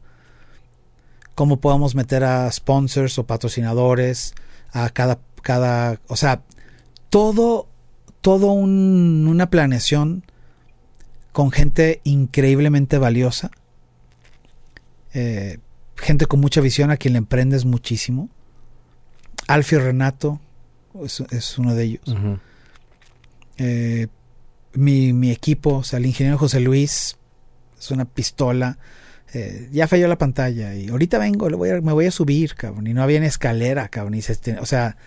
cómo 1.33 1.59
podemos 1.59 1.95
meter 1.95 2.23
a 2.23 2.51
sponsors 2.51 3.17
o 3.17 3.25
patrocinadores 3.25 4.35
a 4.71 4.91
cada, 4.91 5.17
cada, 5.41 5.99
o 6.07 6.15
sea, 6.15 6.43
todo, 7.09 7.67
todo 8.21 8.51
un- 8.51 9.25
una 9.27 9.49
planeación 9.49 10.23
con 11.31 11.49
gente 11.49 12.01
increíblemente 12.03 12.99
valiosa 12.99 13.49
eh, 15.15 15.57
gente 16.01 16.25
con 16.25 16.39
mucha 16.39 16.61
visión 16.61 16.91
a 16.91 16.97
quien 16.97 17.13
le 17.13 17.17
emprendes 17.19 17.65
muchísimo. 17.65 18.29
Alfio 19.47 19.79
Renato 19.79 20.39
es, 21.03 21.21
es 21.31 21.57
uno 21.57 21.75
de 21.75 21.83
ellos. 21.83 22.15
Eh, 23.57 24.07
mi, 24.73 25.13
mi 25.13 25.31
equipo, 25.31 25.77
o 25.77 25.83
sea, 25.83 25.97
el 25.99 26.05
ingeniero 26.05 26.37
José 26.37 26.59
Luis, 26.59 27.17
es 27.79 27.91
una 27.91 28.05
pistola. 28.05 28.77
Eh, 29.33 29.69
ya 29.71 29.87
falló 29.87 30.07
la 30.07 30.17
pantalla 30.17 30.73
y 30.75 30.87
ahorita 30.89 31.17
vengo, 31.19 31.49
le 31.49 31.55
voy 31.55 31.69
a- 31.69 31.81
me 31.81 31.93
voy 31.93 32.05
a 32.07 32.11
subir, 32.11 32.55
cabrón. 32.55 32.87
Y 32.87 32.93
no 32.93 33.03
había 33.03 33.19
ni 33.19 33.25
escalera, 33.27 33.87
cabrón. 33.89 34.15
Y 34.15 34.21
se 34.21 34.31
este- 34.33 34.59
o 34.59 34.65
sea, 34.65 34.97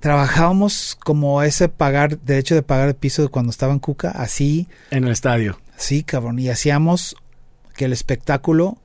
trabajábamos 0.00 0.96
como 1.02 1.42
ese 1.42 1.68
pagar, 1.68 2.18
derecho 2.20 2.54
de 2.54 2.62
pagar 2.62 2.88
el 2.88 2.94
piso 2.94 3.22
de 3.22 3.28
cuando 3.28 3.50
estaba 3.50 3.72
en 3.72 3.78
Cuca, 3.78 4.10
así 4.10 4.68
En 4.90 5.04
el 5.04 5.10
estadio. 5.12 5.58
Sí, 5.76 6.02
cabrón. 6.02 6.38
Y 6.38 6.48
hacíamos 6.48 7.16
que 7.76 7.86
el 7.86 7.92
espectáculo 7.92 8.78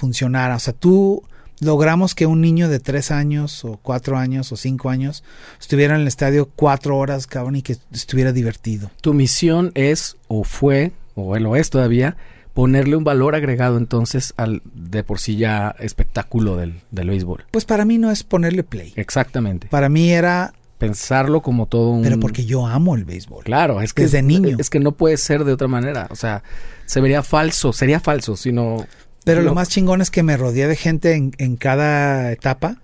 funcionara. 0.00 0.56
O 0.56 0.58
sea, 0.58 0.72
tú 0.72 1.22
logramos 1.60 2.14
que 2.14 2.26
un 2.26 2.40
niño 2.40 2.68
de 2.68 2.80
tres 2.80 3.10
años 3.10 3.64
o 3.64 3.78
cuatro 3.82 4.16
años 4.16 4.50
o 4.50 4.56
cinco 4.56 4.88
años 4.88 5.22
estuviera 5.60 5.94
en 5.94 6.00
el 6.00 6.08
estadio 6.08 6.48
cuatro 6.56 6.96
horas, 6.96 7.26
cabrón, 7.26 7.56
y 7.56 7.62
que 7.62 7.76
estuviera 7.92 8.32
divertido. 8.32 8.90
Tu 9.02 9.14
misión 9.14 9.70
es, 9.74 10.16
o 10.26 10.44
fue, 10.44 10.92
o 11.14 11.38
lo 11.38 11.56
es 11.56 11.70
todavía, 11.70 12.16
ponerle 12.54 12.96
un 12.96 13.04
valor 13.04 13.34
agregado 13.34 13.76
entonces 13.76 14.34
al 14.36 14.62
de 14.74 15.04
por 15.04 15.20
sí 15.20 15.36
ya 15.36 15.76
espectáculo 15.78 16.56
del, 16.56 16.80
del 16.90 17.10
béisbol. 17.10 17.44
Pues 17.50 17.64
para 17.64 17.84
mí 17.84 17.98
no 17.98 18.10
es 18.10 18.24
ponerle 18.24 18.64
play. 18.64 18.92
Exactamente. 18.96 19.68
Para 19.68 19.88
mí 19.88 20.10
era, 20.10 20.54
Pensarlo 20.80 21.42
como 21.42 21.66
todo 21.66 21.90
un... 21.90 22.02
pero 22.02 22.18
porque 22.18 22.46
yo 22.46 22.66
amo 22.66 22.94
el 22.94 23.04
béisbol. 23.04 23.44
Claro, 23.44 23.82
es 23.82 23.92
que 23.92 24.04
Desde 24.04 24.20
es, 24.20 24.24
niño. 24.24 24.56
Es 24.58 24.70
que 24.70 24.80
no 24.80 24.92
puede 24.92 25.18
ser 25.18 25.44
de 25.44 25.52
otra 25.52 25.68
manera. 25.68 26.08
O 26.08 26.16
sea, 26.16 26.42
se 26.86 27.02
vería 27.02 27.22
falso, 27.22 27.74
sería 27.74 28.00
falso 28.00 28.34
si 28.34 28.50
no... 28.50 28.86
Pero 29.24 29.42
lo 29.42 29.54
más 29.54 29.68
chingón 29.68 30.00
es 30.00 30.10
que 30.10 30.22
me 30.22 30.36
rodeé 30.36 30.66
de 30.66 30.76
gente 30.76 31.14
en, 31.14 31.32
en 31.38 31.56
cada 31.56 32.32
etapa, 32.32 32.80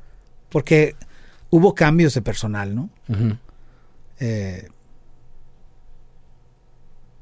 porque 0.51 0.95
hubo 1.51 1.75
cambios 1.75 2.15
de 2.15 2.23
personal, 2.23 2.75
¿no? 2.75 2.91
Eh, 4.21 4.69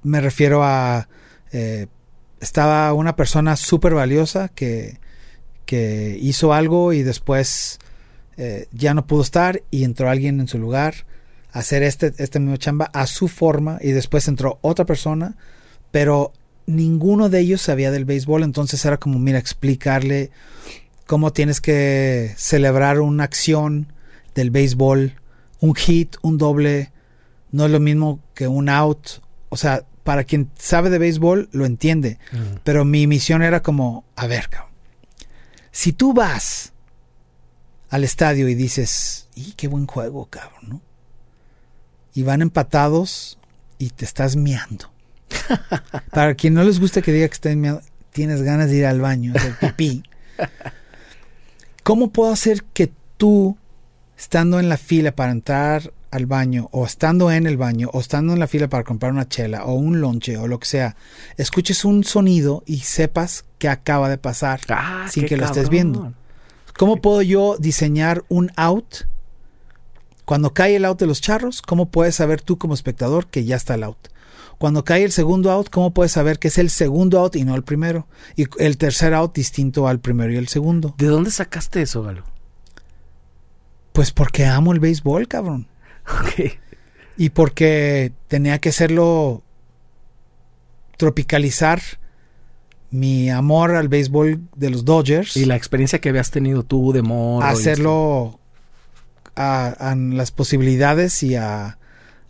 me 0.02 0.20
refiero 0.20 0.62
a... 0.64 1.08
eh, 1.52 1.86
estaba 2.40 2.92
una 2.92 3.16
persona 3.16 3.56
súper 3.56 3.94
valiosa 3.94 4.48
que, 4.48 4.98
que 5.64 6.18
hizo 6.20 6.52
algo 6.52 6.92
y 6.92 7.02
después 7.02 7.78
eh, 8.36 8.66
ya 8.72 8.92
no 8.92 9.06
pudo 9.06 9.22
estar 9.22 9.62
y 9.70 9.84
entró 9.84 10.10
alguien 10.10 10.40
en 10.40 10.48
su 10.48 10.58
lugar 10.58 11.06
a 11.52 11.60
hacer 11.60 11.82
este, 11.82 12.12
este 12.18 12.40
mismo 12.40 12.56
chamba 12.58 12.90
a 12.92 13.06
su 13.06 13.28
forma 13.28 13.78
y 13.80 13.92
después 13.92 14.28
entró 14.28 14.58
otra 14.60 14.84
persona, 14.84 15.36
pero 15.90 16.32
ninguno 16.66 17.28
de 17.28 17.40
ellos 17.40 17.62
sabía 17.62 17.90
del 17.90 18.04
béisbol, 18.04 18.42
entonces 18.42 18.84
era 18.84 18.96
como, 18.96 19.18
mira, 19.18 19.38
explicarle 19.38 20.30
cómo 21.06 21.32
tienes 21.32 21.60
que 21.60 22.34
celebrar 22.36 23.00
una 23.00 23.24
acción 23.24 23.92
del 24.34 24.50
béisbol, 24.50 25.14
un 25.60 25.74
hit, 25.74 26.16
un 26.22 26.38
doble, 26.38 26.92
no 27.52 27.66
es 27.66 27.70
lo 27.70 27.80
mismo 27.80 28.20
que 28.34 28.48
un 28.48 28.68
out, 28.68 29.22
o 29.48 29.56
sea, 29.56 29.84
para 30.02 30.24
quien 30.24 30.50
sabe 30.58 30.90
de 30.90 30.98
béisbol 30.98 31.48
lo 31.52 31.66
entiende, 31.66 32.18
pero 32.62 32.84
mi 32.84 33.06
misión 33.06 33.42
era 33.42 33.62
como, 33.62 34.04
a 34.16 34.26
ver, 34.26 34.48
cabrón, 34.48 34.72
si 35.70 35.92
tú 35.92 36.12
vas 36.12 36.72
al 37.90 38.04
estadio 38.04 38.48
y 38.48 38.54
dices, 38.54 39.28
y 39.34 39.52
qué 39.52 39.68
buen 39.68 39.86
juego, 39.86 40.26
cabrón, 40.26 40.62
¿no? 40.68 40.82
Y 42.14 42.22
van 42.22 42.42
empatados 42.42 43.38
y 43.78 43.90
te 43.90 44.04
estás 44.04 44.36
miando. 44.36 44.93
Para 46.12 46.34
quien 46.34 46.54
no 46.54 46.62
les 46.64 46.80
gusta 46.80 47.02
que 47.02 47.12
diga 47.12 47.28
que 47.28 47.34
estén 47.34 47.60
miando, 47.60 47.82
tienes 48.12 48.42
ganas 48.42 48.70
de 48.70 48.76
ir 48.76 48.86
al 48.86 49.00
baño, 49.00 49.32
hacer 49.34 49.54
pipí. 49.58 50.02
¿Cómo 51.82 52.10
puedo 52.10 52.32
hacer 52.32 52.64
que 52.64 52.90
tú, 53.16 53.56
estando 54.16 54.58
en 54.58 54.68
la 54.68 54.76
fila 54.76 55.14
para 55.14 55.32
entrar 55.32 55.92
al 56.14 56.26
baño, 56.26 56.68
o 56.70 56.86
estando 56.86 57.32
en 57.32 57.46
el 57.46 57.56
baño, 57.56 57.90
o 57.92 58.00
estando 58.00 58.32
en 58.32 58.38
la 58.38 58.46
fila 58.46 58.68
para 58.68 58.84
comprar 58.84 59.12
una 59.12 59.28
chela, 59.28 59.64
o 59.64 59.74
un 59.74 60.00
lonche, 60.00 60.36
o 60.36 60.46
lo 60.46 60.60
que 60.60 60.66
sea, 60.66 60.96
escuches 61.36 61.84
un 61.84 62.04
sonido 62.04 62.62
y 62.66 62.78
sepas 62.78 63.44
que 63.58 63.68
acaba 63.68 64.08
de 64.08 64.16
pasar 64.16 64.60
Ah, 64.68 65.08
sin 65.10 65.26
que 65.26 65.36
lo 65.36 65.44
estés 65.44 65.68
viendo? 65.68 66.14
¿Cómo 66.78 67.00
puedo 67.00 67.20
yo 67.20 67.56
diseñar 67.58 68.24
un 68.28 68.52
out? 68.56 69.06
Cuando 70.24 70.54
cae 70.54 70.76
el 70.76 70.84
out 70.84 71.00
de 71.00 71.06
los 71.06 71.20
charros, 71.20 71.62
¿cómo 71.62 71.86
puedes 71.86 72.14
saber 72.14 72.40
tú 72.40 72.58
como 72.58 72.74
espectador 72.74 73.26
que 73.26 73.44
ya 73.44 73.56
está 73.56 73.74
el 73.74 73.82
out? 73.82 74.08
Cuando 74.58 74.84
cae 74.84 75.04
el 75.04 75.12
segundo 75.12 75.50
out, 75.50 75.68
¿cómo 75.70 75.92
puedes 75.92 76.12
saber 76.12 76.38
que 76.38 76.48
es 76.48 76.58
el 76.58 76.70
segundo 76.70 77.18
out 77.18 77.36
y 77.36 77.44
no 77.44 77.54
el 77.54 77.64
primero? 77.64 78.06
Y 78.36 78.46
el 78.58 78.78
tercer 78.78 79.14
out 79.14 79.34
distinto 79.34 79.88
al 79.88 80.00
primero 80.00 80.32
y 80.32 80.36
el 80.36 80.48
segundo. 80.48 80.94
¿De 80.98 81.06
dónde 81.06 81.30
sacaste 81.30 81.82
eso, 81.82 82.02
Galo? 82.02 82.24
Pues 83.92 84.10
porque 84.10 84.46
amo 84.46 84.72
el 84.72 84.80
béisbol, 84.80 85.28
cabrón. 85.28 85.68
Ok. 86.06 86.52
Y 87.16 87.30
porque 87.30 88.12
tenía 88.28 88.58
que 88.58 88.70
hacerlo 88.70 89.42
tropicalizar 90.96 91.80
mi 92.90 93.30
amor 93.30 93.74
al 93.74 93.88
béisbol 93.88 94.42
de 94.54 94.70
los 94.70 94.84
Dodgers. 94.84 95.36
Y 95.36 95.46
la 95.46 95.56
experiencia 95.56 96.00
que 96.00 96.10
habías 96.10 96.30
tenido 96.30 96.62
tú 96.62 96.92
de 96.92 97.02
morro. 97.02 97.46
hacerlo 97.46 98.40
a, 99.34 99.68
a 99.68 99.94
las 99.94 100.30
posibilidades 100.30 101.22
y 101.22 101.36
a, 101.36 101.78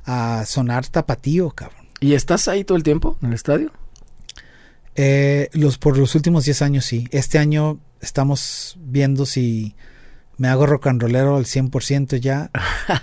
a 0.04 0.44
sonar 0.46 0.86
tapatío, 0.86 1.50
cabrón. 1.50 1.83
¿Y 2.04 2.12
estás 2.12 2.48
ahí 2.48 2.64
todo 2.64 2.76
el 2.76 2.82
tiempo 2.82 3.16
en 3.22 3.28
el 3.28 3.34
estadio? 3.34 3.72
Eh, 4.94 5.48
los, 5.54 5.78
por 5.78 5.96
los 5.96 6.14
últimos 6.14 6.44
10 6.44 6.60
años 6.60 6.84
sí. 6.84 7.08
Este 7.12 7.38
año 7.38 7.80
estamos 8.02 8.76
viendo 8.78 9.24
si 9.24 9.74
me 10.36 10.48
hago 10.48 10.66
rock 10.66 10.88
and 10.88 11.00
rollero 11.00 11.36
al 11.36 11.46
100% 11.46 12.20
ya. 12.20 12.50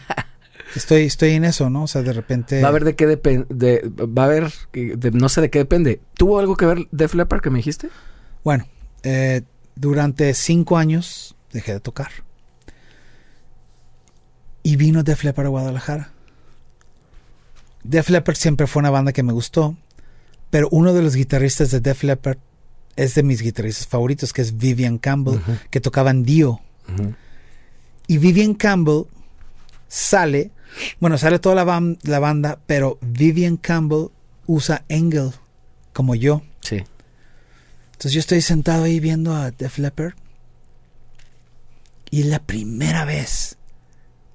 estoy, 0.76 1.06
estoy 1.06 1.32
en 1.32 1.46
eso, 1.46 1.72
¿no? 1.72 1.86
O 1.86 1.88
sea, 1.88 2.04
de 2.04 2.14
repente... 2.14 2.62
Va 2.62 2.68
a 2.68 2.74
ver 2.74 2.84
de 2.84 2.96
qué 2.96 3.08
depende, 3.08 3.90
va 3.90 4.26
a 4.26 4.28
ver, 4.28 4.54
no 5.14 5.30
sé 5.30 5.42
de 5.42 5.50
qué 5.50 5.58
depende. 5.58 6.00
¿Tuvo 6.14 6.38
algo 6.38 6.56
que 6.56 6.68
ver 6.68 6.88
Def 6.92 7.16
Leppard 7.16 7.42
que 7.42 7.50
me 7.50 7.58
dijiste? 7.58 7.90
Bueno, 8.44 8.68
eh, 9.02 9.42
durante 9.74 10.32
cinco 10.36 10.78
años 10.78 11.36
dejé 11.52 11.74
de 11.74 11.80
tocar. 11.80 12.12
Y 14.62 14.76
vino 14.76 15.02
Def 15.02 15.24
Leppard 15.24 15.48
a 15.48 15.50
Guadalajara. 15.50 16.12
Def 17.84 18.10
Leppard 18.10 18.36
siempre 18.36 18.68
fue 18.68 18.82
una 18.82 18.90
banda 18.90 19.14
que 19.14 19.24
me 19.24 19.34
gustó, 19.34 19.76
pero 20.50 20.68
uno 20.72 20.94
de 20.94 21.02
los 21.02 21.16
guitarristas 21.16 21.72
de 21.72 21.80
Def 21.80 22.04
Leppard 22.04 22.38
es 22.96 23.16
de 23.16 23.24
mis 23.24 23.42
guitarristas 23.42 23.88
favoritos, 23.88 24.34
que 24.34 24.42
es 24.42 24.58
Vivian 24.58 24.98
Campbell, 24.98 25.40
que 25.70 25.80
tocaba 25.80 26.12
en 26.12 26.24
Dio. 26.24 26.60
Y 28.08 28.18
Vivian 28.18 28.54
Campbell 28.54 29.06
sale, 29.88 30.52
bueno, 31.00 31.18
sale 31.18 31.40
toda 31.40 31.56
la, 31.56 31.96
la, 32.04 32.20
banda, 32.20 32.60
pero 32.68 32.98
Vivian 33.02 33.58
Campbell 33.58 34.08
usa 34.46 34.84
Engel, 34.90 35.32
como 35.94 36.16
yo. 36.16 36.44
Sí. 36.62 36.84
Entonces 37.94 38.14
yo 38.14 38.20
estoy 38.20 38.42
sentado 38.42 38.84
ahí 38.84 39.00
viendo 39.00 39.36
a 39.36 39.52
Def 39.52 39.78
Leppard. 39.78 40.14
Y 42.10 42.22
es 42.22 42.26
la 42.26 42.40
primera 42.40 43.06
vez 43.06 43.58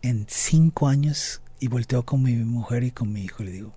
en 0.00 0.26
cinco 0.30 0.88
años 0.88 1.42
y 1.58 1.68
volteo 1.68 2.04
con 2.04 2.22
mi 2.22 2.34
mujer 2.36 2.84
y 2.84 2.90
con 2.90 3.12
mi 3.12 3.22
hijo 3.22 3.42
y 3.42 3.46
le 3.46 3.52
digo, 3.52 3.72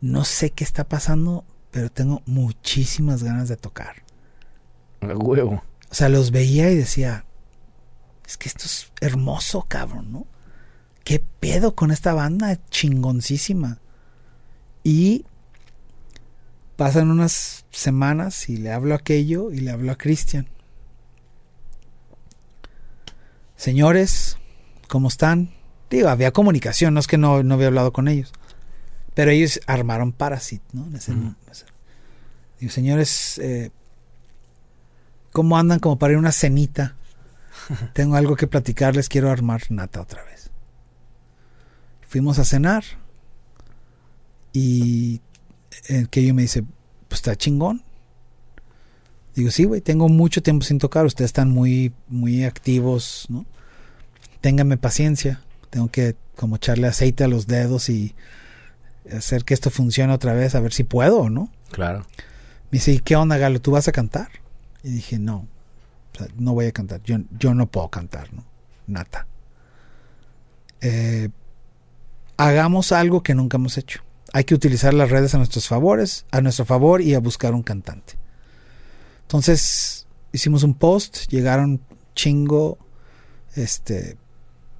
no 0.00 0.24
sé 0.24 0.50
qué 0.50 0.64
está 0.64 0.88
pasando, 0.88 1.44
pero 1.70 1.90
tengo 1.90 2.22
muchísimas 2.26 3.22
ganas 3.22 3.48
de 3.48 3.56
tocar. 3.56 3.96
A 5.00 5.06
huevo. 5.16 5.62
O 5.90 5.94
sea, 5.94 6.08
los 6.08 6.30
veía 6.30 6.70
y 6.70 6.76
decía, 6.76 7.24
es 8.26 8.36
que 8.36 8.48
esto 8.48 8.64
es 8.64 8.92
hermoso, 9.00 9.66
cabrón, 9.68 10.12
¿no? 10.12 10.26
¿Qué 11.04 11.22
pedo 11.40 11.74
con 11.74 11.90
esta 11.90 12.14
banda 12.14 12.58
chingoncísima? 12.70 13.78
Y 14.84 15.26
pasan 16.76 17.10
unas 17.10 17.66
semanas 17.70 18.48
y 18.48 18.56
le 18.56 18.72
hablo 18.72 18.94
a 18.94 18.98
aquello 18.98 19.50
y 19.50 19.60
le 19.60 19.70
hablo 19.70 19.92
a 19.92 19.98
Cristian. 19.98 20.48
Señores, 23.56 24.38
¿cómo 24.90 25.08
están? 25.08 25.50
Digo, 25.88 26.08
había 26.08 26.32
comunicación, 26.32 26.94
no 26.94 27.00
es 27.00 27.06
que 27.06 27.16
no, 27.16 27.42
no 27.42 27.54
había 27.54 27.68
hablado 27.68 27.92
con 27.92 28.08
ellos. 28.08 28.32
Pero 29.14 29.30
ellos 29.30 29.60
armaron 29.66 30.12
Parasit, 30.12 30.62
¿no? 30.72 30.86
Digo, 32.58 32.72
señores, 32.72 33.38
eh, 33.38 33.70
¿cómo 35.32 35.56
andan 35.56 35.78
como 35.78 35.98
para 35.98 36.12
ir 36.12 36.16
a 36.16 36.20
una 36.20 36.32
cenita? 36.32 36.96
Tengo 37.94 38.16
algo 38.16 38.34
que 38.36 38.48
platicarles, 38.48 39.08
quiero 39.08 39.30
armar 39.30 39.62
nata 39.70 40.00
otra 40.00 40.24
vez. 40.24 40.50
Fuimos 42.02 42.40
a 42.40 42.44
cenar 42.44 42.82
y 44.52 45.20
el 45.86 46.08
que 46.08 46.26
yo 46.26 46.34
me 46.34 46.42
dice, 46.42 46.64
pues 47.08 47.20
está 47.20 47.36
chingón. 47.36 47.84
Digo, 49.36 49.52
sí, 49.52 49.64
güey, 49.64 49.80
tengo 49.80 50.08
mucho 50.08 50.42
tiempo 50.42 50.64
sin 50.64 50.78
tocar, 50.78 51.06
ustedes 51.06 51.28
están 51.28 51.50
muy, 51.50 51.92
muy 52.08 52.44
activos, 52.44 53.26
¿no? 53.28 53.46
Ténganme 54.40 54.76
paciencia, 54.76 55.42
tengo 55.70 55.88
que 55.88 56.16
como 56.36 56.56
echarle 56.56 56.86
aceite 56.86 57.24
a 57.24 57.28
los 57.28 57.46
dedos 57.46 57.88
y 57.88 58.14
hacer 59.12 59.44
que 59.44 59.54
esto 59.54 59.70
funcione 59.70 60.12
otra 60.12 60.32
vez, 60.32 60.54
a 60.54 60.60
ver 60.60 60.72
si 60.72 60.84
puedo 60.84 61.20
o 61.20 61.30
no. 61.30 61.50
Claro. 61.70 62.06
Me 62.70 62.78
dice, 62.78 62.92
¿y 62.92 62.98
qué 63.00 63.16
onda, 63.16 63.36
Galo? 63.36 63.60
¿Tú 63.60 63.72
vas 63.72 63.88
a 63.88 63.92
cantar? 63.92 64.28
Y 64.82 64.90
dije, 64.90 65.18
no, 65.18 65.46
no 66.36 66.54
voy 66.54 66.66
a 66.66 66.72
cantar, 66.72 67.02
yo, 67.02 67.18
yo 67.38 67.54
no 67.54 67.66
puedo 67.66 67.88
cantar, 67.88 68.32
¿no? 68.32 68.44
Nata. 68.86 69.26
Eh, 70.80 71.28
hagamos 72.36 72.92
algo 72.92 73.22
que 73.22 73.34
nunca 73.34 73.56
hemos 73.56 73.76
hecho. 73.76 74.02
Hay 74.32 74.44
que 74.44 74.54
utilizar 74.54 74.94
las 74.94 75.10
redes 75.10 75.34
a 75.34 75.38
nuestros 75.38 75.68
favores, 75.68 76.24
a 76.30 76.40
nuestro 76.40 76.64
favor 76.64 77.02
y 77.02 77.14
a 77.14 77.20
buscar 77.20 77.52
un 77.52 77.62
cantante. 77.62 78.14
Entonces 79.22 80.06
hicimos 80.32 80.62
un 80.62 80.74
post, 80.74 81.26
llegaron 81.28 81.80
chingo, 82.14 82.78
este, 83.54 84.16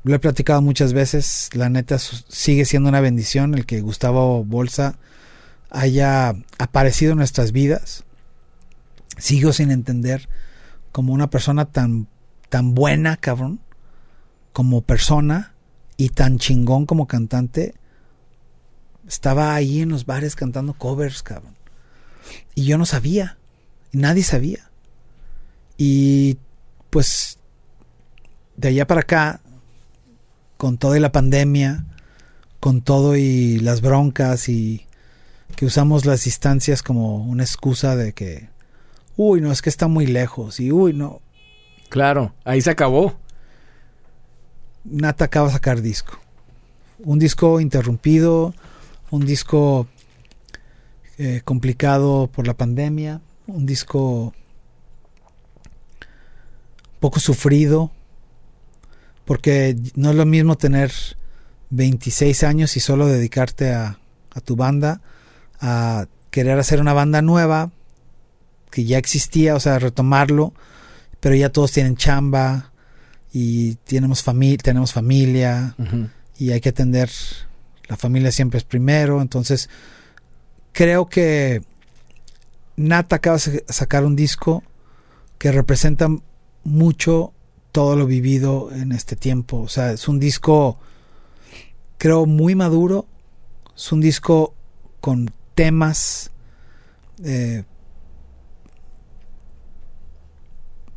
lo 0.03 0.15
he 0.15 0.19
platicado 0.19 0.63
muchas 0.63 0.93
veces, 0.93 1.51
la 1.53 1.69
neta 1.69 1.99
sigue 1.99 2.65
siendo 2.65 2.89
una 2.89 3.01
bendición 3.01 3.55
el 3.55 3.67
que 3.67 3.81
Gustavo 3.81 4.45
Bolsa 4.45 4.99
haya 5.69 6.35
aparecido 6.59 7.13
en 7.13 7.19
nuestras 7.19 7.53
vidas. 7.53 8.05
Sigo 9.19 9.53
sin 9.53 9.71
entender 9.71 10.29
como 10.93 11.13
una 11.13 11.29
persona 11.29 11.67
tan, 11.67 12.09
tan 12.49 12.75
buena, 12.75 13.19
cabrón, 13.19 13.61
como 14.53 14.81
persona 14.81 15.53
y 15.99 16.09
tan 16.09 16.39
chingón 16.39 16.87
como 16.87 17.07
cantante. 17.07 17.75
Estaba 19.07 19.55
ahí 19.55 19.83
en 19.83 19.91
los 19.91 20.07
bares 20.07 20.35
cantando 20.35 20.73
covers, 20.73 21.23
cabrón. 21.23 21.55
Y 22.55 22.65
yo 22.65 22.79
no 22.79 22.87
sabía, 22.87 23.37
nadie 23.93 24.23
sabía. 24.23 24.71
Y 25.77 26.39
pues 26.89 27.39
de 28.57 28.69
allá 28.69 28.87
para 28.87 29.03
acá 29.03 29.41
con 30.61 30.77
toda 30.77 31.01
la 31.01 31.11
pandemia, 31.11 31.87
con 32.61 32.83
todo 32.83 33.17
y 33.17 33.61
las 33.61 33.81
broncas 33.81 34.51
y 34.51 34.87
que 35.57 35.65
usamos 35.65 36.05
las 36.05 36.25
distancias 36.25 36.83
como 36.83 37.25
una 37.25 37.45
excusa 37.45 37.97
de 37.97 38.13
que, 38.13 38.51
uy, 39.17 39.41
no, 39.41 39.53
es 39.53 39.63
que 39.63 39.71
está 39.71 39.89
muy 39.89 40.07
lejos 40.07 40.61
y, 40.61 40.71
uy, 40.71 40.93
no. 40.93 41.23
Claro, 41.89 42.35
ahí 42.45 42.61
se 42.61 42.69
acabó. 42.69 43.19
Nata 44.85 45.25
acaba 45.25 45.47
de 45.47 45.55
sacar 45.55 45.81
disco. 45.81 46.19
Un 46.99 47.19
disco 47.19 47.59
interrumpido, 47.59 48.53
un 49.11 49.25
disco 49.25 49.89
eh, 51.17 51.41
complicado 51.43 52.27
por 52.27 52.47
la 52.47 52.53
pandemia, 52.53 53.23
un 53.47 53.65
disco 53.65 54.35
poco 57.01 57.19
sufrido, 57.19 57.93
porque 59.31 59.77
no 59.95 60.11
es 60.11 60.17
lo 60.17 60.27
mismo 60.27 60.59
tener 60.59 60.91
26 61.71 62.43
años 62.43 62.77
y 62.77 62.81
solo 62.81 63.07
dedicarte 63.07 63.73
a, 63.73 63.97
tu 64.45 64.57
banda, 64.57 65.03
a 65.61 66.07
querer 66.33 66.59
hacer 66.59 66.81
una 66.81 66.95
banda 66.95 67.23
nueva 67.23 67.71
que 68.73 68.85
ya 68.85 68.99
existía, 68.99 69.55
o 69.55 69.61
sea, 69.61 69.79
retomarlo, 69.79 70.53
pero 71.21 71.37
ya 71.37 71.49
todos 71.49 71.71
tienen 71.71 71.95
chamba 71.95 72.73
y 73.33 73.77
tenemos, 73.85 74.25
familia 74.25 74.59
tenemos 74.65 74.93
familia 74.93 75.77
y 76.37 76.51
hay 76.51 76.61
que 76.61 76.71
atender, 76.71 77.09
la 77.87 77.97
familia 77.97 78.33
siempre 78.33 78.59
es 78.59 78.65
primero, 78.65 79.23
entonces 79.23 79.71
creo 80.73 81.09
que 81.09 81.63
Nata 82.75 83.15
acaba 83.15 83.37
de 83.37 83.65
sacar 83.69 84.05
un 84.05 84.17
disco 84.17 84.65
que 85.39 85.53
representa 85.53 86.09
mucho 86.65 87.33
todo 87.73 87.97
lo 87.97 88.07
vivido 88.07 88.71
en 88.73 88.93
este 88.93 89.17
tiempo. 89.17 89.59
O 89.59 89.69
sea, 89.69 89.93
es 89.93 90.09
un 90.09 90.19
disco, 90.19 90.79
creo, 91.99 92.27
muy 92.27 92.55
maduro. 92.55 93.07
Es 93.77 93.93
un 93.93 94.01
disco 94.01 94.55
con 95.01 95.33
temas 95.55 96.31
eh, 97.25 97.65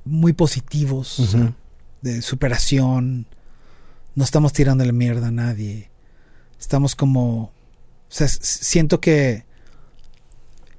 muy 0.05 0.33
positivos, 0.33 1.35
de 2.01 2.21
superación. 2.21 3.27
No 4.15 4.23
estamos 4.23 4.53
tirando 4.53 4.83
la 4.85 4.91
mierda 4.91 5.27
a 5.27 5.31
nadie. 5.31 5.89
Estamos 6.59 6.95
como... 6.95 7.43
O 7.43 8.15
sea, 8.15 8.27
siento 8.27 8.99
que 8.99 9.45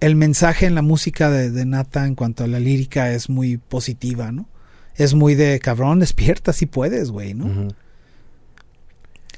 el 0.01 0.15
mensaje 0.15 0.67
en 0.67 0.75
la 0.75 0.83
música 0.83 1.31
de, 1.31 1.51
de 1.51 1.65
Nata 1.65 2.07
en 2.07 2.15
cuanto 2.15 2.45
a 2.45 2.47
la 2.47 2.61
lírica 2.61 3.11
es 3.13 3.29
muy 3.29 3.57
positiva, 3.57 4.31
¿no? 4.31 4.49
Es 4.97 5.15
muy 5.15 5.35
de 5.35 5.59
cabrón, 5.61 6.01
despierta 6.01 6.53
si 6.53 6.67
puedes, 6.67 7.11
güey, 7.11 7.35
¿no? 7.35 7.69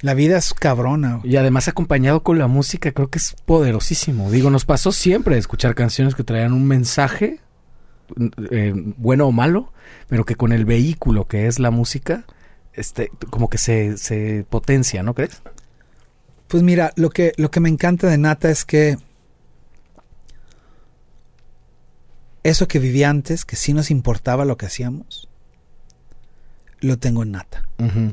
La 0.02 0.14
vida 0.14 0.36
es 0.36 0.52
cabrona. 0.52 1.20
Y 1.24 1.36
además 1.36 1.68
acompañado 1.68 2.22
con 2.22 2.38
la 2.38 2.46
música 2.46 2.92
creo 2.92 3.08
que 3.08 3.18
es 3.18 3.34
poderosísimo. 3.44 4.30
Digo, 4.30 4.50
nos 4.50 4.64
pasó 4.64 4.92
siempre 4.92 5.38
escuchar 5.38 5.74
canciones 5.74 6.14
que 6.14 6.24
traían 6.24 6.52
un 6.52 6.66
mensaje, 6.66 7.40
eh, 8.50 8.72
bueno 8.98 9.26
o 9.26 9.32
malo, 9.32 9.72
pero 10.08 10.24
que 10.24 10.36
con 10.36 10.52
el 10.52 10.64
vehículo 10.64 11.26
que 11.26 11.46
es 11.46 11.58
la 11.58 11.70
música, 11.70 12.24
este, 12.74 13.10
como 13.30 13.48
que 13.48 13.58
se, 13.58 13.96
se 13.96 14.44
potencia, 14.48 15.02
¿no 15.02 15.14
crees? 15.14 15.40
Pues 16.48 16.62
mira, 16.62 16.92
lo 16.96 17.10
que, 17.10 17.32
lo 17.38 17.50
que 17.50 17.60
me 17.60 17.70
encanta 17.70 18.06
de 18.06 18.18
Nata 18.18 18.50
es 18.50 18.64
que 18.64 18.98
eso 22.44 22.68
que 22.68 22.78
vivía 22.78 23.10
antes, 23.10 23.44
que 23.44 23.56
sí 23.56 23.72
nos 23.72 23.90
importaba 23.90 24.44
lo 24.44 24.56
que 24.56 24.66
hacíamos, 24.66 25.25
lo 26.80 26.98
tengo 26.98 27.22
en 27.22 27.32
nata. 27.32 27.66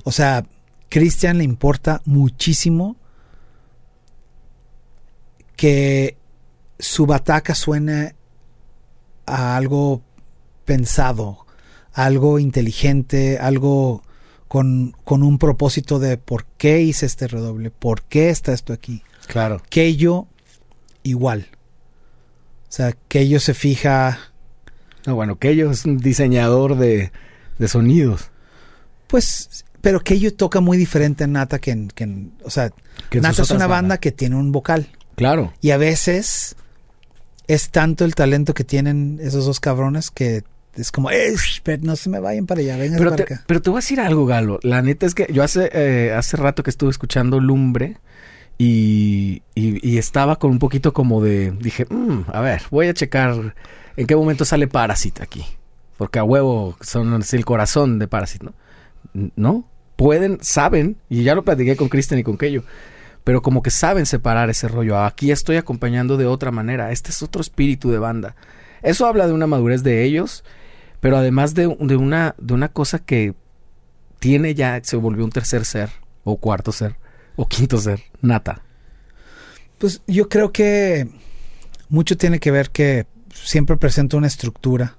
O 0.03 0.11
sea, 0.11 0.45
Cristian 0.89 1.37
le 1.37 1.43
importa 1.43 2.01
muchísimo 2.05 2.97
que 5.55 6.17
su 6.79 7.05
bataca 7.05 7.55
suene 7.55 8.15
a 9.25 9.55
algo 9.55 10.01
pensado, 10.65 11.45
algo 11.93 12.39
inteligente, 12.39 13.37
algo 13.39 14.03
con, 14.47 14.95
con, 15.03 15.23
un 15.23 15.37
propósito 15.37 15.99
de 15.99 16.17
por 16.17 16.45
qué 16.57 16.81
hice 16.81 17.05
este 17.05 17.27
redoble, 17.27 17.71
por 17.71 18.03
qué 18.03 18.29
está 18.29 18.53
esto 18.53 18.73
aquí. 18.73 19.03
Claro. 19.27 19.61
Que 19.69 19.85
ello 19.85 20.27
igual. 21.03 21.47
O 22.63 22.71
sea, 22.75 22.93
que 23.07 23.21
ello 23.21 23.39
se 23.39 23.53
fija. 23.53 24.19
No, 25.05 25.15
bueno, 25.15 25.37
que 25.37 25.49
ello 25.49 25.71
es 25.71 25.85
un 25.85 25.97
diseñador 25.97 26.77
de, 26.77 27.11
de 27.57 27.67
sonidos. 27.67 28.31
Pues, 29.13 29.63
pero 29.81 30.01
ello 30.15 30.33
toca 30.33 30.59
muy 30.59 30.75
diferente 30.75 31.23
en 31.25 31.33
Nata 31.33 31.59
que 31.59 31.69
en. 31.69 31.87
Que 31.89 32.03
en 32.03 32.33
o 32.43 32.49
sea, 32.49 32.71
Que 33.11 33.21
Nata 33.21 33.43
es 33.43 33.51
una 33.51 33.67
banda 33.67 33.99
que 33.99 34.11
tiene 34.11 34.35
un 34.37 34.51
vocal. 34.51 34.87
Claro. 35.15 35.53
Y 35.61 35.69
a 35.69 35.77
veces 35.77 36.55
es 37.47 37.69
tanto 37.69 38.05
el 38.05 38.15
talento 38.15 38.55
que 38.55 38.63
tienen 38.63 39.19
esos 39.21 39.45
dos 39.45 39.59
cabrones 39.59 40.09
que 40.09 40.41
es 40.75 40.91
como, 40.91 41.11
"Eh, 41.11 41.35
pero 41.61 41.83
no 41.83 41.95
se 41.95 42.09
me 42.09 42.19
vayan 42.19 42.47
para 42.47 42.61
allá, 42.61 42.75
vengan 42.77 42.97
Pero 42.97 43.11
para 43.11 43.23
te, 43.25 43.33
acá. 43.35 43.43
pero 43.45 43.61
te 43.61 43.69
voy 43.69 43.77
a 43.77 43.81
decir 43.81 43.99
algo, 43.99 44.25
Galo. 44.25 44.57
La 44.63 44.81
neta 44.81 45.05
es 45.05 45.13
que 45.13 45.27
yo 45.31 45.43
hace, 45.43 45.69
eh, 45.73 46.11
hace 46.11 46.37
rato 46.37 46.63
que 46.63 46.71
estuve 46.71 46.89
escuchando 46.89 47.39
Lumbre 47.39 47.97
y, 48.57 49.43
y- 49.53 49.87
y 49.87 49.97
estaba 49.99 50.37
con 50.39 50.49
un 50.49 50.57
poquito 50.57 50.91
como 50.93 51.21
de... 51.21 51.51
Dije, 51.51 51.85
"Mm, 51.87 52.21
a 52.33 52.41
ver, 52.41 52.63
voy 52.71 52.87
a 52.87 52.93
checar 52.95 53.53
en 53.95 54.07
qué 54.07 54.15
momento 54.15 54.43
sale 54.45 54.67
Parasite 54.67 55.21
aquí. 55.21 55.45
Porque 55.97 56.17
a 56.17 56.23
huevo 56.23 56.75
son 56.81 57.21
es 57.21 57.33
el 57.35 57.45
corazón 57.45 57.99
de 57.99 58.07
Parasite, 58.07 58.45
¿no? 58.45 58.53
¿No? 59.13 59.67
Pueden, 59.95 60.39
saben, 60.41 60.97
y 61.09 61.23
ya 61.23 61.35
lo 61.35 61.43
platiqué 61.43 61.75
con 61.75 61.89
Kristen 61.89 62.19
y 62.19 62.23
con 62.23 62.37
Kello, 62.37 62.63
pero 63.23 63.41
como 63.41 63.61
que 63.61 63.71
saben 63.71 64.05
separar 64.05 64.49
ese 64.49 64.67
rollo. 64.67 64.99
Aquí 64.99 65.31
estoy 65.31 65.57
acompañando 65.57 66.17
de 66.17 66.25
otra 66.25 66.51
manera. 66.51 66.91
Este 66.91 67.11
es 67.11 67.21
otro 67.21 67.41
espíritu 67.41 67.91
de 67.91 67.99
banda. 67.99 68.35
Eso 68.81 69.05
habla 69.05 69.27
de 69.27 69.33
una 69.33 69.47
madurez 69.47 69.83
de 69.83 70.03
ellos, 70.03 70.43
pero 70.99 71.17
además 71.17 71.53
de, 71.53 71.75
de 71.79 71.95
una, 71.95 72.35
de 72.37 72.53
una 72.53 72.69
cosa 72.69 72.99
que 72.99 73.33
tiene 74.19 74.55
ya, 74.55 74.79
se 74.83 74.95
volvió 74.97 75.23
un 75.25 75.31
tercer 75.31 75.65
ser, 75.65 75.89
o 76.23 76.37
cuarto 76.37 76.71
ser, 76.71 76.95
o 77.35 77.47
quinto 77.47 77.77
ser, 77.77 78.03
nata. 78.21 78.61
Pues 79.77 80.01
yo 80.07 80.29
creo 80.29 80.51
que 80.51 81.09
mucho 81.89 82.17
tiene 82.17 82.39
que 82.39 82.51
ver 82.51 82.69
que 82.69 83.05
siempre 83.33 83.77
presento 83.77 84.17
una 84.17 84.27
estructura 84.27 84.97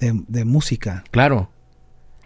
de, 0.00 0.20
de 0.26 0.44
música 0.44 1.04
Claro, 1.10 1.50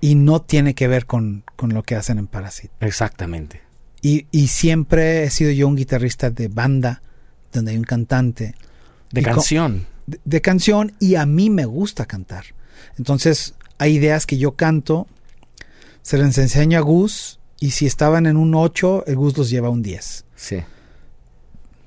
y 0.00 0.14
no 0.14 0.40
tiene 0.42 0.74
que 0.74 0.88
ver 0.88 1.06
con, 1.06 1.44
con 1.56 1.74
lo 1.74 1.82
que 1.82 1.94
hacen 1.96 2.18
en 2.18 2.26
Parasite. 2.26 2.70
exactamente. 2.80 3.62
Y, 4.00 4.26
y 4.30 4.46
siempre 4.48 5.24
he 5.24 5.30
sido 5.30 5.50
yo 5.50 5.66
un 5.66 5.74
guitarrista 5.74 6.30
de 6.30 6.46
banda, 6.48 7.02
donde 7.52 7.72
hay 7.72 7.78
un 7.78 7.84
cantante, 7.84 8.54
De 9.10 9.22
canción. 9.22 9.86
de, 10.06 10.20
de 10.24 10.40
canción, 10.40 10.92
y 11.00 11.16
a 11.16 11.26
mí 11.26 11.50
me 11.50 11.64
gusta 11.64 12.06
cantar. 12.06 12.44
Entonces, 12.96 13.54
hay 13.78 13.96
ideas 13.96 14.24
que 14.26 14.38
yo 14.38 14.52
canto, 14.52 15.08
se 16.02 16.16
las 16.16 16.38
enseño 16.38 16.78
a 16.78 16.82
Gus, 16.82 17.40
y 17.58 17.72
si 17.72 17.86
estaban 17.86 18.26
en 18.26 18.36
un 18.36 18.54
8, 18.54 19.04
el 19.08 19.16
Gus 19.16 19.36
los 19.36 19.50
lleva 19.50 19.66
a 19.66 19.70
un 19.70 19.82
10. 19.82 20.24
Sí. 20.36 20.58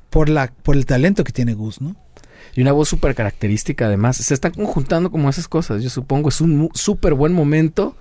Por, 0.09 0.27
la, 0.27 0.51
por 0.51 0.75
el 0.75 0.85
talento 0.85 1.23
que 1.23 1.31
tiene 1.31 1.53
Gus, 1.53 1.79
¿no? 1.79 1.95
Y 2.55 2.61
una 2.61 2.71
voz 2.71 2.89
súper 2.89 3.15
característica 3.15 3.85
además. 3.85 4.17
Se 4.17 4.33
están 4.33 4.51
conjuntando 4.51 5.11
como 5.11 5.29
esas 5.29 5.47
cosas. 5.47 5.83
Yo 5.83 5.89
supongo 5.89 6.29
es 6.29 6.41
un 6.41 6.69
súper 6.73 7.13
buen 7.13 7.33
momento 7.33 7.95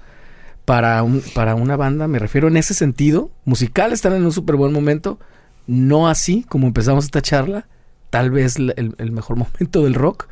para, 0.64 1.02
un, 1.02 1.22
para 1.34 1.54
una 1.54 1.76
banda. 1.76 2.08
Me 2.08 2.18
refiero 2.18 2.48
en 2.48 2.56
ese 2.56 2.74
sentido. 2.74 3.30
Musical 3.44 3.92
están 3.92 4.14
en 4.14 4.24
un 4.24 4.32
súper 4.32 4.56
buen 4.56 4.72
momento. 4.72 5.18
No 5.66 6.08
así 6.08 6.44
como 6.48 6.66
empezamos 6.66 7.04
esta 7.04 7.22
charla. 7.22 7.68
Tal 8.10 8.30
vez 8.30 8.56
el, 8.56 8.94
el 8.98 9.12
mejor 9.12 9.36
momento 9.36 9.84
del 9.84 9.94
rock. 9.94 10.26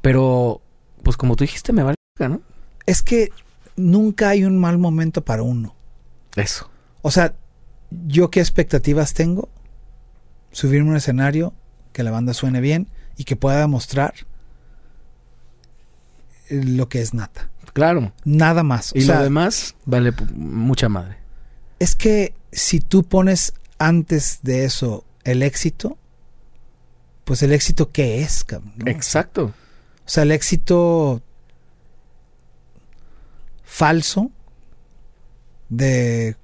Pero, 0.00 0.62
pues 1.02 1.16
como 1.16 1.36
tú 1.36 1.44
dijiste, 1.44 1.72
me 1.72 1.82
vale, 1.82 1.96
¿no? 2.20 2.40
Es 2.86 3.02
que 3.02 3.30
nunca 3.76 4.30
hay 4.30 4.44
un 4.44 4.58
mal 4.58 4.78
momento 4.78 5.24
para 5.24 5.42
uno. 5.42 5.74
Eso. 6.36 6.70
O 7.02 7.10
sea, 7.10 7.34
yo 8.06 8.30
qué 8.30 8.40
expectativas 8.40 9.12
tengo? 9.12 9.48
Subirme 10.52 10.88
a 10.88 10.92
un 10.92 10.96
escenario, 10.96 11.52
que 11.92 12.02
la 12.02 12.12
banda 12.12 12.32
suene 12.32 12.60
bien 12.60 12.88
y 13.20 13.24
que 13.24 13.36
pueda 13.36 13.60
demostrar 13.60 14.14
lo 16.48 16.88
que 16.88 17.02
es 17.02 17.12
nata. 17.12 17.50
Claro. 17.74 18.14
Nada 18.24 18.62
más. 18.62 18.92
O 18.92 18.98
Y 18.98 19.02
sea, 19.02 19.18
lo 19.18 19.24
demás 19.24 19.74
vale 19.84 20.12
mucha 20.34 20.88
madre. 20.88 21.18
es 21.78 21.94
que 21.94 22.32
si 22.50 22.80
tú 22.80 23.02
pones 23.02 23.52
antes 23.78 24.38
de 24.42 24.64
eso 24.64 25.04
el 25.24 25.42
éxito, 25.42 25.98
pues 27.24 27.42
el 27.42 27.52
éxito 27.52 27.92
qué 27.92 28.22
es, 28.22 28.42
cabrón? 28.42 28.72
¿no? 28.78 28.90
Exacto. 28.90 29.52
O 30.06 30.08
sea, 30.08 30.22
el 30.22 30.32
éxito 30.32 31.20
falso 33.62 34.30
de 35.68 36.36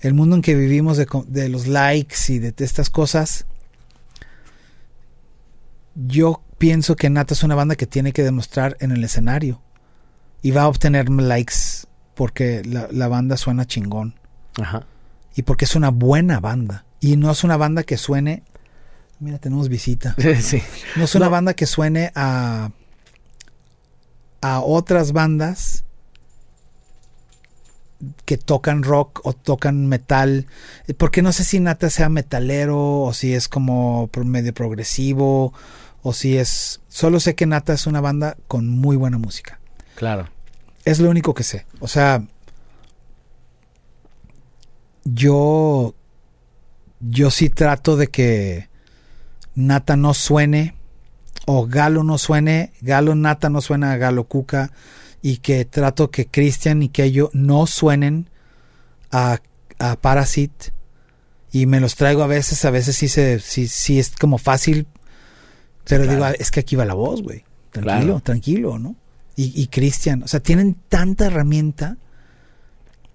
el 0.00 0.14
mundo 0.14 0.36
en 0.36 0.42
que 0.42 0.54
vivimos, 0.54 0.96
de, 0.96 1.06
de 1.26 1.48
los 1.48 1.66
likes 1.66 2.16
y 2.28 2.38
de, 2.38 2.52
de 2.52 2.64
estas 2.64 2.88
cosas. 2.88 3.46
Yo 6.06 6.42
pienso 6.58 6.94
que 6.96 7.10
Nata 7.10 7.34
es 7.34 7.42
una 7.42 7.54
banda 7.56 7.74
que 7.76 7.86
tiene 7.86 8.12
que 8.12 8.22
demostrar 8.22 8.76
en 8.80 8.92
el 8.92 9.02
escenario 9.02 9.60
y 10.42 10.52
va 10.52 10.62
a 10.62 10.68
obtener 10.68 11.08
likes 11.10 11.54
porque 12.14 12.62
la, 12.64 12.88
la 12.92 13.08
banda 13.08 13.36
suena 13.36 13.64
chingón 13.66 14.14
Ajá. 14.60 14.86
y 15.34 15.42
porque 15.42 15.64
es 15.64 15.74
una 15.74 15.90
buena 15.90 16.38
banda 16.40 16.84
y 17.00 17.16
no 17.16 17.30
es 17.30 17.42
una 17.44 17.56
banda 17.56 17.82
que 17.82 17.96
suene. 17.96 18.42
Mira, 19.20 19.38
tenemos 19.38 19.68
visita. 19.68 20.14
sí. 20.40 20.62
No 20.96 21.04
es 21.04 21.14
una 21.16 21.26
No. 21.26 21.30
banda 21.32 21.54
que 21.54 21.66
suene 21.66 22.12
a 22.14 22.70
a 24.40 24.60
otras 24.60 25.10
bandas 25.12 25.82
que 28.24 28.38
tocan 28.38 28.84
rock 28.84 29.20
o 29.24 29.32
tocan 29.32 29.88
metal, 29.88 30.46
porque 30.98 31.20
no 31.22 31.32
sé 31.32 31.42
si 31.42 31.58
Nata 31.58 31.90
sea 31.90 32.08
metalero 32.08 33.00
o 33.00 33.12
si 33.12 33.34
es 33.34 33.48
como 33.48 34.08
medio 34.24 34.54
progresivo 34.54 35.52
o 36.02 36.12
si 36.12 36.36
es 36.36 36.80
solo 36.88 37.20
sé 37.20 37.34
que 37.34 37.46
Nata 37.46 37.72
es 37.72 37.86
una 37.86 38.00
banda 38.00 38.36
con 38.46 38.68
muy 38.68 38.96
buena 38.96 39.18
música. 39.18 39.60
Claro. 39.96 40.28
Es 40.84 41.00
lo 41.00 41.10
único 41.10 41.34
que 41.34 41.42
sé. 41.42 41.66
O 41.80 41.88
sea, 41.88 42.22
yo 45.04 45.94
yo 47.00 47.30
sí 47.30 47.50
trato 47.50 47.96
de 47.96 48.08
que 48.08 48.68
Nata 49.54 49.96
no 49.96 50.14
suene 50.14 50.74
o 51.46 51.66
Galo 51.66 52.04
no 52.04 52.18
suene, 52.18 52.72
Galo 52.80 53.14
Nata 53.14 53.48
no 53.48 53.60
suena 53.60 53.92
a 53.92 53.96
Galo 53.96 54.24
Cuca 54.24 54.70
y 55.22 55.38
que 55.38 55.64
trato 55.64 56.10
que 56.10 56.26
Cristian 56.26 56.82
y 56.82 56.88
que 56.88 57.04
ellos 57.04 57.30
no 57.32 57.66
suenen 57.66 58.28
a, 59.10 59.40
a 59.78 59.96
Parasite 59.96 60.72
y 61.50 61.66
me 61.66 61.80
los 61.80 61.96
traigo 61.96 62.22
a 62.22 62.26
veces, 62.26 62.64
a 62.64 62.70
veces 62.70 62.96
sí 62.96 63.08
se 63.08 63.40
sí, 63.40 63.68
sí 63.68 63.98
es 63.98 64.10
como 64.10 64.38
fácil, 64.38 64.86
pero 65.88 66.04
claro. 66.04 66.16
digo, 66.16 66.24
"Ah, 66.26 66.32
es 66.38 66.50
que 66.50 66.60
aquí 66.60 66.76
va 66.76 66.84
la 66.84 66.94
voz, 66.94 67.22
güey. 67.22 67.44
Tranquilo, 67.70 68.00
Claro. 68.04 68.20
tranquilo, 68.20 68.78
¿no? 68.78 68.96
Y, 69.36 69.52
y 69.60 69.66
Cristian, 69.68 70.22
o 70.22 70.28
sea, 70.28 70.40
tienen 70.40 70.74
tanta 70.88 71.26
herramienta 71.26 71.96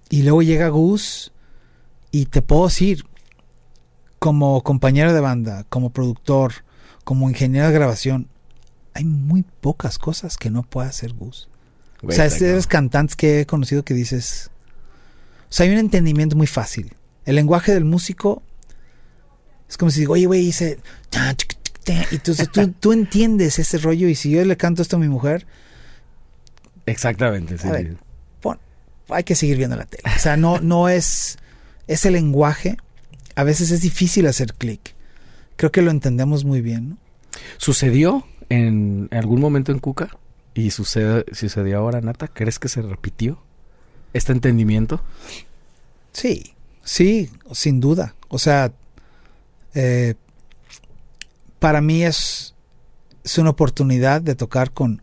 y 0.10 0.22
luego 0.24 0.41
llega 0.41 0.68
Gus 0.70 1.32
y 2.12 2.26
te 2.28 2.41
puedo 2.41 2.66
decir, 2.68 3.04
como 4.20 4.62
compañero 4.64 5.14
de 5.14 5.20
banda, 5.20 5.66
como 5.70 5.90
productor, 5.90 6.54
como 7.04 7.30
ingeniero 7.30 7.68
de 7.68 7.74
grabación, 7.74 8.30
hay 8.94 9.04
muy 9.06 9.44
pocas 9.44 9.98
cosas 9.98 10.38
que 10.38 10.50
no 10.50 10.64
puede 10.64 10.88
hacer 10.88 11.14
Gus. 11.14 11.50
o 12.06 12.12
sea, 12.12 12.26
es 12.26 12.40
de 12.40 12.54
los 12.54 12.68
cantantes 12.68 13.16
que 13.16 13.40
he 13.41 13.45
conocido 13.45 13.84
que 13.84 13.94
dices. 13.94 14.52
O 15.50 15.54
sea, 15.56 15.66
hay 15.66 15.72
un 15.72 15.78
entendimiento 15.80 16.36
muy 16.36 16.48
fácil. 16.48 16.95
El 17.26 17.36
lenguaje 17.36 17.74
del 17.74 17.86
músico 17.86 18.44
es 19.70 19.78
como 19.78 19.90
si 19.91 20.02
digo, 20.02 20.14
oye, 20.14 20.26
güey, 20.26 20.41
dice. 20.41 20.80
Ta, 21.84 21.93
chic, 21.93 22.10
chic, 22.10 22.10
ta", 22.10 22.11
Y 22.11 22.15
entonces 22.15 22.49
tú, 22.49 22.68
tú 22.80 22.91
entiendes 22.93 23.60
ese 23.60 23.77
rollo. 23.77 24.07
Y 24.07 24.15
si 24.15 24.31
yo 24.31 24.43
le 24.43 24.57
canto 24.57 24.81
esto 24.81 24.95
a 24.95 24.99
mi 24.99 25.10
mujer, 25.10 25.45
Exactamente, 26.85 27.57
sí. 27.57 27.68
A 27.68 27.72
ver. 27.72 27.97
pon, 28.41 28.60
hay 29.10 29.23
que 29.23 29.35
seguir 29.35 29.57
viendo 29.57 29.76
la 29.76 29.85
tele. 29.85 30.03
O 30.15 30.19
sea, 30.19 30.38
no, 30.38 30.60
no 30.60 30.89
es. 30.89 31.38
Ese 31.88 32.11
lenguaje. 32.11 32.77
A 33.35 33.43
veces 33.43 33.72
es 33.72 33.81
difícil 33.81 34.27
hacer 34.27 34.53
clic. 34.53 34.93
Creo 35.55 35.72
que 35.72 35.81
lo 35.81 35.91
entendemos 35.91 36.45
muy 36.45 36.61
bien, 36.61 36.89
¿no? 36.89 36.97
¿Sucedió 37.57 38.26
en 38.49 39.10
algún 39.11 39.41
momento 39.41 39.72
en 39.72 39.80
Cuca? 39.80 40.18
¿Y 40.53 40.69
sucede, 40.69 41.26
sucedió 41.31 41.80
ahora, 41.80 41.99
Nata? 42.01 42.27
¿Crees 42.27 42.60
que 42.60 42.69
se 42.69 42.81
repitió 42.84 43.41
este 44.14 44.34
entendimiento? 44.34 45.03
Sí, 46.11 46.53
sí, 46.84 47.31
sin 47.51 47.80
duda. 47.80 48.14
O 48.30 48.38
sea, 48.38 48.72
eh, 49.73 50.14
para 51.64 51.80
mí 51.80 52.03
es, 52.03 52.56
una 53.38 53.52
oportunidad 53.52 54.22
de 54.22 54.35
tocar 54.35 54.73
con 54.73 55.02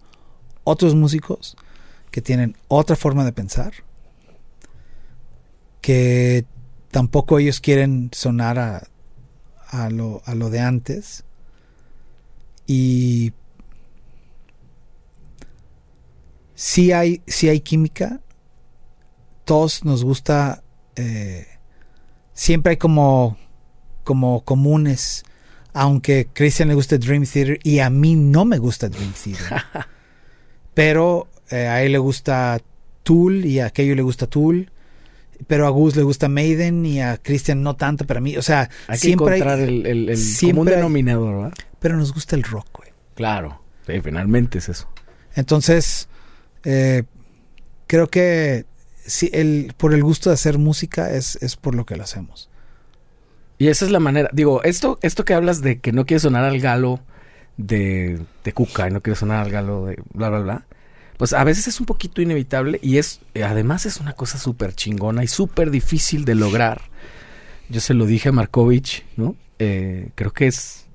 otros 0.63 0.95
músicos 0.95 1.57
que 2.11 2.21
tienen 2.21 2.55
otra 2.69 2.97
forma 2.97 3.25
de 3.25 3.33
pensar, 3.33 3.73
que 5.81 6.45
tampoco 6.91 7.39
ellos 7.39 7.61
quieren 7.61 8.11
sonar 8.13 8.59
a, 8.59 9.89
lo, 9.89 10.21
de 10.51 10.61
antes, 10.61 11.25
Y 12.67 13.33
sí 16.55 16.93
hay, 16.93 17.23
hay 17.43 17.61
química. 17.61 18.21
Todos 19.47 19.83
nos 19.83 20.05
gusta. 20.05 20.63
eh, 20.97 21.47
siempre 22.35 22.73
hay 22.73 22.77
como, 22.77 23.39
como 24.05 24.45
comunes. 24.45 25.25
Aunque 25.73 26.21
a 26.21 26.35
Christian 26.35 26.69
le 26.69 26.75
gusta 26.75 26.99
Dream 26.99 27.25
Theater 27.25 27.59
y 27.63 27.79
a 27.79 27.91
mí 27.91 28.15
no 28.17 28.45
me 28.45 28.59
gusta 28.59 28.89
Dream 28.89 29.13
Theater. 29.13 29.63
pero 30.75 31.29
eh, 31.51 31.67
a 31.67 31.83
él 31.83 31.93
le 31.93 31.99
gusta 31.99 32.61
Tool 33.03 33.45
y 33.45 33.61
a 33.61 33.67
aquello 33.67 33.95
le 33.95 34.03
gusta 34.03 34.27
Tool. 34.27 34.71
Pero 35.47 35.67
a 35.67 35.71
Gus 35.71 35.97
le 35.97 36.03
gusta 36.03 36.29
Maiden 36.29 36.85
y 36.85 37.01
a 37.01 37.17
Christian 37.17 37.63
no 37.63 37.75
tanto, 37.75 38.07
pero 38.07 38.19
a 38.19 38.21
mí, 38.21 38.37
o 38.37 38.43
sea, 38.43 38.69
Hay 38.89 38.99
siempre 38.99 39.27
que 39.27 39.37
encontrar 39.37 39.59
hay, 39.59 39.65
el, 39.65 39.87
el, 39.87 40.09
el 40.11 40.17
siempre 40.19 40.53
común 40.53 40.67
denominador, 40.67 41.35
¿verdad? 41.37 41.55
pero 41.79 41.97
nos 41.97 42.13
gusta 42.13 42.37
el 42.37 42.43
rock, 42.43 42.67
güey. 42.77 42.91
Claro. 43.15 43.63
Sí, 43.87 44.01
finalmente 44.03 44.59
es 44.59 44.69
eso. 44.69 44.89
Entonces, 45.35 46.09
eh, 46.65 47.05
creo 47.87 48.09
que 48.09 48.67
sí, 49.05 49.31
el, 49.33 49.73
por 49.77 49.95
el 49.95 50.03
gusto 50.03 50.31
de 50.31 50.35
hacer 50.35 50.59
música 50.59 51.11
es, 51.11 51.37
es 51.37 51.57
por 51.57 51.75
lo 51.75 51.87
que 51.87 51.97
lo 51.97 52.05
hacemos. 52.05 52.50
Y 53.61 53.69
esa 53.69 53.85
es 53.85 53.91
la 53.91 54.01
manera. 54.01 54.31
Digo, 54.33 54.63
esto, 54.63 54.99
esto 55.03 55.27
que 55.27 55.35
hablas 55.35 55.61
de 55.61 55.81
que 55.81 55.93
no 55.93 56.07
quieres 56.07 56.23
sonar 56.23 56.45
al 56.45 56.61
galo 56.61 56.99
de, 57.59 58.19
de 58.43 58.53
Cuca 58.55 58.89
y 58.89 58.91
no 58.91 59.03
quieres 59.03 59.19
sonar 59.19 59.45
al 59.45 59.53
galo 59.53 59.85
de 59.85 60.03
bla, 60.15 60.31
bla, 60.31 60.39
bla. 60.39 60.67
Pues 61.19 61.35
a 61.35 61.45
veces 61.45 61.69
es 61.69 61.79
un 61.79 61.85
poquito 61.85 62.23
inevitable 62.23 62.81
y 62.83 62.97
es, 62.97 63.21
además 63.35 63.85
es 63.85 63.99
una 64.01 64.15
cosa 64.15 64.39
súper 64.39 64.75
chingona 64.75 65.25
y 65.25 65.27
súper 65.27 65.71
difícil 65.71 66.25
de 66.25 66.37
lograr. 66.37 66.81
Yo 67.69 67.83
se 67.83 67.93
lo 67.93 68.07
dije 68.07 68.31
a 68.31 68.33
Markovich, 68.33 69.05
¿no? 69.19 69.37
Eh, 69.59 70.09
creo 70.15 70.33
que 70.33 70.47
es, 70.47 70.87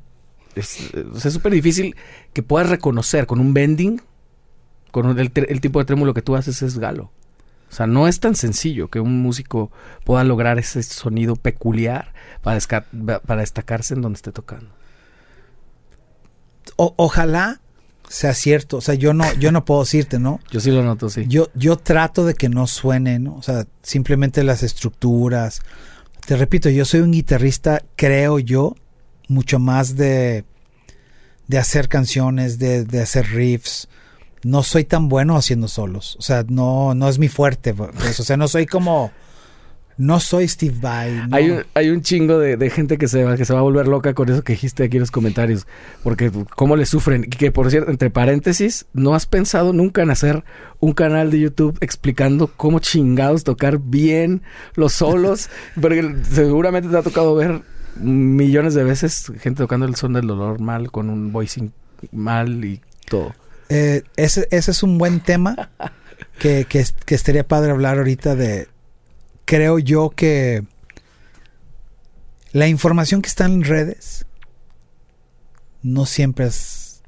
es 0.55 0.89
súper 1.31 1.53
difícil 1.53 1.95
que 2.33 2.41
puedas 2.41 2.67
reconocer 2.67 3.27
con 3.27 3.39
un 3.39 3.53
bending, 3.53 4.01
con 4.89 5.19
el, 5.19 5.31
el 5.35 5.61
tipo 5.61 5.77
de 5.77 5.85
trémulo 5.85 6.15
que 6.15 6.23
tú 6.23 6.35
haces 6.35 6.63
es 6.63 6.79
galo. 6.79 7.11
O 7.75 7.77
sea, 7.77 7.87
no 7.87 8.07
es 8.07 8.21
tan 8.21 8.35
sencillo 8.35 8.87
que 8.87 9.01
un 9.01 9.21
músico 9.21 9.69
pueda 10.05 10.23
lograr 10.23 10.57
ese 10.59 10.81
sonido 10.81 11.35
peculiar 11.35 12.13
para, 12.41 12.61
para 13.19 13.41
destacarse 13.41 13.95
en 13.95 14.01
donde 14.01 14.15
esté 14.15 14.31
tocando. 14.31 14.69
O- 16.77 16.93
ojalá 16.95 17.59
sea 18.07 18.33
cierto. 18.33 18.77
O 18.77 18.81
sea, 18.81 18.95
yo 18.95 19.13
no, 19.13 19.25
yo 19.33 19.51
no 19.51 19.65
puedo 19.65 19.81
decirte, 19.81 20.19
¿no? 20.19 20.39
Yo 20.49 20.61
sí 20.61 20.71
lo 20.71 20.83
noto, 20.83 21.09
sí. 21.09 21.25
Yo, 21.27 21.49
yo 21.53 21.75
trato 21.75 22.25
de 22.25 22.33
que 22.35 22.47
no 22.47 22.65
suene, 22.65 23.19
¿no? 23.19 23.35
O 23.35 23.41
sea, 23.41 23.65
simplemente 23.81 24.41
las 24.45 24.63
estructuras. 24.63 25.61
Te 26.25 26.37
repito, 26.37 26.69
yo 26.69 26.85
soy 26.85 27.01
un 27.01 27.11
guitarrista, 27.11 27.83
creo 27.97 28.39
yo, 28.39 28.77
mucho 29.27 29.59
más 29.59 29.97
de, 29.97 30.45
de 31.49 31.57
hacer 31.57 31.89
canciones, 31.89 32.57
de, 32.57 32.85
de 32.85 33.01
hacer 33.01 33.25
riffs. 33.33 33.89
No 34.45 34.61
soy 34.61 34.83
tan 34.83 35.09
bueno 35.09 35.35
haciendo 35.35 35.67
solos. 35.67 36.15
O 36.19 36.21
sea, 36.21 36.45
no, 36.47 36.93
no 36.93 37.09
es 37.09 37.17
mi 37.17 37.29
fuerte. 37.29 37.73
pues, 37.73 38.19
o 38.19 38.23
sea, 38.23 38.37
no 38.37 38.47
soy 38.47 38.67
como. 38.67 39.11
No 39.97 40.19
soy 40.19 40.47
Steve 40.47 40.75
Vai. 40.79 41.27
no. 41.27 41.35
Hay, 41.35 41.49
un, 41.49 41.63
hay 41.73 41.89
un 41.89 42.03
chingo 42.03 42.37
de, 42.37 42.55
de 42.55 42.69
gente 42.69 42.99
que 42.99 43.07
se, 43.07 43.23
va, 43.23 43.37
que 43.37 43.45
se 43.45 43.53
va 43.53 43.59
a 43.61 43.63
volver 43.63 43.87
loca 43.87 44.13
con 44.13 44.29
eso 44.29 44.43
que 44.43 44.53
dijiste 44.53 44.83
aquí 44.83 44.97
en 44.97 45.01
los 45.01 45.09
comentarios. 45.09 45.65
Porque 46.03 46.31
cómo 46.55 46.75
le 46.75 46.85
sufren. 46.85 47.23
Y 47.23 47.29
que 47.29 47.51
por 47.51 47.71
cierto, 47.71 47.89
entre 47.89 48.11
paréntesis, 48.11 48.85
¿no 48.93 49.15
has 49.15 49.25
pensado 49.25 49.73
nunca 49.73 50.03
en 50.03 50.11
hacer 50.11 50.43
un 50.79 50.93
canal 50.93 51.31
de 51.31 51.39
YouTube 51.39 51.79
explicando 51.81 52.51
cómo 52.55 52.77
chingados 52.77 53.43
tocar 53.43 53.79
bien 53.79 54.43
los 54.75 54.93
solos? 54.93 55.49
Porque 55.81 56.17
seguramente 56.29 56.89
te 56.89 56.97
ha 56.97 57.01
tocado 57.01 57.33
ver 57.33 57.63
millones 57.95 58.75
de 58.75 58.83
veces 58.83 59.31
gente 59.39 59.63
tocando 59.63 59.87
el 59.87 59.95
son 59.95 60.13
del 60.13 60.27
dolor 60.27 60.59
mal, 60.59 60.91
con 60.91 61.09
un 61.09 61.31
voicing 61.31 61.73
mal 62.11 62.63
y 62.63 62.79
todo. 63.09 63.33
Eh, 63.69 64.03
ese, 64.15 64.47
ese 64.51 64.71
es 64.71 64.83
un 64.83 64.97
buen 64.97 65.19
tema 65.19 65.71
que, 66.39 66.65
que, 66.65 66.85
que 67.05 67.15
estaría 67.15 67.47
padre 67.47 67.71
hablar 67.71 67.97
ahorita 67.97 68.35
de... 68.35 68.67
Creo 69.45 69.77
yo 69.79 70.09
que 70.09 70.63
la 72.51 72.67
información 72.67 73.21
que 73.21 73.27
está 73.27 73.45
en 73.45 73.63
redes 73.63 74.25
no 75.83 76.05
siempre 76.05 76.47
es... 76.47 77.03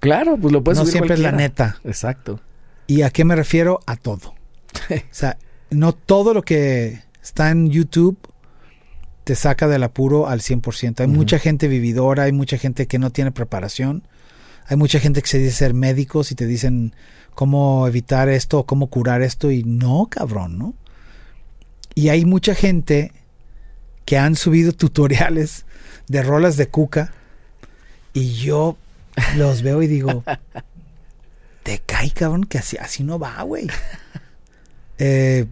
Claro, 0.00 0.38
pues 0.38 0.52
lo 0.52 0.62
puedes 0.62 0.78
no 0.78 0.86
siempre 0.86 1.14
es 1.14 1.20
la 1.20 1.32
neta. 1.32 1.80
Exacto. 1.84 2.40
¿Y 2.86 3.02
a 3.02 3.10
qué 3.10 3.24
me 3.24 3.34
refiero? 3.34 3.80
A 3.86 3.96
todo. 3.96 4.34
O 4.90 5.00
sea, 5.10 5.38
no 5.70 5.92
todo 5.92 6.34
lo 6.34 6.42
que 6.42 7.02
está 7.22 7.50
en 7.50 7.70
YouTube 7.70 8.16
te 9.24 9.34
saca 9.34 9.68
del 9.68 9.82
apuro 9.82 10.28
al 10.28 10.40
100%. 10.40 11.00
Hay 11.00 11.06
mucha 11.06 11.38
gente 11.38 11.68
vividora, 11.68 12.24
hay 12.24 12.32
mucha 12.32 12.58
gente 12.58 12.86
que 12.86 12.98
no 12.98 13.10
tiene 13.10 13.32
preparación, 13.32 14.06
hay 14.72 14.76
mucha 14.78 14.98
gente 15.00 15.20
que 15.20 15.28
se 15.28 15.38
dice 15.38 15.54
ser 15.54 15.74
médicos 15.74 16.32
y 16.32 16.34
te 16.34 16.46
dicen 16.46 16.94
cómo 17.34 17.86
evitar 17.86 18.30
esto, 18.30 18.64
cómo 18.64 18.86
curar 18.86 19.20
esto 19.20 19.50
y 19.50 19.64
no, 19.64 20.08
cabrón, 20.10 20.58
¿no? 20.58 20.74
Y 21.94 22.08
hay 22.08 22.24
mucha 22.24 22.54
gente 22.54 23.12
que 24.06 24.16
han 24.16 24.34
subido 24.34 24.72
tutoriales 24.76 25.66
de 26.08 26.22
rolas 26.22 26.56
de 26.56 26.68
cuca 26.68 27.12
y 28.14 28.32
yo 28.32 28.78
los 29.36 29.60
veo 29.60 29.82
y 29.82 29.88
digo, 29.88 30.24
te 31.62 31.78
cae, 31.80 32.10
cabrón, 32.10 32.44
que 32.44 32.56
así, 32.56 32.78
así 32.78 33.04
no 33.04 33.18
va, 33.18 33.42
güey. 33.42 33.66
Eh, 34.98 35.46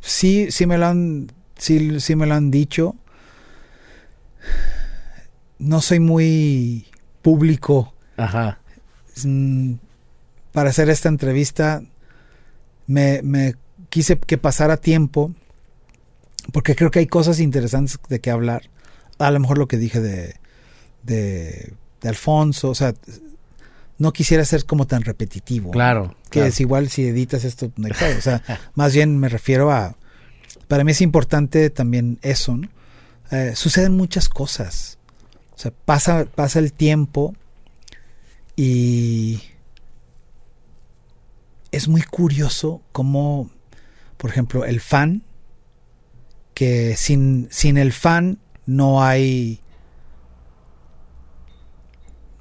sí, 0.00 0.50
sí 0.50 0.66
me 0.66 0.78
lo 0.78 0.86
han, 0.86 1.30
sí, 1.56 2.00
sí 2.00 2.16
me 2.16 2.26
lo 2.26 2.34
han 2.34 2.50
dicho. 2.50 2.96
No 5.58 5.80
soy 5.80 6.00
muy 6.00 6.86
público 7.22 7.94
Ajá. 8.16 8.58
mm, 9.24 9.74
para 10.52 10.70
hacer 10.70 10.90
esta 10.90 11.08
entrevista. 11.08 11.82
Me, 12.86 13.20
me 13.22 13.54
quise 13.88 14.18
que 14.18 14.38
pasara 14.38 14.76
tiempo 14.76 15.34
porque 16.52 16.74
creo 16.74 16.90
que 16.90 17.00
hay 17.00 17.06
cosas 17.06 17.40
interesantes 17.40 17.98
de 18.08 18.20
que 18.20 18.30
hablar. 18.30 18.62
A 19.18 19.30
lo 19.30 19.40
mejor 19.40 19.58
lo 19.58 19.66
que 19.66 19.78
dije 19.78 20.00
de, 20.00 20.36
de, 21.02 21.72
de 22.00 22.08
Alfonso, 22.08 22.70
o 22.70 22.74
sea, 22.74 22.94
no 23.98 24.12
quisiera 24.12 24.44
ser 24.44 24.64
como 24.64 24.86
tan 24.86 25.02
repetitivo. 25.02 25.70
Claro. 25.70 26.14
Que 26.24 26.40
claro. 26.40 26.48
es 26.48 26.60
igual 26.60 26.88
si 26.88 27.06
editas 27.06 27.44
esto, 27.44 27.72
no. 27.76 27.88
O 27.88 28.20
sea, 28.20 28.42
más 28.74 28.94
bien 28.94 29.18
me 29.18 29.28
refiero 29.28 29.70
a. 29.70 29.96
Para 30.68 30.84
mí 30.84 30.92
es 30.92 31.00
importante 31.00 31.70
también 31.70 32.18
eso, 32.22 32.56
¿no? 32.56 32.68
Eh, 33.30 33.52
suceden 33.54 33.96
muchas 33.96 34.28
cosas. 34.28 34.95
O 35.56 35.58
sea, 35.58 35.70
pasa, 35.70 36.26
pasa 36.26 36.58
el 36.58 36.72
tiempo 36.72 37.34
y. 38.56 39.40
Es 41.72 41.88
muy 41.88 42.02
curioso 42.02 42.82
cómo, 42.92 43.50
por 44.16 44.30
ejemplo, 44.30 44.64
el 44.64 44.80
fan, 44.80 45.22
que 46.54 46.96
sin, 46.96 47.48
sin 47.50 47.78
el 47.78 47.92
fan 47.92 48.38
no 48.66 49.02
hay. 49.02 49.60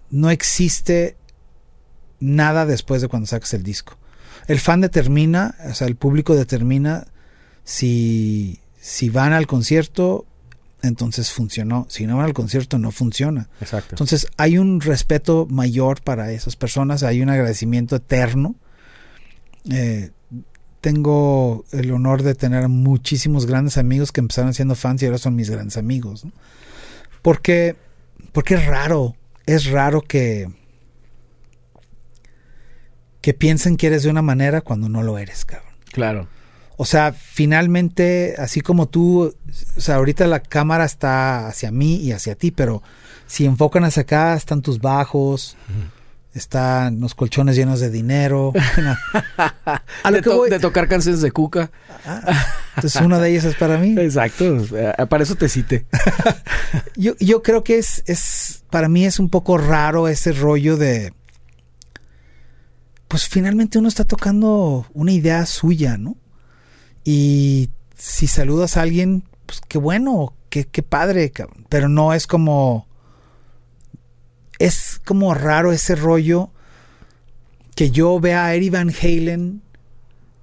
No 0.10 0.30
existe 0.30 1.18
nada 2.20 2.66
después 2.66 3.02
de 3.02 3.08
cuando 3.08 3.28
sacas 3.28 3.54
el 3.54 3.64
disco. 3.64 3.98
El 4.48 4.60
fan 4.60 4.82
determina, 4.82 5.56
o 5.70 5.74
sea, 5.74 5.88
el 5.88 5.96
público 5.96 6.36
determina 6.36 7.08
si, 7.64 8.60
si 8.80 9.10
van 9.10 9.34
al 9.34 9.48
concierto, 9.48 10.26
entonces 10.88 11.32
funcionó. 11.32 11.86
Si 11.90 12.06
no 12.06 12.18
van 12.18 12.26
al 12.26 12.34
concierto, 12.34 12.78
no 12.78 12.92
funciona. 12.92 13.50
Exacto. 13.62 13.96
Entonces 13.96 14.28
hay 14.38 14.58
un 14.58 14.82
respeto 14.82 15.48
mayor 15.50 16.02
para 16.02 16.32
esas 16.32 16.56
personas, 16.56 17.04
hay 17.04 17.22
un 17.22 17.30
agradecimiento 17.30 17.96
eterno. 17.96 18.56
Eh, 19.70 20.12
tengo 20.82 21.66
el 21.72 21.92
honor 21.92 22.22
de 22.22 22.36
tener 22.36 22.68
muchísimos 22.68 23.48
grandes 23.48 23.78
amigos 23.78 24.12
que 24.12 24.22
empezaron 24.22 24.54
siendo 24.54 24.76
fans 24.76 25.02
y 25.02 25.06
ahora 25.06 25.18
son 25.18 25.36
mis 25.36 25.50
grandes 25.50 25.78
amigos. 25.78 26.26
¿no? 26.26 26.32
Porque, 27.22 27.76
porque 28.32 28.54
es 28.54 28.66
raro, 28.66 29.16
es 29.48 29.66
raro 29.66 30.02
que, 30.02 30.48
que 33.22 33.34
piensen 33.34 33.78
que 33.78 33.88
eres 33.88 34.04
de 34.04 34.10
una 34.10 34.22
manera 34.22 34.62
cuando 34.62 34.88
no 34.88 35.02
lo 35.02 35.18
eres, 35.18 35.44
cabrón. 35.46 35.74
Claro. 35.92 36.28
O 36.78 36.86
sea, 36.86 37.14
finalmente, 37.14 38.36
así 38.38 38.62
como 38.62 38.88
tú, 38.88 39.34
o 39.78 39.80
sea, 39.82 39.96
ahorita 39.96 40.28
la 40.28 40.42
cámara 40.42 40.86
está 40.86 41.48
hacia 41.48 41.72
mí 41.72 41.96
y 41.96 42.12
hacia 42.12 42.36
ti, 42.36 42.52
pero 42.52 42.84
si 43.28 43.46
enfocan 43.46 43.84
hacia 43.86 44.02
acá, 44.04 44.36
están 44.36 44.62
tus 44.62 44.80
bajos, 44.80 45.56
están 46.34 47.00
los 47.00 47.16
colchones 47.16 47.56
llenos 47.56 47.80
de 47.80 47.90
dinero. 47.90 48.52
A 50.04 50.12
lo 50.12 50.18
de, 50.18 50.22
que 50.22 50.30
to- 50.30 50.36
voy- 50.38 50.50
de 50.50 50.60
tocar 50.60 50.90
canciones 50.90 51.22
de 51.22 51.32
Cuca. 51.32 51.72
Ah, 52.06 52.46
entonces 52.76 53.02
una 53.02 53.20
de 53.20 53.30
ellas 53.32 53.46
es 53.46 53.56
para 53.56 53.78
mí. 53.78 53.96
Exacto. 53.98 54.58
eh, 54.78 54.94
Para 55.10 55.24
eso 55.24 55.36
te 55.36 55.48
cité. 55.48 55.86
Yo, 56.98 57.14
yo 57.20 57.42
creo 57.42 57.64
que 57.64 57.78
es, 57.78 58.04
es, 58.06 58.64
para 58.70 58.90
mí 58.90 59.06
es 59.06 59.18
un 59.20 59.30
poco 59.30 59.58
raro 59.58 60.08
ese 60.10 60.34
rollo 60.34 60.76
de, 60.76 61.14
pues 63.08 63.28
finalmente 63.28 63.78
uno 63.78 63.88
está 63.88 64.04
tocando 64.04 64.86
una 64.94 65.12
idea 65.12 65.46
suya, 65.46 65.98
¿no? 65.98 66.18
Y 67.06 67.70
si 67.96 68.28
saludas 68.28 68.76
a 68.76 68.82
alguien, 68.82 69.24
pues 69.46 69.62
qué 69.66 69.78
bueno, 69.78 70.34
qué, 70.50 70.66
qué 70.66 70.84
padre. 70.84 71.32
Pero 71.70 71.88
no 71.88 72.14
es 72.14 72.28
como. 72.28 72.88
Es 74.58 75.00
como 75.06 75.34
raro 75.34 75.72
ese 75.72 75.96
rollo 75.96 76.50
que 77.76 77.92
yo 77.92 78.20
vea 78.20 78.46
a 78.46 78.56
Eddie 78.56 78.72
Van 78.72 78.90
Halen 78.90 79.62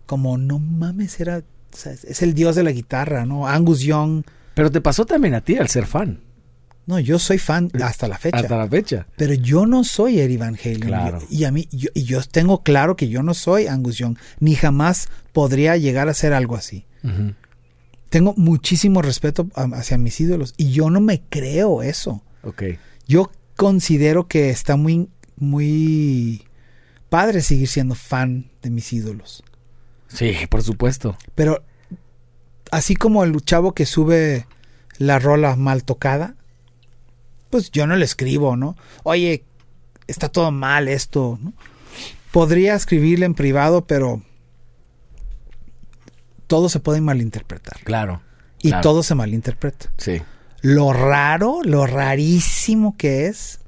como, 0.07 0.37
no 0.37 0.59
mames, 0.59 1.19
era. 1.21 1.39
o 1.39 1.77
sea, 1.77 1.93
es 1.93 2.23
el 2.23 2.35
dios 2.35 2.55
de 2.55 2.63
la 2.63 2.71
guitarra, 2.71 3.25
¿no? 3.25 3.49
Angus 3.49 3.81
Young. 3.81 4.25
Pero 4.55 4.71
te 4.71 4.83
pasó 4.83 5.07
también 5.07 5.35
a 5.35 5.41
ti 5.41 5.57
al 5.57 5.69
ser 5.69 5.87
fan. 5.87 6.21
No, 6.87 6.99
yo 6.99 7.19
soy 7.19 7.39
fan 7.39 7.71
hasta 7.81 8.09
la 8.09 8.19
fecha. 8.19 8.39
Hasta 8.39 8.57
la 8.57 8.69
fecha. 8.69 9.07
Pero 9.17 9.35
yo 9.35 9.67
no 9.67 9.85
soy 9.85 10.19
Eddie 10.19 10.39
Van 10.39 10.59
Halen. 10.63 10.81
Claro. 10.81 11.19
Y 11.31 11.45
a 11.45 11.53
mí, 11.53 11.69
yo, 11.71 11.91
y 11.95 12.03
yo 12.03 12.21
tengo 12.23 12.63
claro 12.63 12.97
que 12.97 13.09
yo 13.09 13.23
no 13.23 13.35
soy 13.35 13.67
Angus 13.69 13.99
Young, 13.99 14.17
ni 14.41 14.55
jamás 14.57 15.09
podría 15.33 15.77
llegar 15.77 16.09
a 16.09 16.15
ser 16.15 16.33
algo 16.33 16.57
así. 16.57 16.85
Tengo 18.09 18.35
muchísimo 18.37 19.01
respeto 19.01 19.49
hacia 19.55 19.97
mis 19.97 20.21
ídolos 20.21 20.55
y 20.57 20.71
yo 20.71 20.91
no 20.91 21.01
me 21.01 21.23
creo 21.23 21.83
eso. 21.83 22.23
Ok. 22.43 22.65
Yo 23.07 23.31
considero 23.57 24.29
que 24.29 24.51
está 24.51 24.77
muy, 24.77 25.09
muy 25.37 26.43
padre 27.09 27.43
seguir 27.43 27.69
siendo 27.69 27.95
fan 27.95 28.51
de 28.63 28.71
mis 28.71 28.93
ídolos. 28.93 29.43
Sí, 30.09 30.35
por 30.51 30.63
supuesto. 30.63 31.17
Pero 31.35 31.65
así 32.71 32.97
como 32.97 33.25
el 33.25 33.41
chavo 33.43 33.73
que 33.73 33.87
sube 33.87 34.47
la 34.99 35.19
rola 35.19 35.57
mal 35.57 35.85
tocada, 35.85 36.37
pues 37.53 37.71
yo 37.71 37.87
no 37.87 37.95
le 37.97 38.05
escribo, 38.07 38.57
¿no? 38.57 38.77
Oye, 39.03 39.45
está 40.07 40.31
todo 40.31 40.51
mal 40.51 40.89
esto, 40.89 41.39
¿no? 41.43 41.53
Podría 42.33 42.75
escribirle 42.75 43.27
en 43.27 43.35
privado, 43.35 43.87
pero 43.87 44.23
todo 46.47 46.71
se 46.71 46.81
puede 46.81 47.03
malinterpretar. 47.03 47.79
Claro. 47.85 48.23
Y 48.63 48.69
Claro. 48.69 48.83
todo 48.83 49.03
se 49.03 49.15
malinterpreta. 49.15 49.93
Sí. 49.99 50.23
Lo 50.63 50.95
raro, 50.95 51.61
lo 51.63 51.87
rarísimo 51.87 52.97
que 52.97 53.27
es, 53.27 53.61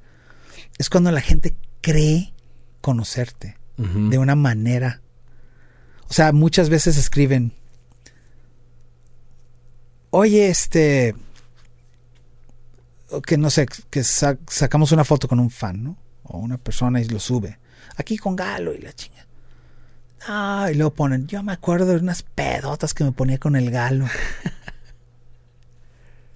es 0.79 0.89
cuando 0.89 1.11
la 1.13 1.21
gente 1.21 1.55
cree 1.83 2.33
conocerte 2.81 3.59
de 3.77 4.17
una 4.19 4.35
manera. 4.35 5.03
O 6.09 6.13
sea, 6.15 6.33
muchas 6.33 6.71
veces 6.71 6.97
escriben, 6.97 7.53
oye, 10.11 10.49
este, 10.49 11.15
que 13.23 13.37
no 13.39 13.51
sé, 13.51 13.67
que 13.91 14.05
sa- 14.05 14.39
sacamos 14.49 14.93
una 14.93 15.05
foto 15.05 15.29
con 15.29 15.41
un 15.41 15.51
fan, 15.51 15.83
¿no? 15.85 15.97
O 16.25 16.39
una 16.39 16.59
persona 16.59 17.01
y 17.01 17.05
lo 17.09 17.19
sube. 17.21 17.59
Aquí 17.97 18.17
con 18.19 18.35
Galo 18.37 18.75
y 18.75 18.79
la 18.81 18.93
chinga. 18.93 19.27
Ah, 20.27 20.69
y 20.73 20.75
luego 20.75 20.95
ponen, 20.95 21.27
yo 21.27 21.43
me 21.43 21.53
acuerdo 21.53 21.87
de 21.87 21.97
unas 21.97 22.23
pedotas 22.23 22.95
que 22.95 23.05
me 23.05 23.13
ponía 23.13 23.39
con 23.39 23.57
el 23.57 23.71
Galo. 23.71 24.07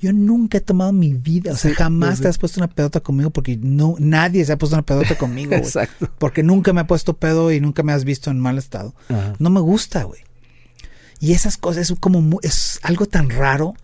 Yo 0.01 0.13
nunca 0.13 0.59
he 0.59 0.61
tomado 0.61 0.93
mi 0.93 1.13
vida, 1.13 1.53
o 1.53 1.57
sea, 1.57 1.73
Sí, 1.73 1.77
jamás 1.77 2.21
te 2.21 2.29
has 2.29 2.39
puesto 2.39 2.61
una 2.61 2.69
pedota 2.69 3.01
conmigo 3.01 3.31
porque 3.31 3.57
no, 3.61 3.97
nadie 3.99 4.45
se 4.45 4.53
ha 4.53 4.57
puesto 4.59 4.77
una 4.77 4.85
pedota 4.87 5.17
conmigo, 5.19 5.51
güey. 5.51 5.61
Exacto. 5.63 6.09
Porque 6.21 6.45
nunca 6.45 6.73
me 6.73 6.83
he 6.83 6.85
puesto 6.85 7.17
pedo 7.17 7.51
y 7.51 7.61
nunca 7.61 7.83
me 7.83 7.93
has 7.93 8.05
visto 8.05 8.31
en 8.31 8.39
mal 8.39 8.59
estado. 8.59 8.95
Ajá. 9.09 9.33
No 9.41 9.51
me 9.51 9.59
gusta, 9.59 10.05
güey. 10.05 10.21
Y 11.19 11.33
esas 11.33 11.57
cosas 11.57 11.91
es 11.91 11.99
como 11.99 12.39
es 12.43 12.79
algo 12.85 13.07
tan 13.07 13.29
raro. 13.29 13.75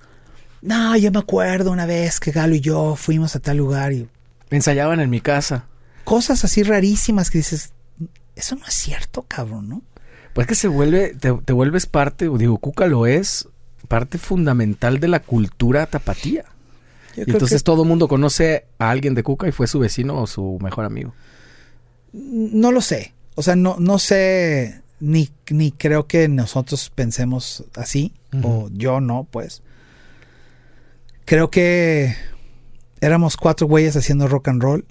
No, 0.64 0.96
yo 0.96 1.10
me 1.12 1.18
acuerdo 1.18 1.70
una 1.70 1.84
vez 1.86 2.18
que 2.20 2.30
Galo 2.32 2.54
y 2.54 2.60
yo 2.60 2.96
fuimos 2.96 3.36
a 3.36 3.40
tal 3.40 3.58
lugar 3.58 3.92
y 3.92 4.08
Ensayaban 4.50 4.98
en 5.00 5.10
mi 5.10 5.20
casa. 5.20 5.66
cosas 6.04 6.44
así 6.44 6.62
rarísimas 6.62 7.30
que 7.30 7.38
dices, 7.38 7.72
eso 8.34 8.56
no 8.56 8.66
es 8.66 8.74
cierto, 8.74 9.22
cabrón, 9.28 9.68
¿no? 9.68 9.82
Pues 10.32 10.46
que 10.46 10.54
se 10.54 10.68
vuelve, 10.68 11.14
te, 11.14 11.32
te 11.32 11.52
vuelves 11.52 11.86
parte, 11.86 12.28
digo, 12.38 12.58
Cuca 12.58 12.86
lo 12.86 13.06
es, 13.06 13.46
parte 13.88 14.18
fundamental 14.18 14.98
de 15.00 15.08
la 15.08 15.20
cultura 15.20 15.86
tapatía. 15.86 16.44
Yo 17.16 17.24
Y 17.26 17.30
entonces 17.30 17.62
que- 17.62 17.64
todo 17.64 17.82
el 17.82 17.88
mundo 17.88 18.08
conoce 18.08 18.64
a 18.78 18.90
alguien 18.90 19.14
de 19.14 19.22
Cuca 19.22 19.46
y 19.46 19.52
fue 19.52 19.66
su 19.66 19.78
vecino 19.78 20.20
o 20.20 20.26
su 20.26 20.58
mejor 20.62 20.84
amigo. 20.86 21.14
no 22.12 22.72
lo 22.72 22.80
sé. 22.80 23.12
O 23.34 23.42
sea, 23.42 23.56
no, 23.56 23.76
no 23.78 23.98
sé, 23.98 24.80
ni, 25.00 25.28
ni 25.50 25.72
creo 25.72 26.06
que 26.06 26.28
nosotros 26.28 26.90
pensemos 26.94 27.64
así, 27.74 28.12
o 28.42 28.68
yo 28.72 29.00
no, 29.00 29.26
pues. 29.30 29.62
Creo 31.24 31.50
que 31.50 32.14
éramos 33.00 33.36
cuatro 33.36 33.66
güeyes 33.66 33.96
haciendo 33.96 34.28
rock 34.28 34.48
and 34.48 34.62
roll 34.62 34.84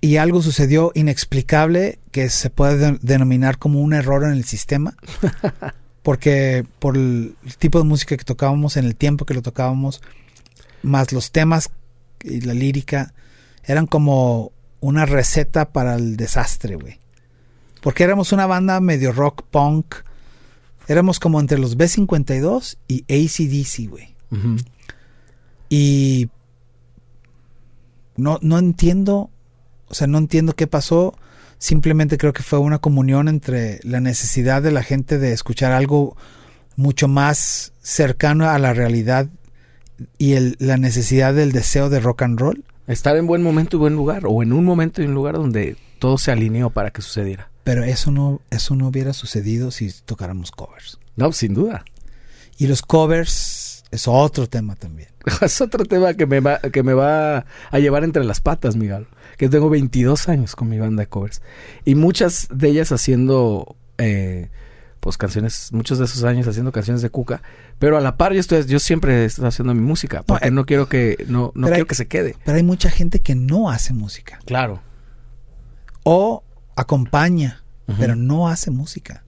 y 0.00 0.16
algo 0.16 0.42
sucedió 0.42 0.92
inexplicable 0.94 1.98
que 2.12 2.28
se 2.30 2.50
puede 2.50 2.76
de- 2.78 2.98
denominar 3.02 3.58
como 3.58 3.80
un 3.80 3.92
error 3.92 4.24
en 4.24 4.30
el 4.32 4.44
sistema. 4.44 4.94
Porque 6.02 6.64
por 6.78 6.96
el 6.96 7.34
tipo 7.58 7.78
de 7.78 7.84
música 7.84 8.16
que 8.16 8.24
tocábamos, 8.24 8.76
en 8.76 8.84
el 8.84 8.94
tiempo 8.94 9.24
que 9.26 9.34
lo 9.34 9.42
tocábamos, 9.42 10.00
más 10.82 11.12
los 11.12 11.32
temas 11.32 11.70
y 12.22 12.42
la 12.42 12.54
lírica, 12.54 13.12
eran 13.64 13.86
como 13.88 14.52
una 14.78 15.04
receta 15.04 15.70
para 15.72 15.96
el 15.96 16.16
desastre, 16.16 16.76
güey. 16.76 17.00
Porque 17.82 18.04
éramos 18.04 18.30
una 18.32 18.46
banda 18.46 18.80
medio 18.80 19.10
rock 19.10 19.42
punk. 19.50 19.96
Éramos 20.86 21.18
como 21.18 21.40
entre 21.40 21.58
los 21.58 21.76
B52 21.76 22.76
y 22.86 23.02
ACDC, 23.12 23.90
güey. 23.90 24.14
Ujú. 24.30 24.56
Y 25.68 26.28
no, 28.16 28.38
no 28.42 28.58
entiendo, 28.58 29.30
o 29.88 29.94
sea, 29.94 30.06
no 30.06 30.18
entiendo 30.18 30.54
qué 30.54 30.66
pasó. 30.66 31.14
Simplemente 31.58 32.18
creo 32.18 32.32
que 32.32 32.42
fue 32.42 32.58
una 32.58 32.78
comunión 32.78 33.28
entre 33.28 33.80
la 33.82 34.00
necesidad 34.00 34.62
de 34.62 34.72
la 34.72 34.82
gente 34.82 35.18
de 35.18 35.32
escuchar 35.32 35.72
algo 35.72 36.16
mucho 36.76 37.08
más 37.08 37.72
cercano 37.80 38.48
a 38.48 38.58
la 38.58 38.74
realidad 38.74 39.28
y 40.18 40.34
el- 40.34 40.56
la 40.58 40.76
necesidad 40.76 41.34
del 41.34 41.52
deseo 41.52 41.88
de 41.88 42.00
rock 42.00 42.22
and 42.22 42.38
roll. 42.38 42.64
Estar 42.86 43.16
en 43.16 43.26
buen 43.26 43.42
momento 43.42 43.76
y 43.76 43.80
buen 43.80 43.94
lugar, 43.94 44.24
o 44.26 44.42
en 44.42 44.52
un 44.52 44.64
momento 44.64 45.02
y 45.02 45.06
un 45.06 45.14
lugar 45.14 45.34
donde 45.36 45.76
todo 45.98 46.18
se 46.18 46.30
alineó 46.30 46.70
para 46.70 46.90
que 46.90 47.00
sucediera. 47.02 47.50
Pero 47.64 47.82
eso 47.82 48.10
no, 48.12 48.40
eso 48.50 48.76
no 48.76 48.86
hubiera 48.88 49.12
sucedido 49.12 49.70
si 49.70 49.90
tocáramos 50.04 50.52
covers. 50.52 50.98
No, 51.16 51.32
sin 51.32 51.54
duda. 51.54 51.84
Y 52.58 52.66
los 52.68 52.82
covers 52.82 53.82
es 53.90 54.06
otro 54.06 54.46
tema 54.46 54.76
también. 54.76 55.08
Es 55.42 55.60
otro 55.60 55.84
tema 55.84 56.14
que 56.14 56.24
me 56.26 56.40
va, 56.40 56.58
que 56.60 56.82
me 56.82 56.94
va 56.94 57.44
a 57.70 57.78
llevar 57.78 58.04
entre 58.04 58.24
las 58.24 58.40
patas, 58.40 58.76
Miguel. 58.76 59.06
Que 59.36 59.48
tengo 59.48 59.68
22 59.68 60.28
años 60.28 60.56
con 60.56 60.68
mi 60.68 60.78
banda 60.78 61.02
de 61.02 61.08
covers. 61.08 61.42
Y 61.84 61.94
muchas 61.96 62.48
de 62.50 62.68
ellas 62.68 62.92
haciendo, 62.92 63.76
eh, 63.98 64.48
pues 65.00 65.18
canciones, 65.18 65.70
muchos 65.72 65.98
de 65.98 66.04
esos 66.06 66.24
años 66.24 66.46
haciendo 66.48 66.72
canciones 66.72 67.02
de 67.02 67.10
Cuca. 67.10 67.42
Pero 67.78 67.98
a 67.98 68.00
la 68.00 68.16
par 68.16 68.32
yo 68.32 68.40
estoy, 68.40 68.64
yo 68.66 68.78
siempre 68.78 69.24
estoy 69.24 69.46
haciendo 69.46 69.74
mi 69.74 69.80
música. 69.82 70.22
Porque 70.22 70.48
eh, 70.48 70.50
no, 70.52 70.64
quiero 70.64 70.88
que, 70.88 71.24
no, 71.28 71.52
no 71.54 71.66
quiero 71.66 71.82
hay- 71.82 71.88
que 71.88 71.94
se 71.96 72.06
quede. 72.06 72.36
Pero 72.44 72.56
hay 72.56 72.62
mucha 72.62 72.88
gente 72.90 73.20
que 73.20 73.34
no 73.34 73.68
hace 73.68 73.92
música. 73.92 74.38
Claro. 74.46 74.80
O 76.04 76.44
acompaña, 76.76 77.64
pero 77.98 78.14
no 78.16 78.48
hace 78.48 78.70
música. 78.70 79.24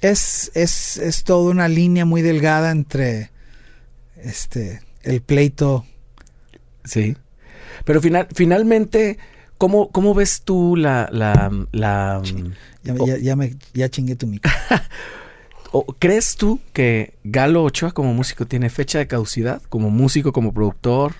Es, 0.00 0.50
es, 0.54 0.96
es 0.96 1.24
toda 1.24 1.50
una 1.50 1.68
línea 1.68 2.04
muy 2.04 2.22
delgada 2.22 2.70
entre 2.72 3.30
este 4.22 4.80
el 5.02 5.20
pleito. 5.22 5.84
Sí. 6.84 7.16
Pero 7.84 8.00
final, 8.00 8.28
finalmente, 8.34 9.18
¿cómo, 9.58 9.90
¿cómo 9.90 10.14
ves 10.14 10.42
tú 10.42 10.76
la, 10.76 11.08
la, 11.12 11.50
la, 11.72 12.22
Ya, 12.82 12.94
o- 12.94 13.06
ya, 13.06 13.18
ya 13.18 13.36
me, 13.36 13.56
ya 13.74 13.88
chingué 13.88 14.16
tu 14.16 14.26
micro. 14.26 14.50
¿Crees 15.98 16.36
tú 16.36 16.60
que 16.74 17.14
Galo 17.24 17.64
Ochoa 17.64 17.92
como 17.92 18.12
músico 18.12 18.46
tiene 18.46 18.68
fecha 18.68 18.98
de 18.98 19.06
caducidad? 19.06 19.62
Como 19.70 19.88
músico, 19.90 20.32
como 20.32 20.52
productor. 20.52 21.14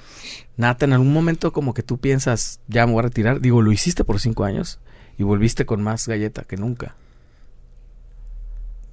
Nata, 0.59 0.85
en 0.85 0.93
algún 0.93 1.13
momento 1.13 1.53
como 1.55 1.73
que 1.73 1.83
tú 1.83 1.99
piensas, 1.99 2.61
ya 2.69 2.87
me 2.87 2.93
voy 2.93 2.99
a 3.01 3.03
retirar. 3.05 3.41
Digo, 3.41 3.63
lo 3.63 3.73
hiciste 3.73 4.05
por 4.05 4.21
cinco 4.21 4.45
años 4.45 4.79
y 5.17 5.23
volviste 5.23 5.65
con 5.65 5.83
más 5.83 6.07
galleta 6.07 6.43
que 6.45 6.59
nunca. 6.59 6.97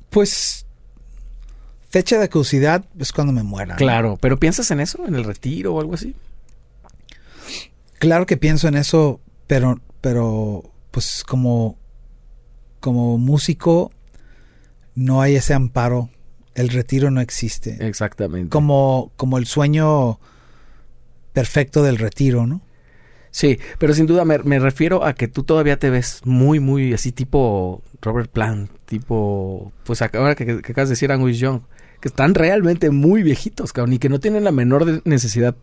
Pues 0.10 0.66
fecha 1.90 2.20
de 2.20 2.30
caducidad 2.30 2.86
es 2.98 3.12
cuando 3.12 3.34
me 3.34 3.44
muera. 3.44 3.74
¿no? 3.74 3.78
Claro, 3.78 4.18
pero 4.22 4.40
¿piensas 4.40 4.72
en 4.72 4.80
eso? 4.80 5.06
¿En 5.08 5.16
el 5.16 5.24
retiro 5.24 5.76
o 5.76 5.82
algo 5.82 5.96
así? 5.96 6.16
Claro 7.98 8.26
que 8.26 8.38
pienso 8.38 8.68
en 8.68 8.76
eso, 8.76 9.20
pero, 9.48 9.82
pero 10.00 10.64
pues 10.92 11.24
como, 11.28 11.78
como 12.80 13.18
músico 13.18 13.92
no 14.96 15.22
hay 15.22 15.36
ese 15.36 15.54
amparo. 15.54 16.10
El 16.56 16.70
retiro 16.70 17.12
no 17.12 17.22
existe. 17.22 17.78
Exactamente. 17.86 18.50
Como, 18.50 19.12
como 19.16 19.38
el 19.38 19.46
sueño 19.46 20.20
perfecto 21.34 21.84
del 21.84 21.98
retiro, 21.98 22.48
¿no? 22.48 22.62
Sí, 23.32 23.60
pero 23.78 23.94
sin 23.94 24.08
duda 24.08 24.26
me, 24.26 24.40
me 24.40 24.60
refiero 24.60 25.06
a 25.06 25.14
que 25.14 25.28
tú 25.28 25.44
todavía 25.44 25.78
te 25.78 25.90
ves 25.90 26.22
muy, 26.26 26.60
muy 26.60 26.94
así 26.94 27.12
tipo 27.12 27.84
Robert 28.02 28.32
Plant, 28.32 28.72
tipo, 28.86 29.72
pues 29.84 30.02
ahora 30.02 30.36
que, 30.36 30.46
que 30.46 30.72
acabas 30.72 30.90
de 30.90 30.94
decir 30.94 31.12
Angus 31.12 31.38
Young, 31.38 31.62
que 32.00 32.08
están 32.08 32.34
realmente 32.34 32.90
muy 32.92 33.24
viejitos, 33.24 33.74
cabrón, 33.74 33.94
y 33.94 34.00
que 34.00 34.10
no 34.10 34.20
tienen 34.20 34.44
la 34.44 34.52
menor 34.52 35.02
necesidad 35.06 35.56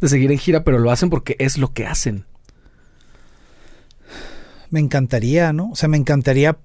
de 0.00 0.08
seguir 0.08 0.30
en 0.30 0.38
gira, 0.38 0.64
pero 0.64 0.78
lo 0.78 0.90
hacen 0.90 1.10
porque 1.10 1.36
es 1.38 1.58
lo 1.58 1.72
que 1.72 1.86
hacen. 1.86 2.26
Me 4.70 4.80
encantaría, 4.80 5.52
¿no? 5.52 5.70
O 5.70 5.76
sea, 5.76 5.88
me 5.88 5.96
encantaría 5.96 6.58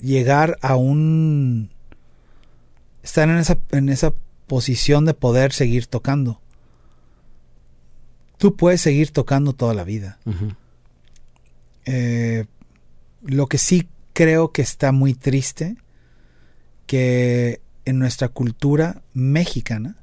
llegar 0.00 0.58
a 0.62 0.76
un... 0.76 1.70
Estar 3.02 3.28
en 3.28 3.38
esa, 3.38 3.58
en 3.70 3.88
esa 3.88 4.14
posición 4.46 5.04
de 5.04 5.14
poder 5.14 5.52
seguir 5.52 5.86
tocando. 5.86 6.40
Tú 8.38 8.56
puedes 8.56 8.80
seguir 8.80 9.10
tocando 9.10 9.52
toda 9.52 9.74
la 9.74 9.84
vida. 9.84 10.18
Eh, 11.86 12.46
lo 13.22 13.46
que 13.46 13.58
sí 13.58 13.88
creo 14.12 14.52
que 14.52 14.62
está 14.62 14.92
muy 14.92 15.14
triste, 15.14 15.76
que 16.86 17.60
en 17.84 17.98
nuestra 17.98 18.28
cultura 18.28 19.02
mexicana, 19.12 19.96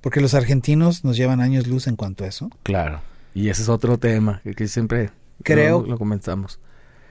porque 0.00 0.20
los 0.20 0.34
argentinos 0.34 1.04
nos 1.04 1.16
llevan 1.16 1.40
años 1.40 1.66
luz 1.66 1.86
en 1.86 1.96
cuanto 1.96 2.24
a 2.24 2.28
eso, 2.28 2.50
Claro. 2.62 3.00
Y 3.34 3.50
ese 3.50 3.62
es 3.62 3.68
otro 3.68 3.98
tema 3.98 4.40
que, 4.42 4.54
que 4.54 4.66
siempre 4.68 5.10
Creo- 5.44 5.82
lo, 5.82 5.86
lo 5.88 5.98
comentamos. 5.98 6.58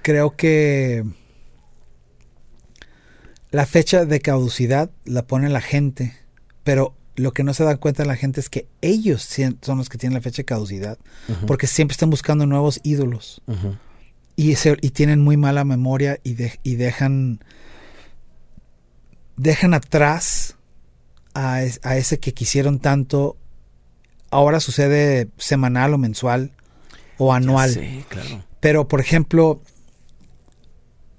creo 0.02 0.36
que 0.36 1.04
la 3.52 3.66
fecha 3.66 4.06
de 4.06 4.20
caducidad 4.20 4.90
la 5.06 5.26
pone 5.26 5.50
la 5.50 5.62
gente, 5.62 6.14
pero 6.64 6.94
lo 7.16 7.32
que 7.32 7.44
no 7.44 7.54
se 7.54 7.64
da 7.64 7.78
cuenta 7.78 8.06
la 8.06 8.16
gente 8.16 8.40
es 8.40 8.50
que 8.50 8.68
ellos 8.82 9.22
son 9.62 9.78
los 9.78 9.90
que 9.90 9.98
tienen 9.98 10.16
la 10.16 10.22
fecha 10.22 10.38
de 10.42 10.46
caducidad, 10.46 10.98
porque 11.48 11.66
siempre 11.68 11.94
están 11.94 12.10
buscando 12.10 12.46
nuevos 12.46 12.80
ídolos 12.84 13.42
y, 14.36 14.56
se- 14.56 14.78
y 14.82 14.90
tienen 14.92 15.22
muy 15.22 15.38
mala 15.38 15.64
memoria 15.64 16.20
y, 16.24 16.34
de- 16.34 16.60
y 16.64 16.76
dejan 16.76 17.40
dejan 19.38 19.74
atrás 19.74 20.56
a, 21.34 21.64
es- 21.64 21.80
a 21.84 21.96
ese 21.98 22.20
que 22.20 22.34
quisieron 22.34 22.80
tanto. 22.80 23.38
Ahora 24.30 24.60
sucede 24.60 25.30
semanal 25.38 25.94
o 25.94 25.98
mensual 25.98 26.52
o 27.18 27.34
anual. 27.34 27.70
Sí, 27.72 28.04
claro. 28.10 28.44
Pero, 28.60 28.88
por 28.88 29.00
ejemplo, 29.00 29.62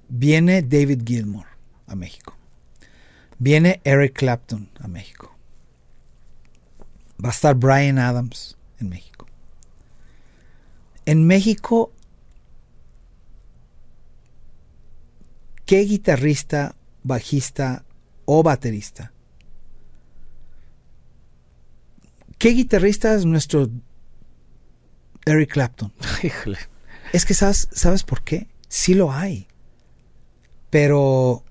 viene 0.09 0.61
David 0.61 1.01
Gilmour 1.05 1.47
a 1.87 1.95
México. 1.95 2.35
Viene 3.39 3.81
Eric 3.83 4.13
Clapton 4.17 4.69
a 4.79 4.87
México. 4.87 5.35
Va 7.23 7.29
a 7.29 7.31
estar 7.31 7.55
Brian 7.55 7.97
Adams 7.97 8.57
en 8.79 8.89
México. 8.89 9.25
En 11.05 11.25
México, 11.25 11.91
¿qué 15.65 15.79
guitarrista, 15.81 16.75
bajista 17.03 17.85
o 18.31 18.43
baterista? 18.43 19.11
¿Qué 22.37 22.49
guitarrista 22.49 23.15
es 23.15 23.25
nuestro 23.25 23.71
Eric 25.25 25.51
Clapton? 25.51 25.91
Híjole. 26.23 26.59
Es 27.11 27.25
que 27.25 27.33
sabes, 27.33 27.67
¿sabes 27.71 28.03
por 28.03 28.21
qué? 28.21 28.47
Sí 28.67 28.93
lo 28.93 29.11
hay. 29.11 29.47
Pero 30.69 31.43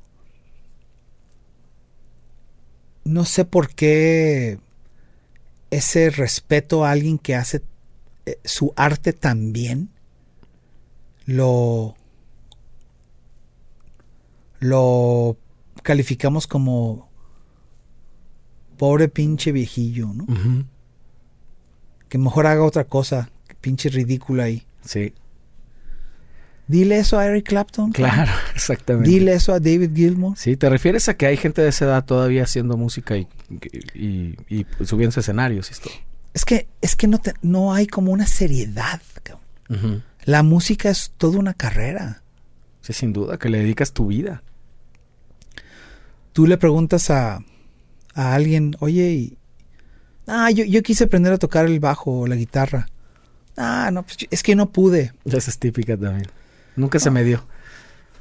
no 3.02 3.24
sé 3.24 3.44
por 3.44 3.74
qué 3.74 4.60
ese 5.72 6.10
respeto 6.10 6.84
a 6.84 6.92
alguien 6.92 7.18
que 7.18 7.34
hace 7.34 7.62
eh, 8.24 8.38
su 8.44 8.72
arte 8.76 9.12
tan 9.12 9.52
bien 9.52 9.90
lo 11.26 11.96
lo 14.60 15.36
calificamos 15.88 16.46
como 16.46 17.08
pobre 18.76 19.08
pinche 19.08 19.52
viejillo, 19.52 20.08
¿no? 20.12 20.26
Que 22.10 22.18
mejor 22.18 22.46
haga 22.46 22.62
otra 22.62 22.84
cosa, 22.84 23.30
pinche 23.62 23.88
ridícula 23.88 24.44
ahí. 24.44 24.66
Sí, 24.84 25.14
Dile 26.66 26.98
eso 26.98 27.18
a 27.18 27.24
Eric 27.24 27.46
Clapton. 27.48 27.92
claro, 27.92 28.30
exactamente. 28.54 29.08
Dile 29.08 29.32
eso 29.32 29.54
a 29.54 29.60
David 29.60 29.90
Gilmour. 29.94 30.36
Sí, 30.36 30.54
¿te 30.58 30.68
refieres 30.68 31.08
a 31.08 31.16
que 31.16 31.24
hay 31.24 31.38
gente 31.38 31.62
de 31.62 31.68
esa 31.70 31.86
edad 31.86 32.04
todavía 32.04 32.42
haciendo 32.42 32.76
música 32.76 33.16
y, 33.16 33.26
y, 33.94 34.36
y 34.50 34.66
subiendo 34.84 35.18
escenarios 35.18 35.70
y 35.70 35.72
esto? 35.72 35.88
Es 36.34 36.44
que, 36.44 36.68
es 36.82 36.94
que 36.94 37.06
no, 37.06 37.16
te- 37.18 37.32
no 37.40 37.72
hay 37.72 37.86
como 37.86 38.12
una 38.12 38.26
seriedad. 38.26 39.00
cabrón. 39.22 40.04
La 40.24 40.42
música 40.42 40.90
es 40.90 41.10
toda 41.16 41.38
una 41.38 41.54
carrera. 41.54 42.22
Sí, 42.82 42.92
sin 42.92 43.14
duda, 43.14 43.38
que 43.38 43.48
le 43.48 43.60
dedicas 43.60 43.94
tu 43.94 44.08
vida. 44.08 44.42
Tú 46.38 46.46
le 46.46 46.56
preguntas 46.56 47.10
a, 47.10 47.40
a 48.14 48.34
alguien, 48.34 48.76
oye, 48.78 49.10
y- 49.10 49.38
ah, 50.28 50.52
yo, 50.52 50.64
yo 50.64 50.84
quise 50.84 51.02
aprender 51.02 51.32
a 51.32 51.36
tocar 51.36 51.66
el 51.66 51.80
bajo 51.80 52.20
o 52.20 52.26
la 52.28 52.36
guitarra. 52.36 52.88
Ah, 53.56 53.90
no, 53.92 54.04
pues 54.04 54.18
es 54.30 54.44
que 54.44 54.54
no 54.54 54.70
pude. 54.70 55.12
Esa 55.24 55.50
es 55.50 55.58
típica 55.58 55.96
también. 55.96 56.28
Nunca 56.76 57.00
se 57.00 57.10
me 57.10 57.24
dio. 57.24 57.44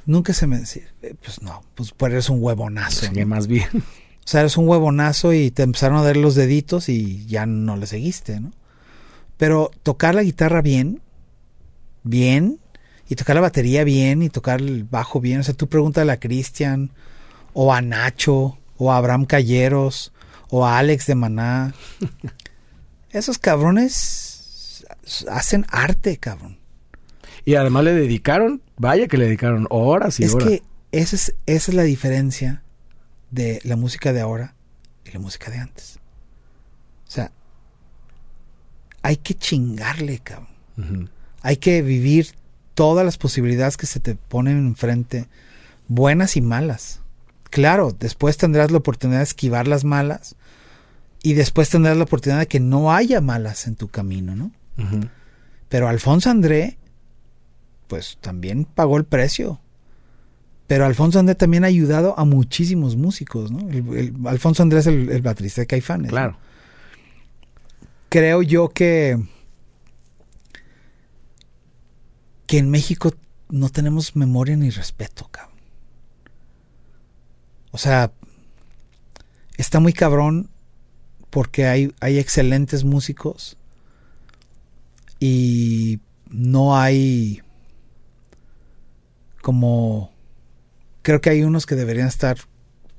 Nunca 0.04 0.32
se 0.32 0.48
me 0.48 0.58
decía, 0.58 0.82
eh, 1.02 1.14
pues 1.22 1.42
no, 1.42 1.62
pues, 1.76 1.92
pues 1.96 2.10
eres 2.10 2.28
un 2.28 2.42
huevonazo. 2.42 3.06
Sí, 3.06 3.20
¿no? 3.20 3.24
más 3.28 3.46
bien. 3.46 3.68
O 3.72 3.82
sea, 4.24 4.40
eres 4.40 4.56
un 4.56 4.66
huevonazo 4.68 5.32
y 5.32 5.52
te 5.52 5.62
empezaron 5.62 5.98
a 5.98 6.02
dar 6.02 6.16
los 6.16 6.34
deditos 6.34 6.88
y 6.88 7.24
ya 7.26 7.46
no 7.46 7.76
le 7.76 7.86
seguiste, 7.86 8.40
¿no? 8.40 8.50
Pero 9.36 9.70
tocar 9.84 10.16
la 10.16 10.24
guitarra 10.24 10.60
bien, 10.60 11.00
bien, 12.02 12.58
y 13.08 13.14
tocar 13.14 13.36
la 13.36 13.42
batería 13.42 13.84
bien, 13.84 14.22
y 14.24 14.28
tocar 14.28 14.60
el 14.60 14.82
bajo 14.82 15.20
bien. 15.20 15.38
O 15.38 15.42
sea, 15.44 15.54
tú 15.54 15.68
pregúntale 15.68 16.10
a 16.10 16.18
Cristian, 16.18 16.90
o 17.52 17.72
a 17.72 17.80
Nacho, 17.80 18.58
o 18.76 18.92
a 18.92 18.96
Abraham 18.96 19.24
Calleros, 19.24 20.12
o 20.50 20.66
a 20.66 20.78
Alex 20.78 21.06
de 21.06 21.14
Maná. 21.14 21.74
Esos 23.10 23.38
cabrones 23.38 24.84
hacen 25.28 25.66
arte, 25.70 26.16
cabrón. 26.18 26.58
Y 27.44 27.54
además 27.54 27.84
le 27.84 27.94
dedicaron, 27.94 28.62
vaya 28.76 29.08
que 29.08 29.16
le 29.16 29.24
dedicaron 29.24 29.66
horas 29.70 30.20
y 30.20 30.24
es 30.24 30.34
horas. 30.34 30.48
que 30.48 30.62
esa 30.92 31.16
es, 31.16 31.34
esa 31.46 31.70
es 31.70 31.74
la 31.74 31.82
diferencia 31.82 32.62
de 33.30 33.60
la 33.64 33.76
música 33.76 34.12
de 34.12 34.20
ahora 34.20 34.54
y 35.04 35.12
la 35.12 35.18
música 35.18 35.50
de 35.50 35.58
antes. 35.58 35.98
O 37.06 37.10
sea, 37.10 37.32
hay 39.02 39.16
que 39.16 39.34
chingarle, 39.34 40.18
cabrón. 40.18 41.10
Hay 41.42 41.56
que 41.56 41.82
vivir 41.82 42.34
todas 42.74 43.04
las 43.04 43.18
posibilidades 43.18 43.76
que 43.76 43.86
se 43.86 44.00
te 44.00 44.14
ponen 44.14 44.58
enfrente, 44.58 45.26
buenas 45.88 46.36
y 46.36 46.40
malas. 46.40 47.00
Claro, 47.50 47.96
después 47.98 48.36
tendrás 48.36 48.70
la 48.70 48.78
oportunidad 48.78 49.18
de 49.20 49.24
esquivar 49.24 49.66
las 49.68 49.84
malas 49.84 50.36
y 51.22 51.32
después 51.34 51.70
tendrás 51.70 51.96
la 51.96 52.04
oportunidad 52.04 52.40
de 52.40 52.46
que 52.46 52.60
no 52.60 52.92
haya 52.92 53.20
malas 53.20 53.66
en 53.66 53.74
tu 53.76 53.88
camino, 53.88 54.34
¿no? 54.36 54.52
Pero 55.68 55.88
Alfonso 55.88 56.30
André, 56.30 56.78
pues 57.88 58.18
también 58.20 58.64
pagó 58.64 58.96
el 58.96 59.04
precio. 59.04 59.60
Pero 60.66 60.84
Alfonso 60.84 61.18
André 61.18 61.34
también 61.34 61.64
ha 61.64 61.68
ayudado 61.68 62.18
a 62.18 62.24
muchísimos 62.26 62.96
músicos, 62.96 63.50
¿no? 63.50 63.68
El- 63.70 63.88
el- 63.96 64.14
Alfonso 64.26 64.62
André 64.62 64.80
es 64.80 64.86
el, 64.86 65.08
el 65.10 65.22
baterista 65.22 65.62
de 65.62 65.66
Caifanes. 65.66 66.06
¿no? 66.06 66.10
Claro. 66.10 66.38
Creo 68.10 68.42
yo 68.42 68.68
que 68.68 69.18
que 72.46 72.58
en 72.58 72.70
México 72.70 73.12
no 73.50 73.68
tenemos 73.68 74.16
memoria 74.16 74.56
ni 74.56 74.70
respeto, 74.70 75.28
cabrón. 75.30 75.47
O 77.70 77.78
sea, 77.78 78.12
está 79.56 79.80
muy 79.80 79.92
cabrón 79.92 80.50
porque 81.30 81.66
hay, 81.66 81.94
hay 82.00 82.18
excelentes 82.18 82.84
músicos 82.84 83.56
y 85.20 86.00
no 86.30 86.76
hay 86.76 87.42
como 89.42 90.12
creo 91.02 91.20
que 91.20 91.30
hay 91.30 91.42
unos 91.42 91.66
que 91.66 91.74
deberían 91.74 92.08
estar 92.08 92.38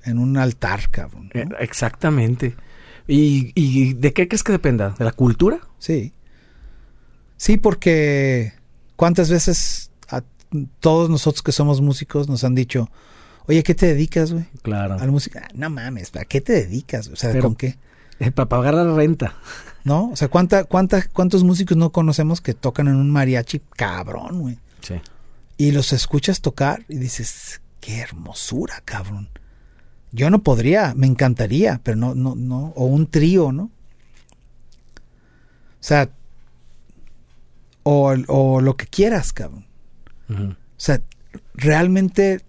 en 0.03 0.17
un 0.17 0.37
altar, 0.37 0.89
cabrón. 0.89 1.29
¿no? 1.33 1.41
Eh, 1.41 1.47
Exactamente. 1.59 2.55
¿Y, 3.07 3.51
¿Y 3.55 3.93
de 3.93 4.13
qué 4.13 4.27
crees 4.27 4.43
que 4.43 4.51
dependa? 4.51 4.95
¿De 4.97 5.05
la 5.05 5.11
cultura? 5.11 5.59
Sí. 5.77 6.13
Sí, 7.37 7.57
porque 7.57 8.53
cuántas 8.95 9.29
veces 9.29 9.91
a 10.09 10.23
todos 10.79 11.09
nosotros 11.09 11.41
que 11.41 11.51
somos 11.51 11.81
músicos 11.81 12.27
nos 12.27 12.43
han 12.43 12.55
dicho, 12.55 12.89
oye, 13.49 13.63
¿qué 13.63 13.75
te 13.75 13.87
dedicas, 13.87 14.31
güey? 14.31 14.45
Claro. 14.61 14.93
A 14.93 15.05
la 15.05 15.11
música. 15.11 15.41
Ah, 15.45 15.51
No 15.53 15.69
mames, 15.69 16.15
¿a 16.15 16.23
qué 16.25 16.39
te 16.39 16.53
dedicas? 16.53 17.07
O 17.09 17.15
sea, 17.17 17.31
Pero- 17.31 17.43
¿con 17.43 17.55
qué? 17.55 17.77
Eh, 18.19 18.31
para 18.31 18.47
pagar 18.49 18.73
la 18.75 18.95
renta. 18.95 19.33
¿No? 19.83 20.09
O 20.11 20.15
sea, 20.15 20.27
¿cuánta, 20.27 20.65
cuánta, 20.65 21.01
¿cuántos 21.07 21.43
músicos 21.43 21.77
no 21.77 21.91
conocemos 21.91 22.41
que 22.41 22.53
tocan 22.53 22.87
en 22.87 22.95
un 22.95 23.09
mariachi 23.09 23.61
cabrón, 23.75 24.41
güey? 24.41 24.59
Sí. 24.81 24.95
Y 25.57 25.71
los 25.71 25.93
escuchas 25.93 26.41
tocar 26.41 26.85
y 26.89 26.97
dices, 26.97 27.61
qué 27.79 27.99
hermosura, 27.99 28.81
cabrón. 28.85 29.29
Yo 30.11 30.29
no 30.29 30.43
podría, 30.43 30.93
me 30.95 31.07
encantaría, 31.07 31.79
pero 31.83 31.97
no, 31.97 32.13
no, 32.15 32.35
no. 32.35 32.73
O 32.75 32.85
un 32.85 33.07
trío, 33.07 33.51
¿no? 33.51 33.63
O 33.63 33.71
sea, 35.81 36.09
o, 37.83 38.13
o 38.27 38.61
lo 38.61 38.75
que 38.75 38.85
quieras, 38.87 39.33
cabrón. 39.33 39.65
O 40.29 40.55
sea, 40.77 41.01
realmente 41.53 42.41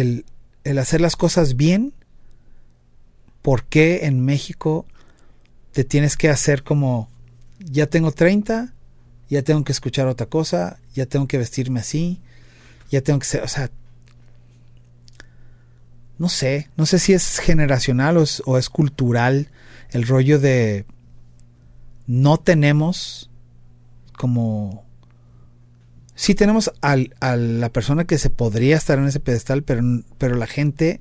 el, 0.00 0.24
el 0.64 0.78
hacer 0.78 1.00
las 1.00 1.16
cosas 1.16 1.56
bien, 1.56 1.92
¿por 3.42 3.64
qué 3.64 4.06
en 4.06 4.24
México 4.24 4.86
te 5.72 5.84
tienes 5.84 6.16
que 6.16 6.28
hacer 6.28 6.62
como, 6.62 7.08
ya 7.58 7.86
tengo 7.86 8.12
30, 8.12 8.72
ya 9.28 9.42
tengo 9.42 9.64
que 9.64 9.72
escuchar 9.72 10.06
otra 10.06 10.26
cosa, 10.26 10.78
ya 10.94 11.06
tengo 11.06 11.26
que 11.26 11.38
vestirme 11.38 11.80
así, 11.80 12.20
ya 12.90 13.00
tengo 13.00 13.18
que 13.18 13.26
ser, 13.26 13.42
o 13.42 13.48
sea, 13.48 13.70
no 16.18 16.28
sé, 16.28 16.70
no 16.76 16.86
sé 16.86 16.98
si 16.98 17.12
es 17.12 17.38
generacional 17.38 18.16
o 18.16 18.22
es, 18.22 18.42
o 18.46 18.56
es 18.56 18.68
cultural 18.68 19.48
el 19.90 20.06
rollo 20.06 20.38
de 20.38 20.86
no 22.06 22.36
tenemos 22.36 23.30
como 24.16 24.84
sí 26.14 26.34
tenemos 26.34 26.72
al, 26.80 27.14
a 27.20 27.36
la 27.36 27.70
persona 27.70 28.04
que 28.04 28.18
se 28.18 28.30
podría 28.30 28.76
estar 28.76 28.98
en 28.98 29.06
ese 29.06 29.20
pedestal, 29.20 29.62
pero, 29.62 29.82
pero 30.18 30.36
la 30.36 30.46
gente 30.46 31.00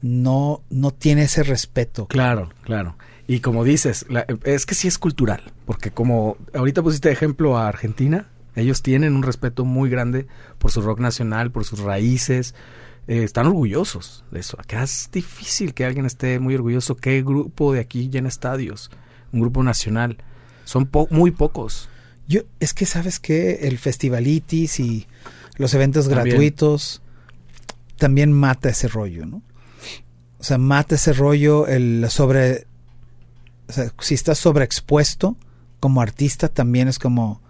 no, 0.00 0.62
no 0.70 0.90
tiene 0.90 1.22
ese 1.22 1.42
respeto. 1.42 2.06
Claro, 2.06 2.50
claro. 2.62 2.96
Y 3.26 3.40
como 3.40 3.64
dices, 3.64 4.04
la- 4.08 4.26
es 4.44 4.66
que 4.66 4.74
sí 4.74 4.88
es 4.88 4.98
cultural, 4.98 5.52
porque 5.64 5.90
como 5.90 6.36
ahorita 6.54 6.82
pusiste 6.82 7.10
ejemplo 7.10 7.56
a 7.56 7.68
Argentina, 7.68 8.28
ellos 8.56 8.82
tienen 8.82 9.14
un 9.14 9.22
respeto 9.22 9.64
muy 9.64 9.88
grande 9.88 10.26
por 10.58 10.70
su 10.70 10.82
rock 10.82 10.98
nacional, 11.00 11.50
por 11.50 11.64
sus 11.64 11.78
raíces, 11.80 12.54
eh, 13.06 13.22
están 13.22 13.46
orgullosos 13.46 14.24
de 14.30 14.40
eso. 14.40 14.58
Acá 14.60 14.82
es 14.82 15.08
difícil 15.12 15.72
que 15.72 15.84
alguien 15.84 16.04
esté 16.04 16.38
muy 16.38 16.54
orgulloso. 16.54 16.96
¿Qué 16.96 17.22
grupo 17.22 17.72
de 17.72 17.80
aquí 17.80 18.10
llena 18.10 18.28
estadios? 18.28 18.90
Un 19.32 19.40
grupo 19.40 19.62
nacional. 19.62 20.18
Son 20.64 20.86
po- 20.86 21.08
muy 21.10 21.30
pocos. 21.30 21.88
Yo, 22.28 22.42
es 22.60 22.74
que 22.74 22.86
sabes 22.86 23.20
que 23.20 23.66
el 23.68 23.78
festivalitis 23.78 24.80
y 24.80 25.06
los 25.56 25.74
eventos 25.74 26.08
También. 26.08 26.28
gratuitos 26.28 27.02
también 27.96 28.32
mata 28.32 28.68
ese 28.68 28.88
rollo, 28.88 29.26
¿no? 29.26 29.42
O 30.38 30.44
sea, 30.44 30.58
mata 30.58 30.96
ese 30.96 31.12
rollo, 31.12 31.68
el 31.68 32.04
sobre. 32.10 32.66
O 33.68 33.72
sea, 33.72 33.92
si 34.00 34.14
estás 34.14 34.38
sobreexpuesto 34.38 35.36
como 35.78 36.00
artista, 36.00 36.48
también 36.48 36.88
es 36.88 36.98
como. 36.98 37.40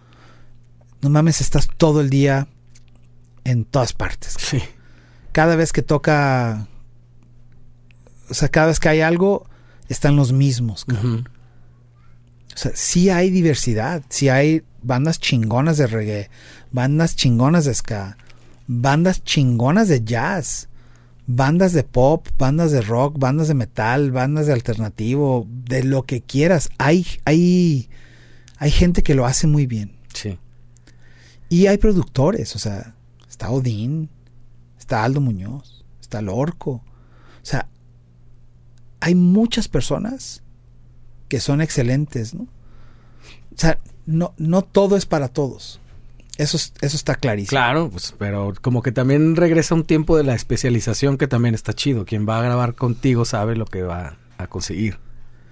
No 1.01 1.09
mames, 1.09 1.41
estás 1.41 1.69
todo 1.77 2.03
el 2.03 2.11
día 2.11 2.49
en 3.45 3.65
todas 3.65 3.95
partes. 3.95 4.37
Sí. 4.39 4.63
Cada 5.33 5.57
vez 5.57 5.73
que 5.73 5.81
toca. 5.81 6.69
O 8.29 8.35
sea, 8.35 8.51
cada 8.51 8.67
vez 8.67 8.79
que 8.79 8.91
hay 8.91 9.01
algo, 9.01 9.47
están 9.89 10.17
los 10.17 10.33
mismos. 10.33 10.85
cabrón. 10.85 11.29
O 12.55 12.59
sea, 12.59 12.73
sí 12.75 13.11
hay 13.11 13.31
diversidad, 13.31 14.03
sí 14.09 14.29
hay 14.29 14.63
bandas 14.83 15.19
chingonas 15.19 15.79
de 15.79 15.87
reggae, 15.87 16.31
bandas 16.71 17.17
chingonas 17.17 17.65
de 17.65 17.75
ska, 17.75 18.17
bandas 18.67 19.25
chingonas 19.25 19.89
de 19.89 20.05
jazz, 20.05 20.69
bandas 21.27 21.73
de 21.73 21.85
pop, 21.85 22.27
bandas 22.39 22.73
de 22.73 22.83
rock, 22.83 23.19
bandas 23.19 23.49
de 23.49 23.55
metal, 23.55 24.11
bandas 24.11 24.47
de 24.47 24.53
alternativo, 24.53 25.47
de 25.49 25.85
lo 25.85 26.03
que 26.03 26.21
quieras. 26.21 26.69
Hay, 26.79 27.07
hay, 27.25 27.89
hay 28.59 28.71
gente 28.71 29.03
que 29.03 29.15
lo 29.15 29.27
hace 29.27 29.47
muy 29.47 29.67
bien. 29.67 29.97
Sí. 30.13 30.39
Y 31.49 31.67
hay 31.67 31.79
productores, 31.79 32.55
o 32.57 32.59
sea, 32.59 32.95
está 33.29 33.51
Odín, 33.51 34.11
está 34.79 35.05
Aldo 35.05 35.21
Muñoz, 35.21 35.85
está 36.01 36.21
Lorco. 36.23 36.71
O 36.73 37.45
sea, 37.45 37.69
hay 39.01 39.15
muchas 39.15 39.69
personas 39.69 40.43
que 41.33 41.41
son 41.41 41.63
excelentes, 41.63 42.35
¿no? 42.35 42.43
O 42.43 43.57
sea, 43.57 43.79
no, 44.05 44.35
no 44.37 44.61
todo 44.61 44.99
es 44.99 45.07
para 45.07 45.29
todos. 45.29 45.81
Eso, 46.37 46.59
es- 46.59 46.75
eso 46.83 46.95
está 46.95 47.15
clarísimo. 47.15 47.49
Claro, 47.49 47.89
pues, 47.89 48.15
pero 48.19 48.53
como 48.61 48.83
que 48.83 48.93
también 48.93 49.35
regresa 49.35 49.75
un 49.75 49.85
tiempo 49.85 50.19
de 50.19 50.25
la 50.25 50.35
especialización 50.35 51.17
que 51.17 51.29
también 51.29 51.55
está 51.55 51.73
chido. 51.73 52.05
Quien 52.05 52.29
va 52.29 52.39
a 52.39 52.43
grabar 52.43 52.75
contigo 52.75 53.25
sabe 53.25 53.57
lo 53.57 53.65
que 53.65 53.83
va 53.83 54.17
a 54.37 54.47
conseguir, 54.49 54.99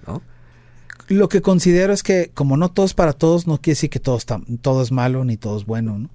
¿no? 0.05 0.21
Lo 1.07 1.29
que 1.29 1.41
considero 1.41 1.93
es 1.93 2.03
que 2.03 2.29
como 2.35 2.57
no 2.57 2.69
todo 2.69 2.85
es 2.85 2.93
para 2.93 3.13
todos, 3.13 3.47
no 3.47 3.57
quiere 3.59 3.73
decir 3.73 3.89
que 3.89 3.99
todo, 3.99 4.17
está, 4.17 4.39
todo 4.61 4.83
es 4.83 4.91
malo 4.91 5.25
ni 5.25 5.35
todo 5.35 5.57
es 5.57 5.65
bueno, 5.65 5.97
¿no? 5.97 6.09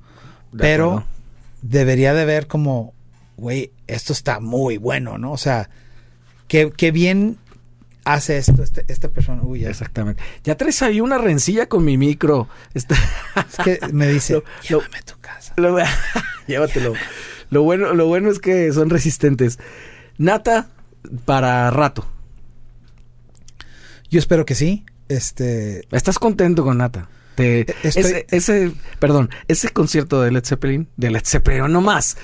De 0.53 0.59
Pero 0.61 0.91
acuerdo. 0.91 1.09
debería 1.63 2.15
de 2.15 2.25
ver 2.25 2.47
como, 2.47 2.95
güey, 3.37 3.73
esto 3.89 4.13
está 4.13 4.39
muy 4.39 4.77
bueno, 4.77 5.19
¿no? 5.19 5.33
O 5.33 5.39
sea, 5.39 5.71
qué, 6.47 6.73
qué 6.77 6.93
bien 6.93 7.39
hace 8.07 8.39
esto 8.39 8.63
este- 8.63 8.85
esta 8.89 9.09
persona. 9.11 9.43
Uy, 9.43 9.61
ya. 9.61 9.69
Exactamente. 9.71 10.23
Ya 10.45 10.57
traes 10.57 10.81
ahí 10.83 11.01
una 11.03 11.19
rencilla 11.19 11.69
con 11.69 11.85
mi 11.85 11.99
micro. 11.99 12.49
Está- 12.73 12.97
Es 13.37 13.57
que 13.65 13.79
me 13.93 14.07
dice, 14.09 14.35
Lo- 14.35 14.45
llévame 14.69 14.99
a 14.99 15.03
tu 15.03 15.19
casa. 15.21 15.53
Lo- 15.57 15.77
Llévatelo. 16.47 16.95
Lo 17.51 17.63
bueno, 17.63 17.93
lo 17.95 18.07
bueno 18.07 18.31
es 18.31 18.39
que 18.39 18.73
son 18.73 18.89
resistentes. 18.91 19.59
Nata 20.19 20.69
para 21.25 21.71
rato. 21.71 22.07
Yo 24.11 24.19
espero 24.19 24.45
que 24.47 24.55
sí. 24.55 24.85
Este, 25.09 25.87
¿Estás 25.93 26.19
contento 26.19 26.65
con 26.65 26.79
Nata? 26.79 27.09
Te- 27.37 27.67
Estoy- 27.83 28.03
ese, 28.03 28.27
ese- 28.31 28.73
perdón, 28.99 29.29
ese 29.47 29.69
concierto 29.69 30.23
de 30.23 30.31
Led 30.31 30.45
Zeppelin, 30.45 30.89
de 30.97 31.11
Led 31.11 31.23
Zeppelin, 31.25 31.71
no 31.71 31.81
más, 31.83 32.17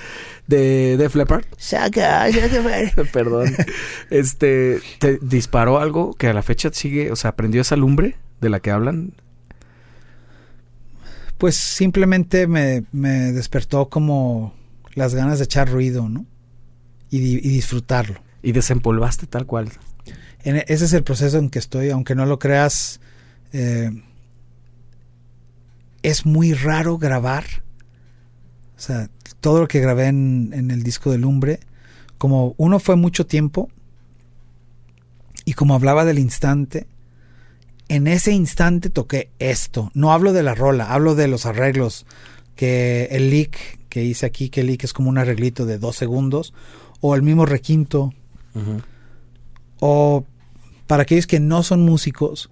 de 0.47 0.97
Def 0.97 1.15
Leppard, 1.15 1.45
saca, 1.57 2.31
saca. 2.31 3.03
perdón, 3.13 3.55
este, 4.09 4.81
¿te 4.99 5.17
disparó 5.21 5.79
algo 5.79 6.13
que 6.15 6.27
a 6.27 6.33
la 6.33 6.43
fecha 6.43 6.69
sigue, 6.73 7.11
o 7.11 7.15
sea, 7.15 7.35
prendió 7.35 7.61
esa 7.61 7.75
lumbre 7.75 8.17
de 8.41 8.49
la 8.49 8.59
que 8.59 8.71
hablan? 8.71 9.13
Pues 11.37 11.55
simplemente 11.55 12.47
me, 12.47 12.85
me 12.91 13.31
despertó 13.31 13.89
como 13.89 14.53
las 14.95 15.13
ganas 15.15 15.39
de 15.39 15.45
echar 15.45 15.69
ruido, 15.69 16.07
¿no? 16.09 16.25
Y 17.09 17.19
disfrutarlo. 17.19 18.21
Y 18.41 18.53
desempolvaste 18.53 19.27
tal 19.27 19.45
cual. 19.45 19.69
En 20.43 20.55
e- 20.57 20.65
ese 20.67 20.85
es 20.85 20.93
el 20.93 21.03
proceso 21.03 21.37
en 21.37 21.49
que 21.49 21.59
estoy, 21.59 21.89
aunque 21.91 22.15
no 22.15 22.25
lo 22.25 22.39
creas. 22.39 22.99
eh, 23.51 23.91
es 26.01 26.25
muy 26.25 26.53
raro 26.53 26.97
grabar. 26.97 27.45
O 28.75 28.79
sea, 28.79 29.09
todo 29.43 29.59
lo 29.59 29.67
que 29.67 29.81
grabé 29.81 30.07
en, 30.07 30.51
en 30.53 30.71
el 30.71 30.83
disco 30.83 31.11
de 31.11 31.17
Lumbre, 31.17 31.59
como 32.17 32.55
uno 32.57 32.79
fue 32.79 32.95
mucho 32.95 33.25
tiempo, 33.27 33.69
y 35.43 35.53
como 35.53 35.75
hablaba 35.75 36.05
del 36.05 36.17
instante, 36.17 36.87
en 37.89 38.07
ese 38.07 38.31
instante 38.31 38.89
toqué 38.89 39.29
esto. 39.39 39.91
No 39.93 40.13
hablo 40.13 40.31
de 40.31 40.43
la 40.43 40.55
rola, 40.55 40.93
hablo 40.93 41.15
de 41.15 41.27
los 41.27 41.45
arreglos. 41.45 42.05
Que 42.55 43.09
el 43.11 43.29
lick 43.29 43.57
que 43.89 44.03
hice 44.05 44.25
aquí, 44.25 44.49
que 44.49 44.61
el 44.61 44.67
lick 44.67 44.85
es 44.85 44.93
como 44.93 45.09
un 45.09 45.17
arreglito 45.17 45.65
de 45.65 45.77
dos 45.77 45.97
segundos, 45.97 46.53
o 47.01 47.13
el 47.13 47.21
mismo 47.21 47.45
requinto, 47.45 48.13
o 49.81 50.23
para 50.87 51.03
aquellos 51.03 51.27
que 51.27 51.41
no 51.41 51.63
son 51.63 51.81
músicos, 51.81 52.49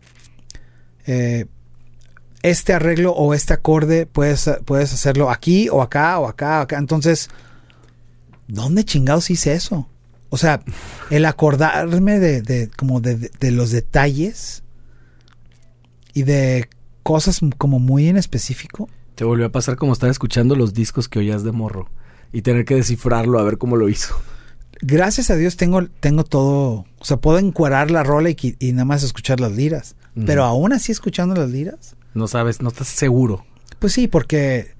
eh, 1.07 1.45
este 2.43 2.73
arreglo 2.73 3.11
o 3.13 3.34
este 3.34 3.53
acorde 3.53 4.05
puedes, 4.05 4.49
puedes 4.65 4.93
hacerlo 4.93 5.30
aquí 5.30 5.69
o 5.69 5.81
acá 5.81 6.19
o 6.19 6.27
acá 6.27 6.59
o 6.59 6.61
acá. 6.63 6.77
Entonces, 6.77 7.30
¿dónde 8.47 8.84
chingados 8.84 9.30
hice 9.30 9.53
eso? 9.53 9.88
O 10.30 10.38
sea, 10.38 10.63
el 11.09 11.26
acordarme 11.26 12.19
de, 12.19 12.41
de- 12.41 12.69
como 12.77 13.01
de, 13.01 13.30
de- 13.39 13.51
los 13.51 13.72
detalles 13.72 14.63
y 16.13 16.23
de 16.23 16.69
cosas 17.03 17.39
como 17.57 17.80
muy 17.80 18.07
en 18.07 18.18
específico. 18.18 18.89
Te 19.15 19.23
volvió 19.26 19.45
a 19.45 19.51
pasar 19.51 19.76
como 19.76 19.93
estar 19.93 20.09
escuchando 20.09 20.55
los 20.55 20.73
discos 20.73 21.07
que 21.09 21.19
oías 21.19 21.43
de 21.43 21.51
morro 21.51 21.89
y 22.31 22.41
tener 22.43 22.65
que 22.65 22.76
descifrarlo 22.76 23.39
a 23.39 23.43
ver 23.43 23.57
cómo 23.57 23.76
lo 23.76 23.89
hizo. 23.89 24.15
Gracias 24.81 25.30
a 25.30 25.35
Dios 25.35 25.57
tengo, 25.57 25.85
tengo 25.99 26.23
todo, 26.23 26.85
o 26.99 27.05
sea, 27.05 27.18
puedo 27.18 27.38
encuadrar 27.38 27.91
la 27.91 28.03
rola 28.03 28.30
y, 28.31 28.55
nada 28.72 28.85
más 28.85 29.03
escuchar 29.03 29.39
las 29.39 29.51
liras. 29.51 29.95
Pero 30.26 30.43
aún 30.43 30.73
así 30.73 30.91
escuchando 30.91 31.35
las 31.35 31.49
liras, 31.49 31.95
No 32.13 32.27
sabes, 32.27 32.61
no 32.61 32.69
estás 32.69 32.88
seguro. 32.88 33.45
Pues 33.79 33.93
sí, 33.93 34.07
porque 34.07 34.75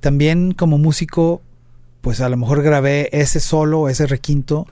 también 0.00 0.52
como 0.52 0.78
músico, 0.78 1.40
pues 2.00 2.20
a 2.20 2.28
lo 2.28 2.36
mejor 2.36 2.62
grabé 2.62 3.08
ese 3.12 3.40
solo, 3.40 3.88
ese 3.88 4.06
requinto, 4.06 4.66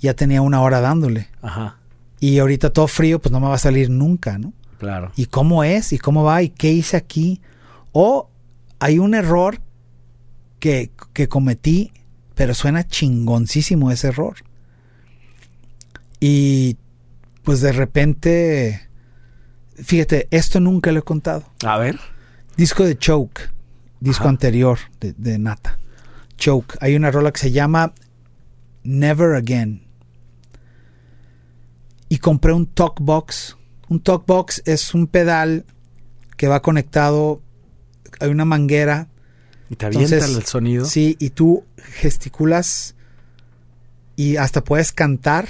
ya 0.00 0.14
tenía 0.14 0.42
una 0.42 0.60
hora 0.60 0.80
dándole. 0.80 1.28
Ajá, 1.42 1.78
Y 2.20 2.38
ahorita 2.38 2.70
todo 2.72 2.86
frío, 2.86 3.18
pues 3.20 3.32
no 3.32 3.40
me 3.40 3.48
va 3.48 3.54
a 3.54 3.58
salir 3.58 3.90
nunca, 3.90 4.38
¿no? 4.38 4.52
claro. 4.78 5.10
¿Y 5.16 5.26
cómo 5.26 5.64
es? 5.64 5.92
¿Y 5.92 5.98
cómo 5.98 6.22
va? 6.22 6.42
¿Y 6.42 6.50
qué 6.50 6.70
hice 6.70 6.96
aquí? 6.98 7.40
O 7.92 8.28
hay 8.78 8.98
un 8.98 9.14
error 9.14 9.58
que, 10.60 10.90
que 11.14 11.28
cometí, 11.28 11.92
pero 12.34 12.52
suena 12.54 12.86
chingoncísimo 12.86 13.90
ese 13.90 14.08
error. 14.08 14.36
Y 16.20 16.76
pues 17.42 17.60
de 17.60 17.72
repente, 17.72 18.85
fíjate, 19.82 20.28
esto 20.30 20.60
nunca 20.60 20.92
lo 20.92 21.00
he 21.00 21.02
contado. 21.02 21.44
A 21.64 21.78
ver. 21.78 21.98
Disco 22.56 22.84
de 22.84 22.96
Choke, 22.96 23.50
disco 24.00 24.24
Ajá. 24.24 24.30
anterior 24.30 24.78
de, 25.00 25.14
de 25.16 25.38
Nata. 25.38 25.78
Choke. 26.36 26.76
Hay 26.80 26.96
una 26.96 27.10
rola 27.10 27.32
que 27.32 27.40
se 27.40 27.50
llama 27.52 27.92
Never 28.82 29.34
Again. 29.34 29.86
Y 32.08 32.18
compré 32.18 32.52
un 32.52 32.66
talkbox. 32.66 33.56
Un 33.88 34.00
talkbox 34.00 34.62
es 34.64 34.94
un 34.94 35.06
pedal 35.06 35.64
que 36.36 36.48
va 36.48 36.62
conectado. 36.62 37.42
Hay 38.20 38.30
una 38.30 38.44
manguera. 38.44 39.08
Y 39.68 39.76
te 39.76 39.86
avienta 39.86 40.14
Entonces, 40.16 40.36
el 40.36 40.44
sonido. 40.44 40.84
Sí, 40.84 41.16
y 41.18 41.30
tú 41.30 41.64
gesticulas 41.76 42.94
y 44.14 44.36
hasta 44.36 44.62
puedes 44.62 44.92
cantar. 44.92 45.48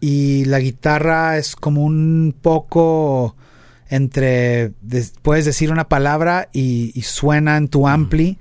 Y 0.00 0.44
la 0.44 0.58
guitarra 0.60 1.38
es 1.38 1.56
como 1.56 1.82
un 1.84 2.34
poco 2.40 3.34
entre. 3.88 4.72
des- 4.82 5.14
puedes 5.22 5.44
decir 5.44 5.72
una 5.72 5.88
palabra 5.88 6.48
y, 6.52 6.92
y 6.94 7.02
suena 7.02 7.56
en 7.56 7.68
tu 7.68 7.88
ampli, 7.88 8.38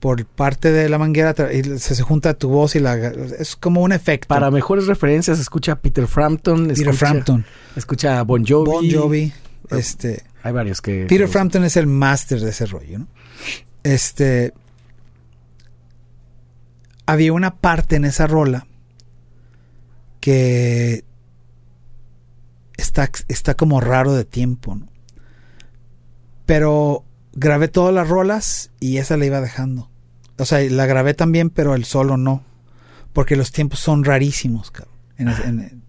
por 0.00 0.24
parte 0.24 0.72
de 0.72 0.88
la 0.88 0.98
manguera 0.98 1.34
y 1.52 1.62
se, 1.78 1.94
se 1.94 2.02
junta 2.02 2.34
tu 2.34 2.48
voz 2.48 2.74
y 2.74 2.80
la 2.80 2.96
es 2.96 3.54
como 3.56 3.82
un 3.82 3.92
efecto. 3.92 4.28
Para 4.28 4.50
mejores 4.50 4.86
referencias, 4.86 5.38
escucha 5.38 5.76
Peter 5.76 6.06
Frampton. 6.06 6.68
Peter 6.68 6.88
escucha, 6.88 6.92
Frampton, 6.94 7.44
Escucha 7.76 8.22
Bon 8.22 8.44
Jovi. 8.44 8.70
Bon 8.70 8.90
Jovi, 8.90 9.32
este 9.70 10.24
Hay 10.42 10.52
varios 10.52 10.80
que... 10.80 11.04
Peter 11.08 11.26
que- 11.26 11.32
Frampton 11.32 11.64
es 11.64 11.76
el 11.76 11.86
máster 11.86 12.40
de 12.40 12.50
ese 12.50 12.66
rollo, 12.66 12.98
¿no? 13.00 13.06
Este 13.84 14.52
había 17.06 17.32
una 17.32 17.54
parte 17.56 17.96
en 17.96 18.04
esa 18.04 18.26
rola 18.26 18.66
que 20.20 21.04
está, 22.76 23.10
está 23.28 23.54
como 23.54 23.80
raro 23.80 24.12
de 24.12 24.24
tiempo, 24.24 24.74
¿no? 24.74 24.88
Pero 26.46 27.04
grabé 27.32 27.68
todas 27.68 27.94
las 27.94 28.08
rolas 28.08 28.70
y 28.80 28.98
esa 28.98 29.16
la 29.16 29.26
iba 29.26 29.40
dejando. 29.40 29.90
O 30.38 30.44
sea, 30.44 30.60
la 30.60 30.86
grabé 30.86 31.14
también, 31.14 31.50
pero 31.50 31.74
el 31.74 31.84
solo 31.84 32.16
no. 32.16 32.44
Porque 33.12 33.36
los 33.36 33.52
tiempos 33.52 33.80
son 33.80 34.04
rarísimos, 34.04 34.70
cabrón. 34.70 34.94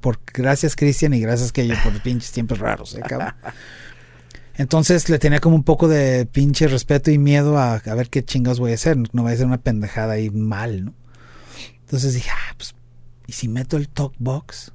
Por, 0.01 0.19
gracias, 0.33 0.75
Cristian, 0.75 1.13
y 1.13 1.21
gracias 1.21 1.51
que 1.51 1.65
yo 1.65 1.75
por 1.83 1.99
pinches 2.01 2.31
tiempos 2.31 2.59
raros, 2.59 2.95
¿eh? 2.95 3.01
Entonces 4.55 5.07
le 5.07 5.17
tenía 5.17 5.39
como 5.39 5.55
un 5.55 5.63
poco 5.63 5.87
de 5.87 6.25
pinche 6.25 6.67
respeto 6.67 7.09
y 7.09 7.17
miedo 7.17 7.57
a, 7.57 7.75
a 7.75 7.95
ver 7.95 8.09
qué 8.09 8.25
chingados 8.25 8.59
voy 8.59 8.71
a 8.71 8.75
hacer. 8.75 8.97
No 8.97 9.23
voy 9.23 9.31
a 9.31 9.35
hacer 9.35 9.47
una 9.47 9.61
pendejada 9.61 10.13
ahí 10.13 10.29
mal, 10.29 10.85
¿no? 10.85 10.93
Entonces 11.79 12.13
dije, 12.13 12.29
ah, 12.31 12.53
pues, 12.57 12.75
¿y 13.31 13.33
si 13.33 13.47
meto 13.47 13.77
el 13.77 13.87
talk 13.87 14.13
box? 14.19 14.73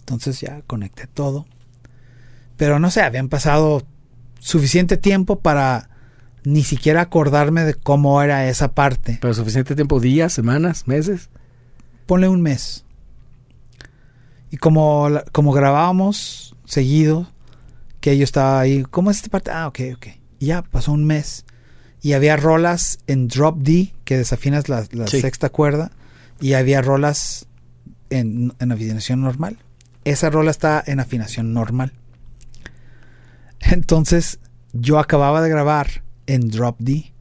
Entonces 0.00 0.40
ya 0.40 0.62
conecté 0.66 1.06
todo. 1.06 1.46
Pero 2.56 2.80
no 2.80 2.90
sé, 2.90 3.02
habían 3.02 3.28
pasado 3.28 3.86
suficiente 4.40 4.96
tiempo 4.96 5.38
para 5.38 5.90
ni 6.42 6.64
siquiera 6.64 7.02
acordarme 7.02 7.62
de 7.62 7.74
cómo 7.74 8.20
era 8.20 8.48
esa 8.48 8.72
parte. 8.74 9.18
Pero 9.20 9.32
suficiente 9.32 9.76
tiempo, 9.76 10.00
días, 10.00 10.32
semanas, 10.32 10.88
meses. 10.88 11.30
Ponle 12.06 12.28
un 12.28 12.40
mes. 12.42 12.84
Y 14.50 14.56
como, 14.56 15.08
como 15.30 15.52
grabábamos 15.52 16.56
seguido, 16.64 17.30
que 18.00 18.18
yo 18.18 18.24
estaba 18.24 18.58
ahí, 18.58 18.82
¿cómo 18.90 19.12
es 19.12 19.18
esta 19.18 19.28
parte? 19.30 19.52
Ah, 19.52 19.68
ok, 19.68 19.78
ok. 19.94 20.06
Y 20.40 20.46
ya 20.46 20.62
pasó 20.62 20.90
un 20.90 21.04
mes. 21.04 21.44
Y 22.02 22.14
había 22.14 22.36
rolas 22.36 22.98
en 23.06 23.28
drop 23.28 23.58
D, 23.58 23.94
que 24.04 24.16
desafinas 24.16 24.68
la, 24.68 24.84
la 24.90 25.06
Sí. 25.06 25.20
sexta 25.20 25.48
cuerda, 25.50 25.92
y 26.40 26.54
había 26.54 26.82
rolas 26.82 27.47
en, 28.10 28.52
en 28.58 28.72
afinación 28.72 29.20
normal. 29.20 29.58
Esa 30.04 30.30
rola 30.30 30.50
está 30.50 30.82
en 30.86 31.00
afinación 31.00 31.52
normal. 31.52 31.92
Entonces, 33.60 34.38
yo 34.72 34.98
acababa 34.98 35.42
de 35.42 35.50
grabar 35.50 36.02
en 36.26 36.48
drop 36.48 36.76
D. 36.78 37.12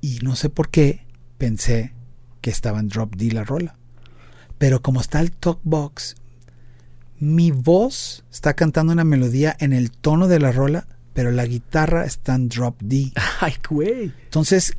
Y 0.00 0.20
no 0.22 0.36
sé 0.36 0.48
por 0.48 0.70
qué 0.70 1.04
pensé 1.38 1.92
que 2.40 2.50
estaba 2.50 2.80
en 2.80 2.88
drop 2.88 3.16
D 3.16 3.32
la 3.32 3.44
rola. 3.44 3.76
Pero 4.58 4.82
como 4.82 5.00
está 5.00 5.20
el 5.20 5.32
talk 5.32 5.60
box, 5.62 6.16
mi 7.18 7.50
voz 7.50 8.24
está 8.30 8.54
cantando 8.54 8.92
una 8.92 9.04
melodía 9.04 9.56
en 9.58 9.72
el 9.72 9.90
tono 9.90 10.28
de 10.28 10.38
la 10.38 10.52
rola, 10.52 10.86
pero 11.14 11.30
la 11.30 11.46
guitarra 11.46 12.04
está 12.04 12.34
en 12.34 12.48
drop 12.48 12.80
D. 12.80 13.12
Ay, 13.40 13.54
güey. 13.68 14.12
Entonces, 14.24 14.76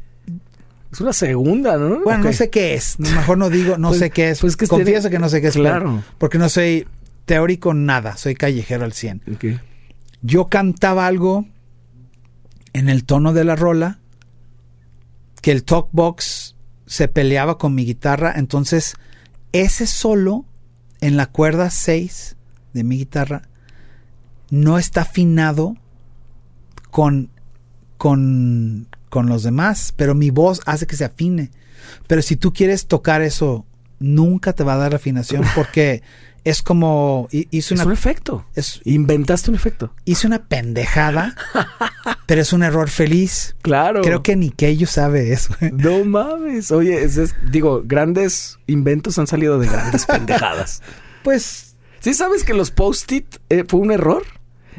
Es 0.92 1.02
una 1.02 1.14
segunda, 1.14 1.78
¿no? 1.78 2.00
bueno, 2.04 2.24
no 2.26 2.34
sé 2.34 2.50
qué 2.50 2.74
es. 2.74 3.00
Mejor 3.00 3.38
no 3.38 3.50
digo, 3.50 3.78
no 3.78 3.88
Pues- 3.90 4.00
sé 4.00 4.10
qué 4.10 4.30
es. 4.30 4.40
pues 4.40 4.58
que 4.58 4.68
Confieso 4.68 5.02
tiene- 5.10 5.10
que 5.16 5.20
no 5.20 5.30
sé 5.30 5.42
qué 5.42 5.48
es. 5.48 5.56
Claro. 5.56 6.04
Porque 6.18 6.38
no 6.40 6.50
soy 6.50 6.88
teórico 7.26 7.74
nada, 7.74 8.18
soy 8.18 8.34
callejero 8.36 8.86
al 8.86 8.94
100. 8.94 9.22
Ok. 9.36 9.46
Yo 10.22 10.48
cantaba 10.48 11.06
algo 11.08 11.46
en 12.74 12.90
el 12.90 13.04
tono 13.06 13.34
de 13.34 13.44
la 13.44 13.56
rola 13.56 14.00
que 15.42 15.52
el 15.52 15.64
talk 15.64 15.90
box 15.92 16.56
se 16.86 17.08
peleaba 17.08 17.58
con 17.58 17.76
mi 17.76 17.86
guitarra, 17.86 18.34
entonces 18.36 18.96
ese 19.54 19.86
solo 19.88 20.46
en 21.02 21.18
la 21.18 21.28
cuerda 21.28 21.70
6 21.70 22.36
de 22.74 22.84
mi 22.84 22.98
guitarra 22.98 23.44
no 24.50 24.78
está 24.80 25.02
afinado 25.02 25.78
con 26.90 27.30
con 27.98 28.88
con 29.10 29.28
los 29.28 29.44
demás, 29.44 29.94
pero 29.96 30.16
mi 30.16 30.30
voz 30.30 30.62
hace 30.66 30.88
que 30.88 30.96
se 30.96 31.06
afine. 31.06 31.52
Pero 32.08 32.22
si 32.22 32.36
tú 32.36 32.54
quieres 32.54 32.88
tocar 32.88 33.22
eso, 33.22 33.66
nunca 34.00 34.54
te 34.54 34.64
va 34.64 34.74
a 34.74 34.78
dar 34.78 34.96
afinación 34.96 35.44
porque 35.56 36.02
es 36.46 36.62
como 36.62 37.28
hice 37.32 37.58
Es 37.58 37.72
una 37.72 37.86
un 37.86 37.92
efecto. 37.92 38.46
es- 38.56 38.80
Inventaste 38.86 39.50
un 39.50 39.56
efecto. 39.56 39.94
hice 40.06 40.26
una 40.26 40.46
pendejada, 40.46 41.36
pero 42.26 42.42
es 42.42 42.54
un 42.54 42.64
error 42.64 42.90
feliz. 42.90 43.56
Claro. 43.62 44.02
Creo 44.02 44.24
que 44.24 44.36
ni 44.36 44.50
que 44.50 44.68
ellos 44.68 44.92
sabe 44.92 45.34
eso. 45.34 45.54
No 45.74 46.06
mames. 46.06 46.72
Oye, 46.72 47.04
es- 47.04 47.18
es- 47.18 47.36
digo, 47.52 47.82
grandes 47.86 48.58
inventos 48.68 49.20
han 49.20 49.28
salido 49.28 49.60
de 49.60 49.68
grandes 49.68 50.06
pendejadas. 50.08 50.82
Pues 51.24 51.66
¿Sí 52.02 52.14
sabes 52.14 52.46
que 52.46 52.54
los 52.54 52.72
post-it 52.72 53.26
eh, 53.50 53.66
fue 53.68 53.82
un 53.82 53.92
error? 53.92 54.24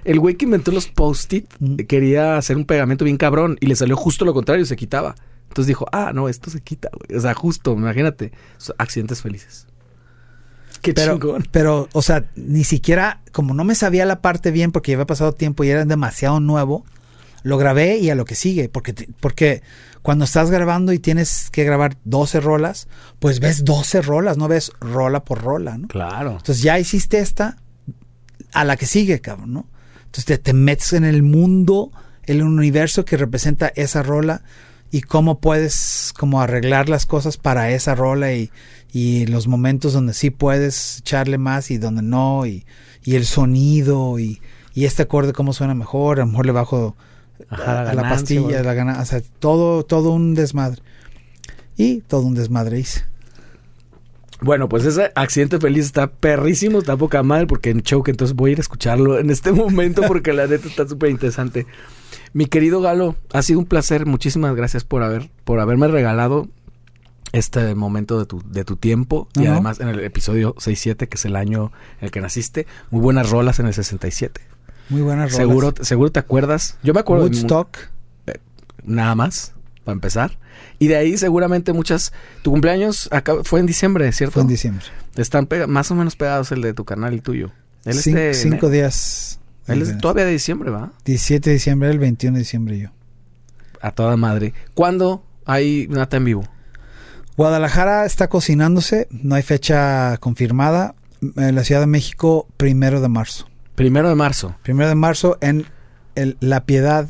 El 0.05 0.19
güey 0.21 0.35
que 0.37 0.45
inventó 0.47 0.73
los 0.73 0.87
post-it 0.89 1.47
quería 1.89 2.37
hacer 2.37 2.57
un 2.57 2.65
pegamento 2.65 3.05
bien 3.05 3.17
cabrón 3.19 3.57
y 3.61 3.67
le 3.67 3.77
salió 3.77 3.97
justo 3.97 4.25
lo 4.25 4.33
contrario, 4.35 4.65
se 4.65 4.77
quitaba. 4.77 5.15
Entonces 5.49 5.67
dijo, 5.67 5.87
ah, 5.93 6.13
no, 6.15 6.29
esto 6.29 6.49
se 6.51 6.61
quita, 6.61 6.89
güey. 6.93 7.19
O 7.19 7.21
sea, 7.21 7.35
justo, 7.35 7.73
imagínate. 7.73 8.33
Accidentes 8.79 9.21
felices. 9.21 9.67
Qué 10.81 10.95
pero, 10.95 11.15
chingón. 11.19 11.47
pero, 11.51 11.89
o 11.93 12.03
sea, 12.03 12.25
ni 12.37 12.65
siquiera, 12.65 13.21
como 13.33 13.53
no 13.53 13.65
me 13.65 13.75
sabía 13.75 14.07
la 14.07 14.23
parte 14.23 14.51
bien 14.51 14.73
porque 14.73 14.93
ya 14.93 14.97
había 14.97 15.07
pasado 15.07 15.33
tiempo 15.33 15.65
y 15.65 15.69
era 15.71 15.85
demasiado 15.85 16.41
nuevo, 16.41 16.87
lo 17.43 17.59
grabé 17.59 17.99
y 17.99 18.09
a 18.11 18.15
lo 18.15 18.25
que 18.25 18.35
sigue. 18.35 18.69
Porque, 18.71 18.93
te- 18.95 19.09
porque 19.21 19.63
cuando 20.03 20.25
estás 20.25 20.51
grabando 20.51 20.93
y 20.95 20.99
tienes 20.99 21.51
que 21.51 21.65
grabar 21.65 21.99
12 22.05 22.41
rolas, 22.41 22.89
pues 23.19 23.41
ves 23.41 23.65
12 23.65 24.01
rolas, 24.03 24.39
no 24.39 24.49
ves 24.49 24.73
rola 24.81 25.25
por 25.25 25.43
rola, 25.43 25.77
¿no? 25.77 25.89
Claro. 25.89 26.31
Entonces 26.39 26.63
ya 26.63 26.79
hiciste 26.79 27.19
esta, 27.19 27.59
a 28.55 28.65
la 28.65 28.77
que 28.77 28.87
sigue, 28.87 29.21
cabrón, 29.21 29.53
¿no? 29.53 29.67
Entonces 30.11 30.25
te, 30.25 30.39
te 30.39 30.53
metes 30.53 30.93
en 30.93 31.05
el 31.05 31.23
mundo, 31.23 31.93
el 32.25 32.43
universo 32.43 33.05
que 33.05 33.17
representa 33.17 33.69
esa 33.77 34.03
rola 34.03 34.43
y 34.91 35.03
cómo 35.03 35.39
puedes 35.39 36.13
como 36.19 36.41
arreglar 36.41 36.89
las 36.89 37.07
cosas 37.07 37.37
para 37.37 37.71
esa 37.71 37.95
rola 37.95 38.33
y, 38.33 38.51
y 38.93 39.27
los 39.27 39.47
momentos 39.47 39.93
donde 39.93 40.13
sí 40.13 40.31
puedes 40.31 40.99
echarle 40.99 41.39
más 41.39 41.71
y 41.71 41.79
donde 41.79 42.03
no 42.03 42.45
y, 42.45 42.67
y 43.05 43.15
el 43.15 43.25
sonido 43.25 44.19
y, 44.19 44.41
y 44.75 44.87
este 44.87 45.03
acorde 45.03 45.33
cómo 45.33 45.53
suena 45.53 45.75
mejor, 45.75 46.19
a 46.19 46.25
lo 46.25 46.31
mejor 46.31 46.47
le 46.47 46.53
bajo 46.53 46.97
Ajá, 47.49 47.83
a, 47.83 47.85
la 47.85 47.91
a 47.91 47.95
la 47.95 48.03
ganancia, 48.03 48.17
pastilla, 48.17 48.41
güey. 48.41 48.65
la 48.65 48.75
gana, 48.75 49.01
o 49.01 49.05
sea, 49.05 49.23
todo, 49.39 49.85
todo 49.85 50.11
un 50.11 50.35
desmadre. 50.35 50.83
Y 51.77 52.01
todo 52.01 52.23
un 52.23 52.35
desmadre 52.35 52.81
hice. 52.81 53.05
Bueno, 54.43 54.69
pues 54.69 54.85
ese 54.87 55.13
accidente 55.15 55.59
feliz 55.59 55.85
está 55.87 56.11
perrísimo, 56.11 56.79
está 56.79 56.97
poca 56.97 57.23
madre 57.23 57.47
porque 57.47 57.71
en 57.71 57.83
choke, 57.83 58.09
entonces 58.11 58.35
voy 58.35 58.51
a 58.51 58.53
ir 58.53 58.59
a 58.59 58.63
escucharlo 58.63 59.19
en 59.19 59.31
este 59.31 59.53
momento 59.53 60.03
porque 60.07 60.33
la 60.33 60.47
neta 60.47 60.67
está 60.67 60.89
súper 60.89 61.11
interesante. 61.11 61.67
Mi 62.33 62.47
querido 62.47 62.81
Galo, 62.81 63.17
ha 63.33 63.43
sido 63.43 63.59
un 63.59 63.67
placer, 63.67 64.07
muchísimas 64.07 64.55
gracias 64.57 64.85
por 64.85 65.03
haber, 65.03 65.31
por 65.45 65.61
haberme 65.61 65.89
regalado 65.89 66.49
este 67.33 67.75
momento 67.75 68.19
de 68.19 68.27
tu, 68.27 68.43
de 68.51 68.65
tu 68.65 68.77
tiempo 68.77 69.29
y 69.35 69.47
además 69.47 69.79
en 69.81 69.89
el 69.89 70.01
episodio 70.01 70.55
67, 70.59 71.09
que 71.09 71.17
es 71.17 71.25
el 71.25 71.37
año 71.37 71.71
en 72.01 72.07
el 72.07 72.11
que 72.11 72.21
naciste, 72.21 72.67
muy 72.91 73.01
buenas 73.03 73.31
rolas 73.31 73.61
en 73.61 73.67
el 73.67 73.75
67. 73.75 74.41
Muy 74.89 75.03
buenas 75.03 75.31
rolas. 75.33 75.37
Seguro, 75.37 75.75
seguro 75.83 76.11
te 76.11 76.19
acuerdas. 76.19 76.79
Yo 76.83 76.93
me 76.95 77.01
acuerdo 77.01 77.25
de 77.25 77.31
mu- 77.31 77.37
Woodstock. 77.37 77.77
nada 78.85 79.15
más, 79.15 79.53
para 79.91 79.95
empezar. 79.97 80.39
Y 80.79 80.87
de 80.89 80.97
ahí 80.97 81.17
seguramente 81.19 81.73
muchas... 81.73 82.13
Tu 82.43 82.51
cumpleaños 82.51 83.09
acá- 83.13 83.43
fue 83.45 83.61
en 83.61 83.67
diciembre, 83.67 84.11
¿cierto? 84.13 84.35
Fue 84.35 84.43
en 84.43 84.49
diciembre. 84.49 84.85
Están 85.17 85.47
pega- 85.47 85.67
más 85.67 85.91
o 85.91 85.95
menos 85.95 86.17
pegados 86.17 86.53
el 86.53 86.63
de 86.63 86.73
tu 86.75 86.85
canal 86.85 87.15
y 87.15 87.21
tuyo. 87.21 87.51
Él 87.85 87.99
es 87.99 88.07
Cin- 88.07 88.15
de- 88.15 88.35
cinco 88.35 88.71
días. 88.71 89.41
Él 89.67 89.83
es 89.83 89.99
todavía 89.99 90.25
de 90.25 90.33
diciembre, 90.33 90.71
¿va? 90.71 90.93
17 91.05 91.51
de 91.51 91.55
diciembre, 91.55 91.91
el 91.91 91.99
21 91.99 92.35
de 92.35 92.39
diciembre 92.41 92.79
yo. 92.79 92.89
A 93.81 93.93
toda 93.93 94.17
madre. 94.17 94.53
¿Cuándo 94.75 95.25
hay 95.47 95.87
Nata 95.89 96.17
en 96.17 96.25
vivo? 96.25 96.45
Guadalajara 97.37 98.05
está 98.05 98.29
cocinándose, 98.29 99.09
no 99.11 99.35
hay 99.35 99.43
fecha 99.43 100.17
confirmada. 100.19 100.95
En 101.37 101.55
la 101.55 101.65
Ciudad 101.65 101.81
de 101.81 101.87
México, 101.87 102.49
primero 102.57 103.01
de 103.01 103.09
marzo. 103.09 103.49
Primero 103.75 104.09
de 104.09 104.15
marzo. 104.15 104.57
Primero 104.63 104.89
de 104.89 104.95
marzo 104.95 105.39
en 105.41 105.67
el 106.15 106.37
La 106.41 106.65
Piedad, 106.65 107.09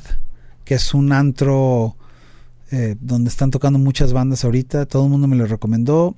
que 0.64 0.74
es 0.74 0.94
un 0.94 1.12
antro 1.12 1.96
eh, 2.70 2.96
donde 3.00 3.28
están 3.30 3.50
tocando 3.50 3.78
muchas 3.78 4.12
bandas 4.12 4.44
ahorita. 4.44 4.86
Todo 4.86 5.04
el 5.04 5.10
mundo 5.10 5.26
me 5.26 5.36
lo 5.36 5.46
recomendó. 5.46 6.16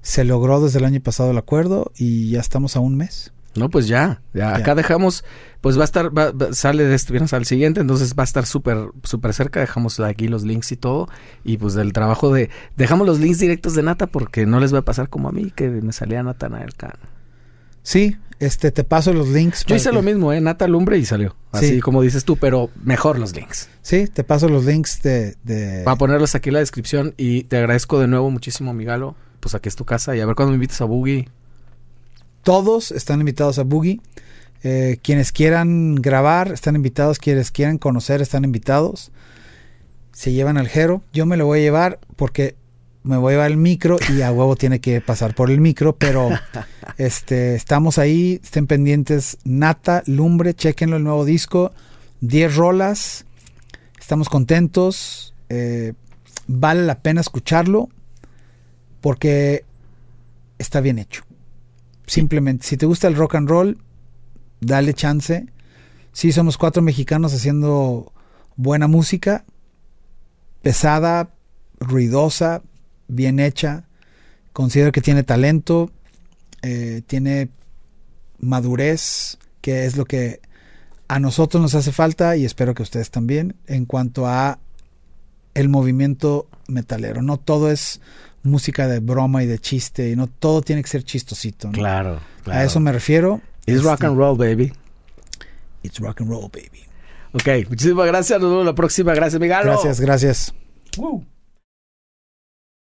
Se 0.00 0.24
logró 0.24 0.60
desde 0.60 0.78
el 0.78 0.84
año 0.84 1.00
pasado 1.00 1.30
el 1.30 1.38
acuerdo 1.38 1.92
y 1.96 2.30
ya 2.30 2.40
estamos 2.40 2.76
a 2.76 2.80
un 2.80 2.96
mes. 2.96 3.32
No, 3.54 3.68
pues 3.68 3.86
ya. 3.86 4.22
ya. 4.32 4.50
Ya. 4.52 4.56
Acá 4.56 4.74
dejamos... 4.74 5.24
Pues 5.60 5.76
va 5.76 5.82
a 5.82 5.84
estar... 5.84 6.06
va- 6.16 6.32
va- 6.32 6.54
sale 6.54 6.84
de 6.84 6.94
este 6.94 7.12
viernes 7.12 7.32
al 7.34 7.44
siguiente, 7.44 7.80
entonces 7.82 8.14
va 8.18 8.22
a 8.22 8.24
estar 8.24 8.46
súper 8.46 8.78
súper 9.04 9.34
cerca. 9.34 9.60
Dejamos 9.60 10.00
aquí 10.00 10.26
los 10.26 10.42
links 10.42 10.72
y 10.72 10.76
todo. 10.76 11.06
Y 11.44 11.58
pues 11.58 11.74
del 11.74 11.92
trabajo 11.92 12.32
de... 12.32 12.48
Dejamos 12.76 13.06
los 13.06 13.20
links 13.20 13.38
directos 13.38 13.74
de 13.74 13.82
Nata 13.82 14.06
porque 14.06 14.46
no 14.46 14.58
les 14.58 14.72
va 14.74 14.78
a 14.78 14.84
pasar 14.84 15.08
como 15.10 15.28
a 15.28 15.32
mí, 15.32 15.52
que 15.54 15.68
me 15.68 15.92
salía 15.92 16.22
Natanael 16.22 16.74
Cano. 16.74 16.94
Sí, 17.82 18.16
Este, 18.44 18.72
te 18.72 18.82
paso 18.82 19.12
los 19.12 19.28
links. 19.28 19.64
Yo 19.66 19.76
hice 19.76 19.90
que- 19.90 19.94
lo 19.94 20.02
mismo, 20.02 20.32
¿eh? 20.32 20.40
Nata 20.40 20.66
Lumbre 20.66 20.98
y 20.98 21.04
salió. 21.04 21.36
Así 21.52 21.68
Sí. 21.68 21.80
como 21.80 22.02
dices 22.02 22.24
tú, 22.24 22.36
pero 22.36 22.70
mejor 22.82 23.18
los 23.18 23.34
links. 23.36 23.68
Sí, 23.82 24.08
te 24.08 24.24
paso 24.24 24.48
los 24.48 24.64
links 24.64 25.00
de... 25.02 25.36
de- 25.44 25.84
a 25.86 25.94
ponerlos 25.96 26.34
aquí 26.34 26.48
en 26.48 26.54
la 26.54 26.58
descripción 26.58 27.14
y 27.16 27.44
te 27.44 27.58
agradezco 27.58 28.00
de 28.00 28.08
nuevo 28.08 28.30
muchísimo, 28.30 28.74
Migalo. 28.74 29.14
Pues 29.38 29.54
aquí 29.54 29.68
es 29.68 29.76
tu 29.76 29.84
casa 29.84 30.16
y 30.16 30.20
a 30.20 30.26
ver 30.26 30.34
cuándo 30.34 30.50
me 30.50 30.56
invites 30.56 30.80
a 30.80 30.84
Boogie. 30.86 31.28
Todos 32.42 32.90
están 32.90 33.20
invitados 33.20 33.58
a 33.58 33.62
Boogie. 33.64 34.00
Eh, 34.64 34.98
quienes 35.02 35.32
quieran 35.32 35.96
grabar 35.96 36.52
están 36.52 36.74
invitados. 36.76 37.18
Quienes 37.18 37.50
quieran 37.50 37.78
conocer 37.78 38.20
están 38.22 38.44
invitados. 38.44 39.10
Se 40.12 40.32
llevan 40.32 40.58
al 40.58 40.68
Jero. 40.68 41.02
Yo 41.12 41.26
me 41.26 41.36
lo 41.36 41.46
voy 41.46 41.60
a 41.60 41.62
llevar 41.62 42.00
porque 42.16 42.56
me 43.04 43.16
voy 43.16 43.32
a 43.32 43.34
llevar 43.34 43.50
el 43.50 43.56
micro 43.56 43.98
y 44.14 44.22
a 44.22 44.32
huevo 44.32 44.56
tiene 44.56 44.80
que 44.80 45.00
pasar 45.00 45.34
por 45.34 45.50
el 45.50 45.60
micro. 45.60 45.96
Pero 45.96 46.30
este, 46.98 47.54
estamos 47.54 47.98
ahí. 47.98 48.40
Estén 48.42 48.66
pendientes. 48.66 49.38
Nata, 49.44 50.02
Lumbre, 50.06 50.54
chequenlo 50.54 50.96
el 50.96 51.04
nuevo 51.04 51.24
disco. 51.24 51.72
10 52.20 52.56
rolas. 52.56 53.26
Estamos 53.98 54.28
contentos. 54.28 55.34
eh, 55.48 55.94
vale 56.46 56.84
la 56.84 57.00
pena 57.00 57.20
escucharlo 57.20 57.88
porque 59.00 59.64
está 60.58 60.80
bien 60.80 60.98
hecho. 60.98 61.24
Simplemente, 62.06 62.66
si 62.66 62.76
te 62.76 62.86
gusta 62.86 63.08
el 63.08 63.16
rock 63.16 63.36
and 63.36 63.48
roll, 63.48 63.78
dale 64.60 64.94
chance. 64.94 65.46
Sí, 66.12 66.32
somos 66.32 66.58
cuatro 66.58 66.82
mexicanos 66.82 67.32
haciendo 67.34 68.12
buena 68.56 68.86
música, 68.86 69.44
pesada, 70.62 71.30
ruidosa, 71.80 72.62
bien 73.12 73.40
hecha. 73.40 73.84
Considero 74.52 74.92
que 74.92 75.00
tiene 75.00 75.22
talento, 75.22 75.90
eh, 76.62 77.02
tiene 77.06 77.48
madurez, 78.38 79.38
que 79.60 79.86
es 79.86 79.96
lo 79.96 80.04
que 80.04 80.40
a 81.08 81.18
nosotros 81.18 81.62
nos 81.62 81.74
hace 81.74 81.92
falta 81.92 82.36
y 82.36 82.44
espero 82.44 82.74
que 82.74 82.82
a 82.82 82.84
ustedes 82.84 83.10
también 83.10 83.54
en 83.66 83.84
cuanto 83.86 84.26
a 84.26 84.58
el 85.54 85.68
movimiento 85.68 86.48
metalero. 86.68 87.22
No 87.22 87.36
todo 87.36 87.70
es 87.70 88.00
música 88.42 88.88
de 88.88 89.00
broma 89.00 89.42
y 89.42 89.46
de 89.46 89.58
chiste 89.58 90.10
y 90.10 90.16
no 90.16 90.26
todo 90.26 90.62
tiene 90.62 90.82
que 90.82 90.88
ser 90.88 91.04
chistosito. 91.04 91.68
¿no? 91.68 91.72
Claro, 91.74 92.20
A 92.46 92.64
eso 92.64 92.80
me 92.80 92.92
refiero. 92.92 93.40
It's 93.66 93.76
Este, 93.76 93.88
rock 93.88 94.04
and 94.04 94.16
roll, 94.16 94.36
baby. 94.36 94.72
It's 95.82 96.00
rock 96.00 96.20
and 96.20 96.30
roll, 96.30 96.50
baby. 96.50 96.82
Ok, 97.32 97.68
muchísimas 97.68 98.06
gracias. 98.06 98.40
Nos 98.40 98.50
vemos 98.50 98.66
la 98.66 98.74
próxima. 98.74 99.14
Gracias, 99.14 99.40
Migalo. 99.40 99.70
Gracias, 99.72 100.00
gracias. 100.00 100.54
Woo. 100.98 101.24